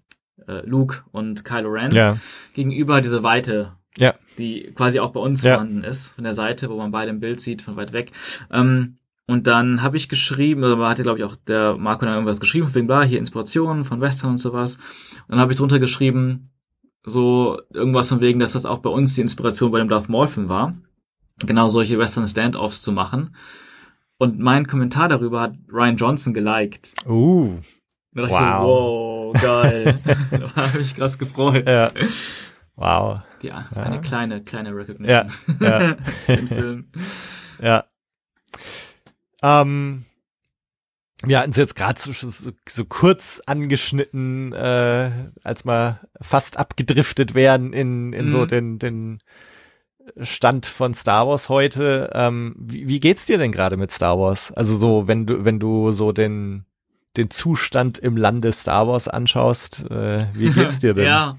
äh, 0.47 0.67
Luke 0.67 1.03
und 1.13 1.45
Kylo 1.45 1.71
Ren 1.71 1.93
ja, 1.95 2.19
gegenüber 2.55 3.01
diese 3.01 3.23
Weite, 3.23 3.73
ja, 3.97 4.15
die 4.39 4.73
quasi 4.75 5.01
auch 5.01 5.13
bei 5.13 5.21
uns 5.21 5.43
Ja. 5.43 5.55
vorhanden 5.55 5.85
ist, 5.85 6.09
von 6.09 6.25
der 6.25 6.35
Seite, 6.35 6.69
wo 6.69 6.77
man 6.77 6.91
beide 6.91 7.11
im 7.11 7.21
Bild 7.21 7.41
sieht, 7.41 7.63
von 7.63 7.77
weit 7.77 7.93
weg. 7.93 8.13
Ähm, 8.51 8.99
und 9.27 9.47
dann 9.47 9.83
habe 9.83 9.97
ich 9.97 10.09
geschrieben, 10.09 10.63
oder 10.65 10.87
hatte, 10.89 11.03
glaube 11.03 11.19
ich, 11.19 11.25
auch 11.25 11.37
der 11.37 11.77
Marco 11.77 12.05
dann 12.05 12.15
irgendwas 12.15 12.41
geschrieben, 12.41 12.67
von 12.67 12.75
wegen, 12.75 12.87
bla, 12.87 13.03
hier 13.03 13.19
Inspirationen 13.19 13.85
von 13.85 14.01
Western 14.01 14.31
und 14.31 14.39
sowas. 14.39 14.77
Und 14.77 15.31
dann 15.31 15.41
habe 15.41 15.53
ich 15.53 15.59
drunter 15.59 15.79
geschrieben, 15.79 16.51
so 17.07 17.61
irgendwas 17.73 18.09
von 18.09 18.21
wegen, 18.21 18.39
dass 18.41 18.53
das 18.53 18.67
auch 18.67 18.79
bei 18.79 18.91
uns 18.91 19.15
die 19.15 19.23
Inspiration 19.23 19.71
bei 19.71 19.79
dem 19.79 19.89
Darth 19.89 20.09
Maul-Film 20.09 20.49
war, 20.49 20.75
genau 21.45 21.69
solche 21.69 21.99
Western 21.99 22.29
Standoffs 22.29 22.83
zu 22.83 22.93
machen. 22.93 23.35
Und 24.19 24.39
mein 24.39 24.67
Kommentar 24.67 25.09
darüber 25.09 25.41
hat 25.41 25.55
Ryan 25.73 25.97
Johnson 25.97 26.35
geliked. 26.35 26.95
uh, 27.07 27.59
Da 28.13 28.23
dachte 28.23 28.35
ich 28.35 28.39
so, 28.39 28.45
wow, 28.45 29.33
geil. 29.33 30.01
da 30.31 30.55
habe 30.57 30.79
ich 30.81 30.95
krass 30.95 31.19
gefreut. 31.19 31.69
ja, 31.69 31.91
wow, 32.77 33.21
Die, 33.43 33.51
eine 33.51 34.01
kleine, 34.01 34.43
kleine 34.43 34.75
Recognition. 34.75 35.09
ja, 35.09 35.27
ja, 35.89 35.97
Den 36.29 36.49
Film. 36.49 36.85
ja. 37.61 37.85
Ähm, 39.45 40.05
wir 41.23 41.39
hatten 41.39 41.51
es 41.53 41.57
jetzt 41.57 41.75
gerade 41.77 42.01
so, 42.01 42.13
so, 42.13 42.51
so 42.69 42.85
kurz 42.87 43.41
angeschnitten, 43.47 44.53
äh, 44.53 45.11
als 45.43 45.65
wir 45.65 46.01
fast 46.21 46.57
abgedriftet 46.59 47.35
werden 47.35 47.73
in, 47.73 48.13
in 48.13 48.29
so 48.31 48.43
Mhm. 48.43 48.49
den, 48.49 48.79
den 48.79 49.19
Stand 50.21 50.67
von 50.67 50.95
Star 50.95 51.27
Wars 51.29 51.49
heute. 51.49 52.11
Ähm, 52.15 52.55
wie, 52.59 52.89
wie 52.89 53.01
geht's 53.01 53.25
dir 53.27 53.39
denn 53.39 53.53
gerade 53.53 53.77
mit 53.77 53.91
Star 53.91 54.19
Wars? 54.19 54.53
Also 54.53 54.77
so, 54.77 55.09
wenn 55.09 55.27
du, 55.27 55.45
wenn 55.45 55.59
du 55.59 55.93
so 55.93 56.13
den, 56.13 56.65
den 57.17 57.31
Zustand 57.31 57.99
im 57.99 58.17
Lande 58.17 58.53
Star 58.53 58.87
Wars 58.87 59.09
anschaust, 59.09 59.91
äh, 59.91 60.27
wie 60.35 60.51
geht's 60.51 60.79
dir 60.81 60.95
denn? 60.95 61.07
ja. 61.07 61.39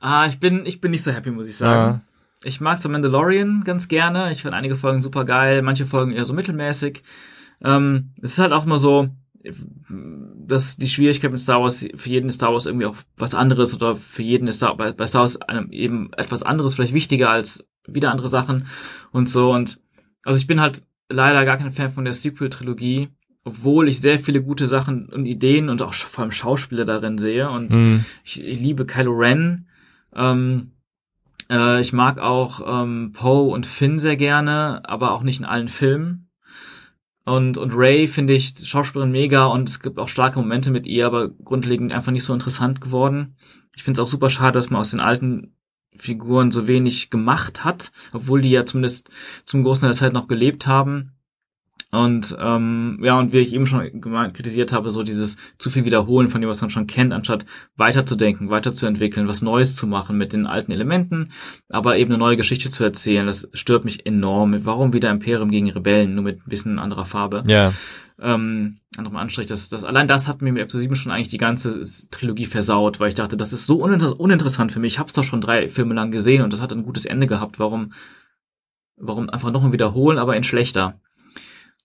Ah, 0.00 0.26
ich 0.26 0.38
bin, 0.38 0.66
ich 0.66 0.82
bin 0.82 0.90
nicht 0.90 1.02
so 1.02 1.12
happy, 1.12 1.30
muss 1.30 1.48
ich 1.48 1.56
sagen. 1.56 2.02
Ich 2.44 2.60
mag 2.60 2.80
The 2.80 2.88
Mandalorian 2.88 3.64
ganz 3.64 3.88
gerne. 3.88 4.30
Ich 4.32 4.42
finde 4.42 4.56
einige 4.56 4.76
Folgen 4.76 5.02
super 5.02 5.24
geil, 5.24 5.62
manche 5.62 5.86
Folgen 5.86 6.12
eher 6.12 6.24
so 6.24 6.34
mittelmäßig. 6.34 7.02
Ähm, 7.62 8.10
es 8.20 8.32
ist 8.32 8.38
halt 8.38 8.52
auch 8.52 8.66
immer 8.66 8.78
so, 8.78 9.08
dass 10.46 10.76
die 10.76 10.88
Schwierigkeit 10.88 11.30
mit 11.30 11.40
Star 11.40 11.62
Wars, 11.62 11.86
für 11.94 12.08
jeden 12.08 12.28
ist 12.28 12.36
Star 12.36 12.52
Wars 12.52 12.66
irgendwie 12.66 12.86
auch 12.86 12.96
was 13.16 13.34
anderes 13.34 13.74
oder 13.74 13.96
für 13.96 14.22
jeden 14.22 14.48
ist 14.48 14.56
Star, 14.56 14.76
bei, 14.76 14.92
bei 14.92 15.06
Star 15.06 15.22
Wars 15.22 15.40
einem 15.40 15.70
eben 15.70 16.12
etwas 16.16 16.42
anderes 16.42 16.74
vielleicht 16.74 16.94
wichtiger 16.94 17.30
als 17.30 17.66
wieder 17.86 18.10
andere 18.10 18.28
Sachen 18.28 18.66
und 19.12 19.28
so. 19.28 19.52
Und 19.52 19.80
also 20.24 20.38
ich 20.38 20.46
bin 20.46 20.60
halt 20.60 20.84
leider 21.08 21.44
gar 21.44 21.58
kein 21.58 21.72
Fan 21.72 21.90
von 21.90 22.04
der 22.04 22.14
Sequel-Trilogie, 22.14 23.08
obwohl 23.44 23.88
ich 23.88 24.00
sehr 24.00 24.18
viele 24.18 24.42
gute 24.42 24.66
Sachen 24.66 25.10
und 25.10 25.26
Ideen 25.26 25.68
und 25.68 25.82
auch 25.82 25.92
vor 25.92 26.22
allem 26.22 26.32
Schauspieler 26.32 26.86
darin 26.86 27.18
sehe. 27.18 27.50
Und 27.50 27.74
Hm. 27.74 28.04
ich, 28.24 28.42
ich 28.42 28.60
liebe 28.60 28.86
Kylo 28.86 29.12
Ren. 29.12 29.68
Ähm, 30.14 30.70
äh, 31.54 31.80
ich 31.80 31.92
mag 31.92 32.18
auch 32.18 32.60
ähm, 32.66 33.12
Poe 33.12 33.50
und 33.52 33.66
Finn 33.66 33.98
sehr 33.98 34.16
gerne, 34.16 34.82
aber 34.84 35.12
auch 35.12 35.22
nicht 35.22 35.38
in 35.38 35.44
allen 35.44 35.68
Filmen. 35.68 36.28
Und, 37.24 37.56
und 37.56 37.72
Ray 37.74 38.06
finde 38.06 38.34
ich 38.34 38.54
Schauspielerin 38.68 39.10
mega 39.10 39.46
und 39.46 39.68
es 39.68 39.80
gibt 39.80 39.98
auch 39.98 40.08
starke 40.08 40.38
Momente 40.38 40.70
mit 40.70 40.86
ihr, 40.86 41.06
aber 41.06 41.30
grundlegend 41.30 41.92
einfach 41.92 42.12
nicht 42.12 42.24
so 42.24 42.34
interessant 42.34 42.80
geworden. 42.80 43.36
Ich 43.74 43.82
finde 43.82 44.00
es 44.00 44.06
auch 44.06 44.10
super 44.10 44.28
schade, 44.28 44.52
dass 44.52 44.68
man 44.68 44.80
aus 44.80 44.90
den 44.90 45.00
alten 45.00 45.56
Figuren 45.96 46.50
so 46.50 46.66
wenig 46.66 47.08
gemacht 47.10 47.64
hat, 47.64 47.92
obwohl 48.12 48.42
die 48.42 48.50
ja 48.50 48.66
zumindest 48.66 49.10
zum 49.44 49.62
großen 49.62 49.82
Teil 49.82 49.90
der 49.90 49.98
Zeit 49.98 50.12
noch 50.12 50.28
gelebt 50.28 50.66
haben. 50.66 51.12
Und 51.94 52.36
ähm, 52.40 52.98
ja, 53.02 53.16
und 53.20 53.32
wie 53.32 53.38
ich 53.38 53.54
eben 53.54 53.68
schon 53.68 54.00
kritisiert 54.32 54.72
habe, 54.72 54.90
so 54.90 55.04
dieses 55.04 55.36
zu 55.58 55.70
viel 55.70 55.84
Wiederholen 55.84 56.28
von 56.28 56.40
dem, 56.40 56.50
was 56.50 56.60
man 56.60 56.70
schon 56.70 56.88
kennt, 56.88 57.12
anstatt 57.12 57.46
weiterzudenken, 57.76 58.50
weiterzuentwickeln, 58.50 59.28
was 59.28 59.42
Neues 59.42 59.76
zu 59.76 59.86
machen 59.86 60.18
mit 60.18 60.32
den 60.32 60.44
alten 60.46 60.72
Elementen, 60.72 61.30
aber 61.68 61.96
eben 61.96 62.10
eine 62.10 62.18
neue 62.18 62.36
Geschichte 62.36 62.68
zu 62.68 62.82
erzählen, 62.82 63.26
das 63.28 63.48
stört 63.52 63.84
mich 63.84 64.06
enorm. 64.06 64.64
Warum 64.64 64.92
wieder 64.92 65.08
Imperium 65.08 65.52
gegen 65.52 65.70
Rebellen, 65.70 66.16
nur 66.16 66.24
mit 66.24 66.38
ein 66.38 66.50
bisschen 66.50 66.80
anderer 66.80 67.04
Farbe? 67.04 67.44
Ja. 67.46 67.72
Ähm, 68.20 68.78
anderem 68.96 69.16
Anstrich, 69.16 69.46
das, 69.46 69.68
das, 69.68 69.84
allein 69.84 70.08
das 70.08 70.26
hat 70.26 70.42
mir 70.42 70.52
mit 70.52 70.62
Episode 70.62 70.82
7 70.82 70.96
schon 70.96 71.12
eigentlich 71.12 71.28
die 71.28 71.38
ganze 71.38 71.80
Trilogie 72.10 72.46
versaut, 72.46 72.98
weil 72.98 73.10
ich 73.10 73.14
dachte, 73.14 73.36
das 73.36 73.52
ist 73.52 73.66
so 73.66 73.76
uninter 73.76 74.18
uninteressant 74.18 74.72
für 74.72 74.80
mich. 74.80 74.94
Ich 74.94 74.98
hab's 74.98 75.12
doch 75.12 75.24
schon 75.24 75.40
drei 75.40 75.68
Filme 75.68 75.94
lang 75.94 76.10
gesehen 76.10 76.42
und 76.42 76.52
das 76.52 76.60
hat 76.60 76.72
ein 76.72 76.82
gutes 76.82 77.04
Ende 77.04 77.28
gehabt. 77.28 77.60
Warum, 77.60 77.92
warum 78.96 79.30
einfach 79.30 79.52
nochmal 79.52 79.72
wiederholen, 79.72 80.18
aber 80.18 80.36
in 80.36 80.42
schlechter? 80.42 81.00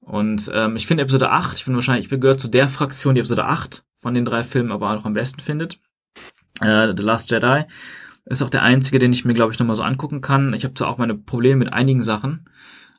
Und 0.10 0.50
ähm, 0.56 0.76
ich 0.76 0.88
finde 0.88 1.04
Episode 1.04 1.30
8, 1.30 1.56
ich 1.56 1.66
bin 1.66 1.76
wahrscheinlich, 1.76 2.06
ich 2.06 2.10
bin 2.10 2.20
gehört 2.20 2.42
zu 2.42 2.48
der 2.48 2.68
Fraktion, 2.68 3.14
die 3.14 3.20
Episode 3.20 3.46
8 3.46 3.84
von 4.02 4.16
den 4.16 4.26
drei 4.26 4.42
Filmen 4.42 4.72
aber 4.72 4.90
auch 4.90 5.06
am 5.06 5.14
besten 5.14 5.40
findet. 5.40 5.80
Äh, 6.62 6.94
The 6.98 7.04
Last 7.04 7.30
Jedi 7.30 7.66
ist 8.26 8.42
auch 8.42 8.50
der 8.50 8.64
einzige, 8.64 8.98
den 8.98 9.14
ich 9.14 9.24
mir, 9.24 9.36
glaube 9.36 9.54
ich, 9.54 9.60
nochmal 9.60 9.76
so 9.76 9.84
angucken 9.84 10.22
kann. 10.22 10.52
Ich 10.56 10.64
habe 10.64 10.74
zwar 10.74 10.88
auch 10.88 10.98
meine 10.98 11.14
Probleme 11.14 11.58
mit 11.58 11.74
einigen 11.74 12.02
Sachen, 12.02 12.50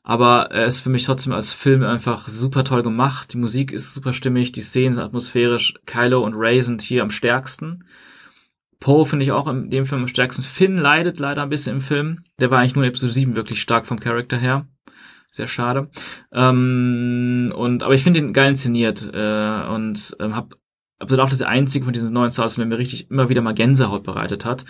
aber 0.04 0.52
er 0.52 0.66
ist 0.66 0.78
für 0.78 0.88
mich 0.88 1.04
trotzdem 1.04 1.32
als 1.32 1.52
Film 1.52 1.82
einfach 1.82 2.28
super 2.28 2.62
toll 2.62 2.84
gemacht. 2.84 3.32
Die 3.32 3.38
Musik 3.38 3.72
ist 3.72 3.92
super 3.92 4.12
stimmig, 4.12 4.52
die 4.52 4.60
Szenen 4.60 4.94
sind 4.94 5.02
atmosphärisch. 5.02 5.74
Kylo 5.86 6.20
und 6.20 6.34
Ray 6.36 6.62
sind 6.62 6.80
hier 6.80 7.02
am 7.02 7.10
stärksten. 7.10 7.86
Poe 8.78 9.04
finde 9.04 9.24
ich 9.24 9.32
auch 9.32 9.48
in 9.48 9.68
dem 9.68 9.84
Film 9.84 10.02
am 10.02 10.08
stärksten. 10.08 10.44
Finn 10.44 10.76
leidet 10.76 11.18
leider 11.18 11.42
ein 11.42 11.50
bisschen 11.50 11.78
im 11.78 11.82
Film. 11.82 12.22
Der 12.38 12.52
war 12.52 12.60
eigentlich 12.60 12.76
nur 12.76 12.84
in 12.84 12.90
Episode 12.90 13.12
7 13.12 13.34
wirklich 13.34 13.60
stark 13.60 13.84
vom 13.84 13.98
Charakter 13.98 14.38
her 14.38 14.68
sehr 15.30 15.48
schade. 15.48 15.88
Ähm, 16.32 17.52
und 17.54 17.82
aber 17.82 17.94
ich 17.94 18.02
finde 18.02 18.20
ihn 18.20 18.32
geil 18.32 18.50
inszeniert 18.50 19.08
äh, 19.12 19.62
und 19.68 20.16
ähm, 20.20 20.34
hab 20.34 20.54
absolut 20.98 21.24
auch 21.24 21.30
das 21.30 21.42
einzige 21.42 21.84
von 21.84 21.94
diesen 21.94 22.12
neuen 22.12 22.30
Star 22.30 22.44
Wars, 22.44 22.56
der 22.56 22.66
mir 22.66 22.78
richtig 22.78 23.10
immer 23.10 23.28
wieder 23.28 23.42
mal 23.42 23.54
Gänsehaut 23.54 24.02
bereitet 24.02 24.44
hat. 24.44 24.64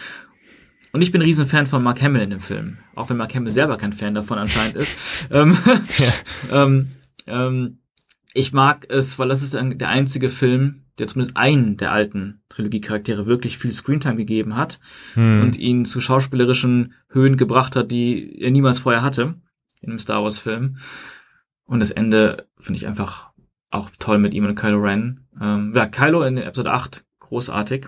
Und 0.92 1.02
ich 1.02 1.12
bin 1.12 1.20
ein 1.20 1.24
Riesenfan 1.24 1.66
von 1.66 1.82
Mark 1.82 2.02
Hamill 2.02 2.22
in 2.22 2.30
dem 2.30 2.40
Film, 2.40 2.78
auch 2.94 3.08
wenn 3.10 3.16
Mark 3.16 3.34
Hamill 3.34 3.52
selber 3.52 3.76
kein 3.76 3.92
Fan 3.92 4.14
davon 4.14 4.38
anscheinend 4.38 4.76
ist. 4.76 5.28
ähm, 5.30 5.56
ja. 5.98 6.12
ähm, 6.64 6.88
ähm, 7.26 7.78
ich 8.32 8.52
mag 8.52 8.86
es, 8.88 9.18
weil 9.18 9.28
das 9.28 9.42
ist 9.42 9.54
der 9.54 9.88
einzige 9.88 10.28
Film, 10.28 10.82
der 10.98 11.06
zumindest 11.06 11.36
einen 11.36 11.76
der 11.76 11.92
alten 11.92 12.42
Trilogiecharaktere 12.48 13.26
wirklich 13.26 13.58
viel 13.58 13.72
Screentime 13.72 14.16
gegeben 14.16 14.56
hat 14.56 14.80
hm. 15.14 15.42
und 15.42 15.56
ihn 15.56 15.84
zu 15.84 16.00
schauspielerischen 16.00 16.94
Höhen 17.08 17.36
gebracht 17.36 17.74
hat, 17.74 17.90
die 17.90 18.40
er 18.40 18.50
niemals 18.50 18.80
vorher 18.80 19.02
hatte 19.02 19.36
in 19.80 19.90
einem 19.90 19.98
Star 19.98 20.22
Wars 20.22 20.38
Film. 20.38 20.78
Und 21.64 21.80
das 21.80 21.90
Ende 21.90 22.46
finde 22.58 22.78
ich 22.78 22.86
einfach 22.86 23.30
auch 23.70 23.90
toll 23.98 24.18
mit 24.18 24.34
ihm 24.34 24.44
und 24.44 24.54
Kylo 24.56 24.78
Ren. 24.78 25.26
Ähm, 25.40 25.72
ja, 25.74 25.86
Kylo 25.86 26.22
in 26.22 26.36
Episode 26.36 26.72
8 26.72 27.04
großartig. 27.20 27.86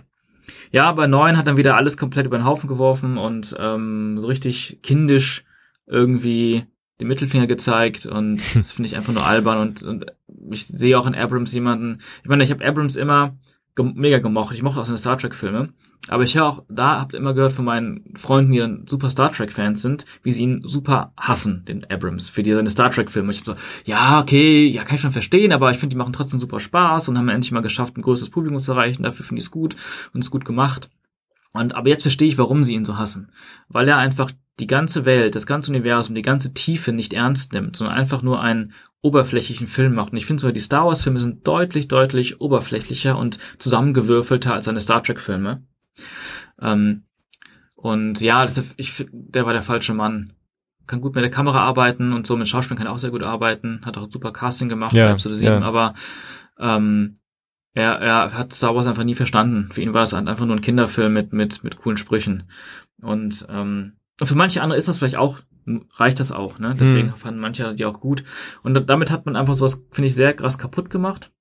Ja, 0.70 0.93
bei 0.93 1.07
9 1.07 1.36
hat 1.36 1.47
dann 1.47 1.57
wieder 1.57 1.76
alles 1.76 1.97
komplett 1.97 2.26
über 2.26 2.38
den 2.38 2.47
Haufen 2.47 2.68
geworfen 2.68 3.18
und 3.18 3.55
ähm, 3.59 4.18
so 4.20 4.26
richtig 4.28 4.80
kindisch 4.82 5.45
irgendwie 5.86 6.66
den 7.01 7.09
Mittelfinger 7.09 7.47
gezeigt 7.47 8.07
und 8.07 8.36
das 8.55 8.72
finde 8.72 8.86
ich 8.86 8.97
einfach 8.97 9.12
nur 9.12 9.26
albern 9.26 9.59
und, 9.59 9.82
und 9.82 10.07
ich 10.51 10.66
sehe 10.66 10.99
auch 10.99 11.07
in 11.07 11.14
Abrams 11.14 11.53
jemanden, 11.53 12.01
ich 12.22 12.28
meine, 12.28 12.45
ich 12.45 12.51
habe 12.51 12.64
Abrams 12.64 12.97
immer 12.97 13.36
gem 13.74 13.95
mega 13.95 14.18
gemocht, 14.18 14.55
ich 14.55 14.62
mochte 14.62 14.80
auch 14.80 14.84
seine 14.84 14.99
Star 14.99 15.18
Trek 15.18 15.34
Filme 15.34 15.72
aber 16.09 16.24
ich 16.24 16.34
höre 16.34 16.46
auch, 16.46 16.64
da 16.68 17.00
habt 17.00 17.12
ihr 17.12 17.20
immer 17.20 17.32
gehört 17.32 17.53
von 17.53 17.64
meinen 17.64 18.14
Freunden, 18.16 18.50
die 18.50 18.59
dann 18.59 18.86
super 18.88 19.09
Star 19.09 19.32
Trek 19.32 19.53
Fans 19.53 19.82
sind, 19.82 20.05
wie 20.24 20.32
sie 20.32 20.42
ihn 20.42 20.62
super 20.64 21.12
hassen, 21.16 21.64
den 21.64 21.88
Abrams, 21.88 22.28
für 22.28 22.42
die 22.42 22.53
seine 22.53 22.70
Star 22.70 22.90
Trek 22.90 23.11
Filme. 23.11 23.30
Ich 23.30 23.38
hab 23.38 23.46
so, 23.46 23.55
ja, 23.84 24.20
okay, 24.20 24.66
ja, 24.66 24.82
kann 24.82 24.96
ich 24.96 25.00
schon 25.00 25.12
verstehen, 25.12 25.53
aber 25.53 25.70
ich 25.70 25.78
finde, 25.78 25.94
die 25.94 25.98
machen 25.98 26.12
trotzdem 26.12 26.40
super 26.40 26.59
Spaß 26.59 27.09
und 27.09 27.18
haben 27.18 27.28
endlich 27.28 27.53
mal 27.53 27.61
geschafft, 27.61 27.96
ein 27.96 28.03
größeres 28.03 28.30
Publikum 28.30 28.61
zu 28.61 28.72
erreichen. 28.72 29.05
Dafür 29.05 29.24
finde 29.24 29.38
ich 29.38 29.46
es 29.46 29.53
gut 29.53 29.76
und 30.12 30.24
es 30.24 30.30
gut 30.30 30.44
gemacht. 30.44 30.90
Und 31.53 31.76
aber 31.76 31.88
jetzt 31.88 32.03
verstehe 32.03 32.28
ich, 32.28 32.38
warum 32.38 32.64
sie 32.64 32.74
ihn 32.74 32.84
so 32.84 32.96
hassen. 32.96 33.30
Weil 33.68 33.86
er 33.86 33.98
einfach 33.98 34.32
die 34.59 34.66
ganze 34.66 35.05
Welt, 35.05 35.34
das 35.34 35.46
ganze 35.46 35.70
Universum, 35.70 36.14
die 36.14 36.22
ganze 36.22 36.53
Tiefe 36.53 36.92
nicht 36.92 37.12
ernst 37.12 37.53
nimmt, 37.53 37.76
sondern 37.76 37.96
einfach 37.96 38.22
nur 38.22 38.40
einen 38.40 38.72
oberflächlichen 39.03 39.66
Film 39.66 39.94
macht. 39.94 40.12
Und 40.12 40.18
ich 40.18 40.26
finde 40.26 40.40
sogar, 40.40 40.53
die 40.53 40.61
Star 40.61 40.86
Wars 40.86 41.03
Filme 41.03 41.20
sind 41.20 41.46
deutlich, 41.46 41.88
deutlich 41.88 42.40
oberflächlicher 42.40 43.16
und 43.16 43.38
zusammengewürfelter 43.59 44.55
als 44.55 44.64
seine 44.64 44.80
Star 44.80 45.03
Trek 45.03 45.20
Filme. 45.20 45.62
Ähm, 46.61 47.05
und 47.74 48.20
ja, 48.20 48.45
das, 48.45 48.74
ich, 48.76 49.07
der 49.12 49.45
war 49.45 49.53
der 49.53 49.62
falsche 49.62 49.95
Mann. 49.95 50.32
Kann 50.86 51.01
gut 51.01 51.14
mit 51.14 51.22
der 51.22 51.30
Kamera 51.30 51.61
arbeiten 51.61 52.12
und 52.12 52.26
so 52.26 52.36
mit 52.36 52.49
Schauspielern 52.49 52.78
kann 52.78 52.86
er 52.86 52.93
auch 52.93 52.99
sehr 52.99 53.11
gut 53.11 53.22
arbeiten. 53.22 53.80
Hat 53.84 53.97
auch 53.97 54.11
super 54.11 54.32
Casting 54.32 54.68
gemacht 54.68 54.95
ja, 54.95 55.16
7, 55.16 55.43
ja. 55.43 55.61
aber 55.62 55.95
ähm, 56.59 57.16
er, 57.74 57.93
er 58.01 58.32
hat 58.36 58.53
Star 58.53 58.74
Wars 58.74 58.86
einfach 58.86 59.05
nie 59.05 59.14
verstanden. 59.14 59.70
Für 59.72 59.80
ihn 59.80 59.95
war 59.95 60.03
es 60.03 60.14
einfach 60.14 60.45
nur 60.45 60.57
ein 60.57 60.61
Kinderfilm 60.62 61.12
mit, 61.12 61.32
mit, 61.32 61.64
mit 61.64 61.78
coolen 61.78 61.97
Sprüchen. 61.97 62.45
Und, 63.01 63.47
ähm, 63.49 63.95
und 64.20 64.26
für 64.26 64.34
manche 64.34 64.62
andere 64.62 64.78
ist 64.78 64.88
das 64.88 64.99
vielleicht 64.99 65.16
auch, 65.16 65.38
reicht 65.95 66.20
das 66.20 66.32
auch, 66.32 66.59
ne? 66.59 66.76
Deswegen 66.78 67.12
hm. 67.12 67.16
fanden 67.16 67.40
manche 67.40 67.74
die 67.74 67.84
auch 67.84 68.01
gut. 68.01 68.24
Und 68.62 68.74
damit 68.88 69.11
hat 69.11 69.26
man 69.26 69.36
einfach 69.36 69.55
sowas, 69.55 69.86
finde 69.90 70.09
ich, 70.09 70.14
sehr 70.14 70.34
krass 70.34 70.59
kaputt 70.59 70.90
gemacht. 70.90 71.32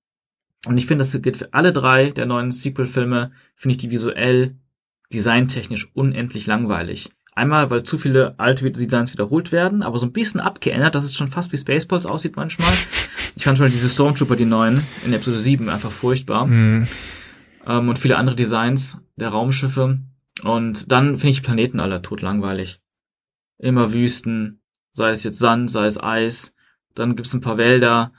Und 0.67 0.77
ich 0.77 0.85
finde, 0.85 1.03
das 1.03 1.19
geht 1.21 1.37
für 1.37 1.53
alle 1.53 1.73
drei 1.73 2.11
der 2.11 2.25
neuen 2.25 2.51
Sequel-Filme, 2.51 3.31
finde 3.55 3.73
ich 3.73 3.77
die 3.77 3.91
visuell, 3.91 4.55
designtechnisch 5.11 5.89
unendlich 5.93 6.45
langweilig. 6.45 7.09
Einmal, 7.33 7.69
weil 7.69 7.83
zu 7.83 7.97
viele 7.97 8.37
alte 8.39 8.69
Designs 8.69 9.13
wiederholt 9.13 9.51
werden, 9.51 9.83
aber 9.83 9.97
so 9.97 10.05
ein 10.05 10.11
bisschen 10.11 10.39
abgeändert, 10.39 10.95
dass 10.95 11.05
es 11.05 11.15
schon 11.15 11.29
fast 11.29 11.51
wie 11.51 11.57
Spaceballs 11.57 12.05
aussieht 12.05 12.35
manchmal. 12.35 12.71
Ich 13.35 13.45
fand 13.45 13.57
schon 13.57 13.71
diese 13.71 13.89
Stormtrooper, 13.89 14.35
die 14.35 14.45
neuen, 14.45 14.79
in 15.05 15.13
Episode 15.13 15.39
7 15.39 15.69
einfach 15.69 15.91
furchtbar. 15.91 16.47
Mhm. 16.47 16.87
Ähm, 17.65 17.89
und 17.89 17.97
viele 17.97 18.17
andere 18.17 18.35
Designs 18.35 18.99
der 19.15 19.29
Raumschiffe. 19.29 19.99
Und 20.43 20.91
dann 20.91 21.17
finde 21.17 21.29
ich 21.29 21.37
die 21.37 21.45
Planeten 21.45 21.79
alle 21.79 22.01
tot 22.01 22.21
langweilig. 22.21 22.81
Immer 23.57 23.93
Wüsten, 23.93 24.61
sei 24.91 25.11
es 25.11 25.23
jetzt 25.23 25.39
Sand, 25.39 25.71
sei 25.71 25.85
es 25.85 26.01
Eis. 26.01 26.53
Dann 26.93 27.15
gibt's 27.15 27.33
ein 27.33 27.41
paar 27.41 27.57
Wälder. 27.57 28.11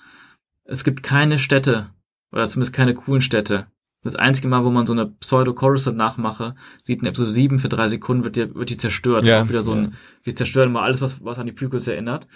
Es 0.65 0.83
gibt 0.83 1.03
keine 1.03 1.39
Städte 1.39 1.91
oder 2.33 2.49
zumindest 2.49 2.73
keine 2.73 2.95
coolen 2.95 3.23
Städte. 3.23 3.67
Das 4.03 4.17
einzige 4.17 4.49
Mal, 4.49 4.65
wo 4.65 4.71
man 4.71 4.85
so 4.85 4.93
eine 4.93 5.07
Pseudo-Coruscant 5.07 5.97
nachmache, 5.97 6.57
sieht 6.83 7.01
in 7.01 7.07
Episode 7.07 7.31
7 7.31 7.59
für 7.61 7.69
drei 7.69 7.87
Sekunden 7.87 8.25
wird 8.25 8.35
die, 8.35 8.53
wird 8.55 8.71
die 8.71 8.77
zerstört. 8.77 9.23
Ja, 9.23 9.43
auch 9.43 9.49
wieder 9.49 9.63
so 9.63 9.73
ein, 9.73 9.85
ja. 9.85 9.91
wir 10.25 10.35
zerstören 10.35 10.73
mal 10.73 10.83
alles, 10.83 11.01
was, 11.01 11.25
was 11.25 11.39
an 11.39 11.47
die 11.47 11.53
Prequels 11.53 11.87
erinnert. 11.87 12.27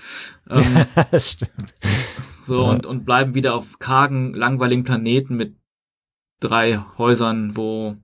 Ähm, 0.48 0.84
das 1.10 1.32
stimmt. 1.32 1.74
So, 2.40 2.62
ja. 2.62 2.70
und, 2.70 2.86
und 2.86 3.04
bleiben 3.04 3.34
wieder 3.34 3.54
auf 3.54 3.80
kargen, 3.80 4.32
langweiligen 4.32 4.84
Planeten 4.84 5.36
mit 5.36 5.56
drei 6.38 6.84
Häusern, 6.98 7.56
wo 7.56 7.96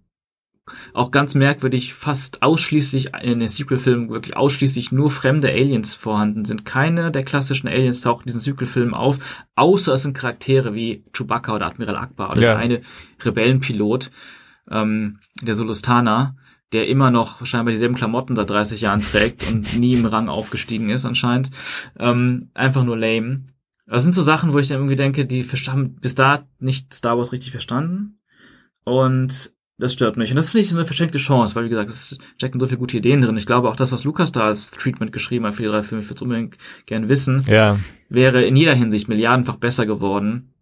auch 0.94 1.10
ganz 1.10 1.34
merkwürdig 1.34 1.92
fast 1.94 2.42
ausschließlich 2.42 3.10
in 3.22 3.40
den 3.40 3.48
Sequel-Filmen 3.48 4.10
wirklich 4.10 4.36
ausschließlich 4.36 4.92
nur 4.92 5.10
fremde 5.10 5.48
Aliens 5.48 5.94
vorhanden 5.94 6.44
sind. 6.44 6.64
Keine 6.64 7.10
der 7.10 7.24
klassischen 7.24 7.68
Aliens 7.68 8.02
tauchen 8.02 8.20
in 8.22 8.26
diesen 8.26 8.40
Sequel-Filmen 8.40 8.94
auf, 8.94 9.18
außer 9.56 9.92
es 9.94 10.02
sind 10.02 10.16
Charaktere 10.16 10.74
wie 10.74 11.04
Chewbacca 11.12 11.54
oder 11.54 11.66
Admiral 11.66 11.96
Akbar 11.96 12.30
oder 12.30 12.42
ja. 12.42 12.56
eine 12.56 12.80
Rebellenpilot, 13.20 14.10
ähm, 14.70 15.18
der 15.40 15.54
Solustana, 15.54 16.36
der 16.72 16.88
immer 16.88 17.10
noch 17.10 17.44
scheinbar 17.44 17.72
dieselben 17.72 17.96
Klamotten 17.96 18.36
seit 18.36 18.48
30 18.48 18.80
Jahren 18.80 19.00
trägt 19.00 19.48
und 19.48 19.76
nie 19.78 19.94
im 19.94 20.06
Rang 20.06 20.28
aufgestiegen 20.28 20.90
ist 20.90 21.04
anscheinend. 21.04 21.50
Ähm, 21.98 22.50
einfach 22.54 22.84
nur 22.84 22.96
lame. 22.96 23.44
Das 23.86 24.04
sind 24.04 24.14
so 24.14 24.22
Sachen, 24.22 24.52
wo 24.52 24.58
ich 24.58 24.68
dann 24.68 24.78
irgendwie 24.78 24.96
denke, 24.96 25.26
die 25.26 25.42
haben 25.42 25.96
bis 25.96 26.14
da 26.14 26.46
nicht 26.60 26.94
Star 26.94 27.18
Wars 27.18 27.32
richtig 27.32 27.50
verstanden. 27.50 28.20
Und 28.84 29.52
das 29.78 29.92
stört 29.92 30.16
mich. 30.16 30.30
Und 30.30 30.36
das 30.36 30.50
finde 30.50 30.62
ich 30.62 30.70
so 30.70 30.76
eine 30.76 30.86
verschenkte 30.86 31.18
Chance, 31.18 31.54
weil 31.54 31.64
wie 31.64 31.68
gesagt, 31.68 31.90
es 31.90 32.18
stecken 32.36 32.60
so 32.60 32.66
viele 32.66 32.78
gute 32.78 32.96
Ideen 32.96 33.20
drin. 33.20 33.36
Ich 33.36 33.46
glaube 33.46 33.68
auch 33.68 33.76
das, 33.76 33.92
was 33.92 34.04
Lukas 34.04 34.32
da 34.32 34.46
als 34.46 34.70
Treatment 34.70 35.12
geschrieben 35.12 35.46
hat 35.46 35.54
für 35.54 35.62
die 35.62 35.68
drei 35.68 35.82
Filme, 35.82 36.02
ich 36.02 36.08
würde 36.08 36.16
es 36.16 36.22
unbedingt 36.22 36.56
gern 36.86 37.08
wissen, 37.08 37.42
ja. 37.46 37.78
wäre 38.08 38.42
in 38.42 38.56
jeder 38.56 38.74
Hinsicht 38.74 39.08
milliardenfach 39.08 39.56
besser 39.56 39.86
geworden. 39.86 40.54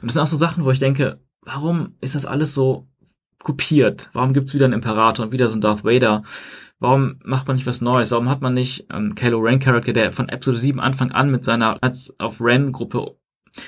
Und 0.00 0.04
das 0.04 0.14
sind 0.14 0.22
auch 0.22 0.26
so 0.26 0.36
Sachen, 0.36 0.64
wo 0.64 0.70
ich 0.70 0.78
denke, 0.78 1.20
warum 1.42 1.94
ist 2.00 2.14
das 2.14 2.26
alles 2.26 2.54
so 2.54 2.88
kopiert? 3.40 4.10
Warum 4.12 4.32
gibt's 4.32 4.54
wieder 4.54 4.64
einen 4.64 4.74
Imperator 4.74 5.26
und 5.26 5.32
wieder 5.32 5.48
so 5.48 5.54
einen 5.54 5.60
Darth 5.60 5.84
Vader? 5.84 6.22
Warum 6.78 7.20
macht 7.24 7.46
man 7.46 7.56
nicht 7.56 7.66
was 7.66 7.80
Neues? 7.80 8.10
Warum 8.10 8.28
hat 8.28 8.40
man 8.40 8.54
nicht 8.54 8.86
ähm, 8.92 9.14
Kylo 9.14 9.38
Ren 9.38 9.60
Charakter, 9.60 9.92
der 9.92 10.10
von 10.10 10.28
Episode 10.28 10.58
7 10.58 10.80
Anfang 10.80 11.12
an 11.12 11.30
mit 11.30 11.44
seiner 11.44 11.78
als 11.80 12.14
auf 12.18 12.40
Ren 12.40 12.72
Gruppe 12.72 13.16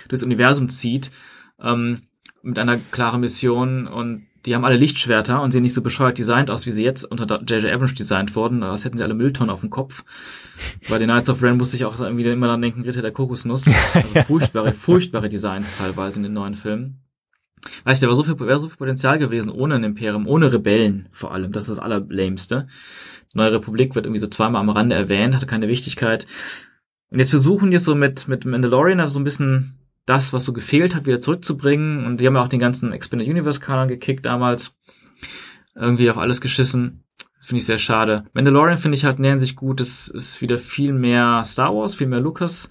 durchs 0.09 0.25
Universum 0.25 0.69
zieht, 0.69 1.11
ähm, 1.61 2.03
mit 2.43 2.59
einer 2.59 2.77
klaren 2.77 3.21
Mission 3.21 3.87
und 3.87 4.27
die 4.47 4.55
haben 4.55 4.65
alle 4.65 4.77
Lichtschwerter 4.77 5.41
und 5.41 5.53
sehen 5.53 5.63
nicht 5.63 5.75
so 5.75 5.83
bescheuert 5.83 6.19
designt 6.19 6.51
aus, 6.51 6.67
wie 6.67 6.73
sie 6.73 6.85
jetzt 6.85 7.05
unter 7.05 7.41
J.J. 7.41 7.73
Abrams 7.73 7.95
designt 7.95 8.37
wurden. 8.37 8.63
Als 8.63 8.85
hätten 8.85 8.99
sie 8.99 9.05
alle 9.05 9.15
Mülltonnen 9.15 9.51
auf 9.51 9.61
dem 9.61 9.71
Kopf. 9.71 10.05
Bei 10.89 10.99
den 10.99 11.09
Knights 11.09 11.31
of 11.31 11.43
Ren 11.43 11.57
musste 11.57 11.77
ich 11.77 11.85
auch 11.85 11.99
irgendwie 11.99 12.25
immer 12.25 12.49
dann 12.49 12.61
denken, 12.61 12.83
Ritter 12.83 13.03
der 13.03 13.13
Kokosnuss. 13.13 13.65
Also 13.95 14.23
furchtbare, 14.27 14.73
furchtbare 14.73 15.29
Designs 15.29 15.77
teilweise 15.77 16.19
in 16.19 16.25
den 16.25 16.33
neuen 16.33 16.55
Filmen. 16.55 17.01
Weißt 17.85 18.03
du, 18.03 18.07
da 18.07 18.11
war 18.11 18.17
so 18.17 18.25
viel, 18.25 18.39
wäre 18.39 18.59
so 18.59 18.69
viel 18.69 18.77
Potenzial 18.77 19.19
gewesen 19.19 19.51
ohne 19.51 19.77
ein 19.77 19.85
Imperium, 19.85 20.27
ohne 20.27 20.53
Rebellen 20.53 21.09
vor 21.13 21.33
allem. 21.33 21.53
Das 21.53 21.65
ist 21.65 21.77
das 21.77 21.79
Allerlämste. 21.79 22.67
Neue 23.33 23.53
Republik 23.53 23.95
wird 23.95 24.07
irgendwie 24.07 24.21
so 24.21 24.29
zweimal 24.29 24.61
am 24.61 24.71
Rande 24.71 24.95
erwähnt, 24.95 25.35
hatte 25.35 25.47
keine 25.47 25.69
Wichtigkeit. 25.69 26.27
Und 27.11 27.19
jetzt 27.19 27.31
versuchen 27.31 27.71
die 27.71 27.77
es 27.77 27.85
so 27.85 27.95
mit, 27.95 28.29
mit 28.29 28.45
Mandalorian 28.45 29.01
also 29.01 29.15
so 29.15 29.21
ein 29.21 29.25
bisschen 29.25 29.79
das, 30.07 30.33
was 30.33 30.45
so 30.45 30.53
gefehlt 30.53 30.95
hat, 30.95 31.07
wieder 31.07 31.21
zurückzubringen. 31.21 32.05
Und 32.05 32.19
die 32.19 32.27
haben 32.27 32.37
ja 32.37 32.43
auch 32.43 32.49
den 32.49 32.61
ganzen 32.61 32.93
Expanded 32.93 33.29
Universe 33.29 33.61
Kanon 33.61 33.89
gekickt 33.89 34.25
damals. 34.25 34.77
Irgendwie 35.75 36.11
auf 36.11 36.19
alles 36.19 36.41
geschissen. 36.41 37.05
Finde 37.41 37.59
ich 37.59 37.67
sehr 37.67 37.79
schade. 37.79 38.25
Mandalorian 38.33 38.79
finde 38.79 38.97
ich 38.97 39.05
halt 39.05 39.19
in 39.19 39.23
der 39.23 39.33
Hinsicht 39.33 39.57
gut. 39.57 39.81
Es 39.81 40.09
ist 40.09 40.41
wieder 40.41 40.57
viel 40.57 40.93
mehr 40.93 41.43
Star 41.45 41.75
Wars, 41.75 41.95
viel 41.95 42.07
mehr 42.07 42.21
Lucas. 42.21 42.71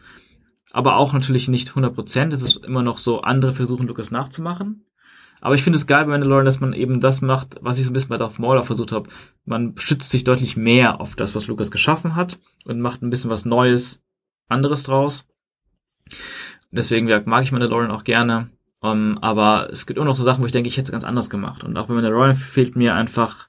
Aber 0.72 0.98
auch 0.98 1.14
natürlich 1.14 1.48
nicht 1.48 1.70
100%. 1.72 2.34
Es 2.34 2.42
ist 2.42 2.66
immer 2.66 2.82
noch 2.82 2.98
so, 2.98 3.22
andere 3.22 3.54
versuchen 3.54 3.88
Lucas 3.88 4.10
nachzumachen. 4.10 4.86
Aber 5.42 5.56
ich 5.56 5.64
finde 5.64 5.78
es 5.78 5.88
geil 5.88 6.06
bei 6.06 6.12
Mandalorian, 6.12 6.46
dass 6.46 6.62
man 6.62 6.74
eben 6.74 7.02
das 7.02 7.22
macht, 7.22 7.58
was 7.62 7.78
ich 7.78 7.84
so 7.84 7.92
ein 7.92 7.94
bisschen 7.94 8.10
bei 8.10 8.18
Darth 8.18 8.40
Maul 8.40 8.64
versucht 8.64 8.94
habe. 8.94 9.10
Man 9.46 9.76
schützt 9.78 10.10
sich 10.10 10.24
deutlich 10.24 10.56
mehr 10.56 11.02
auf 11.02 11.16
das, 11.16 11.36
was 11.36 11.48
Lucas 11.48 11.70
geschaffen 11.70 12.16
hat 12.16 12.40
und 12.66 12.80
macht 12.80 13.02
ein 13.02 13.10
bisschen 13.10 13.30
was 13.30 13.44
Neues, 13.44 14.02
anderes 14.48 14.84
draus. 14.84 15.28
Deswegen 16.76 17.08
mag 17.26 17.44
ich 17.44 17.52
Mandalorian 17.52 17.92
auch 17.92 18.04
gerne. 18.04 18.50
Um, 18.80 18.90
ähm, 18.90 19.18
aber 19.22 19.70
es 19.72 19.86
gibt 19.86 19.98
auch 19.98 20.06
noch 20.06 20.18
so 20.18 20.26
Sachen, 20.26 20.42
wo 20.42 20.46
ich 20.46 20.52
denke, 20.52 20.68
ich 20.68 20.76
hätte 20.76 20.88
es 20.88 20.92
ganz 20.92 21.06
anders 21.06 21.30
gemacht. 21.30 21.64
Und 21.64 21.78
auch 21.78 21.88
bei 21.88 21.94
Mandalorian 21.94 22.36
fehlt 22.36 22.76
mir 22.76 22.96
einfach. 22.96 23.48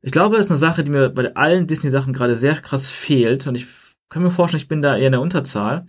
Ich 0.00 0.12
glaube, 0.12 0.36
das 0.36 0.46
ist 0.46 0.52
eine 0.52 0.58
Sache, 0.58 0.82
die 0.82 0.90
mir 0.90 1.10
bei 1.10 1.34
allen 1.34 1.66
Disney-Sachen 1.66 2.12
gerade 2.12 2.36
sehr 2.36 2.56
krass 2.56 2.90
fehlt. 2.90 3.46
Und 3.46 3.56
ich 3.56 3.66
kann 4.08 4.22
mir 4.22 4.30
vorstellen, 4.30 4.62
ich 4.62 4.68
bin 4.68 4.80
da 4.80 4.96
eher 4.96 5.06
in 5.06 5.12
der 5.12 5.20
Unterzahl. 5.20 5.86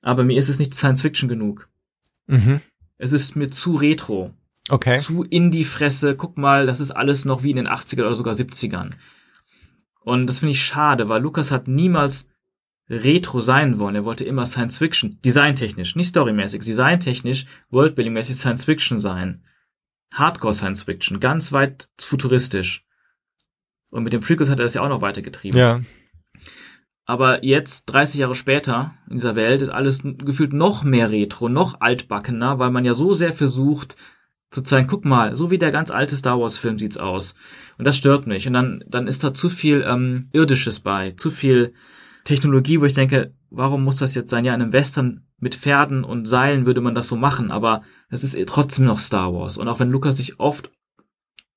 Aber 0.00 0.24
mir 0.24 0.38
ist 0.38 0.48
es 0.48 0.58
nicht 0.58 0.74
Science 0.74 1.02
Fiction 1.02 1.28
genug. 1.28 1.68
Mhm. 2.26 2.60
Es 2.96 3.12
ist 3.12 3.36
mir 3.36 3.50
zu 3.50 3.76
retro. 3.76 4.32
Okay. 4.70 5.00
Zu 5.00 5.24
in 5.24 5.50
die 5.50 5.64
Fresse. 5.64 6.14
Guck 6.14 6.38
mal, 6.38 6.66
das 6.66 6.80
ist 6.80 6.92
alles 6.92 7.24
noch 7.24 7.42
wie 7.42 7.50
in 7.50 7.56
den 7.56 7.68
80ern 7.68 8.06
oder 8.06 8.14
sogar 8.14 8.34
70ern. 8.34 8.92
Und 10.00 10.26
das 10.26 10.38
finde 10.38 10.52
ich 10.52 10.62
schade, 10.62 11.08
weil 11.08 11.20
Lukas 11.20 11.50
hat 11.50 11.68
niemals 11.68 12.27
Retro 12.88 13.40
sein 13.40 13.78
wollen. 13.78 13.94
Er 13.94 14.04
wollte 14.04 14.24
immer 14.24 14.46
Science 14.46 14.78
Fiction, 14.78 15.18
designtechnisch, 15.24 15.94
nicht 15.94 16.08
storymäßig, 16.08 16.64
designtechnisch, 16.64 17.46
worldbuildingmäßig 17.70 18.36
Science 18.36 18.64
Fiction 18.64 18.98
sein. 18.98 19.44
Hardcore 20.12 20.54
Science 20.54 20.84
Fiction, 20.84 21.20
ganz 21.20 21.52
weit 21.52 21.88
futuristisch. 21.98 22.84
Und 23.90 24.04
mit 24.04 24.12
dem 24.12 24.20
Prequels 24.20 24.50
hat 24.50 24.58
er 24.58 24.64
das 24.64 24.74
ja 24.74 24.82
auch 24.82 24.88
noch 24.88 25.02
weitergetrieben. 25.02 25.58
Ja. 25.58 25.80
Aber 27.04 27.44
jetzt, 27.44 27.86
30 27.86 28.20
Jahre 28.20 28.34
später, 28.34 28.94
in 29.08 29.16
dieser 29.16 29.34
Welt, 29.34 29.62
ist 29.62 29.70
alles 29.70 30.02
gefühlt 30.02 30.52
noch 30.52 30.82
mehr 30.82 31.10
Retro, 31.10 31.48
noch 31.48 31.80
altbackener, 31.80 32.58
weil 32.58 32.70
man 32.70 32.84
ja 32.84 32.94
so 32.94 33.12
sehr 33.12 33.32
versucht, 33.32 33.96
zu 34.50 34.62
zeigen, 34.62 34.88
guck 34.88 35.04
mal, 35.04 35.36
so 35.36 35.50
wie 35.50 35.58
der 35.58 35.72
ganz 35.72 35.90
alte 35.90 36.16
Star 36.16 36.40
Wars 36.40 36.58
Film 36.58 36.78
sieht's 36.78 36.96
aus. 36.96 37.34
Und 37.76 37.86
das 37.86 37.96
stört 37.96 38.26
mich. 38.26 38.46
Und 38.46 38.54
dann, 38.54 38.84
dann 38.86 39.06
ist 39.06 39.24
da 39.24 39.34
zu 39.34 39.50
viel 39.50 39.84
ähm, 39.86 40.28
Irdisches 40.32 40.80
bei, 40.80 41.12
zu 41.12 41.30
viel 41.30 41.74
Technologie, 42.28 42.78
wo 42.78 42.84
ich 42.84 42.92
denke, 42.92 43.32
warum 43.48 43.84
muss 43.84 43.96
das 43.96 44.14
jetzt 44.14 44.28
sein? 44.28 44.44
Ja, 44.44 44.54
in 44.54 44.60
einem 44.60 44.74
Western 44.74 45.22
mit 45.38 45.54
Pferden 45.54 46.04
und 46.04 46.26
Seilen 46.26 46.66
würde 46.66 46.82
man 46.82 46.94
das 46.94 47.08
so 47.08 47.16
machen, 47.16 47.50
aber 47.50 47.80
es 48.10 48.22
ist 48.22 48.38
trotzdem 48.46 48.84
noch 48.84 48.98
Star 48.98 49.32
Wars. 49.32 49.56
Und 49.56 49.66
auch 49.66 49.80
wenn 49.80 49.90
Lukas 49.90 50.18
sich 50.18 50.38
oft 50.38 50.70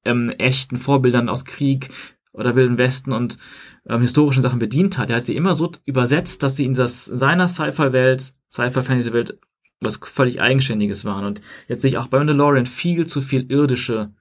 ähm, 0.05 0.29
echten 0.29 0.77
Vorbildern 0.77 1.27
aus 1.27 1.43
Krieg 1.43 1.89
oder 2.31 2.55
Wilden 2.55 2.77
Westen 2.77 3.11
und 3.11 3.37
ähm, 3.85 3.99
historischen 3.99 4.41
Sachen 4.41 4.59
bedient 4.59 4.97
hat, 4.97 5.09
er 5.09 5.17
hat 5.17 5.25
sie 5.25 5.35
immer 5.35 5.55
so 5.55 5.73
übersetzt, 5.83 6.41
dass 6.41 6.55
sie 6.55 6.63
in, 6.63 6.73
das, 6.73 7.09
in 7.09 7.17
seiner 7.17 7.49
Sci-Fi-Welt, 7.49 8.33
Sci-Fi-Fantasy-Welt 8.49 9.39
was 9.81 9.97
völlig 9.97 10.39
Eigenständiges 10.39 11.03
waren. 11.03 11.25
Und 11.25 11.41
jetzt 11.67 11.81
sehe 11.81 11.89
ich 11.89 11.97
auch 11.97 12.07
bei 12.07 12.19
Mandalorian 12.19 12.65
viel 12.65 13.07
zu 13.07 13.19
viel 13.19 13.51
irdische 13.51 14.13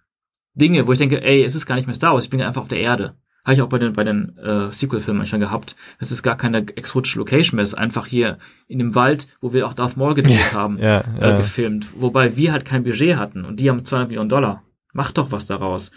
Dinge, 0.55 0.89
wo 0.89 0.93
ich 0.93 0.99
denke, 0.99 1.23
ey, 1.23 1.45
es 1.45 1.55
ist 1.55 1.67
gar 1.67 1.77
nicht 1.77 1.87
mehr 1.87 1.95
Star 1.95 2.15
Wars, 2.15 2.25
ich 2.25 2.31
bin 2.31 2.43
einfach 2.43 2.63
auf 2.63 2.69
der 2.69 2.81
Erde. 2.81 3.15
Habe 3.45 3.55
ich 3.55 3.63
auch 3.63 3.69
bei 3.69 3.79
den, 3.79 3.93
bei 3.95 4.05
den 4.05 4.37
äh, 4.39 4.73
Sequel-Filmen 4.73 5.19
manchmal 5.19 5.41
gehabt. 5.41 5.77
Es 5.99 6.13
ist 6.13 6.23
gar 6.23 6.37
keine 6.37 6.59
exotische 6.77 7.19
Location 7.19 7.57
mehr. 7.57 7.63
Es 7.63 7.71
ist 7.71 7.79
einfach 7.79 8.07
hier 8.07 8.39
in 8.69 8.79
dem 8.79 8.95
Wald, 8.95 9.29
wo 9.41 9.53
wir 9.53 9.67
auch 9.67 9.75
Darth 9.75 9.97
Maul 9.97 10.15
gedreht 10.15 10.53
haben, 10.53 10.79
ja, 10.79 11.05
äh, 11.19 11.37
gefilmt. 11.37 11.87
Wobei 11.95 12.37
wir 12.37 12.53
halt 12.53 12.65
kein 12.65 12.85
Budget 12.85 13.17
hatten 13.17 13.45
und 13.45 13.61
die 13.61 13.71
haben 13.71 13.85
200 13.85 14.09
Millionen 14.09 14.29
Dollar. 14.29 14.63
Macht 14.93 15.19
doch 15.19 15.33
was 15.33 15.47
daraus. 15.47 15.91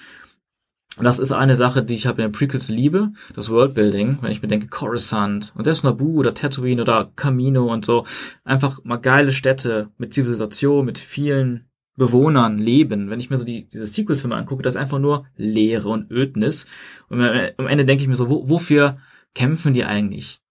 Und 0.97 1.05
das 1.05 1.17
ist 1.17 1.31
eine 1.31 1.55
Sache, 1.55 1.81
die 1.81 1.95
ich 1.95 2.05
habe 2.05 2.21
in 2.21 2.27
den 2.27 2.31
Prequels 2.31 2.69
liebe, 2.69 3.13
das 3.35 3.49
Worldbuilding, 3.49 4.19
wenn 4.21 4.31
ich 4.31 4.43
mir 4.43 4.47
denke, 4.47 4.67
Coruscant 4.67 5.51
und 5.55 5.63
selbst 5.63 5.83
Naboo 5.83 6.19
oder 6.19 6.35
Tatooine 6.35 6.83
oder 6.83 7.09
Camino 7.15 7.65
und 7.71 7.83
so, 7.83 8.05
einfach 8.43 8.83
mal 8.83 8.97
geile 8.97 9.31
Städte 9.31 9.89
mit 9.97 10.13
Zivilisation, 10.13 10.85
mit 10.85 10.99
vielen 10.99 11.65
Bewohnern 11.95 12.57
leben. 12.57 13.09
Wenn 13.09 13.19
ich 13.19 13.29
mir 13.29 13.37
so 13.37 13.45
die, 13.45 13.67
diese 13.69 13.85
Sequels-Filme 13.85 14.35
angucke, 14.35 14.63
das 14.63 14.75
ist 14.75 14.81
einfach 14.81 14.99
nur 14.99 15.27
Leere 15.35 15.89
und 15.89 16.11
Ödnis. 16.11 16.65
Und 17.07 17.21
am 17.21 17.67
Ende 17.67 17.85
denke 17.85 18.03
ich 18.03 18.09
mir 18.09 18.15
so, 18.15 18.29
wo, 18.29 18.49
wofür 18.49 18.97
kämpfen 19.35 19.73
die 19.73 19.85
eigentlich? 19.85 20.41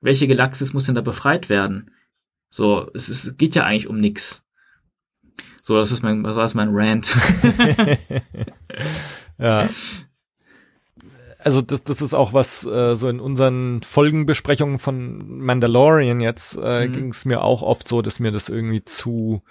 Welche 0.00 0.28
Galaxis 0.28 0.72
muss 0.72 0.86
denn 0.86 0.94
da 0.94 1.02
befreit 1.02 1.48
werden? 1.48 1.90
So, 2.50 2.90
es, 2.94 3.08
es 3.08 3.36
geht 3.36 3.54
ja 3.54 3.64
eigentlich 3.64 3.88
um 3.88 3.98
nix. 3.98 4.44
So, 5.62 5.76
das 5.76 5.92
ist 5.92 6.02
mein, 6.02 6.22
das 6.22 6.36
war 6.36 6.48
mein 6.54 6.70
Rant. 6.72 7.14
ja. 9.38 9.68
Also 11.38 11.60
das, 11.60 11.84
das 11.84 12.00
ist 12.00 12.14
auch 12.14 12.32
was 12.32 12.64
äh, 12.64 12.96
so 12.96 13.08
in 13.08 13.20
unseren 13.20 13.82
Folgenbesprechungen 13.82 14.78
von 14.78 15.40
Mandalorian 15.40 16.20
jetzt 16.20 16.58
äh, 16.60 16.86
mhm. 16.86 16.92
ging 16.92 17.08
es 17.10 17.24
mir 17.24 17.42
auch 17.42 17.62
oft 17.62 17.86
so, 17.86 18.00
dass 18.00 18.20
mir 18.20 18.32
das 18.32 18.48
irgendwie 18.48 18.84
zu 18.84 19.42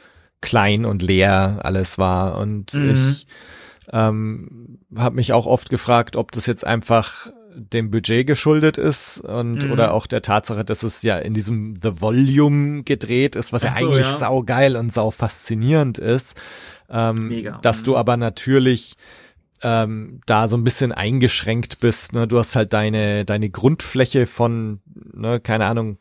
klein 0.46 0.86
und 0.86 1.02
leer 1.02 1.60
alles 1.64 1.98
war. 1.98 2.38
Und 2.38 2.74
mhm. 2.74 2.92
ich 2.92 3.28
ähm, 3.92 4.80
habe 4.96 5.16
mich 5.16 5.34
auch 5.34 5.48
oft 5.48 5.70
gefragt, 5.70 6.16
ob 6.16 6.32
das 6.32 6.46
jetzt 6.46 6.66
einfach 6.66 7.30
dem 7.58 7.90
Budget 7.90 8.28
geschuldet 8.28 8.78
ist 8.78 9.20
und 9.20 9.66
mhm. 9.66 9.72
oder 9.72 9.94
auch 9.94 10.08
der 10.08 10.22
Tatsache, 10.22 10.66
dass 10.66 10.84
es 10.84 11.02
ja 11.02 11.18
in 11.18 11.34
diesem 11.34 11.78
The 11.82 12.02
Volume 12.02 12.84
gedreht 12.84 13.36
ist, 13.36 13.54
was 13.54 13.62
so, 13.62 13.68
ja 13.68 13.74
eigentlich 13.74 14.06
ja. 14.06 14.18
saugeil 14.18 14.76
und 14.76 14.94
sau 14.94 15.12
faszinierend 15.12 15.98
ist. 15.98 16.36
Ähm, 16.90 17.30
Mega. 17.30 17.60
Dass 17.62 17.84
du 17.84 17.92
mhm. 17.92 17.98
aber 17.98 18.18
natürlich 18.18 18.98
ähm, 19.64 20.20
da 20.26 20.48
so 20.48 20.58
ein 20.58 20.66
bisschen 20.66 20.92
eingeschränkt 20.92 21.80
bist. 21.80 22.14
Ne? 22.14 22.28
Du 22.28 22.38
hast 22.38 22.56
halt 22.56 22.74
deine 22.74 23.24
deine 23.24 23.50
Grundfläche 23.50 24.26
von, 24.26 24.82
ne, 25.14 25.40
keine 25.40 25.66
Ahnung, 25.66 25.98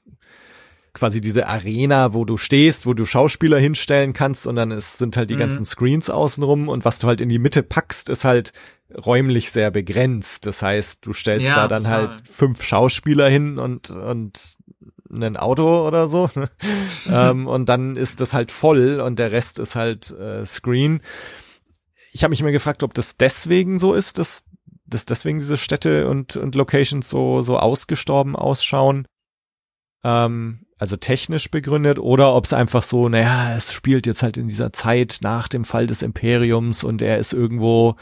quasi 0.94 1.20
diese 1.20 1.48
Arena, 1.48 2.14
wo 2.14 2.24
du 2.24 2.36
stehst, 2.36 2.86
wo 2.86 2.94
du 2.94 3.04
Schauspieler 3.04 3.58
hinstellen 3.58 4.12
kannst 4.12 4.46
und 4.46 4.56
dann 4.56 4.70
ist, 4.70 4.98
sind 4.98 5.16
halt 5.16 5.28
die 5.28 5.34
mhm. 5.34 5.40
ganzen 5.40 5.64
Screens 5.64 6.08
außenrum 6.08 6.68
und 6.68 6.84
was 6.84 7.00
du 7.00 7.08
halt 7.08 7.20
in 7.20 7.28
die 7.28 7.40
Mitte 7.40 7.62
packst, 7.62 8.08
ist 8.08 8.24
halt 8.24 8.52
räumlich 8.94 9.50
sehr 9.50 9.70
begrenzt. 9.70 10.46
Das 10.46 10.62
heißt, 10.62 11.04
du 11.04 11.12
stellst 11.12 11.48
ja, 11.48 11.54
da 11.54 11.68
dann 11.68 11.84
total. 11.84 12.08
halt 12.08 12.28
fünf 12.28 12.62
Schauspieler 12.62 13.28
hin 13.28 13.58
und, 13.58 13.90
und 13.90 14.56
ein 15.12 15.36
Auto 15.36 15.86
oder 15.86 16.06
so. 16.08 16.30
ähm, 17.10 17.46
und 17.46 17.68
dann 17.68 17.96
ist 17.96 18.20
das 18.20 18.32
halt 18.32 18.52
voll 18.52 19.00
und 19.00 19.18
der 19.18 19.32
Rest 19.32 19.58
ist 19.58 19.74
halt 19.74 20.10
äh, 20.10 20.46
Screen. 20.46 21.00
Ich 22.12 22.22
habe 22.22 22.30
mich 22.30 22.40
immer 22.40 22.52
gefragt, 22.52 22.84
ob 22.84 22.94
das 22.94 23.16
deswegen 23.16 23.80
so 23.80 23.94
ist, 23.94 24.18
dass, 24.18 24.44
dass 24.86 25.06
deswegen 25.06 25.38
diese 25.38 25.56
Städte 25.56 26.08
und, 26.08 26.36
und 26.36 26.54
Locations 26.54 27.08
so, 27.08 27.42
so 27.42 27.58
ausgestorben 27.58 28.36
ausschauen. 28.36 29.08
Ähm, 30.04 30.63
also 30.78 30.96
technisch 30.96 31.50
begründet 31.50 31.98
oder 31.98 32.34
ob 32.34 32.44
es 32.44 32.52
einfach 32.52 32.82
so, 32.82 33.08
naja, 33.08 33.56
es 33.56 33.72
spielt 33.72 34.06
jetzt 34.06 34.22
halt 34.22 34.36
in 34.36 34.48
dieser 34.48 34.72
Zeit 34.72 35.18
nach 35.22 35.48
dem 35.48 35.64
Fall 35.64 35.86
des 35.86 36.02
Imperiums 36.02 36.84
und 36.84 37.02
er 37.02 37.18
ist 37.18 37.32
irgendwo 37.32 37.96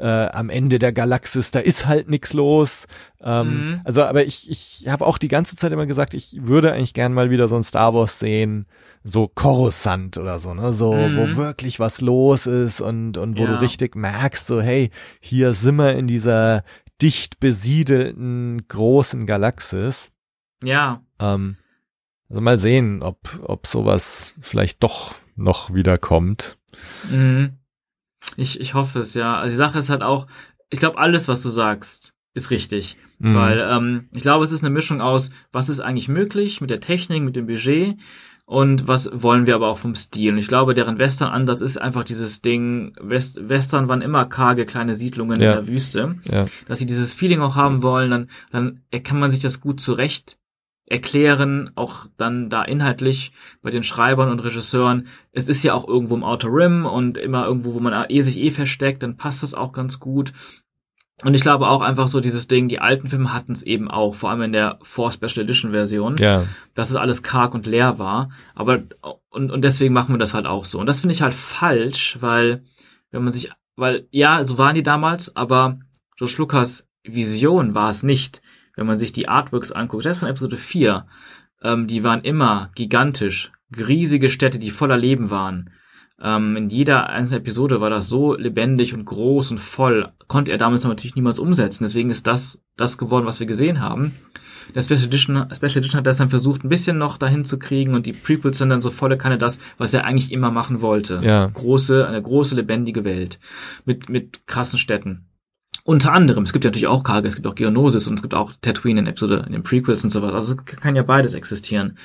äh, 0.00 0.28
am 0.30 0.50
Ende 0.50 0.78
der 0.78 0.92
Galaxis, 0.92 1.50
da 1.50 1.58
ist 1.58 1.86
halt 1.86 2.08
nix 2.08 2.32
los. 2.32 2.86
Ähm, 3.20 3.48
mhm. 3.48 3.80
Also, 3.84 4.02
aber 4.04 4.24
ich, 4.24 4.48
ich 4.50 4.88
habe 4.88 5.06
auch 5.06 5.18
die 5.18 5.28
ganze 5.28 5.56
Zeit 5.56 5.72
immer 5.72 5.86
gesagt, 5.86 6.14
ich 6.14 6.36
würde 6.40 6.72
eigentlich 6.72 6.94
gern 6.94 7.12
mal 7.12 7.30
wieder 7.30 7.48
so 7.48 7.56
ein 7.56 7.62
Star 7.62 7.94
Wars 7.94 8.18
sehen, 8.18 8.66
so 9.04 9.28
Coruscant 9.28 10.18
oder 10.18 10.38
so, 10.38 10.54
ne? 10.54 10.72
So, 10.72 10.92
mhm. 10.92 11.16
wo 11.16 11.36
wirklich 11.36 11.80
was 11.80 12.00
los 12.00 12.46
ist 12.46 12.80
und, 12.80 13.16
und 13.16 13.38
wo 13.38 13.44
ja. 13.44 13.54
du 13.54 13.60
richtig 13.60 13.96
merkst, 13.96 14.46
so, 14.46 14.60
hey, 14.60 14.90
hier 15.20 15.54
sind 15.54 15.76
wir 15.76 15.94
in 15.94 16.06
dieser 16.06 16.62
dicht 17.00 17.40
besiedelten 17.40 18.66
großen 18.68 19.26
Galaxis. 19.26 20.10
Ja. 20.62 21.02
Ähm, 21.20 21.56
also 22.28 22.40
mal 22.40 22.58
sehen, 22.58 23.02
ob, 23.02 23.18
ob 23.42 23.66
sowas 23.66 24.34
vielleicht 24.40 24.82
doch 24.82 25.14
noch 25.36 25.72
wieder 25.74 25.98
kommt. 25.98 26.58
Mhm. 27.10 27.54
Ich, 28.36 28.60
ich 28.60 28.74
hoffe 28.74 29.00
es, 29.00 29.14
ja. 29.14 29.36
Also 29.38 29.50
die 29.54 29.56
Sache 29.56 29.78
ist 29.78 29.90
halt 29.90 30.02
auch, 30.02 30.26
ich 30.70 30.80
glaube, 30.80 30.98
alles, 30.98 31.28
was 31.28 31.42
du 31.42 31.50
sagst, 31.50 32.14
ist 32.34 32.50
richtig. 32.50 32.96
Mhm. 33.18 33.34
Weil 33.34 33.60
ähm, 33.70 34.08
ich 34.14 34.22
glaube, 34.22 34.44
es 34.44 34.52
ist 34.52 34.62
eine 34.62 34.70
Mischung 34.74 35.00
aus, 35.00 35.30
was 35.52 35.68
ist 35.68 35.80
eigentlich 35.80 36.08
möglich 36.08 36.60
mit 36.60 36.70
der 36.70 36.80
Technik, 36.80 37.22
mit 37.22 37.36
dem 37.36 37.46
Budget 37.46 37.96
und 38.44 38.88
was 38.88 39.10
wollen 39.12 39.46
wir 39.46 39.54
aber 39.54 39.68
auch 39.68 39.78
vom 39.78 39.94
Stil. 39.94 40.32
Und 40.32 40.38
ich 40.38 40.48
glaube, 40.48 40.74
deren 40.74 40.98
Western-Ansatz 40.98 41.60
ist 41.60 41.78
einfach 41.78 42.04
dieses 42.04 42.40
Ding, 42.42 42.92
West 43.00 43.48
Western 43.48 43.88
waren 43.88 44.02
immer 44.02 44.24
karge 44.24 44.64
kleine 44.66 44.94
Siedlungen 44.94 45.38
Ja. 45.40 45.52
in 45.52 45.56
der 45.58 45.68
Wüste, 45.68 46.16
Ja. 46.30 46.46
dass 46.66 46.78
sie 46.78 46.86
dieses 46.86 47.12
Feeling 47.14 47.40
auch 47.40 47.56
haben 47.56 47.82
wollen, 47.82 48.10
dann, 48.10 48.28
dann 48.50 49.02
kann 49.02 49.18
man 49.18 49.30
sich 49.30 49.40
das 49.40 49.60
gut 49.60 49.80
zurecht 49.80 50.37
erklären, 50.90 51.70
auch 51.74 52.06
dann 52.16 52.48
da 52.50 52.62
inhaltlich 52.62 53.32
bei 53.62 53.70
den 53.70 53.82
Schreibern 53.82 54.30
und 54.30 54.40
Regisseuren. 54.40 55.06
Es 55.32 55.48
ist 55.48 55.62
ja 55.62 55.74
auch 55.74 55.86
irgendwo 55.86 56.14
im 56.16 56.24
Outer 56.24 56.48
Rim 56.50 56.86
und 56.86 57.18
immer 57.18 57.44
irgendwo, 57.46 57.74
wo 57.74 57.80
man 57.80 58.06
eh 58.08 58.20
sich 58.22 58.38
eh 58.38 58.50
versteckt, 58.50 59.02
dann 59.02 59.16
passt 59.16 59.42
das 59.42 59.54
auch 59.54 59.72
ganz 59.72 60.00
gut. 60.00 60.32
Und 61.24 61.34
ich 61.34 61.42
glaube 61.42 61.66
auch 61.66 61.80
einfach 61.80 62.06
so 62.06 62.20
dieses 62.20 62.46
Ding, 62.46 62.68
die 62.68 62.80
alten 62.80 63.08
Filme 63.08 63.32
hatten 63.32 63.50
es 63.52 63.64
eben 63.64 63.90
auch, 63.90 64.14
vor 64.14 64.30
allem 64.30 64.42
in 64.42 64.52
der 64.52 64.78
Four 64.82 65.10
Special 65.10 65.44
Edition 65.44 65.72
Version, 65.72 66.16
Ja. 66.18 66.44
dass 66.74 66.90
es 66.90 66.96
alles 66.96 67.24
karg 67.24 67.54
und 67.54 67.66
leer 67.66 67.98
war. 67.98 68.30
Aber 68.54 68.82
und, 69.28 69.50
und 69.50 69.62
deswegen 69.62 69.92
machen 69.92 70.14
wir 70.14 70.18
das 70.18 70.32
halt 70.32 70.46
auch 70.46 70.64
so. 70.64 70.78
Und 70.78 70.86
das 70.86 71.00
finde 71.00 71.14
ich 71.14 71.22
halt 71.22 71.34
falsch, 71.34 72.18
weil 72.20 72.62
wenn 73.10 73.24
man 73.24 73.32
sich, 73.32 73.50
weil 73.74 74.06
ja, 74.10 74.46
so 74.46 74.58
waren 74.58 74.76
die 74.76 74.82
damals, 74.84 75.34
aber 75.34 75.80
George 76.16 76.36
Lucas 76.38 76.86
Vision 77.02 77.74
war 77.74 77.90
es 77.90 78.02
nicht. 78.04 78.40
Wenn 78.78 78.86
man 78.86 78.98
sich 78.98 79.12
die 79.12 79.28
Artworks 79.28 79.72
anguckt, 79.72 80.04
selbst 80.04 80.20
von 80.20 80.28
Episode 80.28 80.56
4, 80.56 81.04
ähm, 81.64 81.88
die 81.88 82.04
waren 82.04 82.20
immer 82.20 82.70
gigantisch, 82.76 83.50
riesige 83.76 84.30
Städte, 84.30 84.60
die 84.60 84.70
voller 84.70 84.96
Leben 84.96 85.30
waren. 85.30 85.70
Ähm, 86.22 86.56
in 86.56 86.70
jeder 86.70 87.08
einzelnen 87.08 87.42
Episode 87.42 87.80
war 87.80 87.90
das 87.90 88.08
so 88.08 88.36
lebendig 88.36 88.94
und 88.94 89.04
groß 89.04 89.50
und 89.50 89.58
voll. 89.58 90.12
Konnte 90.28 90.52
er 90.52 90.58
damals 90.58 90.84
natürlich 90.84 91.16
niemals 91.16 91.40
umsetzen. 91.40 91.82
Deswegen 91.82 92.10
ist 92.10 92.28
das 92.28 92.62
das 92.76 92.98
geworden, 92.98 93.26
was 93.26 93.40
wir 93.40 93.48
gesehen 93.48 93.80
haben. 93.80 94.14
Der 94.76 94.82
Special 94.82 95.02
Edition, 95.02 95.48
Special 95.52 95.78
Edition 95.78 95.98
hat 95.98 96.06
das 96.06 96.18
dann 96.18 96.30
versucht, 96.30 96.62
ein 96.62 96.68
bisschen 96.68 96.98
noch 96.98 97.18
dahin 97.18 97.44
zu 97.44 97.58
kriegen 97.58 97.94
und 97.94 98.06
die 98.06 98.12
Prequels 98.12 98.58
sind 98.58 98.68
dann 98.68 98.82
so 98.82 98.92
volle 98.92 99.18
Kanne 99.18 99.38
das, 99.38 99.58
was 99.76 99.92
er 99.92 100.04
eigentlich 100.04 100.30
immer 100.30 100.52
machen 100.52 100.82
wollte. 100.82 101.20
Ja. 101.24 101.46
Große, 101.46 102.06
eine 102.06 102.22
große 102.22 102.54
lebendige 102.54 103.02
Welt 103.02 103.40
mit, 103.84 104.08
mit 104.08 104.46
krassen 104.46 104.78
Städten. 104.78 105.27
Unter 105.88 106.12
anderem, 106.12 106.42
es 106.42 106.52
gibt 106.52 106.66
ja 106.66 106.68
natürlich 106.68 106.86
auch 106.86 107.02
Karge, 107.02 107.28
es 107.28 107.34
gibt 107.34 107.46
auch 107.46 107.54
Geonosis 107.54 108.06
und 108.08 108.16
es 108.16 108.20
gibt 108.20 108.34
auch 108.34 108.52
Tatooine 108.60 109.00
in 109.00 109.06
Episode, 109.06 109.44
in 109.46 109.52
den 109.52 109.62
Prequels 109.62 110.04
und 110.04 110.10
so 110.10 110.20
weiter. 110.20 110.34
Also 110.34 110.54
es 110.54 110.66
kann 110.66 110.94
ja 110.94 111.02
beides 111.02 111.32
existieren. 111.32 111.96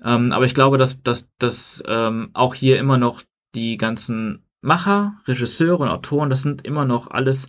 Ähm, 0.00 0.30
aber 0.30 0.44
ich 0.44 0.54
glaube, 0.54 0.78
dass, 0.78 1.02
dass, 1.02 1.28
dass 1.38 1.82
ähm, 1.88 2.30
auch 2.34 2.54
hier 2.54 2.78
immer 2.78 2.98
noch 2.98 3.22
die 3.56 3.78
ganzen 3.78 4.44
Macher, 4.60 5.16
Regisseure 5.26 5.82
und 5.82 5.88
Autoren, 5.88 6.30
das 6.30 6.42
sind 6.42 6.64
immer 6.64 6.84
noch 6.84 7.10
alles 7.10 7.48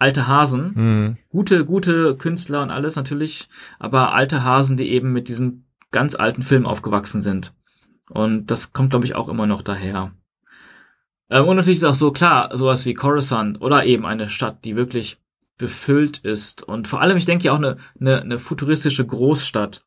alte 0.00 0.26
Hasen. 0.26 0.74
Hm. 0.74 1.16
Gute, 1.28 1.64
gute 1.64 2.16
Künstler 2.16 2.64
und 2.64 2.72
alles 2.72 2.96
natürlich, 2.96 3.48
aber 3.78 4.12
alte 4.12 4.42
Hasen, 4.42 4.76
die 4.76 4.90
eben 4.90 5.12
mit 5.12 5.28
diesen 5.28 5.68
ganz 5.92 6.16
alten 6.16 6.42
Filmen 6.42 6.66
aufgewachsen 6.66 7.20
sind. 7.20 7.54
Und 8.10 8.50
das 8.50 8.72
kommt, 8.72 8.90
glaube 8.90 9.04
ich, 9.04 9.14
auch 9.14 9.28
immer 9.28 9.46
noch 9.46 9.62
daher. 9.62 10.10
Ähm, 11.30 11.46
und 11.46 11.56
natürlich 11.56 11.78
ist 11.78 11.84
auch 11.84 11.94
so 11.94 12.12
klar, 12.12 12.56
sowas 12.56 12.86
wie 12.86 12.94
Coruscant 12.94 13.60
oder 13.60 13.84
eben 13.84 14.06
eine 14.06 14.28
Stadt, 14.28 14.64
die 14.64 14.76
wirklich 14.76 15.18
befüllt 15.58 16.18
ist. 16.18 16.62
Und 16.62 16.88
vor 16.88 17.00
allem, 17.00 17.16
ich 17.16 17.24
denke 17.24 17.44
ja 17.44 17.52
auch 17.52 17.58
eine, 17.58 17.78
eine, 17.98 18.20
eine 18.20 18.38
futuristische 18.38 19.06
Großstadt, 19.06 19.84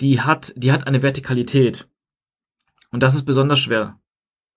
die 0.00 0.20
hat, 0.20 0.52
die 0.56 0.72
hat 0.72 0.86
eine 0.86 1.02
Vertikalität. 1.02 1.88
Und 2.90 3.02
das 3.02 3.14
ist 3.14 3.24
besonders 3.24 3.60
schwer, 3.60 4.00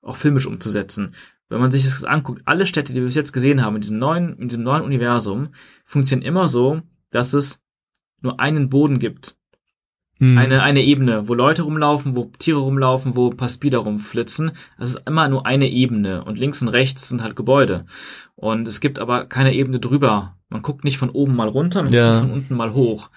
auch 0.02 0.16
filmisch 0.16 0.48
umzusetzen. 0.48 1.14
Wenn 1.50 1.60
man 1.60 1.72
sich 1.72 1.84
das 1.84 2.04
anguckt, 2.04 2.42
alle 2.46 2.66
Städte, 2.66 2.94
die 2.94 3.00
wir 3.00 3.06
bis 3.06 3.16
jetzt 3.16 3.34
gesehen 3.34 3.64
haben, 3.64 3.76
in 3.76 3.82
diesem 3.82 4.00
neuen, 4.00 4.38
in 4.40 4.48
diesem 4.48 4.64
neuen 4.64 4.84
Universum, 4.84 5.50
funktionieren 5.86 6.28
immer 6.28 6.48
so, 6.48 6.82
dass 7.12 7.34
es 7.34 7.62
nur 8.22 8.40
einen 8.40 8.70
Boden 8.70 9.00
gibt. 9.00 9.38
Hm. 10.24 10.38
Eine, 10.38 10.64
eine 10.64 10.82
Ebene, 10.84 11.28
wo 11.28 11.34
Leute 11.34 11.64
rumlaufen, 11.64 12.16
wo 12.16 12.32
Tiere 12.40 12.60
rumlaufen, 12.60 13.18
wo 13.18 13.30
ein 13.30 13.36
paar 13.36 13.50
Speeder 13.50 13.80
rumflitzen. 13.80 14.54
Das 14.80 14.92
ist 14.92 15.04
immer 15.06 15.28
nur 15.28 15.46
eine 15.46 15.70
Ebene. 15.70 16.24
Und 16.24 16.40
links 16.40 16.62
und 16.62 16.70
rechts 16.70 17.10
sind 17.10 17.22
halt 17.22 17.36
Gebäude. 17.36 17.84
Und 18.36 18.66
es 18.70 18.80
gibt 18.80 19.02
aber 19.02 19.26
keine 19.26 19.54
Ebene 19.54 19.82
drüber. 19.82 20.38
Man 20.48 20.62
guckt 20.62 20.86
nicht 20.86 20.98
von 20.98 21.10
oben 21.10 21.36
mal 21.36 21.50
runter, 21.50 21.84
man 21.84 21.92
Ja. 21.92 22.12
guckt 22.14 22.22
von 22.30 22.32
unten 22.38 22.56
mal 22.56 22.74
hoch. 22.74 23.10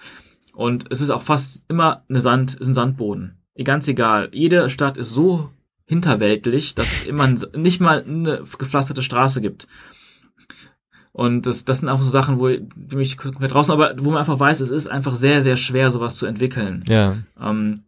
Und 0.53 0.85
es 0.89 0.99
ist 0.99 1.11
auch 1.11 1.21
fast 1.21 1.63
immer 1.69 2.03
eine 2.09 2.19
Sand, 2.19 2.55
ist 2.55 2.67
ein 2.67 2.73
Sandboden. 2.73 3.37
Ganz 3.63 3.87
egal. 3.87 4.29
Jede 4.33 4.69
Stadt 4.69 4.97
ist 4.97 5.11
so 5.11 5.49
hinterweltlich, 5.85 6.75
dass 6.75 6.91
es 6.91 7.03
immer 7.05 7.27
nicht 7.55 7.79
mal 7.79 8.03
eine 8.05 8.43
gepflasterte 8.57 9.01
Straße 9.01 9.39
gibt. 9.39 9.67
Und 11.17 11.47
das, 11.47 11.65
das 11.65 11.79
sind 11.79 11.89
einfach 11.89 12.03
so 12.03 12.11
Sachen, 12.11 12.37
wo 12.37 12.47
die 12.47 12.95
mich 12.95 13.17
komplett 13.17 13.51
draußen, 13.51 13.73
aber 13.73 13.95
wo 13.97 14.11
man 14.11 14.19
einfach 14.19 14.39
weiß, 14.39 14.59
es 14.59 14.69
ist 14.69 14.85
einfach 14.85 15.15
sehr, 15.15 15.41
sehr 15.41 15.57
schwer, 15.57 15.89
sowas 15.89 16.15
zu 16.15 16.27
entwickeln. 16.27 16.83
Ja. 16.87 17.17
Ähm, 17.41 17.85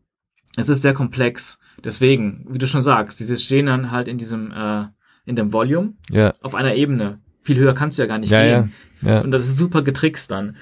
es 0.55 0.67
ist 0.67 0.81
sehr 0.81 0.95
komplex. 0.95 1.59
Deswegen, 1.83 2.47
wie 2.49 2.57
du 2.57 2.65
schon 2.65 2.81
sagst, 2.81 3.19
diese 3.19 3.37
stehen 3.37 3.67
dann 3.67 3.91
halt 3.91 4.07
in 4.07 4.17
diesem, 4.17 4.51
äh, 4.51 4.85
in 5.25 5.35
dem 5.35 5.53
Volume 5.53 5.93
Ja. 6.09 6.33
auf 6.41 6.55
einer 6.55 6.73
Ebene. 6.73 7.19
Viel 7.43 7.57
höher 7.57 7.75
kannst 7.75 7.99
du 7.99 8.01
ja 8.01 8.07
gar 8.07 8.17
nicht 8.17 8.31
Ja, 8.31 8.41
gehen. 8.41 8.73
ja. 9.03 9.11
Ja. 9.11 9.21
Und 9.21 9.29
das 9.29 9.45
ist 9.45 9.57
super 9.57 9.83
getrickst 9.83 10.31
dann. 10.31 10.57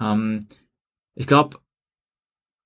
Ähm, 0.00 0.46
ich 1.16 1.26
glaube, 1.26 1.58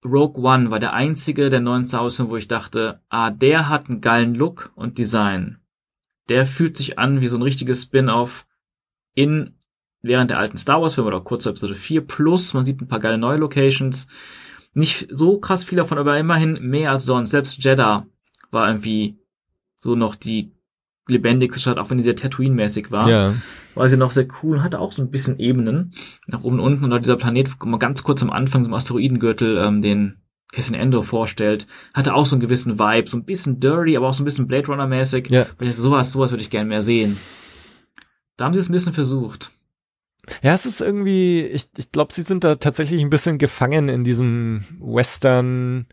Rogue 0.05 0.43
One 0.45 0.71
war 0.71 0.81
der 0.81 0.93
einzige 0.93 1.49
der 1.49 1.61
neuen 1.61 1.87
Star 1.87 2.03
Wars 2.03 2.17
Filme, 2.17 2.31
wo 2.31 2.37
ich 2.37 2.47
dachte, 2.47 3.01
ah, 3.09 3.31
der 3.31 3.71
hat 3.71 3.89
einen 3.89 4.03
geilen 4.03 4.35
Look 4.35 4.71
und 4.75 4.99
Design. 4.99 5.61
Der 6.29 6.45
fühlt 6.45 6.77
sich 6.77 6.99
an 6.99 7.23
wie 7.23 7.29
so 7.29 7.39
ein 7.39 7.43
richtiges 7.43 7.85
Spin-off 7.85 8.45
in 9.19 9.51
während 10.01 10.31
der 10.31 10.39
alten 10.39 10.57
Star 10.57 10.81
Wars 10.81 10.95
Filme 10.95 11.09
oder 11.09 11.20
kurz 11.20 11.45
Episode 11.45 11.74
4 11.74 12.03
plus, 12.03 12.55
man 12.55 12.65
sieht 12.65 12.81
ein 12.81 12.86
paar 12.86 13.01
geile 13.01 13.19
neue 13.19 13.39
Locations. 13.39 14.07
Nicht 14.74 15.09
so 15.11 15.39
krass 15.39 15.65
viel 15.65 15.77
davon, 15.77 15.99
aber 15.99 16.16
immerhin 16.19 16.53
mehr 16.61 16.93
als 16.93 17.05
sonst. 17.05 17.31
Selbst 17.31 17.62
Jeddah 17.65 18.07
war 18.53 18.69
irgendwie 18.69 19.19
so 19.81 19.97
noch 19.97 20.15
die 20.15 20.53
lebendigste 21.09 21.59
Stadt, 21.61 21.78
auch 21.78 21.90
wenn 21.90 21.97
die 21.97 22.05
sehr 22.05 22.15
Tatooine-mäßig 22.16 22.90
war 22.93 23.09
Ja. 23.09 23.35
war 23.74 23.89
sie 23.89 23.97
noch 23.97 24.12
sehr 24.12 24.28
cool 24.43 24.59
und 24.59 24.62
hatte 24.62 24.78
auch 24.78 24.93
so 24.93 25.03
ein 25.03 25.11
bisschen 25.11 25.39
Ebenen 25.40 25.95
nach 26.27 26.45
oben 26.45 26.61
und 26.61 26.65
unten 26.65 26.85
und 26.85 26.93
auch 26.93 26.99
dieser 26.99 27.16
Planet, 27.16 27.49
mal 27.65 27.78
ganz 27.78 28.05
kurz 28.05 28.23
am 28.23 28.31
Anfang 28.31 28.62
so 28.62 28.69
im 28.69 28.74
Asteroidengürtel, 28.74 29.57
ähm, 29.59 29.82
den 29.82 30.19
Cassian 30.53 30.78
Endor 30.78 31.03
vorstellt, 31.03 31.66
hatte 31.93 32.15
auch 32.15 32.27
so 32.27 32.36
einen 32.36 32.40
gewissen 32.40 32.78
Vibe, 32.78 33.09
so 33.09 33.16
ein 33.16 33.24
bisschen 33.24 33.59
dirty, 33.59 33.97
aber 33.97 34.09
auch 34.09 34.15
so 34.15 34.23
ein 34.23 34.27
bisschen 34.27 34.47
Blade 34.47 34.66
Runner 34.69 34.86
mäßig. 34.86 35.28
Ja. 35.31 35.43
Und 35.43 35.62
ich 35.62 35.69
dachte, 35.70 35.81
sowas, 35.81 36.12
sowas 36.12 36.31
würde 36.31 36.43
ich 36.43 36.51
gerne 36.51 36.69
mehr 36.69 36.82
sehen. 36.82 37.16
Da 38.39 38.47
haben 38.47 38.55
sie 38.55 38.60
es 38.60 38.69
ein 38.70 38.73
bisschen 38.73 38.94
versucht. 38.94 39.51
Ja, 40.43 40.55
es 40.55 40.65
ist 40.65 40.81
irgendwie, 40.81 41.40
ich, 41.43 41.69
ich 41.77 41.93
glaube, 41.93 42.12
sie 42.15 42.23
sind 42.23 42.44
da 42.44 42.55
tatsächlich 42.56 43.02
ein 43.02 43.10
bisschen 43.10 43.36
gefangen 43.39 43.89
in 43.89 44.05
diesem 44.05 44.65
Western 44.78 45.86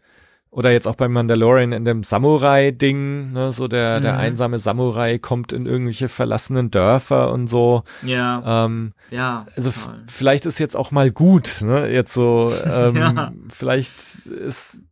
oder 0.51 0.72
jetzt 0.72 0.88
auch 0.88 0.95
beim 0.95 1.11
Mandalorian 1.11 1.72
in 1.73 1.84
dem 1.85 2.03
Samurai-Ding, 2.03 3.31
ne, 3.34 3.51
so 3.51 3.67
der, 3.67 3.99
der 3.99 4.13
Mhm. 4.13 4.19
einsame 4.19 4.59
Samurai 4.59 5.17
kommt 5.19 5.51
in 5.53 5.65
irgendwelche 5.65 6.07
verlassenen 6.07 6.72
Dörfer 6.72 7.31
und 7.34 7.47
so. 7.49 7.84
Ja, 8.03 8.65
Ähm, 8.65 8.93
ja. 9.09 9.45
also 9.57 9.72
vielleicht 10.07 10.45
ist 10.45 10.59
jetzt 10.59 10.76
auch 10.76 10.91
mal 10.91 11.11
gut, 11.11 11.61
ne, 11.61 11.91
jetzt 11.91 12.13
so, 12.13 12.53
ähm, 12.65 12.95
Ja. 12.95 13.34
vielleicht 13.49 13.99
ist, 14.27 14.85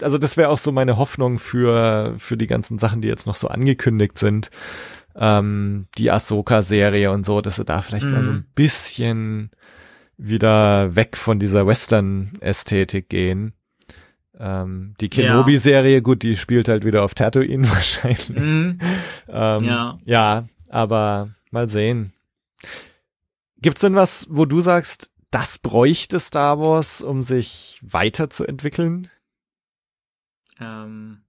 also 0.00 0.18
das 0.18 0.36
wäre 0.36 0.50
auch 0.50 0.58
so 0.58 0.72
meine 0.72 0.98
Hoffnung 0.98 1.38
für, 1.38 2.14
für 2.18 2.36
die 2.36 2.46
ganzen 2.46 2.78
Sachen, 2.78 3.00
die 3.00 3.08
jetzt 3.08 3.26
noch 3.26 3.36
so 3.36 3.48
angekündigt 3.48 4.18
sind. 4.18 4.50
Ähm, 5.18 5.86
die 5.96 6.10
Ahsoka-Serie 6.10 7.10
und 7.10 7.24
so, 7.24 7.40
dass 7.40 7.56
sie 7.56 7.64
da 7.64 7.80
vielleicht 7.82 8.06
mal 8.06 8.22
so 8.22 8.30
Mhm. 8.32 8.36
ein 8.38 8.46
bisschen 8.54 9.50
wieder 10.18 10.94
weg 10.94 11.16
von 11.16 11.38
dieser 11.38 11.66
Western-Ästhetik 11.66 13.08
gehen. 13.08 13.54
Ähm, 14.38 14.94
die 15.00 15.06
Ja. 15.06 15.10
Kenobi-Serie, 15.32 16.02
gut, 16.02 16.22
die 16.22 16.36
spielt 16.36 16.68
halt 16.68 16.84
wieder 16.84 17.02
auf 17.04 17.14
Tatooine 17.14 17.68
wahrscheinlich. 17.70 18.28
Mhm. 18.30 18.78
Ähm, 19.28 19.64
Ja. 19.64 19.92
ja, 20.04 20.46
aber 20.68 21.30
mal 21.50 21.68
sehen. 21.68 22.12
Gibt's 23.62 23.80
denn 23.80 23.94
was, 23.94 24.26
wo 24.28 24.44
du 24.44 24.60
sagst, 24.60 25.10
das 25.30 25.58
bräuchte 25.58 26.20
Star 26.20 26.58
Wars, 26.60 27.00
um 27.00 27.22
sich 27.22 27.80
weiterzuentwickeln? 27.82 29.08
Ähm, 30.60 31.22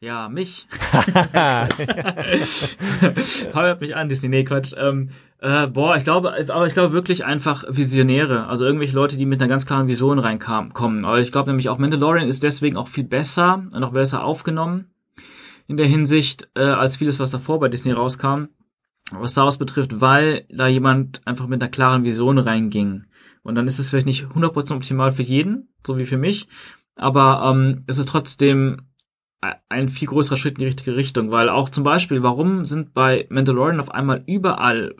ja, 0.00 0.28
mich. 0.28 0.68
Heuert 3.54 3.80
mich 3.80 3.96
an, 3.96 4.08
Disney. 4.08 4.28
Nee, 4.28 4.44
Quatsch. 4.44 4.74
Ähm, 4.76 5.10
äh, 5.38 5.66
boah, 5.66 5.96
ich 5.96 6.04
glaube, 6.04 6.34
aber 6.48 6.66
ich 6.66 6.74
glaube 6.74 6.92
wirklich 6.92 7.24
einfach 7.24 7.64
Visionäre. 7.68 8.46
Also 8.46 8.64
irgendwelche 8.64 8.94
Leute, 8.94 9.16
die 9.16 9.26
mit 9.26 9.40
einer 9.40 9.48
ganz 9.48 9.66
klaren 9.66 9.88
Vision 9.88 10.18
reinkommen. 10.18 11.04
Aber 11.04 11.20
ich 11.20 11.32
glaube 11.32 11.50
nämlich 11.50 11.68
auch 11.68 11.78
Mandalorian 11.78 12.28
ist 12.28 12.42
deswegen 12.42 12.76
auch 12.76 12.88
viel 12.88 13.04
besser 13.04 13.64
und 13.72 13.84
auch 13.84 13.92
besser 13.92 14.24
aufgenommen 14.24 14.90
in 15.66 15.76
der 15.76 15.86
Hinsicht, 15.86 16.48
äh, 16.54 16.62
als 16.62 16.96
vieles, 16.96 17.18
was 17.18 17.30
davor 17.30 17.60
bei 17.60 17.68
Disney 17.68 17.92
rauskam. 17.92 18.44
Was 19.12 19.32
Star 19.32 19.44
Wars 19.44 19.56
betrifft, 19.56 20.00
weil 20.00 20.46
da 20.50 20.66
jemand 20.66 21.24
einfach 21.26 21.46
mit 21.46 21.62
einer 21.62 21.70
klaren 21.70 22.02
Vision 22.02 22.38
reinging. 22.38 23.04
Und 23.42 23.54
dann 23.54 23.68
ist 23.68 23.78
es 23.78 23.88
vielleicht 23.88 24.06
nicht 24.06 24.24
100% 24.24 24.74
optimal 24.74 25.12
für 25.12 25.22
jeden, 25.22 25.68
so 25.86 25.98
wie 25.98 26.06
für 26.06 26.16
mich. 26.16 26.48
Aber 26.96 27.48
ähm, 27.48 27.84
es 27.86 27.98
ist 27.98 28.08
trotzdem 28.08 28.88
ein 29.40 29.88
viel 29.88 30.08
größerer 30.08 30.36
Schritt 30.36 30.54
in 30.54 30.60
die 30.60 30.66
richtige 30.66 30.96
Richtung, 30.96 31.30
weil 31.30 31.48
auch 31.48 31.68
zum 31.68 31.84
Beispiel, 31.84 32.22
warum 32.22 32.64
sind 32.64 32.94
bei 32.94 33.26
Mandalorian 33.28 33.80
auf 33.80 33.90
einmal 33.90 34.22
überall 34.26 34.96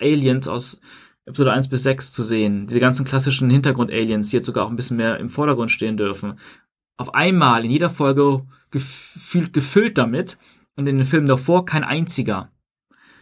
Aliens 0.00 0.48
aus 0.48 0.80
Episode 1.24 1.52
1 1.52 1.68
bis 1.68 1.82
6 1.82 2.12
zu 2.12 2.22
sehen? 2.22 2.66
Diese 2.66 2.80
ganzen 2.80 3.04
klassischen 3.04 3.50
Hintergrund-Aliens, 3.50 4.30
die 4.30 4.36
jetzt 4.36 4.46
sogar 4.46 4.66
auch 4.66 4.70
ein 4.70 4.76
bisschen 4.76 4.96
mehr 4.98 5.18
im 5.18 5.30
Vordergrund 5.30 5.70
stehen 5.70 5.96
dürfen. 5.96 6.38
auf 6.98 7.14
einmal 7.14 7.64
in 7.64 7.70
jeder 7.70 7.90
Folge 7.90 8.44
gefühlt 8.70 9.52
gefüllt 9.52 9.96
damit 9.96 10.36
und 10.76 10.86
in 10.86 10.98
den 10.98 11.06
Filmen 11.06 11.28
davor 11.28 11.64
kein 11.64 11.84
einziger. 11.84 12.50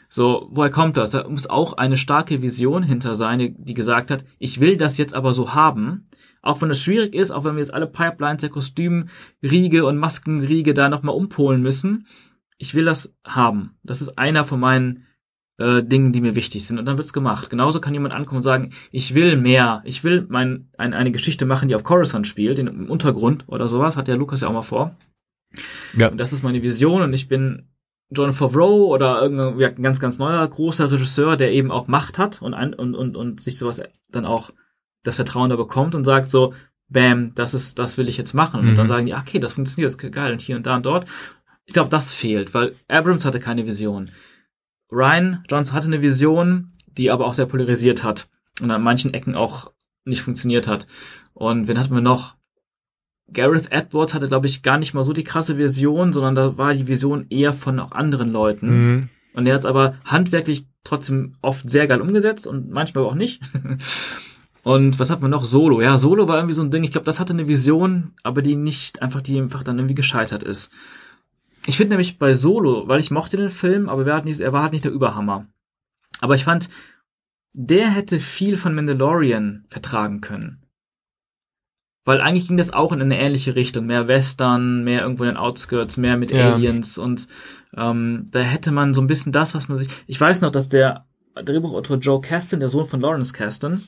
So, 0.08 0.48
woher 0.50 0.70
kommt 0.70 0.96
das? 0.96 1.10
Da 1.10 1.28
muss 1.28 1.46
auch 1.46 1.74
eine 1.74 1.96
starke 1.96 2.40
Vision 2.42 2.82
hinter 2.82 3.14
sein, 3.14 3.54
die 3.58 3.74
gesagt 3.74 4.10
hat, 4.10 4.24
ich 4.38 4.60
will 4.60 4.76
das 4.76 4.98
jetzt 4.98 5.14
aber 5.14 5.32
so 5.32 5.54
haben. 5.54 6.08
Auch 6.46 6.62
wenn 6.62 6.70
es 6.70 6.80
schwierig 6.80 7.14
ist, 7.14 7.30
auch 7.30 7.44
wenn 7.44 7.54
wir 7.54 7.60
jetzt 7.60 7.74
alle 7.74 7.86
Pipelines 7.86 8.40
der 8.40 8.50
Kostümriege 8.50 9.84
und 9.84 9.98
Maskenriege 9.98 10.74
da 10.74 10.88
nochmal 10.88 11.14
umpolen 11.14 11.62
müssen. 11.62 12.06
Ich 12.58 12.74
will 12.74 12.84
das 12.84 13.14
haben. 13.26 13.76
Das 13.82 14.00
ist 14.00 14.18
einer 14.18 14.44
von 14.44 14.60
meinen 14.60 15.04
äh, 15.58 15.82
Dingen, 15.82 16.12
die 16.12 16.20
mir 16.20 16.34
wichtig 16.34 16.66
sind. 16.66 16.78
Und 16.78 16.86
dann 16.86 16.98
wird's 16.98 17.12
gemacht. 17.12 17.50
Genauso 17.50 17.80
kann 17.80 17.94
jemand 17.94 18.14
ankommen 18.14 18.38
und 18.38 18.42
sagen, 18.42 18.70
ich 18.90 19.14
will 19.14 19.36
mehr. 19.36 19.82
Ich 19.84 20.04
will 20.04 20.26
mein, 20.28 20.68
ein, 20.78 20.94
eine 20.94 21.12
Geschichte 21.12 21.46
machen, 21.46 21.68
die 21.68 21.74
auf 21.74 21.84
Coruscant 21.84 22.26
spielt, 22.26 22.58
im 22.58 22.88
Untergrund 22.88 23.44
oder 23.46 23.68
sowas. 23.68 23.96
Hat 23.96 24.08
der 24.08 24.16
Lukas 24.16 24.40
ja 24.40 24.48
auch 24.48 24.54
mal 24.54 24.62
vor. 24.62 24.96
Ja. 25.96 26.08
Und 26.08 26.18
das 26.18 26.32
ist 26.32 26.42
meine 26.42 26.62
Vision 26.62 27.02
und 27.02 27.12
ich 27.12 27.28
bin 27.28 27.68
John 28.10 28.32
Favreau 28.32 28.86
oder 28.86 29.20
irgendein 29.20 29.82
ganz, 29.82 29.98
ganz 29.98 30.18
neuer 30.18 30.46
großer 30.46 30.90
Regisseur, 30.90 31.36
der 31.36 31.52
eben 31.52 31.70
auch 31.70 31.88
Macht 31.88 32.18
hat 32.18 32.40
und, 32.40 32.54
und, 32.54 32.94
und, 32.94 33.16
und 33.16 33.40
sich 33.40 33.58
sowas 33.58 33.80
dann 34.10 34.26
auch 34.26 34.52
das 35.06 35.16
Vertrauen 35.16 35.50
da 35.50 35.56
bekommt 35.56 35.94
und 35.94 36.04
sagt 36.04 36.30
so, 36.30 36.54
bam, 36.88 37.34
das 37.34 37.54
ist, 37.54 37.78
das 37.78 37.98
will 37.98 38.08
ich 38.08 38.16
jetzt 38.16 38.34
machen. 38.34 38.62
Mhm. 38.62 38.68
Und 38.70 38.76
dann 38.76 38.86
mhm. 38.86 38.90
sagen 38.90 39.06
die, 39.06 39.14
okay, 39.14 39.38
das 39.38 39.52
funktioniert, 39.52 39.92
das 39.92 40.02
ist 40.02 40.12
geil 40.12 40.32
und 40.32 40.40
hier 40.40 40.56
und 40.56 40.66
da 40.66 40.76
und 40.76 40.86
dort. 40.86 41.06
Ich 41.64 41.74
glaube, 41.74 41.90
das 41.90 42.12
fehlt, 42.12 42.54
weil 42.54 42.76
Abrams 42.88 43.24
hatte 43.24 43.40
keine 43.40 43.66
Vision. 43.66 44.10
Ryan 44.90 45.44
Johnson 45.50 45.76
hatte 45.76 45.88
eine 45.88 46.02
Vision, 46.02 46.72
die 46.86 47.10
aber 47.10 47.26
auch 47.26 47.34
sehr 47.34 47.46
polarisiert 47.46 48.04
hat 48.04 48.28
und 48.60 48.70
an 48.70 48.82
manchen 48.82 49.14
Ecken 49.14 49.34
auch 49.34 49.72
nicht 50.04 50.22
funktioniert 50.22 50.68
hat. 50.68 50.86
Und 51.34 51.68
wen 51.68 51.78
hatten 51.78 51.94
wir 51.94 52.00
noch? 52.00 52.36
Gareth 53.32 53.72
Edwards 53.72 54.14
hatte, 54.14 54.28
glaube 54.28 54.46
ich, 54.46 54.62
gar 54.62 54.78
nicht 54.78 54.94
mal 54.94 55.02
so 55.02 55.12
die 55.12 55.24
krasse 55.24 55.58
Vision, 55.58 56.12
sondern 56.12 56.36
da 56.36 56.56
war 56.56 56.74
die 56.74 56.86
Vision 56.86 57.26
eher 57.28 57.52
von 57.52 57.80
auch 57.80 57.90
anderen 57.90 58.30
Leuten. 58.30 58.68
Mhm. 58.68 59.08
Und 59.34 59.46
er 59.46 59.54
hat 59.54 59.62
es 59.62 59.66
aber 59.66 59.96
handwerklich 60.04 60.68
trotzdem 60.84 61.34
oft 61.42 61.68
sehr 61.68 61.88
geil 61.88 62.00
umgesetzt 62.00 62.46
und 62.46 62.70
manchmal 62.70 63.04
auch 63.04 63.16
nicht. 63.16 63.42
und 64.66 64.98
was 64.98 65.10
hat 65.10 65.20
man 65.20 65.30
noch? 65.30 65.44
Solo. 65.44 65.80
Ja, 65.80 65.96
Solo 65.96 66.26
war 66.26 66.38
irgendwie 66.38 66.54
so 66.54 66.62
ein 66.62 66.72
Ding. 66.72 66.82
Ich 66.82 66.90
glaube, 66.90 67.04
das 67.04 67.20
hatte 67.20 67.32
eine 67.32 67.46
Vision, 67.46 68.14
aber 68.24 68.42
die 68.42 68.56
nicht 68.56 69.00
einfach, 69.00 69.22
die 69.22 69.38
einfach 69.38 69.62
dann 69.62 69.78
irgendwie 69.78 69.94
gescheitert 69.94 70.42
ist. 70.42 70.72
Ich 71.68 71.76
finde 71.76 71.90
nämlich 71.90 72.18
bei 72.18 72.34
Solo, 72.34 72.88
weil 72.88 72.98
ich 72.98 73.12
mochte 73.12 73.36
den 73.36 73.50
Film, 73.50 73.88
aber 73.88 74.04
er, 74.04 74.24
nicht, 74.24 74.40
er 74.40 74.52
war 74.52 74.62
halt 74.64 74.72
nicht 74.72 74.84
der 74.84 74.90
Überhammer. 74.90 75.46
Aber 76.20 76.34
ich 76.34 76.42
fand, 76.42 76.68
der 77.52 77.90
hätte 77.90 78.18
viel 78.18 78.56
von 78.56 78.74
Mandalorian 78.74 79.66
vertragen 79.68 80.20
können. 80.20 80.64
Weil 82.04 82.20
eigentlich 82.20 82.48
ging 82.48 82.56
das 82.56 82.72
auch 82.72 82.90
in 82.90 83.00
eine 83.00 83.20
ähnliche 83.20 83.54
Richtung. 83.54 83.86
Mehr 83.86 84.08
Western, 84.08 84.82
mehr 84.82 85.02
irgendwo 85.02 85.22
in 85.22 85.30
den 85.30 85.36
Outskirts, 85.36 85.96
mehr 85.96 86.16
mit 86.16 86.32
ja. 86.32 86.54
Aliens 86.54 86.98
und 86.98 87.28
ähm, 87.76 88.26
da 88.32 88.40
hätte 88.40 88.72
man 88.72 88.94
so 88.94 89.00
ein 89.00 89.06
bisschen 89.06 89.30
das, 89.30 89.54
was 89.54 89.68
man 89.68 89.78
sich. 89.78 89.90
Ich 90.08 90.20
weiß 90.20 90.40
noch, 90.40 90.50
dass 90.50 90.68
der 90.68 91.06
Drehbuchautor 91.36 91.98
Joe 91.98 92.20
Caston, 92.20 92.58
der 92.58 92.68
Sohn 92.68 92.88
von 92.88 93.00
Lawrence 93.00 93.32
Caston, 93.32 93.82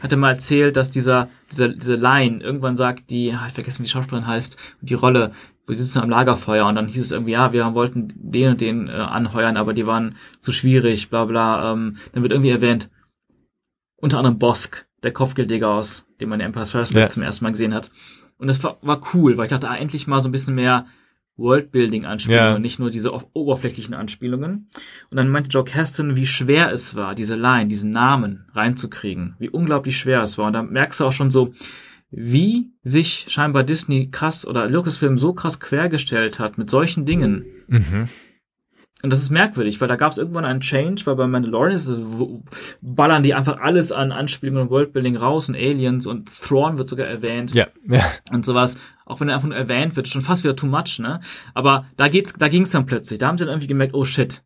hatte 0.00 0.16
mal 0.16 0.30
erzählt, 0.30 0.76
dass 0.76 0.90
dieser, 0.90 1.28
dieser, 1.50 1.68
diese 1.68 1.96
Line 1.96 2.42
irgendwann 2.42 2.76
sagt, 2.76 3.10
die, 3.10 3.28
ich 3.28 3.52
vergessen, 3.52 3.80
wie 3.80 3.84
die 3.84 3.90
Schauspielerin 3.90 4.26
heißt, 4.26 4.56
die 4.80 4.94
Rolle, 4.94 5.32
wir 5.66 5.76
sitzen 5.76 6.00
am 6.00 6.10
Lagerfeuer 6.10 6.66
und 6.66 6.76
dann 6.76 6.88
hieß 6.88 7.00
es 7.00 7.10
irgendwie, 7.10 7.32
ja, 7.32 7.52
wir 7.52 7.74
wollten 7.74 8.12
den 8.16 8.50
und 8.50 8.60
den 8.60 8.88
äh, 8.88 8.92
anheuern, 8.92 9.56
aber 9.56 9.74
die 9.74 9.86
waren 9.86 10.16
zu 10.40 10.52
schwierig, 10.52 11.10
bla 11.10 11.24
bla. 11.24 11.72
Ähm, 11.72 11.96
dann 12.12 12.22
wird 12.22 12.32
irgendwie 12.32 12.50
erwähnt, 12.50 12.88
unter 13.96 14.18
anderem 14.18 14.38
Bosk, 14.38 14.86
der 15.02 15.12
Kopfgeldjäger 15.12 15.68
aus, 15.68 16.06
den 16.20 16.28
man 16.28 16.40
in 16.40 16.46
Empire 16.46 16.66
Strikes 16.66 16.92
Back 16.92 17.02
ja. 17.02 17.08
zum 17.08 17.22
ersten 17.22 17.44
Mal 17.44 17.52
gesehen 17.52 17.74
hat. 17.74 17.90
Und 18.38 18.48
das 18.48 18.62
war, 18.62 18.78
war 18.82 19.00
cool, 19.14 19.36
weil 19.36 19.44
ich 19.44 19.50
dachte, 19.50 19.68
ah, 19.68 19.76
endlich 19.76 20.06
mal 20.06 20.22
so 20.22 20.28
ein 20.28 20.32
bisschen 20.32 20.54
mehr 20.54 20.86
Worldbuilding-Anspielungen, 21.36 22.52
ja. 22.54 22.58
nicht 22.58 22.78
nur 22.78 22.90
diese 22.90 23.12
oberflächlichen 23.34 23.94
Anspielungen. 23.94 24.70
Und 25.10 25.16
dann 25.16 25.28
meinte 25.28 25.50
Joe 25.50 25.64
Caston, 25.64 26.16
wie 26.16 26.26
schwer 26.26 26.72
es 26.72 26.94
war, 26.94 27.14
diese 27.14 27.36
Line, 27.36 27.68
diesen 27.68 27.90
Namen 27.90 28.46
reinzukriegen, 28.54 29.36
wie 29.38 29.50
unglaublich 29.50 29.98
schwer 29.98 30.22
es 30.22 30.38
war. 30.38 30.46
Und 30.46 30.54
da 30.54 30.62
merkst 30.62 31.00
du 31.00 31.04
auch 31.04 31.12
schon 31.12 31.30
so, 31.30 31.52
wie 32.10 32.70
sich 32.82 33.26
scheinbar 33.28 33.64
Disney 33.64 34.10
krass 34.10 34.46
oder 34.46 34.68
Lucasfilm 34.68 35.18
so 35.18 35.34
krass 35.34 35.60
quergestellt 35.60 36.38
hat 36.38 36.56
mit 36.56 36.70
solchen 36.70 37.04
Dingen. 37.04 37.44
Mhm. 37.66 38.08
Und 39.02 39.10
das 39.10 39.20
ist 39.20 39.30
merkwürdig, 39.30 39.80
weil 39.80 39.88
da 39.88 39.96
gab 39.96 40.12
es 40.12 40.18
irgendwann 40.18 40.46
einen 40.46 40.60
Change, 40.60 41.04
weil 41.04 41.16
bei 41.16 41.26
Mandalorian 41.26 41.76
ist, 41.76 42.00
ballern 42.80 43.22
die 43.22 43.34
einfach 43.34 43.60
alles 43.60 43.92
an 43.92 44.10
Anspielungen 44.10 44.62
und 44.62 44.70
Worldbuilding 44.70 45.16
raus 45.16 45.50
und 45.50 45.54
Aliens 45.54 46.06
und 46.06 46.30
Thrawn 46.30 46.78
wird 46.78 46.88
sogar 46.88 47.06
erwähnt. 47.06 47.54
Ja, 47.54 47.66
ja. 47.86 48.00
Und 48.32 48.46
sowas. 48.46 48.78
Auch 49.06 49.20
wenn 49.20 49.28
er 49.28 49.36
einfach 49.36 49.48
nur 49.48 49.56
erwähnt 49.56 49.94
wird, 49.94 50.08
schon 50.08 50.20
fast 50.20 50.42
wieder 50.42 50.56
too 50.56 50.66
much, 50.66 50.98
ne? 50.98 51.20
Aber 51.54 51.86
da 51.96 52.08
geht's, 52.08 52.34
da 52.34 52.48
ging's 52.48 52.70
dann 52.70 52.86
plötzlich. 52.86 53.20
Da 53.20 53.28
haben 53.28 53.38
sie 53.38 53.44
dann 53.44 53.54
irgendwie 53.54 53.68
gemerkt, 53.68 53.94
oh 53.94 54.04
shit. 54.04 54.44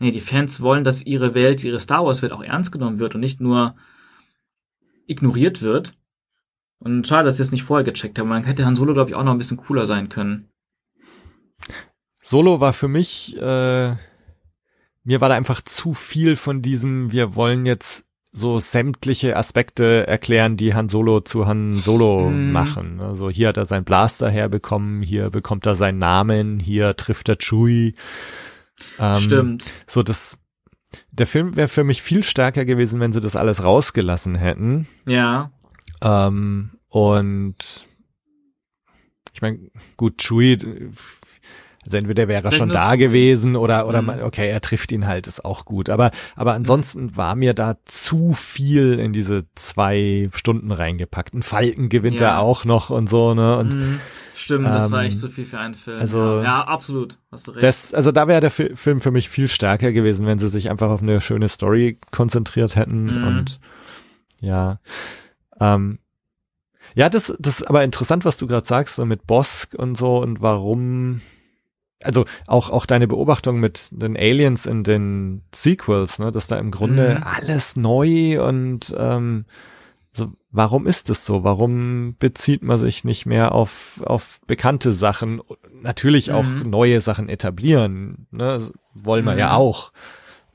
Nee, 0.00 0.10
die 0.10 0.20
Fans 0.20 0.60
wollen, 0.60 0.82
dass 0.82 1.06
ihre 1.06 1.34
Welt, 1.34 1.62
ihre 1.62 1.78
Star 1.78 2.04
Wars 2.04 2.20
Welt 2.20 2.32
auch 2.32 2.42
ernst 2.42 2.72
genommen 2.72 2.98
wird 2.98 3.14
und 3.14 3.20
nicht 3.20 3.40
nur 3.40 3.76
ignoriert 5.06 5.62
wird. 5.62 5.96
Und 6.80 7.06
schade, 7.06 7.26
dass 7.26 7.36
sie 7.36 7.44
das 7.44 7.52
nicht 7.52 7.62
vorher 7.62 7.84
gecheckt 7.84 8.18
haben. 8.18 8.28
Man 8.28 8.42
hätte 8.42 8.66
Han 8.66 8.74
Solo, 8.74 8.92
glaube 8.92 9.10
ich, 9.10 9.14
auch 9.16 9.22
noch 9.22 9.30
ein 9.30 9.38
bisschen 9.38 9.56
cooler 9.56 9.86
sein 9.86 10.08
können. 10.08 10.48
Solo 12.20 12.58
war 12.58 12.72
für 12.72 12.88
mich, 12.88 13.36
äh, 13.36 13.94
mir 15.04 15.20
war 15.20 15.28
da 15.28 15.36
einfach 15.36 15.60
zu 15.60 15.94
viel 15.94 16.34
von 16.34 16.60
diesem, 16.60 17.12
wir 17.12 17.36
wollen 17.36 17.66
jetzt 17.66 18.04
so 18.32 18.60
sämtliche 18.60 19.36
Aspekte 19.36 20.06
erklären, 20.06 20.56
die 20.56 20.74
Han 20.74 20.88
Solo 20.88 21.20
zu 21.20 21.46
Han 21.46 21.74
Solo 21.74 22.28
hm. 22.28 22.50
machen. 22.50 23.00
Also 23.00 23.28
hier 23.28 23.48
hat 23.48 23.58
er 23.58 23.66
seinen 23.66 23.84
Blaster 23.84 24.30
herbekommen, 24.30 25.02
hier 25.02 25.30
bekommt 25.30 25.66
er 25.66 25.76
seinen 25.76 25.98
Namen, 25.98 26.58
hier 26.58 26.96
trifft 26.96 27.28
er 27.28 27.36
Chewie. 27.36 27.94
Ähm, 28.98 29.20
Stimmt. 29.20 29.70
So 29.86 30.02
das, 30.02 30.38
der 31.10 31.26
Film 31.26 31.56
wäre 31.56 31.68
für 31.68 31.84
mich 31.84 32.00
viel 32.00 32.22
stärker 32.22 32.64
gewesen, 32.64 33.00
wenn 33.00 33.12
sie 33.12 33.20
das 33.20 33.36
alles 33.36 33.62
rausgelassen 33.62 34.34
hätten. 34.34 34.88
Ja. 35.06 35.52
Ähm, 36.02 36.70
und 36.88 37.86
ich 39.34 39.42
meine, 39.42 39.70
gut, 39.98 40.22
Chewie 40.22 40.58
also 41.84 41.96
entweder 41.96 42.28
wäre 42.28 42.44
er 42.44 42.52
schon 42.52 42.68
da 42.68 42.94
gewesen 42.96 43.56
oder 43.56 43.88
oder 43.88 44.02
mhm. 44.02 44.06
man, 44.06 44.22
okay, 44.22 44.48
er 44.48 44.60
trifft 44.60 44.92
ihn 44.92 45.06
halt, 45.06 45.26
ist 45.26 45.44
auch 45.44 45.64
gut. 45.64 45.90
Aber 45.90 46.10
aber 46.36 46.54
ansonsten 46.54 47.16
war 47.16 47.34
mir 47.34 47.54
da 47.54 47.76
zu 47.84 48.32
viel 48.32 48.98
in 48.98 49.12
diese 49.12 49.46
zwei 49.54 50.28
Stunden 50.32 50.70
reingepackt. 50.70 51.34
Ein 51.34 51.42
Falken 51.42 51.88
gewinnt 51.88 52.20
ja. 52.20 52.28
er 52.28 52.38
auch 52.40 52.64
noch 52.64 52.90
und 52.90 53.08
so 53.08 53.34
ne 53.34 53.56
und 53.58 53.74
mhm. 53.74 54.00
Stimmt, 54.34 54.66
ähm, 54.66 54.72
das 54.72 54.90
war 54.90 55.02
echt 55.04 55.18
zu 55.18 55.28
viel 55.28 55.44
für 55.44 55.58
einen 55.58 55.74
Film. 55.74 56.00
Also, 56.00 56.18
ja. 56.18 56.42
ja 56.42 56.64
absolut, 56.64 57.18
hast 57.30 57.46
du 57.46 57.52
recht. 57.52 57.62
Das, 57.62 57.94
also 57.94 58.12
da 58.12 58.26
wäre 58.26 58.40
der 58.40 58.50
Fi 58.50 58.74
Film 58.74 59.00
für 59.00 59.10
mich 59.10 59.28
viel 59.28 59.48
stärker 59.48 59.92
gewesen, 59.92 60.26
wenn 60.26 60.38
sie 60.38 60.48
sich 60.48 60.70
einfach 60.70 60.90
auf 60.90 61.02
eine 61.02 61.20
schöne 61.20 61.48
Story 61.48 61.98
konzentriert 62.10 62.76
hätten 62.76 63.04
mhm. 63.04 63.26
und 63.26 63.60
ja. 64.40 64.80
Ähm, 65.60 65.98
ja, 66.94 67.08
das, 67.08 67.32
das 67.38 67.60
ist 67.60 67.68
aber 67.68 67.84
interessant, 67.84 68.24
was 68.24 68.36
du 68.36 68.46
gerade 68.46 68.66
sagst, 68.66 68.96
so 68.96 69.06
mit 69.06 69.26
Bosk 69.26 69.74
und 69.74 69.96
so 69.96 70.20
und 70.20 70.42
warum 70.42 71.20
also 72.04 72.24
auch 72.46 72.70
auch 72.70 72.86
deine 72.86 73.08
Beobachtung 73.08 73.60
mit 73.60 73.88
den 73.92 74.16
Aliens 74.16 74.66
in 74.66 74.84
den 74.84 75.42
Sequels, 75.54 76.18
ne, 76.18 76.30
dass 76.30 76.46
da 76.46 76.58
im 76.58 76.70
Grunde 76.70 77.16
mhm. 77.16 77.22
alles 77.24 77.76
neu 77.76 78.42
und 78.46 78.94
ähm, 78.96 79.44
so, 80.14 80.32
warum 80.50 80.86
ist 80.86 81.08
es 81.08 81.24
so? 81.24 81.42
Warum 81.42 82.16
bezieht 82.18 82.62
man 82.62 82.78
sich 82.78 83.04
nicht 83.04 83.24
mehr 83.24 83.52
auf 83.52 84.02
auf 84.04 84.40
bekannte 84.46 84.92
Sachen? 84.92 85.40
Natürlich 85.82 86.28
mhm. 86.28 86.34
auch 86.34 86.46
neue 86.64 87.00
Sachen 87.00 87.28
etablieren, 87.28 88.26
ne, 88.30 88.70
wollen 88.94 89.24
wir 89.24 89.32
mhm. 89.32 89.38
ja 89.38 89.54
auch. 89.54 89.92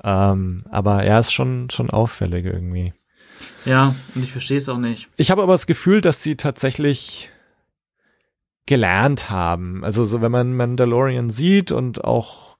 Ähm, 0.03 0.64
aber 0.69 1.03
er 1.03 1.19
ist 1.19 1.32
schon 1.32 1.69
schon 1.72 1.90
auffällig 1.90 2.45
irgendwie. 2.45 2.94
Ja, 3.65 3.95
und 4.15 4.24
ich 4.24 4.32
verstehe 4.32 4.57
es 4.57 4.69
auch 4.69 4.78
nicht. 4.78 5.10
Ich 5.18 5.32
habe 5.32 5.44
aber 5.44 5.53
das 5.53 5.68
Gefühl, 5.68 6.02
dass 6.02 6.24
sie 6.24 6.38
tatsächlich 6.38 7.30
gelernt 8.68 9.31
haben. 9.31 9.84
Also 9.84 10.06
so, 10.06 10.22
wenn 10.22 10.31
man 10.31 10.56
Mandalorian 10.56 11.31
sieht 11.31 11.72
und 11.72 12.03
auch 12.03 12.57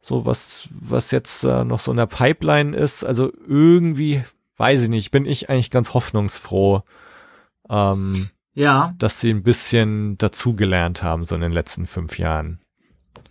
so 0.00 0.24
was, 0.24 0.68
was 0.70 1.10
jetzt 1.10 1.42
äh, 1.42 1.64
noch 1.64 1.80
so 1.80 1.90
in 1.90 1.96
der 1.96 2.06
Pipeline 2.06 2.76
ist, 2.76 3.02
also 3.02 3.32
irgendwie, 3.46 4.22
weiß 4.56 4.82
ich 4.82 4.88
nicht, 4.88 5.10
bin 5.10 5.24
ich 5.24 5.50
eigentlich 5.50 5.70
ganz 5.70 5.94
hoffnungsfroh, 5.94 6.82
ähm, 7.68 8.28
ja. 8.54 8.94
dass 8.98 9.20
sie 9.20 9.30
ein 9.30 9.42
bisschen 9.42 10.16
dazugelernt 10.18 11.02
haben, 11.02 11.24
so 11.24 11.34
in 11.34 11.40
den 11.40 11.52
letzten 11.52 11.88
fünf 11.88 12.18
Jahren. 12.18 12.60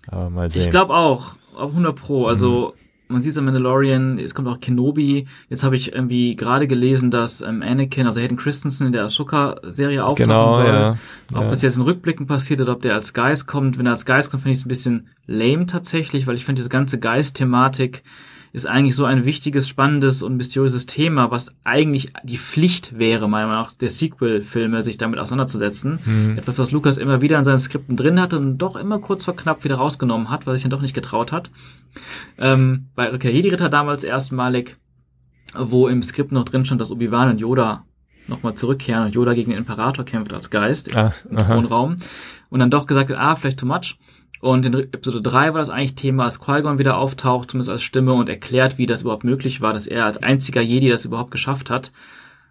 Aber 0.07 0.29
mal 0.29 0.49
sehen. 0.49 0.63
Ich 0.63 0.69
glaube 0.69 0.93
auch, 0.93 1.35
auch 1.55 1.69
100 1.69 1.95
Pro. 1.95 2.25
Also 2.25 2.73
mhm 2.75 2.84
man 3.07 3.21
sieht 3.21 3.31
es 3.31 3.37
im 3.37 3.45
Mandalorian, 3.45 4.17
es 4.17 4.33
kommt 4.33 4.47
auch 4.47 4.59
Kenobi. 4.59 5.27
Jetzt 5.49 5.63
habe 5.63 5.75
ich 5.75 5.93
irgendwie 5.93 6.35
gerade 6.35 6.67
gelesen, 6.67 7.11
dass 7.11 7.41
ähm, 7.41 7.61
Anakin, 7.61 8.07
also 8.07 8.19
Hayden 8.19 8.37
Christensen 8.37 8.87
in 8.87 8.93
der 8.93 9.03
Ahsoka-Serie 9.03 10.03
auftauchen 10.03 10.29
genau, 10.29 10.53
soll. 10.55 10.65
Ja, 10.65 10.97
ob 11.33 11.41
ja. 11.43 11.49
das 11.49 11.61
jetzt 11.61 11.77
in 11.77 11.83
Rückblicken 11.83 12.25
passiert 12.25 12.61
oder 12.61 12.73
ob 12.73 12.81
der 12.81 12.95
als 12.95 13.13
Geist 13.13 13.47
kommt. 13.47 13.77
Wenn 13.77 13.85
er 13.85 13.93
als 13.93 14.05
Geist 14.05 14.31
kommt, 14.31 14.43
finde 14.43 14.53
ich 14.53 14.59
es 14.59 14.65
ein 14.65 14.69
bisschen 14.69 15.07
lame 15.27 15.67
tatsächlich, 15.67 16.25
weil 16.25 16.35
ich 16.35 16.45
finde 16.45 16.59
diese 16.59 16.69
ganze 16.69 16.99
Geist-Thematik 16.99 18.03
ist 18.55 18.65
eigentlich 18.65 18.95
so 18.95 19.03
ein 19.03 19.25
wichtiges, 19.25 19.67
spannendes 19.67 20.23
und 20.23 20.37
mysteriöses 20.37 20.85
Thema, 20.85 21.29
was 21.29 21.53
eigentlich 21.65 22.13
die 22.23 22.37
Pflicht 22.37 22.97
wäre, 22.97 23.27
meiner 23.27 23.47
Meinung 23.47 23.63
nach, 23.63 23.73
der 23.73 23.89
Sequel-Filme, 23.89 24.81
sich 24.81 24.97
damit 24.97 25.19
auseinanderzusetzen. 25.19 25.99
Mhm. 26.05 26.37
Etwas, 26.37 26.57
was 26.57 26.71
Lukas 26.71 26.97
immer 26.97 27.21
wieder 27.21 27.37
in 27.37 27.43
seinen 27.43 27.59
Skripten 27.59 27.97
drin 27.97 28.19
hatte 28.19 28.37
und 28.37 28.57
doch 28.57 28.77
immer 28.77 28.99
kurz 28.99 29.25
vor 29.25 29.35
knapp 29.35 29.65
wieder 29.65 29.75
rausgenommen 29.75 30.29
hat, 30.29 30.45
weil 30.47 30.53
er 30.53 30.57
sich 30.57 30.63
dann 30.63 30.71
doch 30.71 30.81
nicht 30.81 30.93
getraut 30.93 31.33
hat. 31.33 31.51
Ähm, 32.37 32.85
bei 32.95 33.11
Rückkehr 33.11 33.33
Jedi-Ritter 33.33 33.67
damals 33.67 34.05
erstmalig, 34.05 34.77
wo 35.53 35.89
im 35.89 36.01
Skript 36.01 36.31
noch 36.31 36.45
drin 36.45 36.63
stand, 36.63 36.79
dass 36.79 36.91
Obi-Wan 36.91 37.31
und 37.31 37.41
Yoda 37.41 37.83
nochmal 38.27 38.55
zurückkehren 38.55 39.05
und 39.05 39.15
Yoda 39.15 39.33
gegen 39.33 39.51
den 39.51 39.57
Imperator 39.57 40.05
kämpft 40.05 40.31
als 40.33 40.49
Geist 40.49 40.95
Ah, 40.95 41.13
im. 41.29 41.37
Thronraum 41.37 41.97
und 42.49 42.59
dann 42.59 42.71
doch 42.71 42.87
gesagt 42.87 43.09
hat, 43.09 43.17
ah, 43.17 43.35
vielleicht 43.35 43.59
too 43.59 43.65
much. 43.65 43.97
Und 44.45 44.63
in 44.63 44.73
Episode 44.75 45.23
3 45.23 45.53
war 45.53 45.59
das 45.59 45.71
eigentlich 45.71 45.95
Thema, 45.95 46.25
als 46.25 46.39
Qui-Gon 46.39 46.77
wieder 46.77 46.97
auftaucht, 46.99 47.49
zumindest 47.49 47.71
als 47.71 47.81
Stimme 47.81 48.13
und 48.13 48.29
erklärt, 48.29 48.77
wie 48.77 48.85
das 48.85 49.01
überhaupt 49.01 49.23
möglich 49.23 49.59
war, 49.59 49.73
dass 49.73 49.87
er 49.87 50.05
als 50.05 50.21
einziger 50.21 50.61
Jedi 50.61 50.87
das 50.89 51.03
überhaupt 51.03 51.31
geschafft 51.31 51.71
hat. 51.71 51.91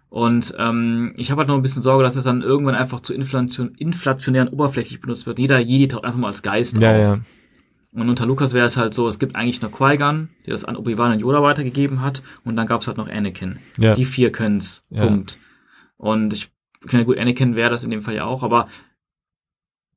Und 0.09 0.53
ähm, 0.59 1.13
ich 1.15 1.31
habe 1.31 1.39
halt 1.39 1.47
noch 1.47 1.55
ein 1.55 1.61
bisschen 1.61 1.81
Sorge, 1.81 2.03
dass 2.03 2.17
es 2.17 2.25
dann 2.25 2.41
irgendwann 2.41 2.75
einfach 2.75 2.99
zu 2.99 3.13
inflation 3.13 3.75
inflationär 3.75 4.41
und 4.41 4.51
oberflächlich 4.51 4.99
benutzt 4.99 5.25
wird. 5.25 5.39
Jeder 5.39 5.57
Jedi 5.59 5.87
taucht 5.87 6.03
einfach 6.03 6.19
mal 6.19 6.27
als 6.27 6.43
Geist 6.43 6.77
Ja, 6.81 6.91
auf. 6.91 6.97
ja. 6.97 7.19
Und 7.93 8.09
unter 8.09 8.25
Lukas 8.25 8.53
wäre 8.53 8.65
es 8.65 8.75
halt 8.75 8.93
so, 8.93 9.07
es 9.07 9.17
gibt 9.17 9.37
eigentlich 9.37 9.61
nur 9.61 9.71
Qui-Gon, 9.71 10.27
der 10.45 10.51
das 10.51 10.65
an 10.65 10.75
Obi-Wan 10.75 11.13
und 11.13 11.19
Yoda 11.19 11.41
weitergegeben 11.43 12.01
hat, 12.01 12.23
und 12.43 12.57
dann 12.57 12.67
gab 12.67 12.81
es 12.81 12.87
halt 12.87 12.97
noch 12.97 13.07
Anakin. 13.07 13.59
Ja. 13.77 13.95
Die 13.95 14.03
vier 14.03 14.33
können's. 14.33 14.85
Punkt. 14.93 15.39
Und 15.95 16.33
ich 16.33 16.49
finde 16.85 17.05
gut, 17.05 17.17
Anakin 17.17 17.55
wäre 17.55 17.69
das 17.69 17.85
in 17.85 17.89
dem 17.89 18.01
Fall 18.01 18.15
ja 18.15 18.25
auch, 18.25 18.43
aber 18.43 18.67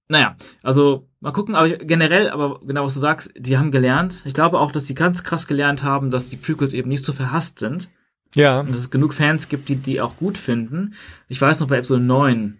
naja, 0.09 0.37
also 0.63 1.09
mal 1.21 1.33
gucken, 1.33 1.55
aber 1.55 1.69
generell, 1.71 2.31
aber 2.31 2.61
genau 2.61 2.85
was 2.85 2.95
du 2.95 3.01
sagst, 3.01 3.33
die 3.37 3.59
haben 3.59 3.71
gelernt. 3.71 4.23
Ich 4.25 4.35
glaube 4.35 4.59
auch, 4.59 4.73
dass 4.73 4.87
sie 4.87 4.95
ganz 4.95 5.23
krass 5.25 5.47
gelernt 5.47 5.83
haben, 5.83 6.11
dass 6.11 6.31
die 6.31 6.37
Prequels 6.37 6.73
eben 6.73 6.89
nicht 6.89 7.05
so 7.05 7.13
verhasst 7.13 7.59
sind 7.59 7.91
Ja. 8.35 8.61
und 8.61 8.71
dass 8.71 8.81
es 8.81 8.91
genug 8.91 9.15
Fans 9.15 9.49
gibt, 9.49 9.69
die 9.69 9.77
die 9.77 10.01
auch 10.01 10.17
gut 10.17 10.39
finden. 10.39 10.95
Ich 11.29 11.41
weiß 11.41 11.61
noch 11.61 11.69
bei 11.69 11.77
Episode 11.77 12.03
9, 12.03 12.59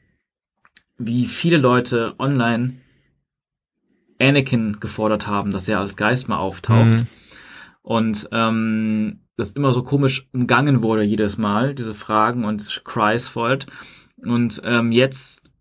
wie 0.99 1.27
viele 1.27 1.57
Leute 1.57 2.15
online 2.19 2.75
Anakin 4.21 4.81
gefordert 4.81 5.27
haben, 5.27 5.51
dass 5.51 5.69
er 5.69 5.81
als 5.81 5.97
Geist 5.97 6.29
mal 6.29 6.39
auftaucht. 6.39 6.87
Mhm. 7.01 7.07
Und 7.83 8.29
ähm, 8.33 9.21
das 9.37 9.53
immer 9.53 9.73
so 9.73 9.83
komisch 9.85 10.29
umgangen 10.35 10.83
wurde 10.83 11.05
jedes 11.05 11.39
Mal, 11.39 11.75
diese 11.75 11.95
Fragen 11.95 12.45
und 12.45 12.83
Cries 12.85 13.29
folgt. 13.29 13.67
Und 14.17 14.61
ähm, 14.65 14.91
jetzt, 14.91 15.55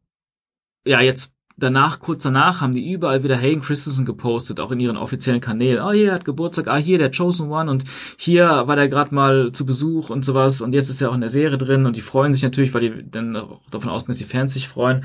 ja, 0.85 0.99
jetzt 0.99 1.36
danach, 1.57 1.99
kurz 1.99 2.23
danach, 2.23 2.61
haben 2.61 2.73
die 2.73 2.91
überall 2.91 3.23
wieder 3.23 3.35
Hayden 3.38 3.61
Christensen 3.61 4.05
gepostet, 4.05 4.59
auch 4.59 4.71
in 4.71 4.79
ihren 4.79 4.97
offiziellen 4.97 5.41
Kanälen. 5.41 5.84
Oh, 5.84 5.91
hier 5.91 6.09
er 6.09 6.13
hat 6.15 6.25
Geburtstag, 6.25 6.67
ah, 6.67 6.77
hier 6.77 6.97
der 6.97 7.11
Chosen 7.11 7.49
One 7.49 7.69
und 7.69 7.84
hier 8.17 8.45
war 8.67 8.75
der 8.75 8.88
gerade 8.88 9.13
mal 9.13 9.51
zu 9.51 9.65
Besuch 9.65 10.09
und 10.09 10.23
sowas 10.23 10.61
und 10.61 10.73
jetzt 10.73 10.89
ist 10.89 11.01
er 11.01 11.09
auch 11.09 11.15
in 11.15 11.21
der 11.21 11.29
Serie 11.29 11.57
drin 11.57 11.85
und 11.85 11.95
die 11.95 12.01
freuen 12.01 12.34
sich 12.34 12.43
natürlich, 12.43 12.73
weil 12.73 12.81
die 12.81 13.09
dann 13.11 13.35
auch 13.35 13.61
davon 13.71 13.89
ausgehen, 13.89 14.11
dass 14.13 14.19
die 14.19 14.25
Fans 14.31 14.53
sich 14.53 14.67
freuen. 14.67 15.03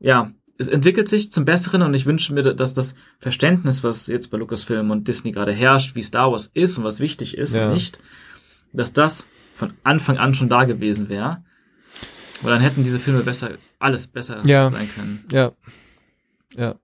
Ja, 0.00 0.32
es 0.58 0.68
entwickelt 0.68 1.08
sich 1.08 1.32
zum 1.32 1.44
Besseren 1.44 1.82
und 1.82 1.94
ich 1.94 2.06
wünsche 2.06 2.34
mir, 2.34 2.42
dass 2.54 2.74
das 2.74 2.94
Verständnis, 3.18 3.82
was 3.82 4.06
jetzt 4.06 4.30
bei 4.30 4.38
Lucasfilm 4.38 4.90
und 4.90 5.08
Disney 5.08 5.32
gerade 5.32 5.52
herrscht, 5.52 5.94
wie 5.96 6.02
Star 6.02 6.30
Wars 6.30 6.50
ist 6.52 6.78
und 6.78 6.84
was 6.84 7.00
wichtig 7.00 7.36
ist 7.38 7.54
Ja. 7.54 7.66
und 7.68 7.74
nicht, 7.74 7.98
dass 8.72 8.92
das 8.92 9.26
von 9.54 9.72
Anfang 9.82 10.18
an 10.18 10.34
schon 10.34 10.48
da 10.48 10.64
gewesen 10.64 11.08
wäre. 11.08 11.44
Weil 12.42 12.52
dann 12.54 12.60
hätten 12.60 12.82
diese 12.82 12.98
Filme 12.98 13.20
besser, 13.20 13.50
alles 13.78 14.08
besser 14.08 14.44
Ja. 14.44 14.70
sein 14.70 14.88
können. 14.94 15.24
Ja. 15.30 15.52
Ja. 16.56 16.76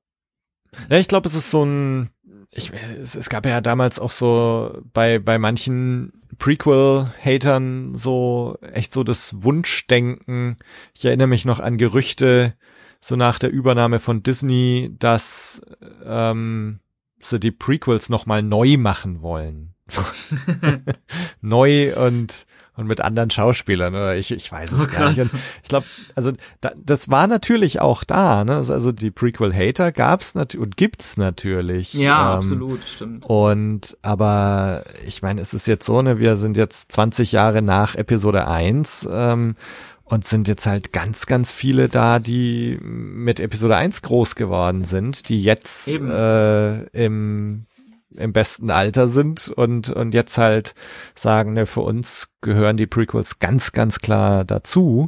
Ja, 0.91 0.99
ich 0.99 1.09
glaube, 1.09 1.29
es 1.29 1.35
ist 1.35 1.51
so 1.51 1.65
ein, 1.65 2.11
ich, 2.51 2.73
es, 2.73 3.15
es 3.15 3.29
gab 3.29 3.47
ja 3.47 3.61
damals 3.61 3.99
auch 3.99 4.11
so 4.11 4.79
bei, 4.93 5.19
bei 5.19 5.39
manchen 5.39 6.13
Prequel-Hatern 6.39 7.95
so 7.95 8.59
echt 8.73 8.93
so 8.93 9.05
das 9.05 9.43
Wunschdenken. 9.43 10.57
Ich 10.95 11.05
erinnere 11.05 11.29
mich 11.29 11.45
noch 11.45 11.61
an 11.61 11.79
Gerüchte, 11.79 12.55
so 13.01 13.17
nach 13.17 13.39
der 13.39 13.51
Übernahme 13.51 13.99
von 14.01 14.23
Disney, 14.23 14.95
dass 14.99 15.63
ähm, 16.05 16.81
sie 17.21 17.41
die 17.41 17.53
Prequels 17.53 18.09
nochmal 18.09 18.43
neu 18.43 18.77
machen 18.77 19.23
wollen. 19.23 19.75
neu 21.41 21.97
und 21.97 22.47
und 22.79 22.87
mit 22.87 23.01
anderen 23.01 23.29
Schauspielern 23.31 23.95
oder 23.95 24.17
ich 24.17 24.31
ich 24.31 24.51
weiß 24.51 24.71
es 24.71 24.79
Oh, 24.81 24.87
gar 24.87 25.09
nicht. 25.09 25.21
Und 25.21 25.35
ich 25.63 25.69
glaube, 25.69 25.87
also 26.15 26.33
da, 26.61 26.73
das 26.77 27.11
war 27.11 27.27
natürlich 27.27 27.81
auch 27.81 28.05
da, 28.05 28.45
ne? 28.45 28.65
Also 28.69 28.93
die 28.93 29.11
Prequel-Hater 29.11 29.91
gab's 29.93 30.35
natürlich 30.35 30.65
und 30.65 30.77
gibt's 30.77 31.17
natürlich. 31.17 31.93
Ja, 31.95 32.33
ähm, 32.33 32.39
absolut, 32.39 32.81
stimmt. 32.87 33.27
Und 33.27 33.97
aber 34.03 34.85
ich 35.07 35.23
meine, 35.23 35.41
es 35.41 35.55
ist 35.55 35.67
jetzt 35.67 35.85
so, 35.87 36.01
ne, 36.03 36.21
wir 36.21 36.37
sind 36.37 36.57
jetzt 36.57 36.93
20 36.93 37.33
Jahre 37.33 37.63
nach 37.63 37.97
Episode 37.97 38.47
1 38.47 39.09
ähm, 39.11 39.57
und 40.05 40.25
sind 40.25 40.47
jetzt 40.47 40.67
halt 40.67 40.93
ganz, 40.93 41.27
ganz 41.27 41.51
viele 41.53 41.89
da, 41.89 42.21
die 42.21 42.79
mit 42.81 43.41
Episode 43.41 43.77
1 43.77 44.03
groß 44.03 44.37
geworden 44.37 44.85
sind, 44.85 45.29
die 45.29 45.43
jetzt 45.43 45.89
Eben. 45.89 46.11
äh, 46.11 46.83
im 46.93 47.67
im 48.15 48.33
besten 48.33 48.71
Alter 48.71 49.09
sind 49.09 49.49
und 49.49 49.91
und 49.91 50.15
jetzt 50.15 50.39
halt 50.39 50.75
sagen, 51.15 51.53
ne, 51.53 51.67
für 51.67 51.81
uns 51.81 52.31
gehören 52.41 52.77
die 52.77 52.87
Prequels 52.87 53.39
ganz, 53.39 53.73
ganz 53.73 54.01
klar 54.01 54.45
dazu. 54.45 55.07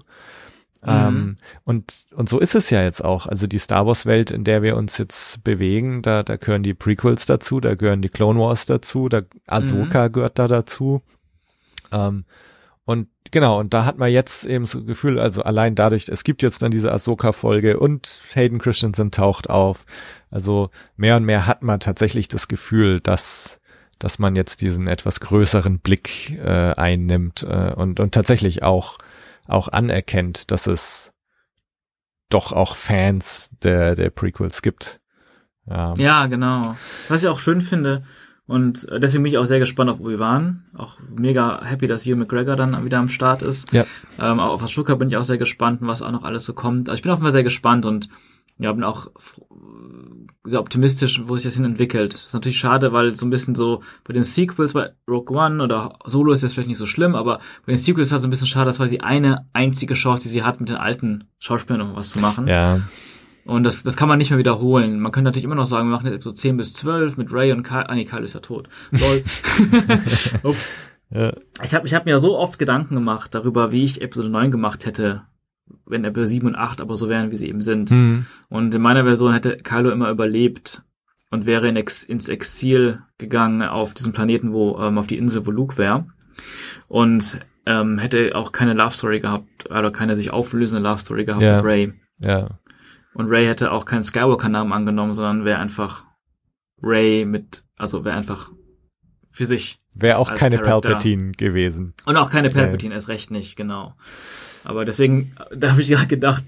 Ähm, 0.83 1.37
und, 1.65 2.07
und 2.15 2.29
so 2.29 2.39
ist 2.39 2.55
es 2.55 2.71
ja 2.71 2.83
jetzt 2.83 3.05
auch. 3.05 3.27
Also 3.27 3.47
die 3.47 3.59
Star 3.59 3.87
Wars 3.87 4.07
Welt, 4.07 4.31
in 4.31 4.45
der 4.45 4.63
wir 4.63 4.77
uns 4.77 4.97
jetzt 4.97 5.45
bewegen, 5.45 6.01
da, 6.01 6.23
da 6.23 6.37
gehören 6.37 6.63
die 6.63 6.75
Prequels 6.75 7.27
dazu, 7.27 7.61
da 7.61 7.75
gehören 7.75 8.01
die 8.01 8.09
Clone 8.09 8.41
Wars 8.41 8.65
dazu, 8.65 9.09
da 9.09 9.23
Ahsoka 9.47 10.09
gehört 10.09 10.39
da 10.39 10.49
dazu. 10.49 11.03
Ähm, 11.93 12.25
genau, 13.31 13.59
und 13.59 13.75
da 13.75 13.85
hat 13.85 13.99
man 13.99 14.11
jetzt 14.11 14.45
eben 14.45 14.67
so 14.67 14.85
Gefühl, 14.85 15.19
also 15.19 15.43
allein 15.43 15.75
dadurch, 15.75 16.09
es 16.09 16.25
gibt 16.25 16.43
jetzt 16.43 16.63
dann 16.63 16.71
diese 16.71 16.93
Ahsoka-Folge 16.93 17.79
und 17.79 18.23
Hayden 18.35 18.59
Christensen 18.59 19.11
taucht 19.11 19.51
auf. 19.51 19.85
Also 20.31 20.71
mehr 20.97 21.17
und 21.17 21.25
mehr 21.25 21.47
hat 21.47 21.63
man 21.63 21.81
tatsächlich 21.81 22.29
das 22.29 22.49
Gefühl, 22.49 23.01
dass, 23.01 23.61
dass 23.99 24.19
man 24.19 24.37
jetzt 24.37 24.61
diesen 24.61 24.87
etwas 24.87 25.21
größeren 25.21 25.81
Blick 25.81 26.31
äh, 26.39 26.75
einnimmt 26.75 27.43
äh, 27.43 27.73
und, 27.75 28.01
und 28.01 28.15
tatsächlich 28.15 28.63
auch, 28.63 28.99
auch 29.47 29.69
anerkennt, 29.69 30.51
dass 30.51 30.67
es 30.67 31.13
doch 32.29 32.53
auch 32.53 32.77
Fans 32.77 33.51
der, 33.63 33.97
der 33.97 34.11
Prequels 34.11 34.63
gibt. 34.63 35.01
Ja. 35.67 35.95
Ja, 35.97 36.27
genau. 36.27 36.77
Was 37.09 37.23
ich 37.23 37.29
auch 37.29 37.39
schön 37.39 37.61
finde, 37.61 38.05
und 38.51 38.89
deswegen 38.91 39.23
bin 39.23 39.31
ich 39.31 39.39
auch 39.39 39.45
sehr 39.45 39.61
gespannt 39.61 39.91
auf 39.91 40.01
Obi-Wan. 40.01 40.65
Auch 40.77 40.99
mega 41.09 41.65
happy, 41.65 41.87
dass 41.87 42.05
Hugh 42.05 42.17
McGregor 42.17 42.57
dann 42.57 42.85
wieder 42.85 42.99
am 42.99 43.09
Start 43.09 43.43
ist. 43.43 43.73
Ja. 43.73 43.87
Ähm, 44.19 44.41
auch 44.41 44.55
auf 44.55 44.63
Ashoka 44.65 44.97
bin 44.97 45.09
ich 45.09 45.17
auch 45.17 45.23
sehr 45.23 45.39
gespannt, 45.39 45.79
was 45.83 46.03
auch 46.03 46.11
noch 46.11 46.25
alles 46.25 46.47
so 46.47 46.53
kommt. 46.53 46.89
Also 46.89 46.97
ich 46.99 47.03
bin 47.03 47.13
auf 47.13 47.19
jeden 47.19 47.27
Fall 47.27 47.33
sehr 47.33 47.45
gespannt 47.45 47.87
und 47.87 48.09
ja, 48.59 48.73
bin 48.73 48.83
auch 48.83 49.07
sehr 50.43 50.59
optimistisch, 50.59 51.23
wo 51.27 51.37
sich 51.37 51.45
das 51.45 51.55
hin 51.55 51.65
entwickelt. 51.65 52.13
ist 52.13 52.35
natürlich 52.35 52.59
schade, 52.59 52.93
weil 52.93 53.15
so 53.15 53.25
ein 53.25 53.31
bisschen 53.31 53.55
so 53.55 53.85
bei 54.03 54.15
den 54.15 54.25
Sequels, 54.25 54.73
bei 54.73 54.91
Rogue 55.09 55.37
One 55.37 55.63
oder 55.63 56.01
Solo 56.07 56.33
ist 56.33 56.43
das 56.43 56.53
vielleicht 56.53 56.67
nicht 56.67 56.77
so 56.77 56.87
schlimm, 56.87 57.15
aber 57.15 57.39
bei 57.67 57.73
den 57.73 57.77
Sequels 57.77 58.09
ist 58.09 58.13
halt 58.13 58.23
so 58.23 58.27
ein 58.27 58.31
bisschen 58.31 58.49
schade, 58.49 58.67
das 58.67 58.81
war 58.81 58.89
die 58.89 59.01
eine 59.01 59.47
einzige 59.53 59.95
Chance, 59.95 60.25
die 60.25 60.29
sie 60.29 60.43
hat, 60.43 60.59
mit 60.59 60.71
den 60.71 60.77
alten 60.77 61.29
Schauspielern 61.39 61.87
noch 61.87 61.95
was 61.95 62.11
zu 62.11 62.19
machen. 62.19 62.49
Ja. 62.49 62.81
Und 63.45 63.65
das, 63.65 63.83
das 63.83 63.97
kann 63.97 64.09
man 64.09 64.19
nicht 64.19 64.31
mehr 64.31 64.39
wiederholen. 64.39 65.01
Man 65.01 65.13
könnte 65.13 65.27
natürlich 65.29 65.45
immer 65.45 65.55
noch 65.55 65.67
sagen, 65.67 65.89
wir 65.89 65.93
machen 65.93 66.07
jetzt 66.07 66.15
Episode 66.17 66.37
10 66.37 66.57
bis 66.57 66.75
12 66.75 67.17
mit 67.17 67.33
Ray 67.33 67.53
und 67.53 67.63
Kyle. 67.63 67.89
Ah, 67.89 67.95
nee, 67.95 68.05
Kyle 68.05 68.23
ist 68.25 68.35
ja 68.35 68.41
tot. 68.41 68.69
Lol. 68.91 69.23
Ups. 70.43 70.75
Ja. 71.11 71.33
Ich 71.63 71.75
habe 71.75 71.87
ich 71.87 71.95
hab 71.95 72.05
mir 72.07 72.19
so 72.19 72.39
oft 72.39 72.59
Gedanken 72.59 72.95
gemacht 72.95 73.35
darüber, 73.35 73.73
wie 73.73 73.85
ich 73.85 74.01
Episode 74.03 74.29
9 74.29 74.51
gemacht 74.51 74.87
hätte, 74.87 75.23
wenn 75.87 76.05
Episode 76.05 76.29
7 76.29 76.47
und 76.49 76.55
8 76.57 76.81
aber 76.81 76.97
so 76.97 77.09
wären, 77.09 77.31
wie 77.31 77.37
sie 77.37 77.49
eben 77.49 77.63
sind. 77.63 77.91
Hm. 77.91 78.27
Und 78.49 78.75
in 78.75 78.83
meiner 78.83 79.05
Version 79.05 79.33
hätte 79.33 79.57
Kylo 79.57 79.91
immer 79.91 80.11
überlebt 80.11 80.83
und 81.31 81.47
wäre 81.47 81.69
in 81.69 81.77
Ex 81.77 82.05
ins 82.05 82.29
Exil 82.29 83.01
gegangen 83.19 83.63
auf 83.63 83.95
diesem 83.95 84.13
Planeten, 84.13 84.53
wo, 84.53 84.79
ähm, 84.79 84.99
auf 84.99 85.07
die 85.09 85.19
Insel, 85.19 85.47
wo 85.47 85.51
Luke 85.51 85.79
wäre. 85.79 86.07
Und 86.89 87.41
ähm, 87.67 87.99
hätte 87.99 88.33
auch 88.35 88.53
keine 88.53 88.75
Love 88.75 88.97
Story 88.97 89.21
gehabt, 89.21 89.69
oder 89.71 89.91
keine 89.91 90.17
sich 90.17 90.33
auflösende 90.33 90.89
Love 90.89 91.01
Story 91.01 91.25
gehabt 91.25 91.43
Ja. 91.43 91.57
mit 91.57 91.65
Ray. 91.65 91.93
Ja. 92.21 92.60
Und 93.15 93.29
Ray 93.29 93.47
hätte 93.47 93.73
auch 93.73 93.85
keinen 93.85 94.05
Skywalker-Namen 94.05 94.73
angenommen, 94.73 95.15
sondern 95.15 95.45
wäre 95.45 95.59
einfach 95.59 96.05
Ray 96.83 97.25
mit, 97.25 97.65
also 97.77 98.05
wäre 98.05 98.17
einfach 98.17 98.51
für 99.31 99.45
sich. 99.47 99.81
Wäre 99.95 100.19
auch 100.19 100.33
keine 100.35 100.57
Charakter. 100.59 100.91
Palpatine 100.91 101.33
gewesen. 101.33 101.95
Und 102.07 102.17
auch 102.17 102.31
keine 102.31 102.51
Palpatine, 102.51 102.95
erst 102.95 103.09
recht 103.09 103.31
nicht, 103.31 103.57
genau. 103.57 103.95
Aber 104.63 104.85
deswegen, 104.85 105.33
da 105.55 105.71
habe 105.73 105.81
ich 105.81 105.89
ja 105.89 106.05
gedacht, 106.09 106.45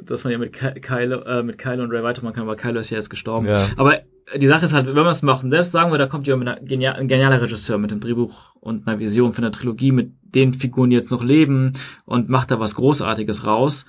dass 0.00 0.22
man 0.24 0.32
ja 0.32 0.38
mit 0.38 0.52
Ky- 0.52 0.80
Kylo, 0.80 1.22
äh, 1.22 1.42
mit 1.42 1.58
Kylo 1.58 1.82
und 1.82 1.90
Ray 1.90 2.02
weitermachen 2.02 2.34
kann, 2.34 2.44
aber 2.44 2.56
Kylo 2.56 2.78
ist 2.80 2.90
ja 2.90 2.98
jetzt 2.98 3.10
gestorben. 3.10 3.46
Ja. 3.46 3.66
Aber 3.76 4.00
die 4.36 4.46
Sache 4.46 4.64
ist 4.64 4.72
halt, 4.72 4.86
wenn 4.86 4.94
wir 4.94 5.06
es 5.06 5.22
machen, 5.22 5.50
selbst 5.50 5.72
sagen 5.72 5.90
wir, 5.90 5.98
da 5.98 6.06
kommt 6.06 6.26
ja 6.26 6.36
mit 6.36 6.46
einer 6.48 6.60
genial, 6.60 6.94
ein 6.94 7.08
genialer 7.08 7.42
Regisseur 7.42 7.78
mit 7.78 7.90
einem 7.90 8.00
Drehbuch 8.00 8.54
und 8.60 8.86
einer 8.86 8.98
Vision 8.98 9.32
für 9.32 9.42
eine 9.42 9.50
Trilogie 9.50 9.92
mit 9.92 10.12
den 10.22 10.54
Figuren, 10.54 10.90
die 10.90 10.96
jetzt 10.96 11.10
noch 11.10 11.22
leben 11.22 11.72
und 12.04 12.28
macht 12.28 12.50
da 12.50 12.58
was 12.60 12.74
Großartiges 12.74 13.44
raus, 13.46 13.86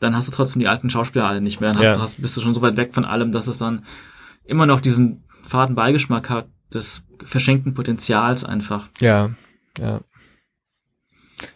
dann 0.00 0.14
hast 0.16 0.28
du 0.28 0.32
trotzdem 0.32 0.60
die 0.60 0.68
alten 0.68 0.90
Schauspieler 0.90 1.26
alle 1.26 1.40
nicht 1.40 1.60
mehr. 1.60 1.72
Dann 1.72 1.82
Ja. 1.82 1.98
hast, 2.00 2.20
bist 2.20 2.36
du 2.36 2.40
schon 2.40 2.54
so 2.54 2.62
weit 2.62 2.76
weg 2.76 2.94
von 2.94 3.04
allem, 3.04 3.32
dass 3.32 3.46
es 3.46 3.58
dann 3.58 3.84
immer 4.44 4.66
noch 4.66 4.80
diesen 4.80 5.24
faden 5.42 5.74
Beigeschmack 5.74 6.30
hat, 6.30 6.48
des 6.72 7.04
verschenkten 7.24 7.74
Potenzials 7.74 8.44
einfach. 8.44 8.88
Ja, 9.00 9.30
ja. 9.78 10.00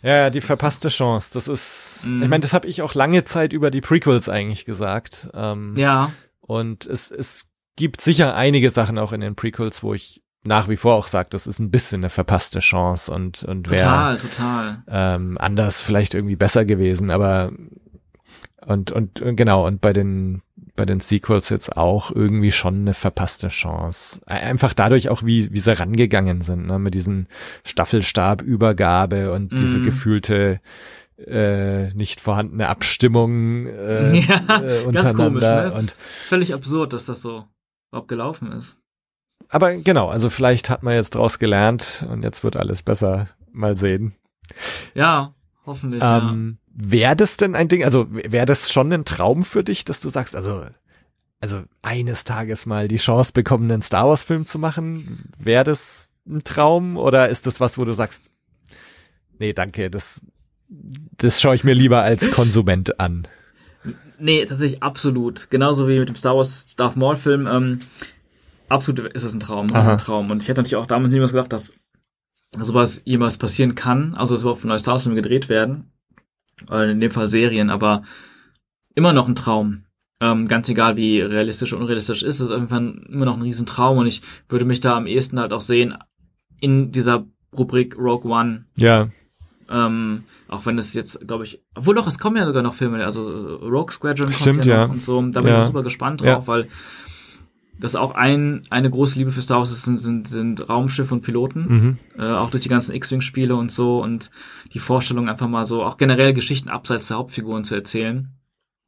Ja, 0.02 0.30
die 0.30 0.40
verpasste 0.40 0.88
Chance. 0.88 1.30
Das 1.32 1.48
ist, 1.48 2.04
Mhm. 2.06 2.22
ich 2.22 2.28
meine, 2.28 2.40
das 2.42 2.52
habe 2.52 2.66
ich 2.68 2.82
auch 2.82 2.94
lange 2.94 3.24
Zeit 3.24 3.52
über 3.52 3.70
die 3.70 3.80
Prequels 3.80 4.28
eigentlich 4.28 4.64
gesagt. 4.64 5.28
Ähm, 5.34 5.74
Ja, 5.76 6.12
Und 6.40 6.86
es, 6.86 7.10
es 7.10 7.46
gibt 7.76 8.00
sicher 8.00 8.34
einige 8.34 8.70
Sachen 8.70 8.98
auch 8.98 9.12
in 9.12 9.20
den 9.20 9.34
Prequels, 9.36 9.82
wo 9.82 9.94
ich 9.94 10.22
nach 10.44 10.68
wie 10.68 10.76
vor 10.76 10.94
auch 10.94 11.06
sage, 11.06 11.28
das 11.30 11.46
ist 11.46 11.60
ein 11.60 11.70
bisschen 11.70 12.00
eine 12.00 12.10
verpasste 12.10 12.58
Chance 12.58 13.12
und, 13.12 13.44
und 13.44 13.70
wäre 13.70 13.82
total, 13.82 14.18
total. 14.18 14.82
ähm, 14.88 15.38
anders 15.38 15.80
vielleicht 15.82 16.14
irgendwie 16.14 16.34
besser 16.36 16.64
gewesen, 16.64 17.10
aber 17.10 17.52
und, 18.66 18.92
und 18.92 19.20
genau, 19.36 19.66
und 19.66 19.80
bei 19.80 19.92
den 19.92 20.42
bei 20.74 20.86
den 20.86 21.00
Sequels 21.00 21.50
jetzt 21.50 21.76
auch 21.76 22.10
irgendwie 22.10 22.50
schon 22.50 22.80
eine 22.80 22.94
verpasste 22.94 23.48
Chance. 23.48 24.20
Einfach 24.24 24.72
dadurch 24.72 25.10
auch, 25.10 25.22
wie, 25.22 25.52
wie 25.52 25.58
sie 25.58 25.78
rangegangen 25.78 26.40
sind, 26.40 26.66
ne? 26.66 26.78
mit 26.78 26.94
diesen 26.94 27.26
Staffelstabübergabe 27.64 29.32
und 29.32 29.52
diese 29.58 29.78
Mhm. 29.78 29.82
gefühlte 29.82 30.60
äh, 31.26 31.92
nicht 31.94 32.20
vorhandene 32.20 32.68
Abstimmung 32.68 33.66
äh, 33.76 34.18
ja, 34.20 34.36
äh, 34.62 34.90
ganz 34.92 35.14
komisch. 35.14 35.42
Ne? 35.42 35.66
untereinander. 35.66 35.74
Und 35.74 35.84
ist 35.84 36.00
völlig 36.00 36.54
absurd, 36.54 36.92
dass 36.92 37.04
das 37.04 37.20
so 37.20 37.44
überhaupt 37.90 38.08
gelaufen 38.08 38.50
ist. 38.52 38.76
aber 39.50 39.74
genau, 39.76 40.08
also 40.08 40.30
vielleicht 40.30 40.70
hat 40.70 40.82
man 40.82 40.94
jetzt 40.94 41.14
draus 41.14 41.38
gelernt 41.38 42.06
und 42.10 42.22
jetzt 42.24 42.42
wird 42.44 42.56
alles 42.56 42.82
besser. 42.82 43.28
Mal 43.52 43.76
sehen. 43.76 44.14
Ja, 44.94 45.34
hoffentlich. 45.66 46.02
Ähm, 46.02 46.56
wäre 46.74 47.16
das 47.16 47.36
denn 47.36 47.54
ein 47.54 47.68
Ding, 47.68 47.84
also 47.84 48.06
wäre 48.10 48.46
das 48.46 48.72
schon 48.72 48.92
ein 48.92 49.04
Traum 49.04 49.42
für 49.42 49.64
dich, 49.64 49.84
dass 49.84 50.00
du 50.00 50.08
sagst, 50.08 50.34
also, 50.34 50.64
also 51.40 51.62
eines 51.82 52.24
Tages 52.24 52.66
mal 52.66 52.88
die 52.88 52.96
Chance 52.96 53.32
bekommen, 53.32 53.70
einen 53.70 53.82
Star 53.82 54.08
Wars 54.08 54.22
Film 54.22 54.46
zu 54.46 54.58
machen? 54.58 55.30
Wäre 55.38 55.64
das 55.64 56.10
ein 56.26 56.44
Traum 56.44 56.96
oder 56.96 57.28
ist 57.28 57.46
das 57.46 57.60
was, 57.60 57.78
wo 57.78 57.84
du 57.84 57.92
sagst, 57.92 58.24
nee, 59.38 59.52
danke, 59.52 59.90
das, 59.90 60.20
das 61.18 61.40
schaue 61.40 61.54
ich 61.54 61.64
mir 61.64 61.74
lieber 61.74 62.02
als 62.02 62.30
Konsument 62.30 63.00
an? 63.00 63.28
Nee, 64.18 64.44
tatsächlich 64.46 64.82
absolut. 64.82 65.50
Genauso 65.50 65.88
wie 65.88 65.98
mit 65.98 66.08
dem 66.08 66.14
Star 66.14 66.36
Wars 66.36 66.74
Darth 66.76 66.96
Maul 66.96 67.16
Film. 67.16 67.48
Ähm, 67.48 67.80
absolut 68.68 69.12
ist 69.12 69.24
es 69.24 69.34
ein 69.34 69.40
Traum. 69.40 69.66
Das 69.66 69.86
ist 69.86 69.90
ein 69.90 69.98
Traum. 69.98 70.30
Und 70.30 70.42
ich 70.42 70.48
hätte 70.48 70.60
natürlich 70.60 70.76
auch 70.76 70.86
damals 70.86 71.12
niemals 71.12 71.32
gedacht, 71.32 71.52
dass 71.52 71.74
sowas 72.56 73.02
jemals 73.04 73.36
passieren 73.36 73.74
kann. 73.74 74.14
Also, 74.14 74.34
dass 74.34 74.42
überhaupt 74.42 74.64
neue 74.64 74.78
Star 74.78 74.94
Wars 74.94 75.02
Filme 75.02 75.20
gedreht 75.20 75.48
werden. 75.48 75.91
Äh, 76.70 76.90
in 76.92 77.00
dem 77.00 77.10
Fall 77.10 77.28
Serien, 77.28 77.70
aber 77.70 78.02
immer 78.94 79.12
noch 79.12 79.28
ein 79.28 79.34
Traum. 79.34 79.84
Ähm, 80.20 80.46
ganz 80.46 80.68
egal, 80.68 80.96
wie 80.96 81.20
realistisch 81.20 81.72
oder 81.72 81.82
unrealistisch 81.82 82.22
ist, 82.22 82.36
ist 82.36 82.40
es 82.40 82.50
irgendwann 82.50 83.04
immer 83.08 83.24
noch 83.24 83.36
ein 83.36 83.42
Riesentraum 83.42 83.98
und 83.98 84.06
ich 84.06 84.22
würde 84.48 84.64
mich 84.64 84.80
da 84.80 84.96
am 84.96 85.06
ehesten 85.06 85.40
halt 85.40 85.52
auch 85.52 85.60
sehen 85.60 85.94
in 86.60 86.92
dieser 86.92 87.26
Rubrik 87.56 87.98
Rogue 87.98 88.30
One. 88.30 88.66
Ja, 88.76 89.08
Ähm, 89.68 90.24
auch 90.48 90.66
wenn 90.66 90.76
es 90.78 90.92
jetzt, 90.94 91.26
glaube 91.26 91.44
ich, 91.44 91.62
obwohl 91.74 91.94
doch, 91.94 92.06
es 92.06 92.18
kommen 92.18 92.36
ja 92.36 92.46
sogar 92.46 92.62
noch 92.62 92.74
Filme, 92.74 93.04
also 93.04 93.22
Rogue 93.56 93.90
Squadron 93.90 94.26
kommt 94.26 94.36
Stimmt, 94.36 94.66
ja, 94.66 94.74
ja. 94.76 94.86
noch 94.86 94.92
und 94.94 95.00
so. 95.02 95.20
Da 95.30 95.40
bin 95.40 95.48
Ja. 95.50 95.60
ich 95.62 95.66
super 95.66 95.82
gespannt 95.82 96.20
drauf, 96.20 96.26
Ja. 96.26 96.46
weil 96.46 96.68
das 97.82 97.96
auch 97.96 98.12
ein, 98.12 98.62
eine 98.70 98.88
große 98.88 99.18
Liebe 99.18 99.32
für 99.32 99.42
Star 99.42 99.58
Wars 99.58 99.72
ist, 99.72 99.82
sind, 99.82 99.96
sind, 99.96 100.28
sind 100.28 100.68
Raumschiffe 100.68 101.12
und 101.12 101.22
Piloten 101.22 101.60
mhm. 101.68 101.98
äh, 102.16 102.30
auch 102.30 102.48
durch 102.48 102.62
die 102.62 102.68
ganzen 102.68 102.94
X-Wing-Spiele 102.94 103.56
und 103.56 103.72
so 103.72 104.00
und 104.00 104.30
die 104.72 104.78
Vorstellung 104.78 105.28
einfach 105.28 105.48
mal 105.48 105.66
so, 105.66 105.82
auch 105.82 105.96
generell 105.96 106.32
Geschichten 106.32 106.68
abseits 106.68 107.08
der 107.08 107.16
Hauptfiguren 107.16 107.64
zu 107.64 107.74
erzählen. 107.74 108.28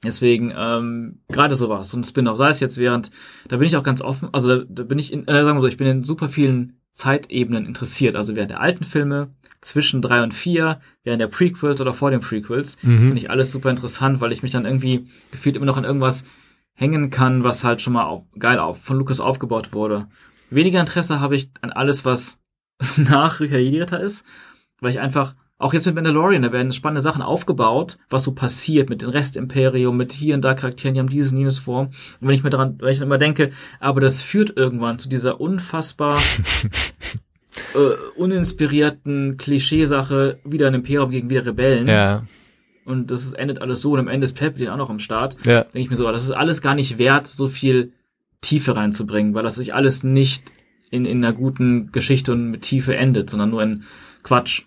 Deswegen, 0.04 0.52
ähm, 0.56 1.22
gerade 1.26 1.56
sowas, 1.56 1.90
so 1.90 1.96
ein 1.96 2.04
Spin-off, 2.04 2.38
sei 2.38 2.50
es 2.50 2.60
jetzt 2.60 2.78
während, 2.78 3.10
da 3.48 3.56
bin 3.56 3.66
ich 3.66 3.76
auch 3.76 3.82
ganz 3.82 4.00
offen, 4.00 4.28
also 4.30 4.58
da, 4.58 4.64
da 4.68 4.82
bin 4.84 5.00
ich, 5.00 5.12
in, 5.12 5.26
äh, 5.26 5.42
sagen 5.42 5.56
wir 5.56 5.60
so, 5.62 5.66
ich 5.66 5.76
bin 5.76 5.88
in 5.88 6.02
super 6.04 6.28
vielen 6.28 6.78
Zeitebenen 6.92 7.66
interessiert, 7.66 8.14
also 8.14 8.36
während 8.36 8.52
der 8.52 8.60
alten 8.60 8.84
Filme, 8.84 9.30
zwischen 9.60 10.02
drei 10.02 10.22
und 10.22 10.34
vier, 10.34 10.78
während 11.02 11.20
der 11.20 11.26
Prequels 11.26 11.80
oder 11.80 11.94
vor 11.94 12.12
den 12.12 12.20
Prequels, 12.20 12.76
Mhm. 12.82 12.98
finde 12.98 13.16
ich 13.16 13.30
alles 13.30 13.50
super 13.50 13.70
interessant, 13.70 14.20
weil 14.20 14.30
ich 14.30 14.44
mich 14.44 14.52
dann 14.52 14.66
irgendwie 14.66 15.08
gefühlt 15.32 15.56
immer 15.56 15.66
noch 15.66 15.78
an 15.78 15.84
irgendwas 15.84 16.26
hängen 16.74 17.10
kann, 17.10 17.44
was 17.44 17.64
halt 17.64 17.80
schon 17.80 17.92
mal 17.92 18.04
auf, 18.04 18.24
geil 18.38 18.58
auf, 18.58 18.80
von 18.80 18.98
Lucas 18.98 19.20
aufgebaut 19.20 19.72
wurde. 19.72 20.08
Weniger 20.50 20.80
Interesse 20.80 21.20
habe 21.20 21.36
ich 21.36 21.50
an 21.62 21.72
alles, 21.72 22.04
was 22.04 22.40
nach 22.96 23.40
rekalierter 23.40 24.00
ist, 24.00 24.24
weil 24.80 24.90
ich 24.90 25.00
einfach, 25.00 25.34
auch 25.56 25.72
jetzt 25.72 25.86
mit 25.86 25.94
Mandalorian, 25.94 26.42
da 26.42 26.52
werden 26.52 26.72
spannende 26.72 27.00
Sachen 27.00 27.22
aufgebaut, 27.22 27.98
was 28.10 28.24
so 28.24 28.34
passiert 28.34 28.90
mit 28.90 29.02
dem 29.02 29.10
Restimperium, 29.10 29.96
mit 29.96 30.12
hier 30.12 30.34
und 30.34 30.42
da 30.42 30.54
Charakteren, 30.54 30.94
die 30.94 31.00
haben 31.00 31.08
dieses 31.08 31.32
und 31.32 31.38
jenes 31.38 31.58
vor. 31.58 31.82
Und 31.82 31.92
wenn 32.20 32.34
ich 32.34 32.42
mir 32.42 32.50
daran, 32.50 32.76
weil 32.80 32.90
ich 32.90 32.98
dann 32.98 33.06
immer 33.06 33.18
denke, 33.18 33.50
aber 33.78 34.00
das 34.00 34.20
führt 34.20 34.56
irgendwann 34.56 34.98
zu 34.98 35.08
dieser 35.08 35.40
unfassbar 35.40 36.18
äh, 37.74 38.18
uninspirierten 38.20 39.36
Klischeesache, 39.36 40.40
wieder 40.44 40.66
ein 40.66 40.74
Imperium 40.74 41.10
gegen 41.10 41.30
wieder 41.30 41.46
Rebellen. 41.46 41.86
ja, 41.86 42.24
Und 42.84 43.10
das 43.10 43.24
ist, 43.24 43.32
endet 43.34 43.60
alles 43.62 43.80
so 43.80 43.92
und 43.92 43.98
am 44.00 44.08
Ende 44.08 44.24
ist 44.24 44.36
Palpatine 44.38 44.72
auch 44.72 44.76
noch 44.76 44.90
am 44.90 44.98
Start 44.98 45.36
ja, 45.44 45.62
denke 45.62 45.80
ich 45.80 45.90
mir 45.90 45.96
so, 45.96 46.10
das 46.10 46.24
ist 46.24 46.32
alles 46.32 46.60
gar 46.60 46.74
nicht 46.74 46.98
wert, 46.98 47.26
so 47.26 47.48
viel 47.48 47.92
Tiefe 48.42 48.76
reinzubringen, 48.76 49.34
weil 49.34 49.42
das 49.42 49.54
sich 49.54 49.72
alles 49.74 50.04
nicht 50.04 50.52
in, 50.90 51.06
in 51.06 51.24
einer 51.24 51.32
guten 51.32 51.92
Geschichte 51.92 52.32
und 52.32 52.50
mit 52.50 52.62
Tiefe 52.62 52.94
endet, 52.96 53.30
sondern 53.30 53.50
nur 53.50 53.62
in 53.62 53.84
Quatsch. 54.22 54.64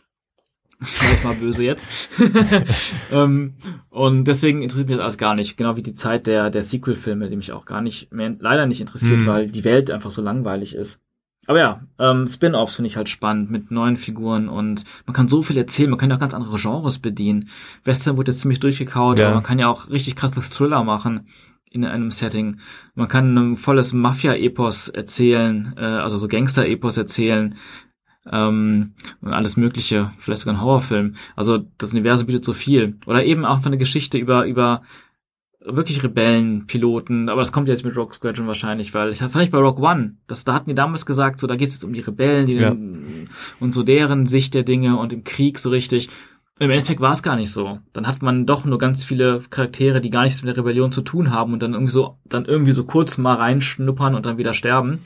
Sag 0.79 1.13
ich 1.13 1.23
mal 1.23 1.33
böse 1.35 1.63
jetzt. 1.63 1.89
ähm, 3.11 3.55
und 3.89 4.25
deswegen 4.25 4.61
interessiert 4.61 4.87
mich 4.87 4.97
das 4.97 5.03
alles 5.03 5.17
gar 5.17 5.33
nicht. 5.33 5.57
Genau 5.57 5.75
wie 5.75 5.81
die 5.81 5.95
Zeit 5.95 6.27
der, 6.27 6.51
der 6.51 6.61
Sequel-Filme, 6.61 7.29
die 7.29 7.35
mich 7.35 7.51
auch 7.51 7.65
gar 7.65 7.81
nicht 7.81 8.13
mehr, 8.13 8.35
leider 8.39 8.67
nicht 8.67 8.81
interessiert, 8.81 9.21
Mhm. 9.21 9.25
weil 9.25 9.47
die 9.47 9.63
Welt 9.63 9.89
einfach 9.89 10.11
so 10.11 10.21
langweilig 10.21 10.75
ist. 10.75 10.99
Aber 11.47 11.59
ja, 11.59 11.81
ähm, 11.97 12.27
Spin-offs 12.27 12.75
finde 12.75 12.87
ich 12.87 12.97
halt 12.97 13.09
spannend 13.09 13.49
mit 13.49 13.71
neuen 13.71 13.97
Figuren 13.97 14.49
und 14.49 14.83
man 15.05 15.13
kann 15.15 15.27
so 15.29 15.41
viel 15.41 15.57
erzählen, 15.57 15.89
man 15.89 15.97
kann 15.97 16.09
ja 16.09 16.17
auch 16.17 16.19
ganz 16.21 16.33
andere 16.33 16.57
Genres 16.57 16.99
bedienen. 16.99 17.49
Western 17.85 18.17
wurde 18.17 18.31
jetzt 18.31 18.41
ziemlich 18.41 18.59
durchgekaut, 18.59 19.17
Ja. 19.17 19.27
aber 19.27 19.35
man 19.35 19.43
kann 19.43 19.57
ja 19.57 19.67
auch 19.69 19.89
richtig 19.89 20.15
krasse 20.17 20.41
Thriller 20.41 20.83
machen 20.83 21.27
in 21.71 21.85
einem 21.85 22.11
Setting. 22.11 22.57
Man 22.95 23.07
kann 23.07 23.35
ein 23.37 23.55
volles 23.57 23.93
Mafia-Epos 23.93 24.89
erzählen, 24.89 25.73
äh, 25.77 25.85
also 25.85 26.17
so 26.17 26.27
Gangster-Epos 26.27 26.97
erzählen, 26.97 27.55
ähm, 28.29 28.93
und 29.21 29.33
alles 29.33 29.55
Mögliche, 29.55 30.11
vielleicht 30.17 30.41
sogar 30.41 30.55
ein 30.55 30.61
Horrorfilm. 30.61 31.15
Also 31.37 31.59
das 31.77 31.93
Universum 31.93 32.27
bietet 32.27 32.43
so 32.43 32.51
viel. 32.53 32.97
Oder 33.05 33.23
eben 33.23 33.45
auch 33.45 33.65
eine 33.65 33.77
Geschichte 33.77 34.17
über 34.17 34.45
über 34.45 34.81
wirklich 35.69 36.03
Rebellen, 36.03 36.65
Piloten, 36.67 37.29
aber 37.29 37.41
das 37.41 37.51
kommt 37.51 37.67
jetzt 37.67 37.83
mit 37.85 37.95
Rogue 37.97 38.13
Squadron 38.13 38.47
wahrscheinlich, 38.47 38.93
weil 38.93 39.11
ich 39.11 39.19
fand 39.19 39.35
ich 39.37 39.51
bei 39.51 39.57
Rogue 39.59 39.85
One, 39.85 40.15
das, 40.27 40.43
da 40.43 40.53
hatten 40.53 40.69
die 40.69 40.75
damals 40.75 41.05
gesagt, 41.05 41.39
so 41.39 41.47
da 41.47 41.55
geht 41.55 41.67
es 41.69 41.75
jetzt 41.75 41.83
um 41.83 41.93
die 41.93 41.99
Rebellen, 42.01 42.45
die 42.45 42.55
Ja. 42.57 42.75
und 43.59 43.73
so 43.73 43.83
deren 43.83 44.25
Sicht 44.25 44.53
der 44.53 44.63
Dinge 44.63 44.97
und 44.97 45.13
im 45.13 45.23
Krieg 45.23 45.59
so 45.59 45.69
richtig. 45.69 46.09
Im 46.59 46.71
Endeffekt 46.71 47.01
war 47.01 47.11
es 47.11 47.21
gar 47.21 47.35
nicht 47.35 47.51
so. 47.51 47.77
Dann 47.93 48.07
hat 48.07 48.23
man 48.23 48.47
doch 48.47 48.65
nur 48.65 48.79
ganz 48.79 49.05
viele 49.05 49.41
Charaktere, 49.51 50.01
die 50.01 50.09
gar 50.09 50.23
nichts 50.23 50.41
mit 50.41 50.55
der 50.55 50.63
Rebellion 50.63 50.91
zu 50.91 51.01
tun 51.03 51.29
haben 51.31 51.53
und 51.53 51.61
dann 51.61 51.73
irgendwie 51.73 51.91
so, 51.91 52.17
dann 52.25 52.45
irgendwie 52.45 52.71
so 52.71 52.83
kurz 52.83 53.19
mal 53.19 53.35
reinschnuppern 53.35 54.15
und 54.15 54.25
dann 54.25 54.39
wieder 54.39 54.55
sterben. 54.55 54.99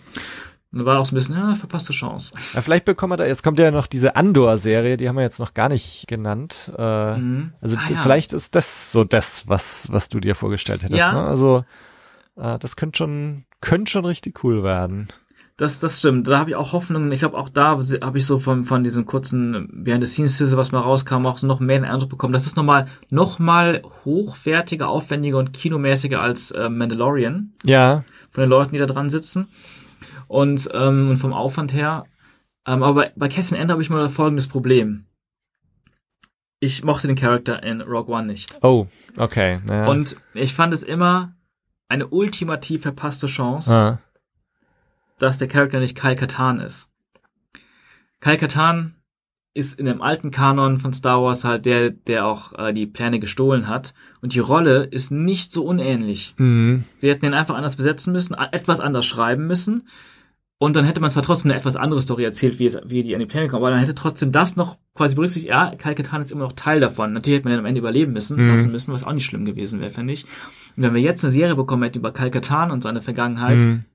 Und 0.73 0.85
war 0.85 0.99
auch 0.99 1.06
so 1.06 1.14
ein 1.14 1.15
bisschen, 1.15 1.35
ja, 1.35 1.53
verpasste 1.56 1.91
Chance. 1.91 2.34
ja. 2.53 2.61
Vielleicht 2.61 2.85
bekommen 2.85 3.11
wir 3.11 3.18
da, 3.18 3.26
jetzt 3.26 3.43
kommt 3.43 3.60
ja 3.60 3.72
noch 3.72 3.88
diese 3.88 4.15
Andor-Serie, 4.15 4.95
die 4.98 5.10
haben 5.10 5.15
wir 5.18 5.23
jetzt 5.23 5.39
noch 5.39 5.53
gar 5.53 5.68
nicht 5.69 6.06
genannt. 6.07 6.72
Äh, 6.77 7.18
Mhm. 7.18 7.52
Also 7.61 7.76
Ah, 7.77 7.89
ja. 7.89 7.98
vielleicht 7.98 8.31
ist 8.34 8.56
das 8.56 8.91
so 8.91 9.03
das, 9.03 9.48
was, 9.49 9.91
was 9.91 10.07
du 10.10 10.19
dir 10.22 10.34
vorgestellt 10.35 10.84
hättest. 10.84 10.99
Ja. 10.99 11.11
Ne? 11.11 11.19
Also 11.27 11.65
äh, 12.38 12.57
das 12.60 12.76
könnte 12.77 12.98
schon, 12.99 13.43
könnte 13.60 13.91
schon 13.91 14.06
richtig 14.06 14.43
cool 14.45 14.64
werden. 14.64 15.10
Das, 15.57 15.77
das 15.80 15.99
stimmt. 15.99 16.27
Da 16.27 16.39
habe 16.39 16.49
ich 16.52 16.56
auch 16.56 16.72
Hoffnung. 16.73 17.11
Ich 17.11 17.19
glaube, 17.19 17.38
auch 17.38 17.49
da 17.49 17.77
habe 18.02 18.18
ich 18.18 18.26
so 18.26 18.39
von, 18.39 18.64
von 18.65 18.84
diesem 18.84 19.06
kurzen 19.06 19.69
Behind-the-Scenes-Sizzle, 19.84 20.57
was 20.57 20.72
mal 20.72 20.80
rauskam, 20.80 21.26
auch 21.27 21.38
so 21.38 21.45
noch 21.45 21.60
mehr 21.60 21.76
einen 21.76 21.85
Eindruck 21.85 22.10
bekommen. 22.10 22.34
Das 22.34 22.48
ist 22.48 22.56
nochmal 22.57 22.88
noch 23.10 23.38
mal 23.38 23.84
hochwertiger, 24.06 24.88
aufwendiger 24.89 25.38
und 25.38 25.53
kinomäßiger 25.53 26.19
als 26.22 26.49
äh, 26.52 26.69
Mandalorian 26.69 27.52
Ja, 27.64 28.03
von 28.31 28.41
den 28.41 28.49
Leuten, 28.49 28.72
die 28.72 28.80
da 28.80 28.85
dran 28.88 29.10
sitzen. 29.11 29.49
Und, 30.32 30.70
ähm, 30.74 31.10
und 31.10 31.18
vom 31.18 31.34
Aufwand 31.34 31.74
her. 31.74 32.06
Ähm, 32.66 32.84
aber 32.84 32.94
bei, 32.94 33.12
bei 33.18 33.28
Cassian 33.28 33.60
Ender 33.60 33.74
habe 33.74 33.82
ich 33.82 33.90
mal 33.90 34.08
folgendes 34.08 34.48
Problem. 34.48 35.06
Ich 36.62 36.86
mochte 36.86 37.08
den 37.08 37.18
Charakter 37.18 37.62
in 37.64 37.82
Rogue 37.82 38.16
One 38.16 38.28
nicht. 38.28 38.58
oh, 38.62 38.88
okay. 39.18 39.60
Naja. 39.66 39.90
Und 39.90 40.16
ich 40.34 40.53
fand 40.53 40.74
es 40.74 40.84
immer 40.84 41.36
eine 41.90 42.08
ultimativ 42.08 42.84
verpasste 42.84 43.28
Chance, 43.28 43.74
ah, 43.74 43.99
dass 45.20 45.38
der 45.38 45.49
Charakter 45.49 45.82
nicht 45.82 45.98
Kyle 45.98 46.16
Katarn 46.16 46.62
ist. 46.62 46.88
Kyle 48.22 48.38
Katarn 48.38 48.95
ist 49.53 49.78
in 49.78 49.86
dem 49.86 50.02
alten 50.02 50.32
Kanon 50.32 50.80
von 50.80 50.94
Star 50.94 51.22
Wars 51.22 51.44
halt 51.44 51.66
der, 51.66 51.90
der 51.90 52.26
auch 52.26 52.58
äh, 52.58 52.72
die 52.72 52.88
Pläne 52.88 53.20
gestohlen 53.20 53.68
hat. 53.68 53.94
Und 54.22 54.34
die 54.34 54.40
Rolle 54.40 54.86
ist 54.86 55.12
nicht 55.12 55.52
so 55.52 55.66
unähnlich. 55.66 56.36
mhm. 56.38 56.86
Sie 56.95 57.10
hätten 57.10 57.26
ihn 57.26 57.34
einfach 57.34 57.56
anders 57.56 57.76
besetzen 57.76 58.14
müssen, 58.14 58.34
etwas 58.34 58.80
anders 58.80 59.06
schreiben 59.06 59.45
müssen. 59.45 59.90
Und 60.61 60.75
dann 60.75 60.85
hätte 60.85 61.01
man 61.01 61.09
zwar 61.09 61.23
trotzdem 61.23 61.49
eine 61.49 61.59
etwas 61.59 61.75
andere 61.75 62.01
Story 62.03 62.23
erzählt, 62.23 62.59
wie, 62.59 62.67
es, 62.67 62.79
wie 62.85 63.01
die 63.01 63.15
an 63.15 63.19
die 63.19 63.25
Pläne 63.25 63.47
kommen, 63.47 63.63
aber 63.63 63.71
dann 63.71 63.79
hätte 63.79 63.95
trotzdem 63.95 64.31
das 64.31 64.55
noch 64.57 64.77
quasi 64.93 65.15
berücksichtigt, 65.15 65.51
ja, 65.51 65.73
Kyle 65.75 65.95
Katarn 65.95 66.21
ist 66.21 66.31
immer 66.31 66.43
noch 66.43 66.53
Teil 66.53 66.79
davon. 66.79 67.13
Natürlich 67.13 67.39
hätte 67.39 67.45
man 67.47 67.53
ihn 67.55 67.59
am 67.61 67.65
Ende 67.65 67.79
überleben 67.79 68.13
müssen, 68.13 68.38
Mhm. 68.38 68.49
lassen 68.49 68.71
müssen, 68.71 68.93
was 68.93 69.03
auch 69.03 69.11
nicht 69.13 69.25
schlimm 69.25 69.43
gewesen 69.45 69.79
wäre, 69.79 69.89
finde 69.89 70.13
ich. 70.13 70.23
Und 70.77 70.83
wenn 70.83 70.93
wir 70.93 71.01
jetzt 71.01 71.23
eine 71.23 71.31
Serie 71.31 71.55
bekommen 71.55 71.81
hätten 71.81 71.97
über 71.97 72.13
Kyle 72.13 72.29
Katarn 72.29 72.69
und 72.69 72.83
seine 72.83 73.01
Vergangenheit, 73.01 73.57
Mhm. 73.57 73.85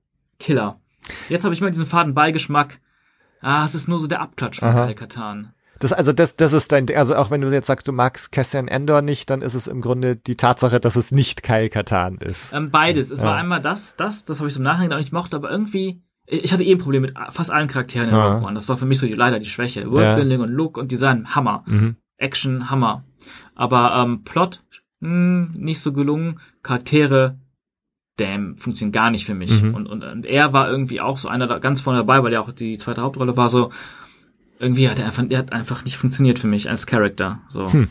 Killer. 0.41 0.81
Jetzt 1.29 1.45
habe 1.45 1.55
ich 1.55 1.61
mal 1.61 1.71
diesen 1.71 1.87
faden 1.87 2.15
Beigeschmack. 2.15 2.81
Ah, 3.41 3.65
es 3.65 3.77
ist 3.77 3.87
nur 3.89 4.01
so 4.01 4.09
der 4.09 4.21
Abklatsch 4.21 4.59
von 4.59 4.69
Aha. 4.71 4.87
Kyle-Katan. 4.87 5.53
Das, 5.79 5.93
also 5.93 6.13
das, 6.13 6.35
das 6.35 6.53
ist 6.53 6.73
dein, 6.73 6.89
also 6.97 7.15
auch 7.15 7.31
wenn 7.31 7.43
du 7.43 7.53
jetzt 7.53 7.67
sagst, 7.69 7.87
du 7.87 7.93
magst 7.93 8.33
Cassian 8.33 8.67
Endor 8.67 9.03
nicht, 9.03 9.31
dann 9.31 9.41
ist 9.43 9.55
es 9.55 9.69
im 9.69 9.83
Grunde 9.83 10.17
die 10.17 10.35
Tatsache, 10.35 10.81
dass 10.81 10.97
es 10.97 11.13
nicht 11.13 11.45
Kyle 11.45 11.69
Katan 11.69 12.17
ist. 12.17 12.53
Ähm, 12.55 12.71
beides. 12.73 13.11
Es 13.13 13.21
Ja. 13.21 13.27
war 13.27 13.37
einmal 13.37 13.61
das, 13.61 13.95
das, 13.95 14.25
das 14.25 14.39
habe 14.41 14.49
ich 14.49 14.55
so 14.55 14.59
im 14.61 14.65
Nachhinein 14.65 14.93
auch 14.95 14.97
nicht 14.99 15.13
mochte, 15.13 15.37
aber 15.37 15.51
irgendwie, 15.51 16.01
ich 16.27 16.53
hatte 16.53 16.65
eh 16.65 16.73
ein 16.73 16.79
Problem 16.79 17.03
mit 17.03 17.15
fast 17.31 17.51
allen 17.51 17.69
Charakteren 17.69 18.09
in 18.09 18.15
Ja. 18.15 18.33
Rogue 18.35 18.47
One. 18.47 18.55
Das 18.55 18.69
war 18.69 18.77
für 18.77 18.87
mich 18.87 18.99
so 18.99 19.07
die, 19.07 19.13
leider 19.15 19.39
die 19.39 19.47
Schwäche. 19.49 19.91
Worldbuilding 19.91 20.41
und 20.41 20.51
Look 20.51 20.77
und 20.79 20.91
Design, 20.91 21.35
Hammer. 21.35 21.63
Mhm. 21.67 21.97
Action, 22.19 22.71
Hammer. 22.71 23.05
Aber 23.55 24.03
ähm, 24.03 24.25
Plot, 24.25 24.63
mh, 25.01 25.51
nicht 25.57 25.81
so 25.81 25.93
gelungen. 25.93 26.41
Charaktere, 26.63 27.39
damn, 28.17 28.57
funktionieren 28.57 28.93
gar 28.93 29.11
nicht 29.11 29.27
für 29.27 29.35
mich. 29.35 29.63
Mhm. 29.63 29.75
Und, 29.75 29.87
und, 29.87 30.03
und 30.03 30.27
er 30.27 30.53
war 30.53 30.69
irgendwie 30.71 31.01
auch 31.01 31.19
so 31.19 31.29
einer 31.29 31.47
da 31.47 31.59
ganz 31.59 31.81
vorne 31.81 32.01
dabei, 32.01 32.23
weil 32.23 32.33
er 32.33 32.43
auch 32.43 32.51
die 32.53 32.79
zweite 32.79 33.03
Hauptrolle 33.03 33.37
war, 33.37 33.49
so 33.49 33.71
irgendwie 34.59 34.89
hat 34.89 34.99
er 34.99 35.05
einfach, 35.05 35.23
der 35.29 35.39
hat 35.39 35.53
einfach 35.53 35.85
nicht 35.85 35.99
funktioniert 35.99 36.39
für 36.39 36.47
mich 36.49 36.71
als 36.71 36.87
Charakter. 36.87 37.41
So. 37.49 37.71
Hm. 37.73 37.89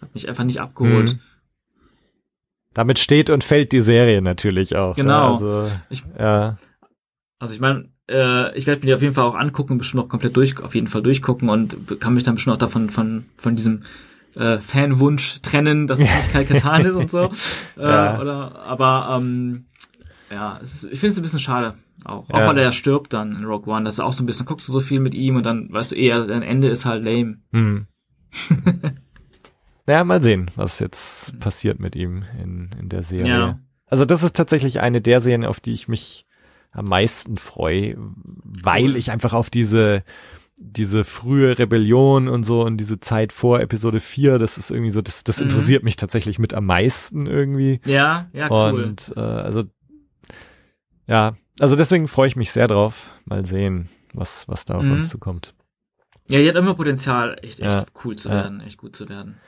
Hat 0.00 0.12
mich 0.14 0.28
einfach 0.28 0.44
nicht 0.44 0.60
abgeholt. 0.60 1.14
Mhm. 1.14 1.20
Damit 2.74 2.98
steht 2.98 3.30
und 3.30 3.44
fällt 3.44 3.70
die 3.72 3.82
Serie 3.82 4.20
natürlich 4.22 4.74
auch. 4.76 4.96
Genau. 4.96 5.28
Ne? 5.28 5.32
Also, 5.34 5.70
Ich- 5.90 6.04
ja. 6.18 6.58
Also 7.42 7.54
ich 7.54 7.60
meine, 7.60 7.88
äh, 8.08 8.56
ich 8.56 8.68
werde 8.68 8.82
mir 8.82 8.86
die 8.86 8.94
auf 8.94 9.02
jeden 9.02 9.14
Fall 9.14 9.24
auch 9.24 9.34
angucken, 9.34 9.76
bestimmt 9.76 10.04
auch 10.04 10.08
komplett 10.08 10.36
durch, 10.36 10.60
auf 10.62 10.76
jeden 10.76 10.86
Fall 10.86 11.02
durchgucken 11.02 11.48
und 11.48 11.98
kann 11.98 12.14
mich 12.14 12.22
dann 12.22 12.36
bestimmt 12.36 12.54
auch 12.54 12.60
davon 12.60 12.88
von 12.88 13.24
von 13.36 13.56
diesem 13.56 13.82
äh, 14.36 14.60
Fanwunsch 14.60 15.40
trennen, 15.42 15.88
dass 15.88 15.98
es 15.98 16.04
nicht 16.04 16.32
Kai 16.32 16.44
Katan 16.44 16.86
ist 16.86 16.94
und 16.94 17.10
so. 17.10 17.32
Äh, 17.76 17.82
Ja. 17.82 18.20
Oder, 18.20 18.60
aber 18.60 19.16
ähm, 19.18 19.64
ja, 20.30 20.56
ist, 20.58 20.84
ich 20.84 21.00
finde 21.00 21.08
es 21.14 21.18
ein 21.18 21.22
bisschen 21.22 21.40
schade. 21.40 21.74
Auch, 22.04 22.30
auch 22.30 22.38
Ja. 22.38 22.46
weil 22.46 22.58
er 22.58 22.72
stirbt 22.72 23.12
dann 23.12 23.34
in 23.34 23.44
Rogue 23.44 23.66
One. 23.74 23.84
Das 23.84 23.94
ist 23.94 24.00
auch 24.00 24.12
so 24.12 24.22
ein 24.22 24.26
bisschen, 24.26 24.46
guckst 24.46 24.68
du 24.68 24.72
so 24.72 24.78
viel 24.80 25.00
mit 25.00 25.14
ihm 25.14 25.34
und 25.34 25.42
dann 25.44 25.72
weißt 25.72 25.90
du 25.90 25.96
eher, 25.96 26.24
dein 26.24 26.42
Ende 26.42 26.68
ist 26.68 26.84
halt 26.84 27.04
lame. 27.04 27.38
Hm. 27.52 27.86
naja, 29.86 30.04
mal 30.04 30.22
sehen, 30.22 30.50
was 30.56 30.78
jetzt 30.78 31.38
passiert 31.40 31.80
mit 31.80 31.96
ihm 31.96 32.24
in, 32.40 32.70
in 32.80 32.88
der 32.88 33.02
Serie. 33.02 33.28
Ja. 33.28 33.58
Also 33.86 34.04
das 34.04 34.22
ist 34.22 34.36
tatsächlich 34.36 34.80
eine 34.80 35.00
der 35.00 35.20
Serien, 35.20 35.44
auf 35.44 35.60
die 35.60 35.72
ich 35.72 35.88
mich 35.88 36.24
am 36.72 36.86
meisten 36.86 37.36
freue, 37.36 37.96
weil 37.98 38.96
ich 38.96 39.10
einfach 39.10 39.34
auf 39.34 39.50
diese 39.50 40.02
diese 40.64 41.04
frühe 41.04 41.58
Rebellion 41.58 42.28
und 42.28 42.44
so 42.44 42.64
und 42.64 42.76
diese 42.76 43.00
Zeit 43.00 43.32
vor 43.32 43.58
Episode 43.60 43.98
4, 43.98 44.38
das 44.38 44.58
ist 44.58 44.70
irgendwie 44.70 44.90
so, 44.92 45.00
das, 45.02 45.24
das 45.24 45.38
Mhm. 45.38 45.44
interessiert 45.44 45.82
mich 45.82 45.96
tatsächlich 45.96 46.38
mit 46.38 46.54
am 46.54 46.66
meisten 46.66 47.26
irgendwie. 47.26 47.80
Ja, 47.84 48.28
ja, 48.32 48.48
cool. 48.48 48.84
Und 48.84 49.12
äh, 49.16 49.20
also 49.20 49.64
ja, 51.08 51.34
also 51.58 51.74
deswegen 51.74 52.06
freue 52.06 52.28
ich 52.28 52.36
mich 52.36 52.52
sehr 52.52 52.68
drauf. 52.68 53.10
Mal 53.24 53.44
sehen, 53.44 53.88
was, 54.14 54.46
was 54.48 54.64
da 54.64 54.74
auf 54.74 54.84
Mhm. 54.86 54.92
uns 54.92 55.08
zukommt. 55.08 55.54
Ja, 56.28 56.38
die 56.38 56.48
hat 56.48 56.54
immer 56.54 56.74
Potenzial, 56.74 57.36
echt, 57.42 57.58
echt 57.58 57.62
Ja. 57.62 57.84
cool 58.04 58.14
zu 58.14 58.28
Ja. 58.28 58.36
werden, 58.36 58.60
echt 58.60 58.78
gut 58.78 58.94
zu 58.94 59.08
werden. 59.08 59.38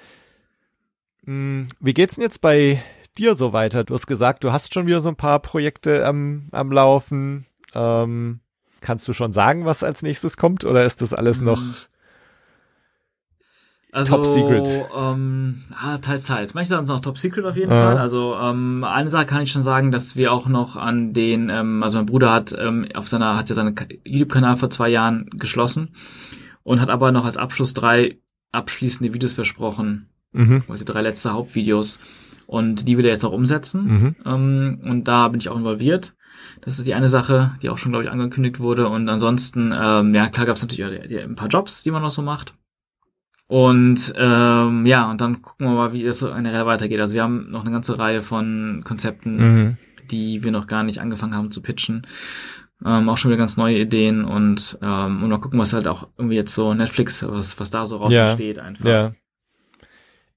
Mm, 1.27 1.67
Wie 1.81 1.95
geht's 1.95 2.17
denn 2.17 2.23
jetzt 2.23 2.41
bei 2.41 2.83
dir 3.19 3.35
so 3.35 3.53
weiter? 3.53 3.85
Du 3.85 3.95
hast 3.95 4.07
gesagt, 4.07 4.45
du 4.45 4.53
hast 4.53 4.73
schon 4.75 4.87
wieder 4.87 5.01
so 5.01 5.09
ein 5.09 5.17
paar 5.17 5.41
Projekte 5.41 6.07
am, 6.07 6.49
am 6.53 6.71
Laufen. 6.73 7.47
Ähm, 7.75 8.41
kannst 8.81 9.07
du 9.09 9.13
schon 9.13 9.33
sagen, 9.33 9.65
was 9.65 9.83
als 9.83 10.03
nächstes 10.03 10.37
kommt? 10.37 10.65
Oder 10.65 10.85
ist 10.85 11.01
das 11.03 11.13
alles 11.15 11.41
noch? 11.41 11.61
Mhm. 11.61 11.75
Also, 13.93 14.17
Top 14.17 14.27
Secret. 14.27 14.69
Ähm, 14.97 15.63
ah, 15.81 15.99
teils, 15.99 16.25
teils. 16.25 16.53
Manche 16.55 16.71
Sachen 16.71 16.85
sind 16.87 16.97
noch 16.97 17.01
Top 17.03 17.17
Secret 17.17 17.45
auf 17.45 17.57
jeden 17.57 17.71
Ja. 17.71 17.81
Fall. 17.81 17.99
Also 17.99 18.35
ähm, 18.35 18.83
eine 18.83 19.09
Sache 19.09 19.27
kann 19.27 19.43
ich 19.43 19.53
schon 19.53 19.63
sagen, 19.63 19.93
dass 19.93 20.17
wir 20.17 20.33
auch 20.33 20.49
noch 20.49 20.75
an 20.75 21.13
den, 21.13 21.49
ähm, 21.49 21.81
also 21.83 21.99
mein 21.99 22.07
Bruder 22.07 22.33
hat 22.33 22.53
ähm, 22.59 22.89
auf 22.95 23.07
seiner, 23.07 23.37
hat 23.37 23.49
ja 23.51 23.55
seinen 23.55 23.77
Ka- 23.77 23.87
YouTube-Kanal 24.05 24.57
vor 24.57 24.71
zwei 24.71 24.89
Jahren 24.89 25.31
geschlossen 25.35 25.95
und 26.65 26.81
hat 26.81 26.91
aber 26.91 27.13
noch 27.13 27.25
als 27.25 27.37
Abschluss 27.37 27.73
drei 27.73 28.19
abschließende 28.51 29.15
Videos 29.15 29.33
versprochen, 29.33 30.09
Mhm. 30.33 30.65
also 30.69 30.85
drei 30.85 31.03
letzte 31.03 31.33
Hauptvideos. 31.33 32.01
Und 32.47 32.87
die 32.89 32.99
will 32.99 33.05
er 33.05 33.13
jetzt 33.13 33.25
auch 33.25 33.33
umsetzen. 33.33 33.85
Mhm. 33.87 34.17
Ähm, 34.27 34.81
und 34.85 35.05
da 35.05 35.29
bin 35.29 35.41
ich 35.41 35.49
auch 35.49 35.57
involviert. 35.57 36.15
Das 36.61 36.79
ist 36.79 36.87
die 36.87 36.95
eine 36.95 37.09
Sache, 37.09 37.55
die 37.63 37.69
auch 37.71 37.79
schon, 37.79 37.93
glaube 37.93 38.05
ich, 38.05 38.11
angekündigt 38.11 38.61
wurde. 38.61 38.89
Und 38.89 39.09
ansonsten, 39.09 39.73
ähm, 39.77 40.15
ja, 40.15 40.29
klar 40.29 40.47
gab 40.47 40.57
es 40.57 40.63
natürlich 40.63 41.23
ein 41.23 41.37
paar 41.37 41.49
Jobs, 41.49 41.83
die 41.83 41.91
man 41.91 42.03
noch 42.03 42.11
so 42.11 42.23
macht. 42.23 42.55
Und 43.47 44.13
ähm, 44.17 44.87
ja, 44.87 45.11
und 45.11 45.21
dann 45.21 45.43
gucken 45.43 45.67
wir 45.67 45.75
mal, 45.75 45.93
wie 45.93 46.05
es 46.05 46.19
so 46.19 46.33
generell 46.33 46.67
weitergeht. 46.67 47.01
Also 47.01 47.15
wir 47.15 47.23
haben 47.23 47.51
noch 47.51 47.63
eine 47.63 47.71
ganze 47.73 47.99
Reihe 47.99 48.23
von 48.23 48.83
Konzepten, 48.85 49.37
Mhm. 49.37 49.77
die 50.11 50.43
wir 50.43 50.51
noch 50.51 50.67
gar 50.67 50.83
nicht 50.83 50.99
angefangen 51.01 51.35
haben 51.37 51.51
zu 51.51 51.61
pitchen. 51.63 52.07
Ähm, 52.85 53.09
auch 53.09 53.17
schon 53.19 53.31
wieder 53.31 53.39
ganz 53.39 53.57
neue 53.57 53.79
Ideen 53.79 54.25
und, 54.25 54.79
ähm, 54.83 55.23
und 55.23 55.29
mal 55.31 55.39
gucken, 55.41 55.59
was 55.59 55.73
halt 55.73 55.87
auch 55.87 56.09
irgendwie 56.19 56.37
jetzt 56.37 56.55
so 56.55 56.75
Netflix, 56.75 57.25
was, 57.27 57.61
was 57.61 57.71
da 57.71 57.87
so 57.87 57.99
raus 57.99 58.13
Ja. 58.13 58.35
einfach. 58.35 58.85
Ja. 58.85 59.13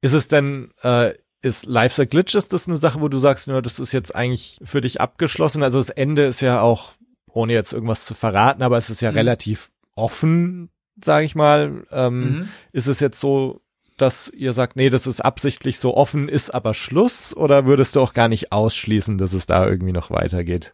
Ist 0.02 0.14
es 0.14 0.28
denn, 0.28 0.70
äh, 0.84 1.12
ist 1.48 1.66
Life's 1.66 2.00
a 2.00 2.06
Glitch, 2.06 2.36
ist 2.36 2.54
das 2.54 2.68
eine 2.68 2.78
Sache, 2.78 3.02
wo 3.02 3.08
du 3.08 3.20
sagst, 3.20 3.48
ja, 3.48 3.62
das 3.62 3.80
ist 3.80 3.92
jetzt 3.92 4.16
eigentlich 4.16 4.60
für 4.64 4.82
dich 4.82 5.02
abgeschlossen? 5.02 5.64
Also 5.64 5.80
das 5.80 5.90
Ende 5.90 6.26
ist 6.26 6.42
ja 6.42 6.62
auch, 6.62 6.94
ohne 7.32 7.54
jetzt 7.54 7.74
irgendwas 7.74 8.06
zu 8.06 8.14
verraten, 8.14 8.62
aber 8.64 8.78
es 8.78 8.90
ist 8.90 9.02
ja 9.02 9.12
Mhm. 9.12 9.18
relativ 9.18 9.70
offen, 9.96 10.70
sage 11.04 11.26
ich 11.26 11.36
mal. 11.36 11.84
Ähm, 11.92 12.20
Mhm. 12.32 12.50
Ist 12.72 12.88
es 12.88 13.00
jetzt 13.00 13.20
so, 13.20 13.62
dass 13.98 14.30
ihr 14.30 14.54
sagt, 14.54 14.76
nee, 14.76 14.90
das 14.92 15.08
ist 15.08 15.22
absichtlich 15.22 15.80
so 15.80 15.96
offen, 15.98 16.30
ist 16.30 16.54
aber 16.54 16.74
Schluss? 16.76 17.36
Oder 17.36 17.66
würdest 17.66 17.96
du 17.96 18.02
auch 18.02 18.14
gar 18.14 18.28
nicht 18.28 18.52
ausschließen, 18.52 19.18
dass 19.18 19.34
es 19.34 19.48
da 19.48 19.66
irgendwie 19.68 19.92
noch 19.94 20.12
weitergeht? 20.12 20.74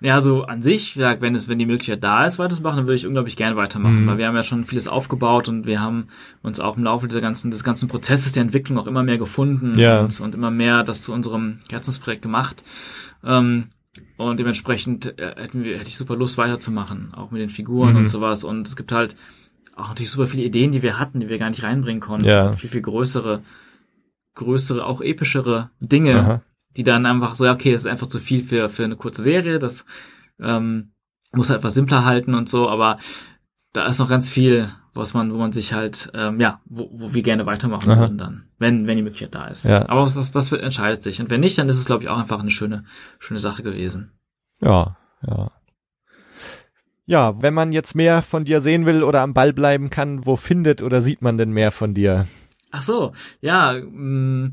Ja, 0.00 0.14
also 0.16 0.44
an 0.44 0.62
sich, 0.62 0.96
wenn 0.98 1.34
es, 1.34 1.48
wenn 1.48 1.58
die 1.58 1.66
Möglichkeit 1.66 2.04
da 2.04 2.24
ist, 2.26 2.38
weiterzumachen, 2.38 2.76
dann 2.78 2.86
würde 2.86 2.96
ich 2.96 3.06
unglaublich 3.06 3.36
gerne 3.36 3.56
weitermachen, 3.56 4.02
Mhm. 4.02 4.06
weil 4.06 4.18
wir 4.18 4.26
haben 4.26 4.36
ja 4.36 4.42
schon 4.42 4.64
vieles 4.64 4.86
aufgebaut 4.88 5.48
und 5.48 5.66
wir 5.66 5.80
haben 5.80 6.08
uns 6.42 6.60
auch 6.60 6.76
im 6.76 6.84
Laufe 6.84 7.08
dieser 7.08 7.20
ganzen, 7.20 7.50
des 7.50 7.64
ganzen 7.64 7.88
Prozesses 7.88 8.32
der 8.32 8.42
Entwicklung 8.42 8.78
auch 8.78 8.86
immer 8.86 9.02
mehr 9.02 9.18
gefunden 9.18 9.78
Ja. 9.78 10.00
und, 10.00 10.20
und 10.20 10.34
immer 10.34 10.50
mehr 10.50 10.82
das 10.84 11.02
zu 11.02 11.12
unserem 11.12 11.58
Herzensprojekt 11.70 12.22
gemacht. 12.22 12.62
Ähm, 13.24 13.68
und 14.16 14.38
dementsprechend 14.38 15.18
äh, 15.18 15.34
hätten 15.36 15.64
wir, 15.64 15.78
hätte 15.78 15.88
ich 15.88 15.96
super 15.96 16.16
Lust 16.16 16.36
weiterzumachen, 16.38 17.14
auch 17.14 17.30
mit 17.30 17.40
den 17.40 17.48
Figuren 17.50 17.90
Mhm. 17.92 17.96
und 18.00 18.08
sowas. 18.08 18.44
Und 18.44 18.66
es 18.68 18.76
gibt 18.76 18.92
halt 18.92 19.16
auch 19.76 19.88
natürlich 19.88 20.10
super 20.10 20.26
viele 20.26 20.42
Ideen, 20.44 20.70
die 20.72 20.82
wir 20.82 20.98
hatten, 20.98 21.20
die 21.20 21.28
wir 21.28 21.38
gar 21.38 21.48
nicht 21.50 21.62
reinbringen 21.62 22.00
konnten. 22.00 22.26
Ja. 22.26 22.52
Viel, 22.54 22.70
viel 22.70 22.82
größere, 22.82 23.42
größere, 24.34 24.84
auch 24.84 25.00
epischere 25.00 25.70
Dinge 25.80 26.18
Aha. 26.20 26.42
Die 26.76 26.84
dann 26.84 27.06
einfach 27.06 27.34
so, 27.34 27.44
ja, 27.44 27.52
okay, 27.52 27.72
das 27.72 27.82
ist 27.82 27.86
einfach 27.86 28.06
zu 28.06 28.18
viel 28.18 28.42
für, 28.42 28.68
für 28.68 28.84
eine 28.84 28.96
kurze 28.96 29.22
Serie, 29.22 29.58
das 29.58 29.84
ähm, 30.40 30.92
muss 31.32 31.50
halt 31.50 31.58
etwas 31.58 31.74
simpler 31.74 32.04
halten 32.04 32.34
und 32.34 32.48
so, 32.48 32.68
aber 32.68 32.98
da 33.72 33.86
ist 33.86 33.98
noch 33.98 34.08
ganz 34.08 34.30
viel, 34.30 34.70
was 34.94 35.14
man, 35.14 35.32
wo 35.32 35.36
man 35.36 35.52
sich 35.52 35.72
halt, 35.72 36.10
ähm, 36.14 36.40
ja, 36.40 36.60
wo, 36.64 36.88
wo 36.92 37.14
wir 37.14 37.22
gerne 37.22 37.46
weitermachen 37.46 37.90
Aha. 37.90 38.00
würden 38.00 38.18
dann, 38.18 38.44
wenn, 38.58 38.86
wenn 38.86 38.96
die 38.96 39.02
Möglichkeit 39.02 39.34
da 39.34 39.48
ist. 39.48 39.64
Ja. 39.64 39.88
Aber 39.88 40.04
das, 40.04 40.30
das 40.30 40.50
wird, 40.52 40.62
entscheidet 40.62 41.02
sich. 41.02 41.20
Und 41.20 41.30
wenn 41.30 41.40
nicht, 41.40 41.58
dann 41.58 41.68
ist 41.68 41.76
es, 41.76 41.84
glaube 41.84 42.04
ich, 42.04 42.08
auch 42.08 42.18
einfach 42.18 42.40
eine 42.40 42.52
schöne, 42.52 42.84
schöne 43.18 43.40
Sache 43.40 43.62
gewesen. 43.62 44.12
Ja, 44.60 44.96
ja. 45.26 45.50
Ja, 47.06 47.42
wenn 47.42 47.52
man 47.52 47.72
jetzt 47.72 47.94
mehr 47.94 48.22
von 48.22 48.44
dir 48.44 48.62
sehen 48.62 48.86
will 48.86 49.02
oder 49.02 49.20
am 49.20 49.34
Ball 49.34 49.52
bleiben 49.52 49.90
kann, 49.90 50.24
wo 50.24 50.36
findet 50.36 50.82
oder 50.82 51.02
sieht 51.02 51.20
man 51.20 51.36
denn 51.36 51.50
mehr 51.50 51.70
von 51.70 51.92
dir? 51.92 52.26
Ach 52.70 52.82
so, 52.82 53.12
ja, 53.40 53.74
mh, 53.74 54.52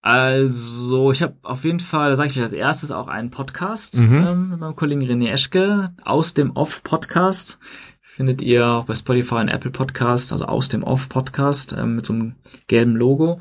also 0.00 1.10
ich 1.12 1.22
habe 1.22 1.34
auf 1.42 1.64
jeden 1.64 1.80
Fall, 1.80 2.16
sage 2.16 2.30
ich 2.30 2.40
als 2.40 2.52
erstes 2.52 2.90
auch 2.92 3.08
einen 3.08 3.30
Podcast 3.30 3.98
Mhm. 3.98 4.26
ähm, 4.26 4.48
mit 4.50 4.60
meinem 4.60 4.76
Kollegen 4.76 5.02
René 5.02 5.30
Eschke 5.30 5.90
aus 6.04 6.34
dem 6.34 6.52
Off-Podcast. 6.52 7.58
Findet 8.00 8.42
ihr 8.42 8.66
auch 8.66 8.84
bei 8.86 8.94
Spotify 8.94 9.36
und 9.36 9.48
Apple 9.48 9.70
Podcast, 9.70 10.32
also 10.32 10.44
aus 10.46 10.68
dem 10.68 10.82
Off-Podcast 10.82 11.74
ähm, 11.78 11.96
mit 11.96 12.06
so 12.06 12.12
einem 12.12 12.34
gelben 12.66 12.96
Logo. 12.96 13.38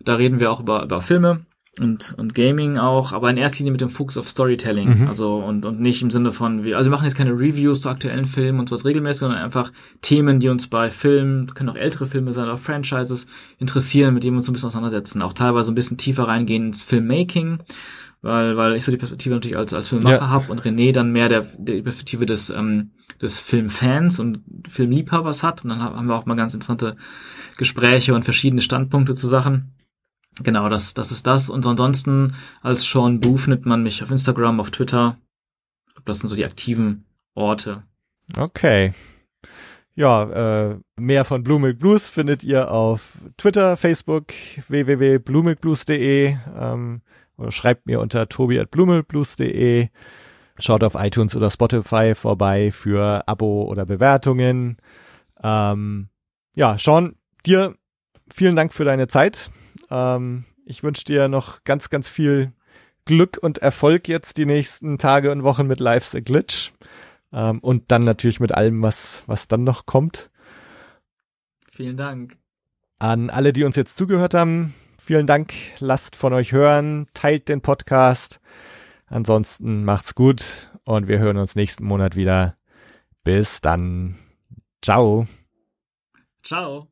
Da 0.00 0.14
reden 0.14 0.38
wir 0.38 0.52
auch 0.52 0.60
über, 0.60 0.82
über 0.84 1.00
Filme 1.00 1.44
und, 1.80 2.14
und 2.18 2.34
Gaming 2.34 2.76
auch, 2.76 3.12
aber 3.14 3.30
in 3.30 3.38
erster 3.38 3.58
Linie 3.60 3.72
mit 3.72 3.80
dem 3.80 3.88
Fokus 3.88 4.18
auf 4.18 4.28
Storytelling. 4.28 5.00
Mhm. 5.00 5.08
Also 5.08 5.36
und, 5.36 5.64
und 5.64 5.80
nicht 5.80 6.02
im 6.02 6.10
Sinne 6.10 6.30
von, 6.32 6.64
wir, 6.64 6.76
also 6.76 6.90
wir 6.90 6.94
machen 6.94 7.04
jetzt 7.04 7.16
keine 7.16 7.32
Reviews 7.32 7.80
zu 7.80 7.88
aktuellen 7.88 8.26
Filmen 8.26 8.60
und 8.60 8.68
sowas 8.68 8.84
regelmäßig, 8.84 9.20
sondern 9.20 9.38
einfach 9.40 9.72
Themen, 10.02 10.38
die 10.38 10.50
uns 10.50 10.66
bei 10.66 10.90
Filmen, 10.90 11.46
können 11.54 11.70
auch 11.70 11.76
ältere 11.76 12.06
Filme 12.06 12.34
sein, 12.34 12.48
auch 12.50 12.58
Franchises 12.58 13.26
interessieren, 13.58 14.12
mit 14.12 14.22
denen 14.22 14.34
wir 14.34 14.38
uns 14.38 14.46
so 14.46 14.52
ein 14.52 14.54
bisschen 14.54 14.68
auseinandersetzen. 14.68 15.22
Auch 15.22 15.32
teilweise 15.32 15.72
ein 15.72 15.74
bisschen 15.74 15.96
tiefer 15.96 16.24
reingehen 16.28 16.66
ins 16.66 16.82
Filmmaking, 16.82 17.60
weil, 18.20 18.58
weil 18.58 18.76
ich 18.76 18.84
so 18.84 18.92
die 18.92 18.98
Perspektive 18.98 19.34
natürlich 19.34 19.56
als, 19.56 19.72
als 19.72 19.88
Filmemacher 19.88 20.16
Ja. 20.16 20.28
habe 20.28 20.52
und 20.52 20.60
René 20.60 20.92
dann 20.92 21.10
mehr 21.10 21.30
der, 21.30 21.46
der 21.56 21.80
Perspektive 21.80 22.26
des, 22.26 22.50
ähm, 22.50 22.90
des 23.22 23.40
Filmfans 23.40 24.20
und 24.20 24.40
Filmliebhabers 24.68 25.42
hat. 25.42 25.64
Und 25.64 25.70
dann 25.70 25.80
haben 25.80 26.06
wir 26.06 26.16
auch 26.16 26.26
mal 26.26 26.34
ganz 26.34 26.52
interessante 26.52 26.96
Gespräche 27.56 28.14
und 28.14 28.24
verschiedene 28.24 28.60
Standpunkte 28.60 29.14
zu 29.14 29.26
Sachen. 29.26 29.72
Genau, 30.40 30.68
das, 30.68 30.94
das 30.94 31.12
ist 31.12 31.26
das. 31.26 31.50
Und 31.50 31.66
ansonsten 31.66 32.34
als 32.62 32.84
Sean 32.84 33.20
Booth 33.20 33.40
findet 33.40 33.66
man 33.66 33.82
mich 33.82 34.02
auf 34.02 34.10
Instagram, 34.10 34.60
auf 34.60 34.70
Twitter. 34.70 35.18
Das 36.04 36.18
sind 36.18 36.28
so 36.28 36.36
die 36.36 36.46
aktiven 36.46 37.04
Orte. 37.34 37.82
Okay. 38.36 38.92
Ja, 39.94 40.70
äh, 40.70 40.78
mehr 40.96 41.24
von 41.24 41.42
Blue 41.42 41.60
Milk 41.60 41.78
Blues 41.78 42.08
findet 42.08 42.44
ihr 42.44 42.70
auf 42.70 43.18
Twitter, 43.36 43.76
Facebook, 43.76 44.32
www.bluemilkblues.de 44.68 46.36
ähm, 46.58 47.02
oder 47.36 47.52
schreibt 47.52 47.86
mir 47.86 48.00
unter 48.00 48.28
tobi.bluemilkblues.de. 48.28 49.88
Schaut 50.58 50.84
auf 50.84 50.94
iTunes 50.94 51.36
oder 51.36 51.50
Spotify 51.50 52.14
vorbei 52.14 52.72
für 52.72 53.26
Abo 53.28 53.64
oder 53.64 53.84
Bewertungen. 53.84 54.78
Ähm, 55.42 56.08
ja, 56.54 56.78
Sean, 56.78 57.16
dir 57.44 57.74
vielen 58.32 58.56
Dank 58.56 58.72
für 58.72 58.84
deine 58.84 59.08
Zeit. 59.08 59.50
Ähm, 59.92 60.44
ich 60.64 60.82
wünsche 60.82 61.04
dir 61.04 61.28
noch 61.28 61.64
ganz, 61.64 61.90
ganz 61.90 62.08
viel 62.08 62.52
Glück 63.04 63.38
und 63.40 63.58
Erfolg 63.58 64.08
jetzt 64.08 64.38
die 64.38 64.46
nächsten 64.46 64.96
Tage 64.96 65.30
und 65.30 65.42
Wochen 65.42 65.66
mit 65.66 65.80
Life's 65.80 66.14
a 66.14 66.20
Glitch. 66.20 66.72
Ähm, 67.32 67.58
und 67.60 67.90
dann 67.90 68.04
natürlich 68.04 68.40
mit 68.40 68.52
allem, 68.52 68.82
was, 68.82 69.22
was 69.26 69.48
dann 69.48 69.64
noch 69.64 69.86
kommt. 69.86 70.30
Vielen 71.70 71.96
Dank. 71.96 72.38
An 72.98 73.30
alle, 73.30 73.52
die 73.52 73.64
uns 73.64 73.76
jetzt 73.76 73.96
zugehört 73.96 74.34
haben, 74.34 74.74
vielen 74.98 75.26
Dank. 75.26 75.52
Lasst 75.80 76.16
von 76.16 76.32
euch 76.32 76.52
hören, 76.52 77.06
teilt 77.14 77.48
den 77.48 77.60
Podcast. 77.60 78.40
Ansonsten 79.06 79.84
macht's 79.84 80.14
gut 80.14 80.70
und 80.84 81.08
wir 81.08 81.18
hören 81.18 81.36
uns 81.36 81.56
nächsten 81.56 81.84
Monat 81.84 82.16
wieder. 82.16 82.56
Bis 83.24 83.60
dann. 83.60 84.18
Ciao. 84.80 85.26
Ciao. 86.42 86.91